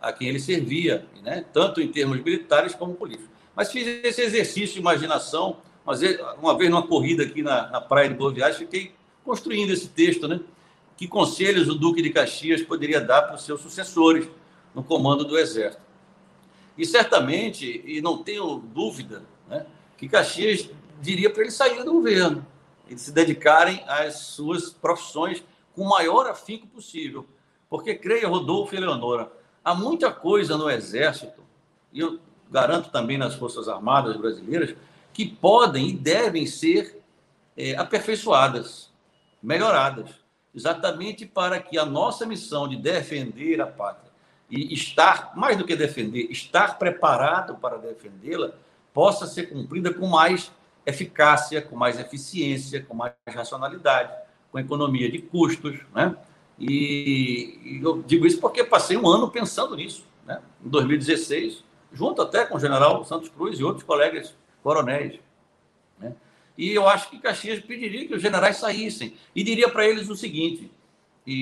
a 0.00 0.12
quem 0.12 0.28
ele 0.28 0.38
servia, 0.38 1.04
né? 1.24 1.44
tanto 1.52 1.80
em 1.80 1.88
termos 1.88 2.22
militares 2.22 2.72
como 2.72 2.94
políticos. 2.94 3.28
Mas 3.56 3.72
fiz 3.72 3.84
esse 4.04 4.22
exercício 4.22 4.74
de 4.74 4.78
imaginação, 4.78 5.56
mas 5.84 6.02
uma 6.40 6.56
vez 6.56 6.70
numa 6.70 6.86
corrida 6.86 7.24
aqui 7.24 7.42
na, 7.42 7.68
na 7.68 7.80
praia 7.80 8.08
de 8.08 8.14
Boa 8.14 8.32
Viagem, 8.32 8.60
fiquei 8.60 8.94
construindo 9.24 9.72
esse 9.72 9.88
texto, 9.88 10.28
né? 10.28 10.38
Que 10.96 11.08
conselhos 11.08 11.68
o 11.68 11.74
Duque 11.74 12.00
de 12.00 12.10
Caxias 12.10 12.62
poderia 12.62 13.00
dar 13.00 13.22
para 13.22 13.34
os 13.34 13.42
seus 13.42 13.60
sucessores 13.60 14.28
no 14.72 14.84
comando 14.84 15.24
do 15.24 15.36
Exército. 15.36 15.82
E 16.78 16.86
certamente, 16.86 17.82
e 17.84 18.00
não 18.00 18.22
tenho 18.22 18.58
dúvida, 18.72 19.24
né, 19.48 19.66
que 19.98 20.08
Caxias 20.08 20.70
diria 21.00 21.28
para 21.28 21.42
ele 21.42 21.50
sair 21.50 21.82
do 21.82 21.92
governo, 21.92 22.46
eles 22.88 23.02
se 23.02 23.12
dedicarem 23.12 23.82
às 23.86 24.14
suas 24.16 24.70
profissões 24.70 25.42
com 25.74 25.82
o 25.82 25.88
maior 25.88 26.26
afinco 26.26 26.66
possível. 26.66 27.26
Porque, 27.68 27.94
creia, 27.94 28.28
Rodolfo 28.28 28.74
e 28.74 28.78
Eleonora, 28.78 29.30
há 29.64 29.74
muita 29.74 30.10
coisa 30.12 30.56
no 30.56 30.70
Exército, 30.70 31.42
e 31.92 32.00
eu 32.00 32.18
garanto 32.50 32.90
também 32.90 33.18
nas 33.18 33.34
Forças 33.34 33.68
Armadas 33.68 34.16
brasileiras, 34.16 34.74
que 35.12 35.26
podem 35.26 35.88
e 35.88 35.92
devem 35.92 36.46
ser 36.46 37.02
é, 37.56 37.74
aperfeiçoadas, 37.76 38.90
melhoradas, 39.42 40.10
exatamente 40.54 41.26
para 41.26 41.60
que 41.60 41.78
a 41.78 41.84
nossa 41.84 42.24
missão 42.24 42.68
de 42.68 42.76
defender 42.76 43.60
a 43.60 43.66
pátria 43.66 44.06
e 44.48 44.72
estar, 44.72 45.32
mais 45.36 45.56
do 45.56 45.64
que 45.64 45.74
defender, 45.74 46.30
estar 46.30 46.78
preparado 46.78 47.56
para 47.56 47.78
defendê-la, 47.78 48.52
possa 48.94 49.26
ser 49.26 49.50
cumprida 49.50 49.92
com 49.92 50.06
mais 50.06 50.52
eficácia, 50.86 51.60
com 51.60 51.74
mais 51.76 51.98
eficiência, 51.98 52.80
com 52.82 52.94
mais 52.94 53.12
racionalidade, 53.28 54.12
com 54.52 54.58
economia 54.58 55.10
de 55.10 55.18
custos, 55.18 55.78
né? 55.92 56.16
E, 56.58 57.58
e 57.62 57.80
eu 57.82 58.02
digo 58.02 58.26
isso 58.26 58.40
porque 58.40 58.64
passei 58.64 58.96
um 58.96 59.06
ano 59.06 59.30
pensando 59.30 59.76
nisso, 59.76 60.06
né? 60.24 60.40
Em 60.64 60.68
2016, 60.68 61.64
junto 61.92 62.22
até 62.22 62.46
com 62.46 62.56
o 62.56 62.60
general 62.60 63.04
Santos 63.04 63.28
Cruz 63.28 63.58
e 63.58 63.64
outros 63.64 63.84
colegas 63.84 64.34
coronéis. 64.62 65.18
Né? 65.98 66.14
E 66.56 66.72
eu 66.72 66.88
acho 66.88 67.10
que 67.10 67.18
Caxias 67.18 67.60
pediria 67.60 68.06
que 68.06 68.14
os 68.14 68.22
generais 68.22 68.56
saíssem 68.56 69.14
e 69.34 69.42
diria 69.42 69.68
para 69.68 69.86
eles 69.86 70.08
o 70.08 70.16
seguinte, 70.16 70.70
e, 71.26 71.32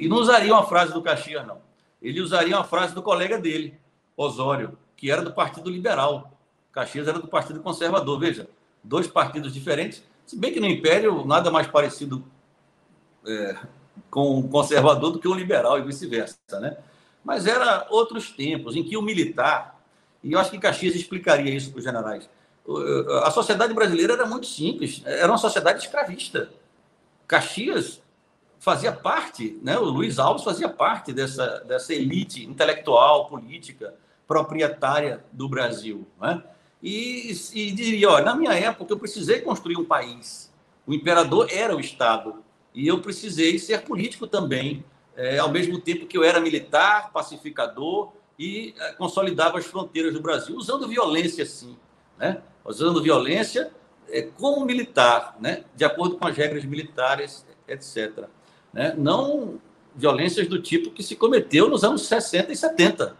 e, 0.00 0.04
e, 0.04 0.08
não 0.08 0.18
usaria 0.18 0.52
uma 0.52 0.66
frase 0.66 0.92
do 0.92 1.00
Caxias, 1.00 1.46
não. 1.46 1.58
Ele 2.00 2.20
usaria 2.20 2.54
uma 2.54 2.64
frase 2.64 2.94
do 2.94 3.02
colega 3.02 3.38
dele, 3.38 3.74
Osório, 4.14 4.78
que 4.96 5.10
era 5.10 5.22
do 5.22 5.32
Partido 5.32 5.70
Liberal. 5.70 6.38
Caxias 6.70 7.08
era 7.08 7.18
do 7.18 7.26
Partido 7.26 7.60
Conservador. 7.60 8.20
Veja, 8.20 8.48
dois 8.82 9.06
partidos 9.06 9.52
diferentes, 9.52 10.02
se 10.26 10.36
bem 10.36 10.52
que 10.52 10.60
no 10.60 10.66
Império 10.66 11.24
nada 11.24 11.50
mais 11.50 11.66
parecido 11.66 12.24
é, 13.26 13.56
com 14.10 14.38
o 14.38 14.48
conservador 14.48 15.12
do 15.12 15.18
que 15.18 15.28
o 15.28 15.34
liberal 15.34 15.78
e 15.78 15.82
vice-versa, 15.82 16.38
né? 16.60 16.76
Mas 17.24 17.46
era 17.46 17.86
outros 17.90 18.30
tempos 18.30 18.76
em 18.76 18.84
que 18.84 18.96
o 18.96 19.02
militar, 19.02 19.80
e 20.22 20.32
eu 20.32 20.38
acho 20.38 20.50
que 20.50 20.58
Caxias 20.58 20.94
explicaria 20.94 21.54
isso 21.54 21.70
para 21.70 21.78
os 21.78 21.84
generais, 21.84 22.28
a 23.22 23.30
sociedade 23.30 23.72
brasileira 23.72 24.12
era 24.12 24.26
muito 24.26 24.46
simples, 24.46 25.02
era 25.06 25.30
uma 25.30 25.38
sociedade 25.38 25.82
escravista. 25.82 26.50
Caxias 27.26 28.02
fazia 28.58 28.92
parte, 28.92 29.58
né, 29.62 29.78
o 29.78 29.84
Luiz 29.84 30.18
Alves 30.18 30.44
fazia 30.44 30.68
parte 30.68 31.12
dessa, 31.12 31.60
dessa 31.60 31.94
elite 31.94 32.44
intelectual, 32.44 33.26
política, 33.26 33.94
proprietária 34.26 35.24
do 35.32 35.48
Brasil. 35.48 36.06
Né? 36.20 36.42
E, 36.82 37.32
e 37.54 37.72
diria: 37.72 38.10
olha, 38.10 38.24
na 38.24 38.34
minha 38.34 38.52
época 38.52 38.92
eu 38.92 38.98
precisei 38.98 39.40
construir 39.40 39.76
um 39.76 39.84
país. 39.84 40.52
O 40.86 40.94
imperador 40.94 41.48
era 41.50 41.76
o 41.76 41.80
Estado. 41.80 42.42
E 42.74 42.86
eu 42.86 43.00
precisei 43.00 43.58
ser 43.58 43.82
político 43.82 44.26
também, 44.26 44.84
é, 45.16 45.38
ao 45.38 45.50
mesmo 45.50 45.80
tempo 45.80 46.06
que 46.06 46.16
eu 46.16 46.22
era 46.22 46.40
militar, 46.40 47.10
pacificador 47.12 48.12
e 48.38 48.74
é, 48.78 48.92
consolidava 48.92 49.58
as 49.58 49.66
fronteiras 49.66 50.12
do 50.12 50.20
Brasil, 50.20 50.54
usando 50.56 50.86
violência, 50.86 51.44
sim. 51.44 51.76
Né? 52.16 52.40
usando 52.64 53.02
violência 53.02 53.72
é, 54.08 54.22
como 54.22 54.64
militar, 54.64 55.36
né? 55.40 55.64
de 55.74 55.84
acordo 55.84 56.16
com 56.16 56.26
as 56.26 56.36
regras 56.36 56.64
militares, 56.64 57.46
etc. 57.66 58.28
Né? 58.72 58.94
Não 58.96 59.60
violências 59.94 60.46
do 60.46 60.60
tipo 60.60 60.90
que 60.90 61.02
se 61.02 61.16
cometeu 61.16 61.68
nos 61.68 61.82
anos 61.82 62.06
60 62.06 62.52
e 62.52 62.56
70. 62.56 63.16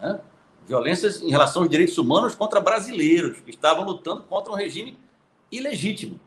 Né? 0.00 0.20
Violências 0.66 1.22
em 1.22 1.30
relação 1.30 1.62
aos 1.62 1.70
direitos 1.70 1.96
humanos 1.96 2.34
contra 2.34 2.60
brasileiros, 2.60 3.40
que 3.40 3.50
estavam 3.50 3.84
lutando 3.84 4.22
contra 4.22 4.52
um 4.52 4.56
regime 4.56 4.98
ilegítimo. 5.50 6.18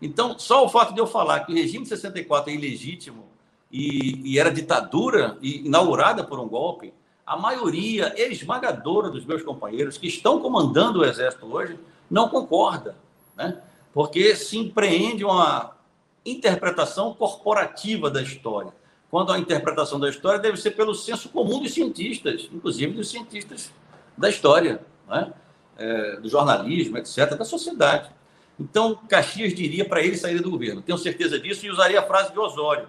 Então, 0.00 0.38
só 0.38 0.64
o 0.64 0.68
fato 0.68 0.94
de 0.94 1.00
eu 1.00 1.06
falar 1.06 1.40
que 1.40 1.52
o 1.52 1.54
regime 1.54 1.82
de 1.82 1.90
64 1.90 2.50
é 2.50 2.54
ilegítimo 2.54 3.26
e, 3.70 4.32
e 4.32 4.38
era 4.38 4.50
ditadura 4.50 5.36
e 5.42 5.66
inaugurada 5.66 6.24
por 6.24 6.38
um 6.38 6.48
golpe, 6.48 6.94
a 7.26 7.36
maioria 7.36 8.14
esmagadora 8.16 9.10
dos 9.10 9.24
meus 9.24 9.42
companheiros 9.42 9.98
que 9.98 10.08
estão 10.08 10.40
comandando 10.40 11.00
o 11.00 11.04
Exército 11.04 11.46
hoje 11.46 11.78
não 12.10 12.28
concorda, 12.28 12.96
né? 13.36 13.60
porque 13.92 14.34
se 14.34 14.58
empreende 14.58 15.24
uma 15.24 15.76
interpretação 16.24 17.14
corporativa 17.14 18.10
da 18.10 18.22
história, 18.22 18.72
quando 19.10 19.32
a 19.32 19.38
interpretação 19.38 19.98
da 19.98 20.08
história 20.08 20.38
deve 20.38 20.56
ser 20.56 20.72
pelo 20.72 20.94
senso 20.94 21.28
comum 21.30 21.60
dos 21.60 21.74
cientistas, 21.74 22.48
inclusive 22.52 22.92
dos 22.92 23.10
cientistas 23.10 23.72
da 24.16 24.28
história, 24.28 24.80
né? 25.08 25.32
é, 25.76 26.16
do 26.16 26.28
jornalismo, 26.28 26.98
etc., 26.98 27.36
da 27.36 27.44
sociedade. 27.44 28.10
Então, 28.58 28.94
Caxias 29.08 29.54
diria 29.54 29.84
para 29.84 30.02
ele 30.02 30.16
sair 30.16 30.38
do 30.40 30.50
governo. 30.50 30.82
Tenho 30.82 30.98
certeza 30.98 31.38
disso 31.38 31.66
e 31.66 31.70
usaria 31.70 31.98
a 31.98 32.02
frase 32.02 32.32
de 32.32 32.38
Osório. 32.38 32.88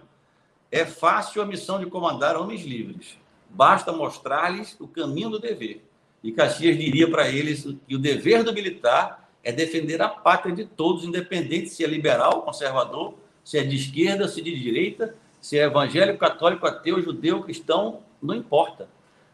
É 0.69 0.85
fácil 0.85 1.41
a 1.41 1.45
missão 1.45 1.79
de 1.79 1.85
comandar 1.85 2.37
homens 2.37 2.63
livres 2.63 3.19
basta 3.53 3.91
mostrar-lhes 3.91 4.75
o 4.79 4.87
caminho 4.87 5.29
do 5.29 5.39
dever. 5.39 5.83
E 6.23 6.31
Caxias 6.31 6.77
diria 6.77 7.09
para 7.09 7.29
eles 7.29 7.67
que 7.87 7.95
o 7.95 7.99
dever 7.99 8.43
do 8.43 8.53
militar 8.53 9.29
é 9.43 9.51
defender 9.51 10.01
a 10.01 10.07
pátria 10.07 10.55
de 10.55 10.65
todos, 10.65 11.03
independente 11.03 11.69
se 11.69 11.83
é 11.83 11.87
liberal, 11.87 12.43
conservador, 12.43 13.15
se 13.43 13.57
é 13.57 13.63
de 13.63 13.75
esquerda, 13.75 14.27
se 14.27 14.39
é 14.39 14.43
de 14.43 14.59
direita, 14.59 15.15
se 15.41 15.57
é 15.57 15.63
evangélico, 15.63 16.19
católico, 16.19 16.67
ateu, 16.67 17.01
judeu, 17.01 17.41
cristão, 17.41 18.01
não 18.21 18.35
importa. 18.35 18.87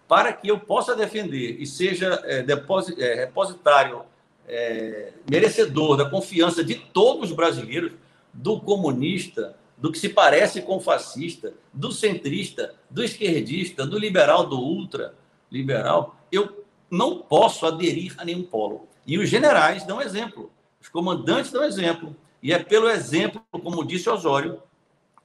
Para 0.07 0.31
que 0.31 0.47
eu 0.47 0.57
possa 0.57 0.95
defender 0.95 1.57
e 1.59 1.67
seja 1.67 2.21
é, 2.23 2.39
é, 2.39 3.13
repositário, 3.15 4.03
é, 4.47 5.11
merecedor 5.29 5.97
da 5.97 6.09
confiança 6.09 6.63
de 6.63 6.75
todos 6.75 7.29
os 7.29 7.35
brasileiros, 7.35 7.91
do 8.33 8.59
comunista, 8.59 9.57
do 9.77 9.91
que 9.91 9.99
se 9.99 10.09
parece 10.09 10.61
com 10.61 10.79
fascista, 10.79 11.53
do 11.73 11.91
centrista, 11.91 12.73
do 12.89 13.03
esquerdista, 13.03 13.85
do 13.85 13.99
liberal, 13.99 14.45
do 14.45 14.59
ultra 14.59 15.13
liberal, 15.51 16.15
eu 16.31 16.65
não 16.89 17.19
posso 17.19 17.65
aderir 17.65 18.15
a 18.17 18.23
nenhum 18.23 18.43
polo. 18.43 18.87
E 19.05 19.17
os 19.17 19.29
generais 19.29 19.83
dão 19.83 20.01
exemplo, 20.01 20.51
os 20.81 20.87
comandantes 20.87 21.51
dão 21.51 21.63
exemplo. 21.63 22.15
E 22.41 22.53
é 22.53 22.59
pelo 22.59 22.89
exemplo, 22.89 23.43
como 23.51 23.85
disse 23.85 24.09
Osório, 24.09 24.61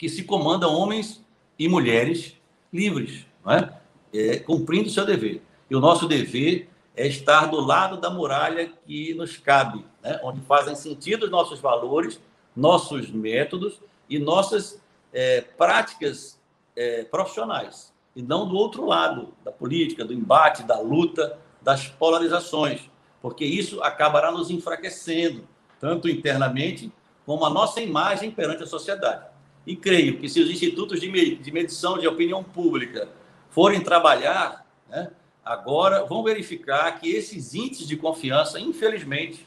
que 0.02 0.08
se 0.08 0.24
comanda 0.24 0.66
homens 0.66 1.24
e 1.56 1.68
mulheres 1.68 2.36
livres, 2.72 3.24
é? 3.46 3.72
É, 4.12 4.38
cumprindo 4.40 4.88
o 4.88 4.90
seu 4.90 5.06
dever. 5.06 5.40
E 5.70 5.76
o 5.76 5.80
nosso 5.80 6.08
dever 6.08 6.68
é 6.96 7.06
estar 7.06 7.46
do 7.46 7.60
lado 7.60 7.98
da 7.98 8.10
muralha 8.10 8.72
que 8.84 9.14
nos 9.14 9.36
cabe, 9.36 9.86
né? 10.02 10.18
onde 10.24 10.40
fazem 10.40 10.74
sentido 10.74 11.26
os 11.26 11.30
nossos 11.30 11.60
valores, 11.60 12.20
nossos 12.56 13.12
métodos 13.12 13.80
e 14.10 14.18
nossas 14.18 14.82
é, 15.12 15.40
práticas 15.40 16.36
é, 16.74 17.04
profissionais, 17.04 17.92
e 18.16 18.22
não 18.22 18.48
do 18.48 18.56
outro 18.56 18.84
lado 18.84 19.32
da 19.44 19.52
política, 19.52 20.04
do 20.04 20.12
embate, 20.12 20.64
da 20.64 20.80
luta, 20.80 21.38
das 21.60 21.86
polarizações, 21.86 22.90
porque 23.20 23.44
isso 23.44 23.80
acabará 23.84 24.32
nos 24.32 24.50
enfraquecendo, 24.50 25.46
tanto 25.78 26.08
internamente 26.08 26.92
como 27.24 27.44
a 27.44 27.50
nossa 27.50 27.80
imagem 27.80 28.32
perante 28.32 28.64
a 28.64 28.66
sociedade. 28.66 29.30
E 29.66 29.76
creio 29.76 30.18
que 30.18 30.28
se 30.28 30.40
os 30.40 30.50
institutos 30.50 31.00
de 31.00 31.52
medição 31.52 31.98
de 31.98 32.06
opinião 32.06 32.42
pública 32.42 33.08
forem 33.50 33.80
trabalhar, 33.80 34.66
né, 34.88 35.10
agora 35.44 36.04
vão 36.04 36.22
verificar 36.22 36.98
que 36.98 37.08
esses 37.10 37.54
índices 37.54 37.86
de 37.86 37.96
confiança, 37.96 38.58
infelizmente, 38.58 39.46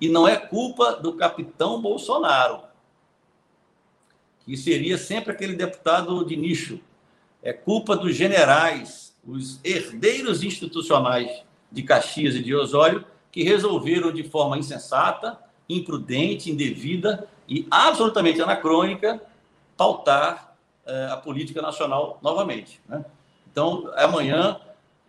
e 0.00 0.08
não 0.08 0.26
é 0.26 0.36
culpa 0.36 0.92
do 0.92 1.14
capitão 1.14 1.80
Bolsonaro, 1.80 2.62
que 4.44 4.56
seria 4.56 4.96
sempre 4.96 5.32
aquele 5.32 5.54
deputado 5.54 6.24
de 6.24 6.36
nicho. 6.36 6.80
É 7.42 7.52
culpa 7.52 7.96
dos 7.96 8.14
generais, 8.14 9.16
os 9.26 9.60
herdeiros 9.64 10.42
institucionais 10.42 11.42
de 11.70 11.82
Caxias 11.82 12.34
e 12.34 12.42
de 12.42 12.54
Osório, 12.54 13.04
que 13.30 13.42
resolveram 13.42 14.12
de 14.12 14.24
forma 14.24 14.58
insensata, 14.58 15.38
imprudente, 15.68 16.50
indevida 16.50 17.28
e 17.48 17.66
absolutamente 17.70 18.40
anacrônica 18.40 19.20
pautar 19.80 20.54
eh, 20.84 21.08
a 21.10 21.16
política 21.16 21.62
nacional 21.62 22.18
novamente. 22.20 22.82
Né? 22.86 23.02
Então, 23.50 23.90
amanhã, 23.96 24.60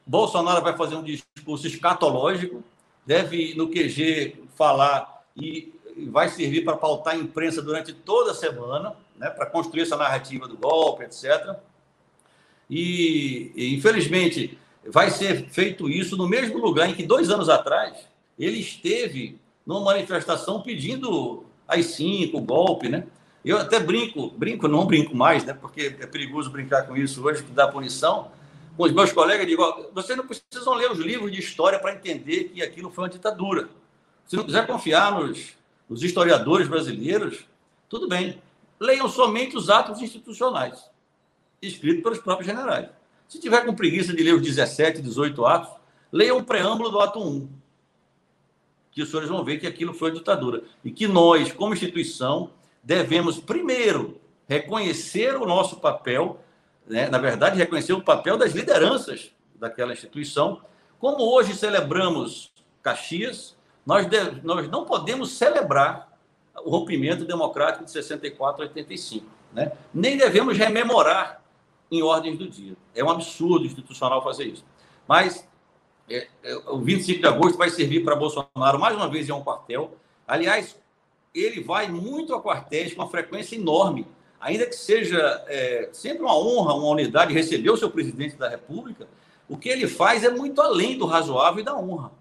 Bolsonaro 0.08 0.62
vai 0.62 0.78
fazer 0.78 0.96
um 0.96 1.04
discurso 1.04 1.68
escatológico, 1.68 2.64
deve 3.06 3.54
no 3.56 3.68
QG 3.68 4.46
falar 4.56 5.26
e 5.36 5.74
vai 6.10 6.30
servir 6.30 6.64
para 6.64 6.78
pautar 6.78 7.16
a 7.16 7.18
imprensa 7.18 7.62
durante 7.62 7.92
toda 7.92 8.32
a 8.32 8.34
semana, 8.34 8.96
né, 9.18 9.30
para 9.30 9.46
construir 9.46 9.82
essa 9.82 9.98
narrativa 9.98 10.48
do 10.48 10.56
golpe, 10.56 11.04
etc. 11.04 11.58
E, 12.70 13.52
e, 13.54 13.76
infelizmente, 13.76 14.58
vai 14.88 15.12
ser 15.12 15.50
feito 15.50 15.90
isso 15.90 16.16
no 16.16 16.30
mesmo 16.30 16.60
lugar 16.60 16.90
em 16.90 16.94
que, 16.94 17.04
dois 17.04 17.30
anos 17.30 17.50
atrás, 17.50 18.08
ele 18.40 18.60
esteve 18.62 19.38
numa 19.66 19.82
manifestação 19.82 20.62
pedindo 20.62 21.44
as 21.68 21.88
cinco, 21.88 22.38
o 22.38 22.42
golpe, 22.42 22.88
né? 22.88 23.06
Eu 23.44 23.58
até 23.58 23.80
brinco, 23.80 24.30
brinco, 24.30 24.68
não 24.68 24.86
brinco 24.86 25.16
mais, 25.16 25.44
né? 25.44 25.54
Porque 25.54 25.96
é 26.00 26.06
perigoso 26.06 26.50
brincar 26.50 26.88
com 26.88 26.96
isso 26.96 27.24
hoje, 27.26 27.44
que 27.44 27.52
dá 27.52 27.68
punição. 27.68 28.32
Com 28.78 28.84
os 28.84 28.92
meus 28.92 29.12
colegas, 29.12 29.48
digo: 29.48 29.90
vocês 29.94 30.18
não 30.18 30.26
precisam 30.26 30.74
ler 30.76 30.92
os 30.92 31.00
livros 31.00 31.32
de 31.32 31.40
história 31.40 31.80
para 31.80 31.94
entender 31.94 32.46
que 32.46 32.62
aquilo 32.62 32.92
foi 32.92 33.06
uma 33.06 33.10
ditadura. 33.10 33.70
Se 34.28 34.36
não 34.36 34.44
quiser 34.44 34.66
confiar 34.68 35.12
nos, 35.12 35.54
nos 35.90 36.04
historiadores 36.04 36.68
brasileiros, 36.68 37.46
tudo 37.90 38.08
bem. 38.08 38.42
Leiam 38.80 39.10
somente 39.10 39.58
os 39.58 39.70
atos 39.70 40.02
institucionais, 40.02 40.90
escritos 41.62 42.02
pelos 42.02 42.20
próprios 42.20 42.48
generais. 42.48 42.90
Se 43.28 43.40
tiver 43.40 43.66
com 43.66 43.74
preguiça 43.74 44.14
de 44.14 44.24
ler 44.24 44.36
os 44.36 44.42
17, 44.42 45.02
18 45.02 45.46
atos, 45.46 45.72
leiam 46.12 46.38
o 46.38 46.44
preâmbulo 46.44 46.90
do 46.90 47.00
ato 47.00 47.20
1, 47.20 47.50
que 48.92 49.02
os 49.02 49.10
senhores 49.10 49.30
vão 49.30 49.44
ver 49.44 49.60
que 49.60 49.68
aquilo 49.68 49.94
foi 49.94 50.12
a 50.12 50.14
ditadura. 50.14 50.64
E 50.84 50.92
que 50.92 51.08
nós, 51.08 51.52
como 51.52 51.74
instituição, 51.74 52.52
devemos, 52.84 53.40
primeiro, 53.40 54.20
reconhecer 54.48 55.36
o 55.36 55.46
nosso 55.46 55.78
papel, 55.78 56.40
né? 56.88 57.10
na 57.10 57.18
verdade, 57.18 57.58
reconhecer 57.58 57.94
o 57.94 58.04
papel 58.04 58.38
das 58.38 58.54
lideranças 58.54 59.32
daquela 59.56 59.94
instituição. 59.94 60.62
Como 61.00 61.24
hoje 61.24 61.56
celebramos 61.56 62.52
Caxias, 62.82 63.56
nós, 63.86 64.08
de, 64.08 64.20
nós 64.44 64.68
não 64.70 64.86
podemos 64.86 65.32
celebrar 65.32 66.12
o 66.64 66.70
rompimento 66.70 67.26
democrático 67.26 67.86
de 67.86 67.92
64 67.92 68.64
a 68.64 68.68
85. 68.68 69.26
Né? 69.54 69.72
Nem 69.94 70.18
devemos 70.18 70.58
rememorar 70.58 71.42
em 71.92 72.02
ordens 72.02 72.38
do 72.38 72.50
dia. 72.50 72.76
É 72.96 73.04
um 73.04 73.10
absurdo 73.10 73.66
institucional 73.66 74.24
fazer 74.24 74.46
isso. 74.46 74.66
Mas 75.08 75.48
é, 76.10 76.28
é, 76.44 76.56
o 76.68 76.80
25 76.80 77.20
de 77.20 77.28
agosto 77.28 77.58
vai 77.58 77.70
servir 77.70 78.04
para 78.04 78.16
Bolsonaro, 78.16 78.80
mais 78.80 78.96
uma 78.96 79.10
vez, 79.10 79.28
em 79.28 79.32
um 79.32 79.44
quartel. 79.44 79.98
Aliás, 80.28 80.81
ele 81.34 81.62
vai 81.62 81.88
muito 81.88 82.34
a 82.34 82.42
quartéis 82.42 82.94
com 82.94 83.02
uma 83.02 83.10
frequência 83.10 83.56
enorme. 83.56 84.06
Ainda 84.40 84.66
que 84.66 84.76
seja 84.76 85.44
é, 85.48 85.90
sempre 85.94 86.24
uma 86.24 86.38
honra, 86.38 86.74
uma 86.74 86.90
unidade 86.90 87.34
receber 87.34 87.70
o 87.70 87.78
seu 87.78 87.92
presidente 87.92 88.36
da 88.36 88.50
República, 88.50 89.08
o 89.48 89.58
que 89.58 89.70
ele 89.70 89.88
faz 89.88 90.24
é 90.24 90.30
muito 90.30 90.62
além 90.62 90.98
do 90.98 91.06
razoável 91.06 91.62
e 91.62 91.66
da 91.66 91.78
honra. 91.78 92.12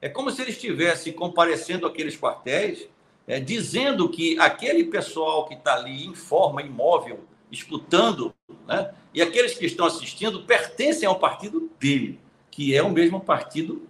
É 0.00 0.08
como 0.08 0.30
se 0.30 0.42
ele 0.42 0.50
estivesse 0.50 1.12
comparecendo 1.12 1.86
aqueles 1.86 2.16
quartéis, 2.16 2.88
é, 3.26 3.38
dizendo 3.38 4.08
que 4.08 4.38
aquele 4.38 4.84
pessoal 4.84 5.46
que 5.46 5.54
está 5.54 5.74
ali 5.74 6.06
em 6.06 6.14
forma 6.14 6.62
imóvel, 6.62 7.20
escutando, 7.50 8.34
né, 8.66 8.92
e 9.12 9.20
aqueles 9.20 9.54
que 9.54 9.66
estão 9.66 9.86
assistindo 9.86 10.42
pertencem 10.42 11.08
ao 11.08 11.18
partido 11.18 11.70
dele, 11.78 12.18
que 12.50 12.74
é 12.74 12.82
o 12.82 12.90
mesmo 12.90 13.20
partido 13.20 13.86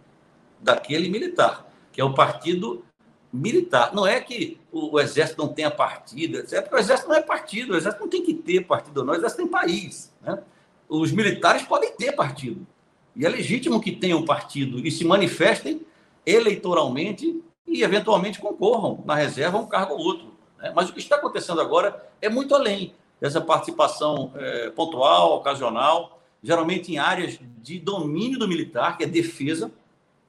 daquele 0.61 1.09
militar, 1.09 1.67
que 1.93 2.01
é 2.01 2.05
o 2.05 2.15
partido 2.15 2.85
militar. 3.33 3.95
Não 3.95 4.07
é 4.07 4.21
que 4.21 4.59
o, 4.73 4.95
o 4.97 5.01
exército 5.01 5.41
não 5.41 5.53
tenha 5.53 5.71
partido, 5.71 6.39
é 6.39 6.61
porque 6.61 6.75
o 6.75 6.79
exército 6.79 7.09
não 7.09 7.17
é 7.17 7.23
partido, 7.23 7.73
o 7.73 7.77
exército 7.77 8.03
não 8.03 8.11
tem 8.11 8.23
que 8.23 8.35
ter 8.35 8.65
partido, 8.67 9.05
não, 9.05 9.13
o 9.13 9.17
exército 9.17 9.43
tem 9.43 9.51
país. 9.51 10.13
Né? 10.23 10.39
Os 10.89 11.13
militares 11.13 11.63
podem 11.63 11.93
ter 11.93 12.13
partido. 12.13 12.67
E 13.15 13.25
é 13.25 13.29
legítimo 13.29 13.81
que 13.81 13.93
tenham 13.93 14.25
partido 14.25 14.85
e 14.87 14.91
se 14.91 15.05
manifestem 15.05 15.83
eleitoralmente 16.25 17.43
e, 17.67 17.83
eventualmente, 17.83 18.41
concorram 18.41 19.03
na 19.05 19.15
reserva 19.15 19.59
um 19.59 19.67
cargo 19.67 19.95
ou 19.95 20.01
outro. 20.01 20.35
Né? 20.59 20.73
Mas 20.75 20.89
o 20.89 20.93
que 20.93 20.99
está 20.99 21.17
acontecendo 21.17 21.61
agora 21.61 22.09
é 22.21 22.29
muito 22.29 22.55
além 22.55 22.95
dessa 23.21 23.41
participação 23.41 24.33
é, 24.37 24.71
pontual, 24.71 25.37
ocasional, 25.37 26.21
geralmente 26.43 26.93
em 26.93 26.99
áreas 26.99 27.39
de 27.59 27.79
domínio 27.79 28.39
do 28.39 28.49
militar, 28.49 28.97
que 28.97 29.05
é 29.05 29.07
defesa, 29.07 29.71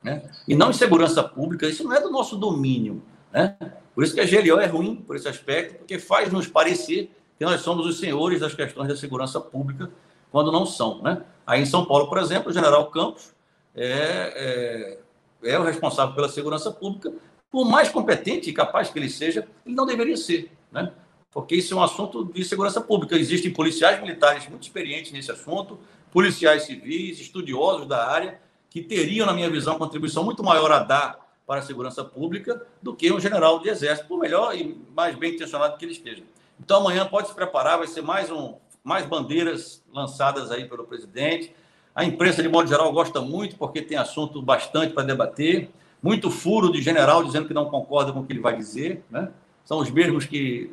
né? 0.03 0.23
e 0.47 0.55
não 0.55 0.69
em 0.69 0.73
segurança 0.73 1.23
pública. 1.23 1.67
Isso 1.67 1.83
não 1.83 1.93
é 1.93 2.01
do 2.01 2.09
nosso 2.09 2.35
domínio. 2.35 3.01
Né? 3.31 3.55
Por 3.93 4.03
isso 4.03 4.13
que 4.13 4.21
a 4.21 4.25
GLO 4.25 4.59
é 4.59 4.65
ruim 4.65 4.95
por 4.95 5.15
esse 5.15 5.27
aspecto, 5.27 5.75
porque 5.79 5.99
faz 5.99 6.31
nos 6.31 6.47
parecer 6.47 7.11
que 7.37 7.45
nós 7.45 7.61
somos 7.61 7.85
os 7.85 7.99
senhores 7.99 8.39
das 8.39 8.53
questões 8.53 8.87
da 8.87 8.95
segurança 8.95 9.39
pública, 9.39 9.91
quando 10.31 10.51
não 10.51 10.65
são. 10.65 11.01
Né? 11.01 11.21
Aí 11.45 11.61
em 11.61 11.65
São 11.65 11.85
Paulo, 11.85 12.07
por 12.07 12.17
exemplo, 12.17 12.49
o 12.49 12.53
general 12.53 12.89
Campos 12.91 13.33
é, 13.75 14.99
é, 15.43 15.51
é 15.51 15.59
o 15.59 15.63
responsável 15.63 16.13
pela 16.13 16.29
segurança 16.29 16.71
pública, 16.71 17.11
por 17.51 17.65
mais 17.65 17.89
competente 17.89 18.49
e 18.49 18.53
capaz 18.53 18.89
que 18.89 18.97
ele 18.97 19.09
seja, 19.09 19.47
ele 19.65 19.75
não 19.75 19.85
deveria 19.85 20.15
ser. 20.15 20.51
Né? 20.71 20.91
Porque 21.31 21.55
isso 21.55 21.73
é 21.73 21.77
um 21.77 21.83
assunto 21.83 22.25
de 22.25 22.43
segurança 22.45 22.79
pública. 22.79 23.17
Existem 23.17 23.51
policiais 23.51 24.01
militares 24.01 24.47
muito 24.47 24.63
experientes 24.63 25.11
nesse 25.11 25.31
assunto, 25.31 25.79
policiais 26.11 26.63
civis, 26.63 27.19
estudiosos 27.19 27.87
da 27.87 28.07
área, 28.07 28.39
que 28.72 28.81
teriam, 28.81 29.26
na 29.26 29.34
minha 29.34 29.49
visão, 29.49 29.77
contribuição 29.77 30.23
muito 30.23 30.41
maior 30.41 30.72
a 30.72 30.80
dar 30.80 31.19
para 31.45 31.60
a 31.60 31.61
segurança 31.61 32.06
pública 32.06 32.65
do 32.81 32.95
que 32.95 33.11
um 33.11 33.19
general 33.19 33.60
de 33.60 33.68
exército, 33.68 34.07
por 34.07 34.18
melhor 34.18 34.56
e 34.56 34.81
mais 34.95 35.14
bem 35.18 35.35
intencionado 35.35 35.77
que 35.77 35.84
ele 35.84 35.91
esteja. 35.91 36.23
Então, 36.57 36.77
amanhã 36.80 37.06
pode 37.06 37.27
se 37.27 37.35
preparar, 37.35 37.80
vai 37.80 37.88
ser 37.88 38.02
mais, 38.02 38.31
um, 38.31 38.56
mais 38.81 39.06
bandeiras 39.06 39.84
lançadas 39.93 40.52
aí 40.52 40.69
pelo 40.69 40.85
presidente. 40.85 41.53
A 41.93 42.06
imprensa, 42.06 42.41
de 42.41 42.48
modo 42.48 42.69
geral, 42.69 42.93
gosta 42.93 43.19
muito, 43.19 43.57
porque 43.57 43.81
tem 43.81 43.98
assunto 43.98 44.41
bastante 44.41 44.93
para 44.93 45.03
debater. 45.03 45.69
Muito 46.02 46.31
furo 46.31 46.72
de 46.72 46.81
general 46.81 47.26
dizendo 47.26 47.49
que 47.49 47.53
não 47.53 47.65
concorda 47.65 48.14
com 48.14 48.22
o 48.22 48.26
que 48.26 48.31
ele 48.31 48.39
vai 48.39 48.56
dizer. 48.56 49.03
Né? 49.10 49.30
São 49.65 49.80
os 49.80 49.91
mesmos 49.91 50.26
que, 50.26 50.72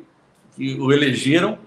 que 0.55 0.79
o 0.79 0.93
elegeram. 0.93 1.59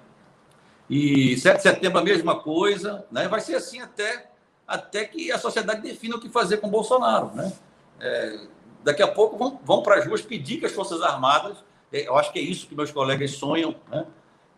E 0.89 1.37
7 1.37 1.57
de 1.57 1.63
setembro, 1.63 1.99
a 1.99 2.03
mesma 2.03 2.37
coisa. 2.41 3.05
Né? 3.13 3.29
Vai 3.29 3.41
ser 3.43 3.57
assim 3.57 3.81
até 3.81 4.32
até 4.73 5.05
que 5.05 5.31
a 5.31 5.39
sociedade 5.39 5.83
defina 5.83 6.17
o 6.17 6.21
que 6.21 6.31
fazer 6.31 6.57
com 6.57 6.69
Bolsonaro. 6.71 7.31
Né? 7.35 7.53
É, 8.01 8.41
daqui 8.83 9.03
a 9.03 9.09
pouco 9.09 9.37
vão, 9.37 9.61
vão 9.63 9.83
para 9.83 9.97
as 9.97 10.07
ruas 10.07 10.23
pedir 10.23 10.59
que 10.59 10.65
as 10.65 10.73
Forças 10.73 11.03
Armadas, 11.03 11.59
é, 11.93 12.09
eu 12.09 12.17
acho 12.17 12.33
que 12.33 12.39
é 12.39 12.43
isso 12.43 12.67
que 12.67 12.75
meus 12.75 12.91
colegas 12.91 13.33
sonham. 13.33 13.75
Né? 13.91 14.07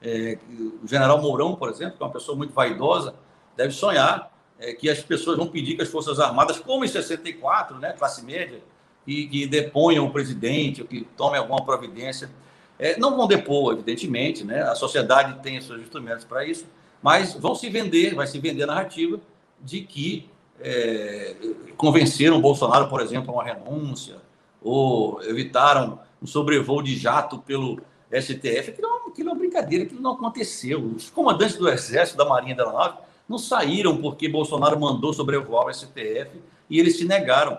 É, 0.01 0.39
o 0.81 0.87
general 0.87 1.21
Mourão, 1.21 1.57
por 1.57 1.69
exemplo, 1.69 1.97
que 1.97 2.03
é 2.03 2.07
uma 2.07 2.13
pessoa 2.13 2.37
muito 2.37 2.55
vaidosa, 2.55 3.17
deve 3.57 3.73
sonhar 3.73 4.33
é, 4.61 4.73
que 4.73 4.89
as 4.89 5.01
pessoas 5.01 5.37
vão 5.37 5.49
pedir 5.49 5.75
que 5.75 5.83
as 5.83 5.89
Forças 5.89 6.21
Armadas, 6.21 6.61
como 6.61 6.85
em 6.85 6.89
64, 6.89 7.77
né, 7.79 7.93
classe 7.93 8.25
média, 8.25 8.63
que, 9.05 9.27
que 9.27 9.47
deponham 9.49 10.07
o 10.07 10.13
presidente, 10.13 10.81
ou 10.81 10.87
que 10.87 11.03
tomem 11.17 11.41
alguma 11.41 11.65
providência. 11.65 12.31
É, 12.79 12.97
não 12.99 13.17
vão 13.17 13.27
depor, 13.27 13.73
evidentemente, 13.73 14.45
né? 14.45 14.63
a 14.63 14.77
sociedade 14.77 15.43
tem 15.43 15.61
seus 15.61 15.81
instrumentos 15.81 16.25
para 16.25 16.45
isso, 16.45 16.67
mas 17.03 17.35
vão 17.35 17.55
se 17.55 17.69
vender, 17.69 18.15
vai 18.15 18.27
se 18.27 18.39
vender 18.39 18.63
a 18.63 18.67
narrativa 18.67 19.21
de 19.65 19.81
que 19.81 20.29
é, 20.61 21.35
convenceram 21.77 22.41
Bolsonaro, 22.41 22.89
por 22.89 23.01
exemplo, 23.01 23.31
a 23.31 23.35
uma 23.35 23.45
renúncia, 23.45 24.17
ou 24.63 25.23
evitaram 25.25 25.99
um 26.23 26.27
sobrevoo 26.27 26.83
de 26.83 26.97
jato 26.97 27.39
pelo 27.39 27.81
STF. 28.13 28.71
Aquilo 28.71 28.89
é, 28.89 29.11
aquilo 29.11 29.29
é 29.29 29.33
uma 29.33 29.39
brincadeira, 29.39 29.85
aquilo 29.85 30.01
não 30.01 30.13
aconteceu. 30.13 30.81
Os 30.81 31.11
comandantes 31.11 31.57
do 31.57 31.69
Exército, 31.69 32.17
da 32.17 32.25
Marinha 32.25 32.53
e 32.53 32.57
da 32.57 32.65
Aeronáutica 32.65 33.03
não 33.29 33.39
saíram 33.39 33.97
porque 33.97 34.29
Bolsonaro 34.29 34.79
mandou 34.79 35.13
sobrevoar 35.13 35.67
o 35.67 35.75
STF 35.75 36.41
e 36.69 36.79
eles 36.79 36.97
se 36.97 37.05
negaram. 37.05 37.59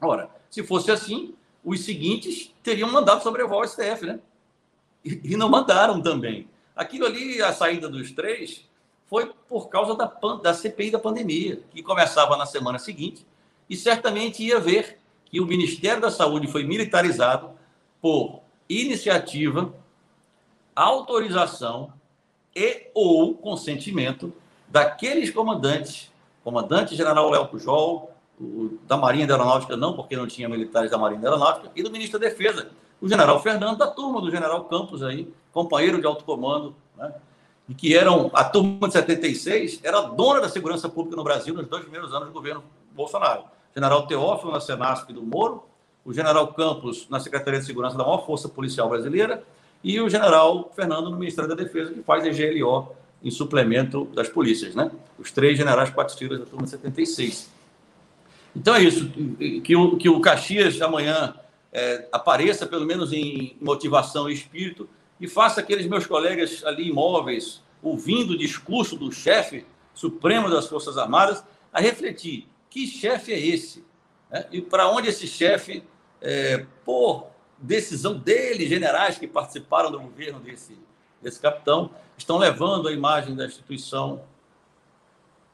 Ora, 0.00 0.30
se 0.48 0.62
fosse 0.62 0.90
assim, 0.90 1.34
os 1.64 1.80
seguintes 1.80 2.52
teriam 2.62 2.90
mandado 2.90 3.22
sobrevoar 3.22 3.60
o 3.60 3.68
STF, 3.68 4.06
né? 4.06 4.20
E, 5.04 5.20
e 5.32 5.36
não 5.36 5.48
mandaram 5.48 6.00
também. 6.00 6.48
Aquilo 6.74 7.06
ali, 7.06 7.42
a 7.42 7.52
saída 7.52 7.88
dos 7.88 8.12
três, 8.12 8.64
foi 9.10 9.32
por 9.48 9.68
causa 9.68 9.96
da, 9.96 10.06
da 10.40 10.54
CPI 10.54 10.92
da 10.92 10.98
pandemia, 10.98 11.60
que 11.72 11.82
começava 11.82 12.36
na 12.36 12.46
semana 12.46 12.78
seguinte, 12.78 13.26
e 13.68 13.74
certamente 13.76 14.40
ia 14.44 14.60
ver 14.60 15.00
que 15.24 15.40
o 15.40 15.46
Ministério 15.46 16.00
da 16.00 16.12
Saúde 16.12 16.46
foi 16.46 16.62
militarizado 16.62 17.50
por 18.00 18.40
iniciativa, 18.68 19.74
autorização 20.76 21.92
e 22.54 22.86
ou 22.94 23.34
consentimento 23.34 24.32
daqueles 24.68 25.30
comandantes, 25.30 26.12
comandante 26.44 26.94
general 26.94 27.30
Léo 27.30 27.48
Pujol, 27.48 28.12
o, 28.40 28.78
da 28.86 28.96
Marinha 28.96 29.26
da 29.26 29.34
Aeronáutica 29.34 29.76
não, 29.76 29.94
porque 29.94 30.16
não 30.16 30.26
tinha 30.26 30.48
militares 30.48 30.90
da 30.90 30.96
Marinha 30.96 31.20
da 31.20 31.28
Aeronáutica, 31.30 31.70
e 31.74 31.82
do 31.82 31.90
ministro 31.90 32.18
da 32.18 32.28
Defesa, 32.28 32.70
o 33.00 33.08
general 33.08 33.42
Fernando, 33.42 33.76
da 33.76 33.88
turma 33.88 34.20
do 34.20 34.30
general 34.30 34.64
Campos 34.64 35.02
aí, 35.02 35.28
companheiro 35.52 36.00
de 36.00 36.06
alto 36.06 36.24
comando, 36.24 36.74
né? 36.96 37.12
E 37.70 37.74
que 37.74 37.96
eram 37.96 38.32
a 38.34 38.42
turma 38.42 38.88
de 38.88 38.94
76 38.94 39.78
era 39.84 40.00
dona 40.00 40.40
da 40.40 40.48
segurança 40.48 40.88
pública 40.88 41.16
no 41.16 41.22
Brasil 41.22 41.54
nos 41.54 41.68
dois 41.68 41.84
primeiros 41.84 42.12
anos 42.12 42.26
do 42.26 42.34
governo 42.34 42.64
Bolsonaro. 42.92 43.44
General 43.72 44.04
Teófilo 44.08 44.50
na 44.50 44.60
Senasp 44.60 45.12
do 45.12 45.22
Moro 45.22 45.62
o 46.04 46.12
general 46.12 46.48
Campos 46.48 47.06
na 47.08 47.20
Secretaria 47.20 47.60
de 47.60 47.66
Segurança 47.66 47.96
da 47.96 48.02
maior 48.02 48.26
força 48.26 48.48
policial 48.48 48.88
brasileira 48.88 49.44
e 49.84 50.00
o 50.00 50.10
general 50.10 50.72
Fernando 50.74 51.10
no 51.10 51.16
Ministério 51.16 51.48
da 51.48 51.54
Defesa, 51.54 51.92
que 51.92 52.02
faz 52.02 52.24
EGLO 52.26 52.88
em 53.22 53.30
suplemento 53.30 54.06
das 54.14 54.28
polícias, 54.28 54.74
né? 54.74 54.90
Os 55.16 55.30
três 55.30 55.56
generais 55.56 55.90
patrulheiros 55.90 56.40
da 56.40 56.46
turma 56.46 56.66
76. 56.66 57.50
Então 58.56 58.74
é 58.74 58.82
isso, 58.82 59.08
que 59.62 59.76
o, 59.76 59.96
que 59.96 60.08
o 60.08 60.20
Caxias 60.20 60.80
amanhã 60.82 61.34
é, 61.72 62.08
apareça 62.10 62.66
pelo 62.66 62.84
menos 62.84 63.12
em 63.12 63.56
motivação 63.60 64.28
e 64.28 64.32
espírito 64.32 64.88
e 65.20 65.28
faça 65.28 65.60
aqueles 65.60 65.86
meus 65.86 66.06
colegas 66.06 66.64
ali 66.64 66.88
imóveis, 66.88 67.62
ouvindo 67.82 68.32
o 68.32 68.38
discurso 68.38 68.96
do 68.96 69.12
chefe 69.12 69.66
supremo 69.92 70.48
das 70.48 70.66
Forças 70.66 70.96
Armadas, 70.96 71.44
a 71.72 71.80
refletir: 71.80 72.48
que 72.70 72.86
chefe 72.86 73.32
é 73.32 73.38
esse? 73.38 73.84
É, 74.30 74.46
e 74.50 74.62
para 74.62 74.88
onde 74.88 75.08
esse 75.08 75.26
chefe, 75.26 75.84
é, 76.20 76.64
por 76.84 77.26
decisão 77.58 78.16
dele, 78.16 78.66
generais 78.66 79.18
que 79.18 79.26
participaram 79.26 79.90
do 79.90 80.00
governo 80.00 80.40
desse, 80.40 80.78
desse 81.20 81.38
capitão, 81.38 81.90
estão 82.16 82.38
levando 82.38 82.88
a 82.88 82.92
imagem 82.92 83.34
da 83.34 83.44
instituição 83.44 84.22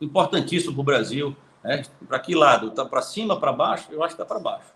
importantíssimo 0.00 0.74
para 0.74 0.80
o 0.80 0.84
Brasil. 0.84 1.36
Né? 1.64 1.82
Para 2.06 2.18
que 2.20 2.34
lado? 2.34 2.68
Está 2.68 2.84
para 2.84 3.02
cima, 3.02 3.40
para 3.40 3.52
baixo? 3.52 3.88
Eu 3.90 4.04
acho 4.04 4.14
que 4.14 4.22
está 4.22 4.24
para 4.24 4.40
baixo. 4.40 4.72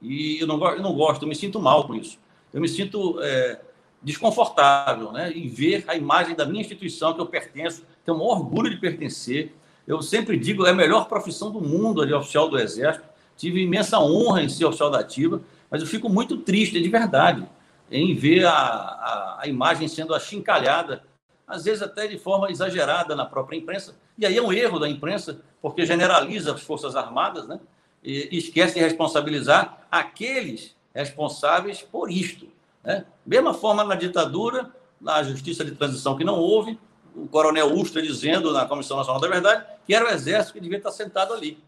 E 0.00 0.40
eu 0.40 0.46
não, 0.46 0.64
eu 0.70 0.80
não 0.80 0.94
gosto, 0.94 1.22
eu 1.22 1.28
me 1.28 1.34
sinto 1.34 1.60
mal 1.60 1.86
com 1.86 1.94
isso. 1.94 2.18
Eu 2.54 2.60
me 2.60 2.68
sinto 2.68 3.20
é, 3.22 3.60
desconfortável 4.02 5.12
né? 5.12 5.30
em 5.32 5.48
ver 5.48 5.84
a 5.86 5.94
imagem 5.94 6.34
da 6.34 6.46
minha 6.46 6.60
instituição 6.60 7.14
que 7.14 7.20
eu 7.20 7.26
pertenço, 7.26 7.84
tenho 8.04 8.18
maior 8.18 8.38
orgulho 8.38 8.70
de 8.70 8.76
pertencer. 8.76 9.54
Eu 9.86 10.00
sempre 10.02 10.38
digo, 10.38 10.66
é 10.66 10.70
a 10.70 10.74
melhor 10.74 11.06
profissão 11.06 11.50
do 11.50 11.60
mundo 11.60 12.00
ali, 12.00 12.12
oficial 12.12 12.48
do 12.48 12.58
Exército. 12.58 13.04
Tive 13.36 13.62
imensa 13.62 13.98
honra 13.98 14.42
em 14.42 14.48
ser 14.48 14.64
oficial 14.64 14.90
da 14.90 15.00
ativa, 15.00 15.42
mas 15.70 15.80
eu 15.80 15.86
fico 15.86 16.08
muito 16.08 16.38
triste, 16.38 16.80
de 16.80 16.88
verdade, 16.88 17.46
em 17.90 18.14
ver 18.14 18.44
a, 18.46 18.52
a, 18.52 19.38
a 19.42 19.46
imagem 19.46 19.88
sendo 19.88 20.14
achincalhada, 20.14 21.02
às 21.46 21.64
vezes 21.64 21.82
até 21.82 22.06
de 22.06 22.18
forma 22.18 22.50
exagerada 22.50 23.16
na 23.16 23.26
própria 23.26 23.56
imprensa. 23.56 23.94
E 24.16 24.24
aí 24.24 24.36
é 24.36 24.42
um 24.42 24.52
erro 24.52 24.78
da 24.78 24.88
imprensa, 24.88 25.40
porque 25.60 25.84
generaliza 25.84 26.54
as 26.54 26.62
Forças 26.62 26.94
Armadas, 26.94 27.48
né? 27.48 27.58
E 28.02 28.28
esquece 28.32 28.74
de 28.74 28.80
responsabilizar 28.80 29.86
aqueles 29.90 30.74
responsáveis 30.94 31.82
por 31.82 32.10
isto. 32.10 32.46
Né? 32.84 33.04
Mesma 33.24 33.54
forma 33.54 33.84
na 33.84 33.94
ditadura, 33.94 34.70
na 35.00 35.22
justiça 35.22 35.64
de 35.64 35.72
transição 35.72 36.16
que 36.16 36.24
não 36.24 36.38
houve, 36.38 36.78
o 37.14 37.26
coronel 37.26 37.74
Ustra 37.74 38.00
dizendo 38.00 38.52
na 38.52 38.66
Comissão 38.66 38.96
Nacional 38.96 39.20
da 39.20 39.28
Verdade 39.28 39.64
que 39.86 39.94
era 39.94 40.04
o 40.04 40.08
exército 40.08 40.52
que 40.54 40.60
devia 40.60 40.78
estar 40.78 40.92
sentado 40.92 41.32
ali. 41.34 41.58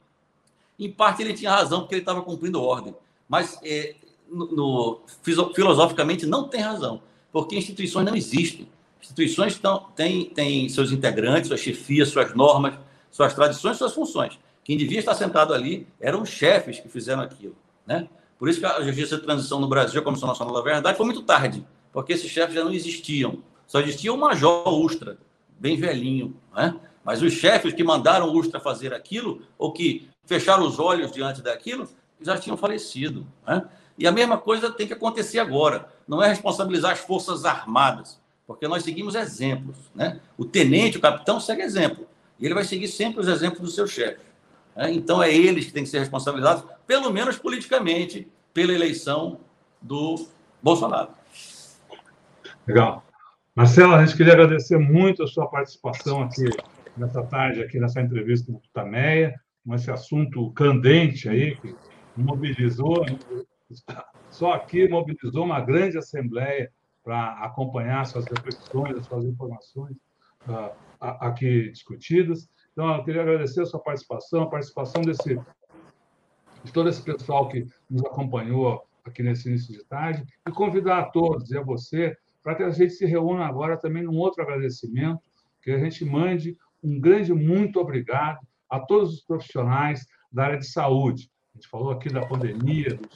Em 0.78 0.90
parte 0.90 1.22
ele 1.22 1.34
tinha 1.34 1.50
razão, 1.50 1.80
porque 1.80 1.94
ele 1.94 2.02
estava 2.02 2.22
cumprindo 2.22 2.62
ordem. 2.62 2.94
Mas 3.28 3.58
é, 3.64 3.96
no, 4.30 4.46
no, 4.52 5.00
filosoficamente 5.54 6.26
não 6.26 6.48
tem 6.48 6.60
razão, 6.60 7.02
porque 7.32 7.56
instituições 7.56 8.06
não 8.06 8.14
existem. 8.14 8.68
Instituições 9.00 9.58
tão, 9.58 9.88
têm, 9.96 10.26
têm 10.26 10.68
seus 10.68 10.92
integrantes, 10.92 11.48
suas 11.48 11.60
chefias, 11.60 12.08
suas 12.08 12.34
normas, 12.34 12.74
suas 13.10 13.34
tradições, 13.34 13.76
suas 13.76 13.92
funções. 13.92 14.38
Quem 14.64 14.76
devia 14.76 15.00
estar 15.00 15.14
sentado 15.14 15.52
ali 15.52 15.86
eram 16.00 16.22
os 16.22 16.28
chefes 16.28 16.78
que 16.78 16.88
fizeram 16.88 17.22
aquilo. 17.22 17.56
Né? 17.84 18.08
Por 18.42 18.48
isso 18.48 18.58
que 18.58 18.66
a 18.66 18.82
justiça 18.82 19.18
de 19.18 19.22
transição 19.22 19.60
no 19.60 19.68
Brasil, 19.68 20.00
a 20.00 20.02
Comissão 20.02 20.26
Nacional 20.26 20.52
da 20.52 20.60
Verdade, 20.62 20.96
foi 20.96 21.06
muito 21.06 21.22
tarde, 21.22 21.64
porque 21.92 22.12
esses 22.12 22.28
chefes 22.28 22.56
já 22.56 22.64
não 22.64 22.72
existiam. 22.72 23.38
Só 23.68 23.78
existia 23.78 24.12
o 24.12 24.16
Major 24.16 24.68
Ustra, 24.68 25.16
bem 25.60 25.76
velhinho. 25.76 26.36
Né? 26.52 26.74
Mas 27.04 27.22
os 27.22 27.34
chefes 27.34 27.72
que 27.72 27.84
mandaram 27.84 28.28
o 28.28 28.36
Ustra 28.36 28.58
fazer 28.58 28.92
aquilo, 28.92 29.42
ou 29.56 29.72
que 29.72 30.08
fecharam 30.26 30.66
os 30.66 30.80
olhos 30.80 31.12
diante 31.12 31.40
daquilo, 31.40 31.88
já 32.20 32.36
tinham 32.36 32.56
falecido. 32.56 33.24
Né? 33.46 33.64
E 33.96 34.08
a 34.08 34.10
mesma 34.10 34.36
coisa 34.36 34.72
tem 34.72 34.88
que 34.88 34.92
acontecer 34.92 35.38
agora. 35.38 35.88
Não 36.08 36.20
é 36.20 36.26
responsabilizar 36.26 36.90
as 36.90 36.98
Forças 36.98 37.44
Armadas, 37.44 38.20
porque 38.44 38.66
nós 38.66 38.82
seguimos 38.82 39.14
exemplos. 39.14 39.76
Né? 39.94 40.18
O 40.36 40.44
tenente, 40.44 40.98
o 40.98 41.00
capitão, 41.00 41.38
segue 41.38 41.62
exemplo. 41.62 42.08
E 42.40 42.44
ele 42.44 42.54
vai 42.54 42.64
seguir 42.64 42.88
sempre 42.88 43.20
os 43.20 43.28
exemplos 43.28 43.60
dos 43.60 43.76
seus 43.76 43.92
chefes. 43.92 44.32
Né? 44.74 44.92
Então, 44.92 45.22
é 45.22 45.32
eles 45.32 45.66
que 45.66 45.72
têm 45.72 45.84
que 45.84 45.88
ser 45.88 46.00
responsabilizados, 46.00 46.64
pelo 46.92 47.10
menos 47.10 47.38
politicamente, 47.38 48.30
pela 48.52 48.70
eleição 48.70 49.40
do 49.80 50.28
Bolsonaro. 50.62 51.08
Legal. 52.66 53.02
Marcelo, 53.56 53.94
a 53.94 54.04
gente 54.04 54.14
queria 54.14 54.34
agradecer 54.34 54.76
muito 54.76 55.22
a 55.22 55.26
sua 55.26 55.46
participação 55.48 56.24
aqui 56.24 56.44
nessa 56.94 57.22
tarde, 57.22 57.62
aqui 57.62 57.80
nessa 57.80 57.98
entrevista 57.98 58.52
com 58.52 58.60
Tameia, 58.74 59.40
com 59.66 59.74
esse 59.74 59.90
assunto 59.90 60.50
candente 60.50 61.30
aí, 61.30 61.56
que 61.56 61.74
mobilizou, 62.14 63.06
só 64.28 64.52
aqui 64.52 64.86
mobilizou 64.86 65.46
uma 65.46 65.62
grande 65.62 65.96
assembleia 65.96 66.70
para 67.02 67.38
acompanhar 67.42 68.04
suas 68.04 68.26
reflexões, 68.26 69.06
suas 69.06 69.24
informações 69.24 69.96
uh, 70.46 70.70
aqui 71.00 71.70
discutidas. 71.70 72.50
Então, 72.72 72.94
eu 72.96 73.02
queria 73.02 73.22
agradecer 73.22 73.62
a 73.62 73.66
sua 73.66 73.80
participação, 73.80 74.42
a 74.42 74.50
participação 74.50 75.00
desse, 75.00 75.40
de 76.64 76.72
todo 76.72 76.88
esse 76.88 77.02
pessoal 77.02 77.48
que 77.48 77.66
nos 77.90 78.04
acompanhou 78.04 78.82
aqui 79.04 79.22
nesse 79.22 79.48
início 79.48 79.72
de 79.72 79.84
tarde, 79.84 80.24
e 80.46 80.52
convidar 80.52 80.98
a 80.98 81.04
todos 81.04 81.50
e 81.50 81.58
a 81.58 81.62
você 81.62 82.16
para 82.42 82.54
que 82.54 82.62
a 82.62 82.70
gente 82.70 82.92
se 82.94 83.06
reúna 83.06 83.44
agora 83.46 83.76
também 83.76 84.02
num 84.02 84.16
outro 84.16 84.42
agradecimento, 84.42 85.20
que 85.62 85.70
a 85.70 85.78
gente 85.78 86.04
mande 86.04 86.56
um 86.82 87.00
grande 87.00 87.32
muito 87.32 87.78
obrigado 87.78 88.40
a 88.68 88.80
todos 88.80 89.14
os 89.14 89.24
profissionais 89.24 90.04
da 90.30 90.44
área 90.44 90.58
de 90.58 90.66
saúde. 90.66 91.30
A 91.54 91.58
gente 91.58 91.68
falou 91.68 91.90
aqui 91.90 92.08
da 92.08 92.26
pandemia, 92.26 92.96
de 92.96 93.08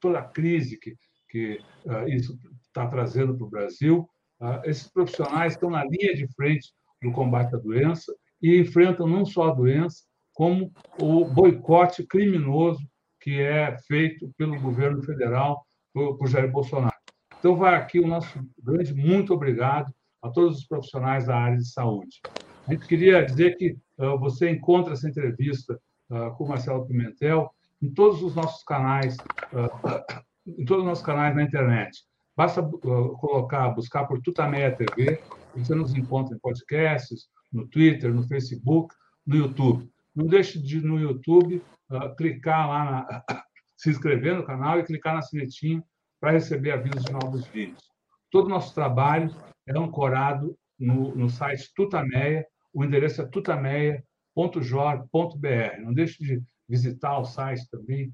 toda 0.00 0.18
a 0.18 0.24
crise 0.24 0.78
que, 0.78 0.94
que 1.30 1.58
uh, 1.86 2.08
isso 2.08 2.38
está 2.66 2.86
trazendo 2.86 3.34
para 3.34 3.46
o 3.46 3.50
Brasil. 3.50 4.08
Uh, 4.40 4.60
esses 4.64 4.88
profissionais 4.88 5.54
estão 5.54 5.70
na 5.70 5.84
linha 5.84 6.14
de 6.14 6.26
frente 6.34 6.74
do 7.00 7.12
combate 7.12 7.54
à 7.54 7.58
doença 7.58 8.14
e 8.42 8.58
enfrentam 8.58 9.06
não 9.06 9.24
só 9.24 9.48
a 9.50 9.54
doença, 9.54 10.02
como 10.36 10.70
o 11.00 11.24
boicote 11.24 12.06
criminoso 12.06 12.86
que 13.22 13.40
é 13.40 13.74
feito 13.88 14.30
pelo 14.36 14.60
governo 14.60 15.02
federal 15.02 15.66
por, 15.94 16.18
por 16.18 16.28
Jair 16.28 16.52
Bolsonaro. 16.52 16.94
Então, 17.38 17.56
vai 17.56 17.74
aqui 17.74 17.98
o 17.98 18.06
nosso 18.06 18.38
grande 18.62 18.92
muito 18.92 19.32
obrigado 19.32 19.90
a 20.22 20.28
todos 20.28 20.58
os 20.58 20.66
profissionais 20.66 21.26
da 21.26 21.36
área 21.36 21.56
de 21.56 21.66
saúde. 21.66 22.20
A 22.68 22.72
gente 22.74 22.86
queria 22.86 23.24
dizer 23.24 23.56
que 23.56 23.78
uh, 23.98 24.18
você 24.18 24.50
encontra 24.50 24.92
essa 24.92 25.08
entrevista 25.08 25.80
uh, 26.10 26.36
com 26.36 26.46
Marcelo 26.46 26.86
Pimentel 26.86 27.50
em 27.80 27.88
todos 27.94 28.22
os 28.22 28.34
nossos 28.34 28.62
canais, 28.62 29.16
uh, 29.16 30.20
em 30.46 30.66
todos 30.66 30.82
os 30.82 30.88
nossos 30.88 31.04
canais 31.04 31.34
na 31.34 31.44
internet. 31.44 31.98
Basta 32.36 32.62
colocar, 32.62 33.70
buscar 33.70 34.04
por 34.04 34.20
Tutameia 34.20 34.76
TV, 34.76 35.18
você 35.54 35.74
nos 35.74 35.94
encontra 35.94 36.36
em 36.36 36.38
podcasts, 36.38 37.26
no 37.50 37.66
Twitter, 37.66 38.12
no 38.12 38.22
Facebook, 38.28 38.94
no 39.26 39.36
YouTube. 39.36 39.90
Não 40.16 40.26
deixe 40.26 40.58
de, 40.58 40.80
no 40.80 40.98
YouTube, 40.98 41.62
uh, 41.90 42.16
clicar 42.16 42.68
lá, 42.68 42.84
na, 42.84 43.24
se 43.76 43.90
inscrever 43.90 44.34
no 44.34 44.46
canal 44.46 44.80
e 44.80 44.84
clicar 44.84 45.14
na 45.14 45.20
sinetinha 45.20 45.84
para 46.18 46.32
receber 46.32 46.70
avisos 46.70 47.04
de 47.04 47.12
novos 47.12 47.46
vídeos. 47.48 47.84
Todo 48.30 48.46
o 48.46 48.48
nosso 48.48 48.74
trabalho 48.74 49.30
é 49.68 49.78
ancorado 49.78 50.56
no, 50.78 51.14
no 51.14 51.28
site 51.28 51.70
Tutameia, 51.74 52.46
o 52.72 52.82
endereço 52.82 53.20
é 53.20 53.26
tutameia.jor.br. 53.26 55.80
Não 55.80 55.92
deixe 55.92 56.22
de 56.22 56.42
visitar 56.68 57.18
o 57.18 57.24
site 57.24 57.68
também, 57.70 58.12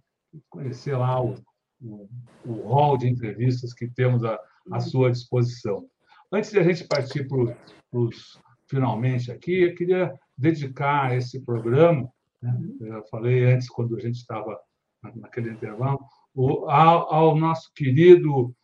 conhecer 0.51 0.97
lá 0.97 1.23
o, 1.23 1.35
o, 1.81 2.09
o 2.45 2.69
hall 2.69 2.99
de 2.99 3.09
entrevistas 3.09 3.73
que 3.73 3.89
temos 3.89 4.25
à, 4.25 4.39
à 4.71 4.81
sua 4.81 5.11
disposição. 5.11 5.87
Antes 6.33 6.51
de 6.51 6.59
a 6.59 6.63
gente 6.63 6.87
partir 6.87 7.29
para 7.29 7.57
os 7.93 8.41
finalmente 8.69 9.31
aqui, 9.31 9.65
eu 9.65 9.75
queria 9.75 10.13
dedicar 10.37 11.17
esse 11.17 11.41
programa, 11.41 12.09
né? 12.43 12.59
eu 12.81 13.05
falei 13.05 13.45
antes, 13.45 13.69
quando 13.69 13.97
a 13.97 14.01
gente 14.01 14.17
estava 14.17 14.59
naquele 15.15 15.51
intervalo, 15.51 16.01
ao, 16.37 17.13
ao, 17.13 17.37
nosso 17.37 17.71
querido 17.75 18.55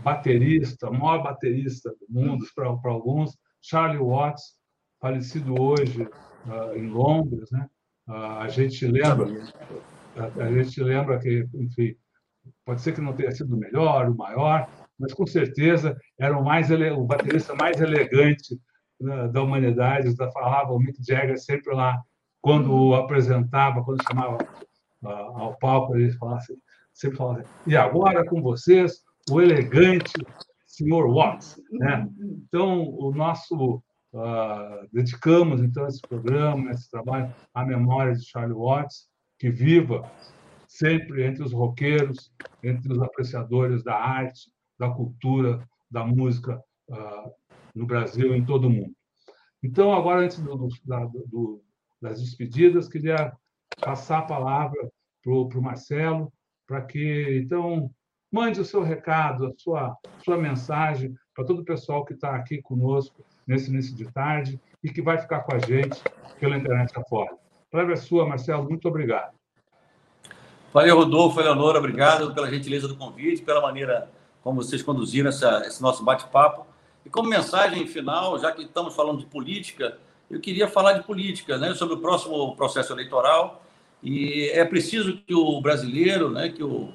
baterista, 0.00 0.90
maior 0.90 1.22
baterista 1.22 1.90
do 1.90 2.06
mundo, 2.08 2.46
para, 2.54 2.68
alguns, 2.90 3.36
Charlie 3.60 3.98
Watts, 3.98 4.54
falecido 5.00 5.60
hoje 5.60 6.02
uh, 6.02 6.76
em 6.76 6.88
Londres. 6.88 7.50
Né? 7.50 7.68
Uh, 8.08 8.12
a 8.12 8.48
gente 8.48 8.86
lembra, 8.86 9.26
a, 10.16 10.44
a 10.44 10.52
gente 10.52 10.82
lembra 10.82 11.18
que, 11.18 11.48
enfim, 11.54 11.96
pode 12.64 12.80
ser 12.80 12.94
que 12.94 13.00
não 13.00 13.14
tenha 13.14 13.30
sido 13.32 13.54
o 13.54 13.58
melhor, 13.58 14.08
o 14.08 14.16
maior, 14.16 14.68
mas 14.98 15.12
com 15.12 15.26
certeza 15.26 15.96
era 16.18 16.36
o, 16.38 16.44
mais, 16.44 16.70
o 16.70 17.04
baterista 17.04 17.54
mais 17.54 17.80
elegante 17.80 18.58
da 19.00 19.42
humanidade, 19.42 20.14
falava 20.32 20.72
o 20.72 20.78
Mick 20.78 21.02
Jagger 21.02 21.38
sempre 21.38 21.74
lá, 21.74 22.00
quando 22.40 22.94
apresentava, 22.94 23.82
quando 23.82 24.02
chamava 24.02 24.38
uh, 25.02 25.08
ao 25.08 25.56
palco, 25.58 25.96
ele 25.96 26.12
falava 26.12 26.38
assim, 26.38 26.56
sempre 26.92 27.18
falava 27.18 27.40
assim, 27.40 27.50
e 27.66 27.76
agora 27.76 28.24
com 28.24 28.40
vocês, 28.40 29.02
o 29.30 29.40
elegante 29.40 30.12
Sr. 30.66 31.06
Watts. 31.08 31.60
Né? 31.72 32.08
Então, 32.20 32.82
o 32.82 33.12
nosso, 33.12 33.82
uh, 34.12 34.88
dedicamos 34.92 35.62
então 35.62 35.86
esse 35.86 36.00
programa, 36.00 36.70
esse 36.70 36.90
trabalho, 36.90 37.34
à 37.52 37.64
memória 37.64 38.14
de 38.14 38.24
Charlie 38.24 38.56
Watts, 38.56 39.08
que 39.38 39.50
viva 39.50 40.10
sempre 40.68 41.24
entre 41.24 41.42
os 41.42 41.52
roqueiros, 41.52 42.32
entre 42.62 42.92
os 42.92 43.00
apreciadores 43.00 43.82
da 43.82 43.94
arte, 43.94 44.50
da 44.78 44.90
cultura, 44.90 45.66
da 45.90 46.04
música 46.04 46.62
uh, 46.90 47.30
no 47.76 47.86
Brasil 47.86 48.34
e 48.34 48.38
em 48.38 48.44
todo 48.44 48.66
o 48.66 48.70
mundo. 48.70 48.94
Então, 49.62 49.92
agora, 49.92 50.22
antes 50.22 50.38
do, 50.38 50.68
do, 51.26 51.62
das 52.00 52.20
despedidas, 52.20 52.88
queria 52.88 53.32
passar 53.80 54.18
a 54.18 54.22
palavra 54.22 54.90
para 55.22 55.32
o 55.32 55.62
Marcelo, 55.62 56.32
para 56.66 56.80
que, 56.82 57.40
então, 57.42 57.90
mande 58.32 58.60
o 58.60 58.64
seu 58.64 58.82
recado, 58.82 59.46
a 59.46 59.52
sua, 59.56 59.96
sua 60.24 60.36
mensagem 60.36 61.14
para 61.34 61.44
todo 61.44 61.60
o 61.60 61.64
pessoal 61.64 62.04
que 62.04 62.14
está 62.14 62.34
aqui 62.34 62.62
conosco 62.62 63.24
nesse 63.46 63.70
início 63.70 63.94
de 63.94 64.10
tarde 64.10 64.60
e 64.82 64.90
que 64.90 65.02
vai 65.02 65.18
ficar 65.18 65.40
com 65.40 65.54
a 65.54 65.58
gente 65.58 66.02
pela 66.40 66.56
internet 66.56 66.92
afora. 66.98 67.32
A 67.32 67.70
palavra 67.70 67.94
é 67.94 67.96
sua, 67.96 68.26
Marcelo. 68.26 68.68
Muito 68.68 68.88
obrigado. 68.88 69.34
Valeu, 70.72 70.96
Rodolfo, 70.96 71.40
Eleonora. 71.40 71.78
Obrigado 71.78 72.34
pela 72.34 72.50
gentileza 72.50 72.86
do 72.86 72.96
convite, 72.96 73.42
pela 73.42 73.60
maneira 73.60 74.08
como 74.42 74.62
vocês 74.62 74.82
conduziram 74.82 75.28
essa, 75.28 75.62
esse 75.66 75.82
nosso 75.82 76.04
bate-papo. 76.04 76.66
E 77.06 77.08
como 77.08 77.28
mensagem 77.28 77.86
final, 77.86 78.36
já 78.36 78.50
que 78.50 78.62
estamos 78.62 78.92
falando 78.92 79.20
de 79.20 79.26
política, 79.26 79.96
eu 80.28 80.40
queria 80.40 80.66
falar 80.66 80.94
de 80.94 81.04
política, 81.04 81.56
né, 81.56 81.72
sobre 81.72 81.94
o 81.94 81.98
próximo 81.98 82.56
processo 82.56 82.92
eleitoral. 82.92 83.62
E 84.02 84.50
é 84.52 84.64
preciso 84.64 85.16
que 85.24 85.32
o 85.32 85.60
brasileiro, 85.60 86.28
né, 86.28 86.48
que 86.48 86.64
o, 86.64 86.92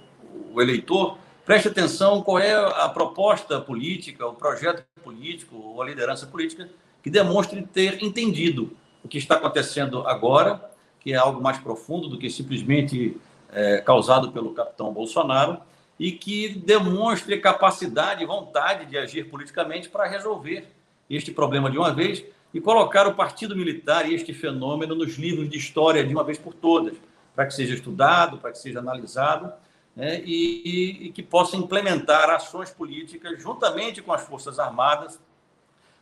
o 0.53 0.61
eleitor, 0.61 1.17
preste 1.45 1.69
atenção 1.69 2.21
qual 2.21 2.39
é 2.39 2.53
a 2.53 2.89
proposta 2.89 3.61
política, 3.61 4.27
o 4.27 4.33
projeto 4.33 4.83
político, 5.01 5.55
ou 5.55 5.81
a 5.81 5.85
liderança 5.85 6.27
política 6.27 6.67
que 7.01 7.09
demonstre 7.09 7.61
ter 7.61 8.03
entendido 8.03 8.75
o 9.05 9.07
que 9.07 9.17
está 9.17 9.35
acontecendo 9.35 10.05
agora, 10.05 10.61
que 10.99 11.13
é 11.13 11.15
algo 11.15 11.41
mais 11.41 11.57
profundo 11.57 12.09
do 12.09 12.17
que 12.17 12.29
simplesmente 12.29 13.15
é, 13.49 13.77
causado 13.77 14.33
pelo 14.33 14.53
capitão 14.53 14.91
Bolsonaro, 14.91 15.61
e 16.01 16.11
que 16.11 16.49
demonstre 16.49 17.37
capacidade 17.37 18.23
e 18.23 18.25
vontade 18.25 18.87
de 18.87 18.97
agir 18.97 19.29
politicamente 19.29 19.87
para 19.87 20.07
resolver 20.07 20.67
este 21.07 21.31
problema 21.31 21.69
de 21.69 21.77
uma 21.77 21.93
vez 21.93 22.25
e 22.51 22.59
colocar 22.59 23.05
o 23.05 23.13
partido 23.13 23.55
militar 23.55 24.09
e 24.09 24.15
este 24.15 24.33
fenômeno 24.33 24.95
nos 24.95 25.19
livros 25.19 25.47
de 25.47 25.59
história 25.59 26.03
de 26.03 26.11
uma 26.11 26.23
vez 26.23 26.39
por 26.39 26.55
todas, 26.55 26.95
para 27.35 27.45
que 27.45 27.53
seja 27.53 27.75
estudado, 27.75 28.39
para 28.39 28.51
que 28.51 28.57
seja 28.57 28.79
analisado 28.79 29.53
né, 29.95 30.23
e, 30.25 31.05
e 31.05 31.11
que 31.11 31.21
possa 31.21 31.55
implementar 31.55 32.31
ações 32.31 32.71
políticas 32.71 33.39
juntamente 33.39 34.01
com 34.01 34.11
as 34.11 34.23
Forças 34.23 34.57
Armadas 34.57 35.19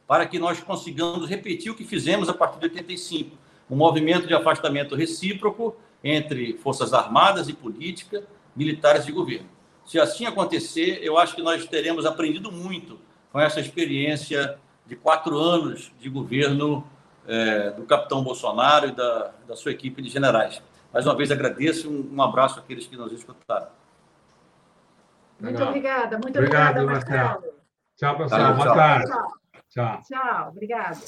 para 0.07 0.25
que 0.25 0.39
nós 0.39 0.63
consigamos 0.63 1.27
repetir 1.27 1.73
o 1.73 1.75
que 1.75 1.83
fizemos 1.83 2.29
a 2.29 2.33
partir 2.33 2.57
de 2.59 2.67
85, 2.67 3.35
um 3.69 3.75
movimento 3.75 4.25
de 4.25 4.33
afastamento 4.33 4.95
recíproco 4.95 5.75
entre 6.01 6.53
Forças 6.53 6.93
Armadas 6.93 7.49
e 7.49 7.53
política, 7.53 8.23
militares 8.55 9.05
e 9.05 9.11
governo. 9.11 9.58
Se 9.89 9.99
assim 9.99 10.27
acontecer, 10.27 10.99
eu 11.01 11.17
acho 11.17 11.33
que 11.33 11.41
nós 11.41 11.65
teremos 11.65 12.05
aprendido 12.05 12.51
muito 12.51 12.99
com 13.31 13.39
essa 13.39 13.59
experiência 13.59 14.59
de 14.85 14.95
quatro 14.95 15.35
anos 15.35 15.91
de 15.99 16.07
governo 16.07 16.87
é, 17.27 17.71
do 17.71 17.81
capitão 17.87 18.23
Bolsonaro 18.23 18.89
e 18.89 18.91
da, 18.91 19.31
da 19.47 19.55
sua 19.55 19.71
equipe 19.71 19.99
de 19.99 20.07
generais. 20.07 20.61
Mais 20.93 21.07
uma 21.07 21.15
vez 21.15 21.31
agradeço 21.31 21.87
e 21.87 21.89
um, 21.89 22.17
um 22.17 22.21
abraço 22.21 22.59
àqueles 22.59 22.85
que 22.85 22.95
nos 22.95 23.11
escutaram. 23.11 23.69
Muito 25.39 25.63
obrigada, 25.63 26.19
muito 26.19 26.37
Obrigado, 26.37 26.81
obrigada, 26.81 26.85
Marcelo. 26.85 27.53
Tchau, 27.97 28.17
pessoal. 28.17 28.53
Boa 28.53 28.75
tarde. 28.75 29.07
Tchau. 29.07 29.33
Tchau. 29.71 30.01
Tchau, 30.07 30.49
obrigada. 30.49 30.99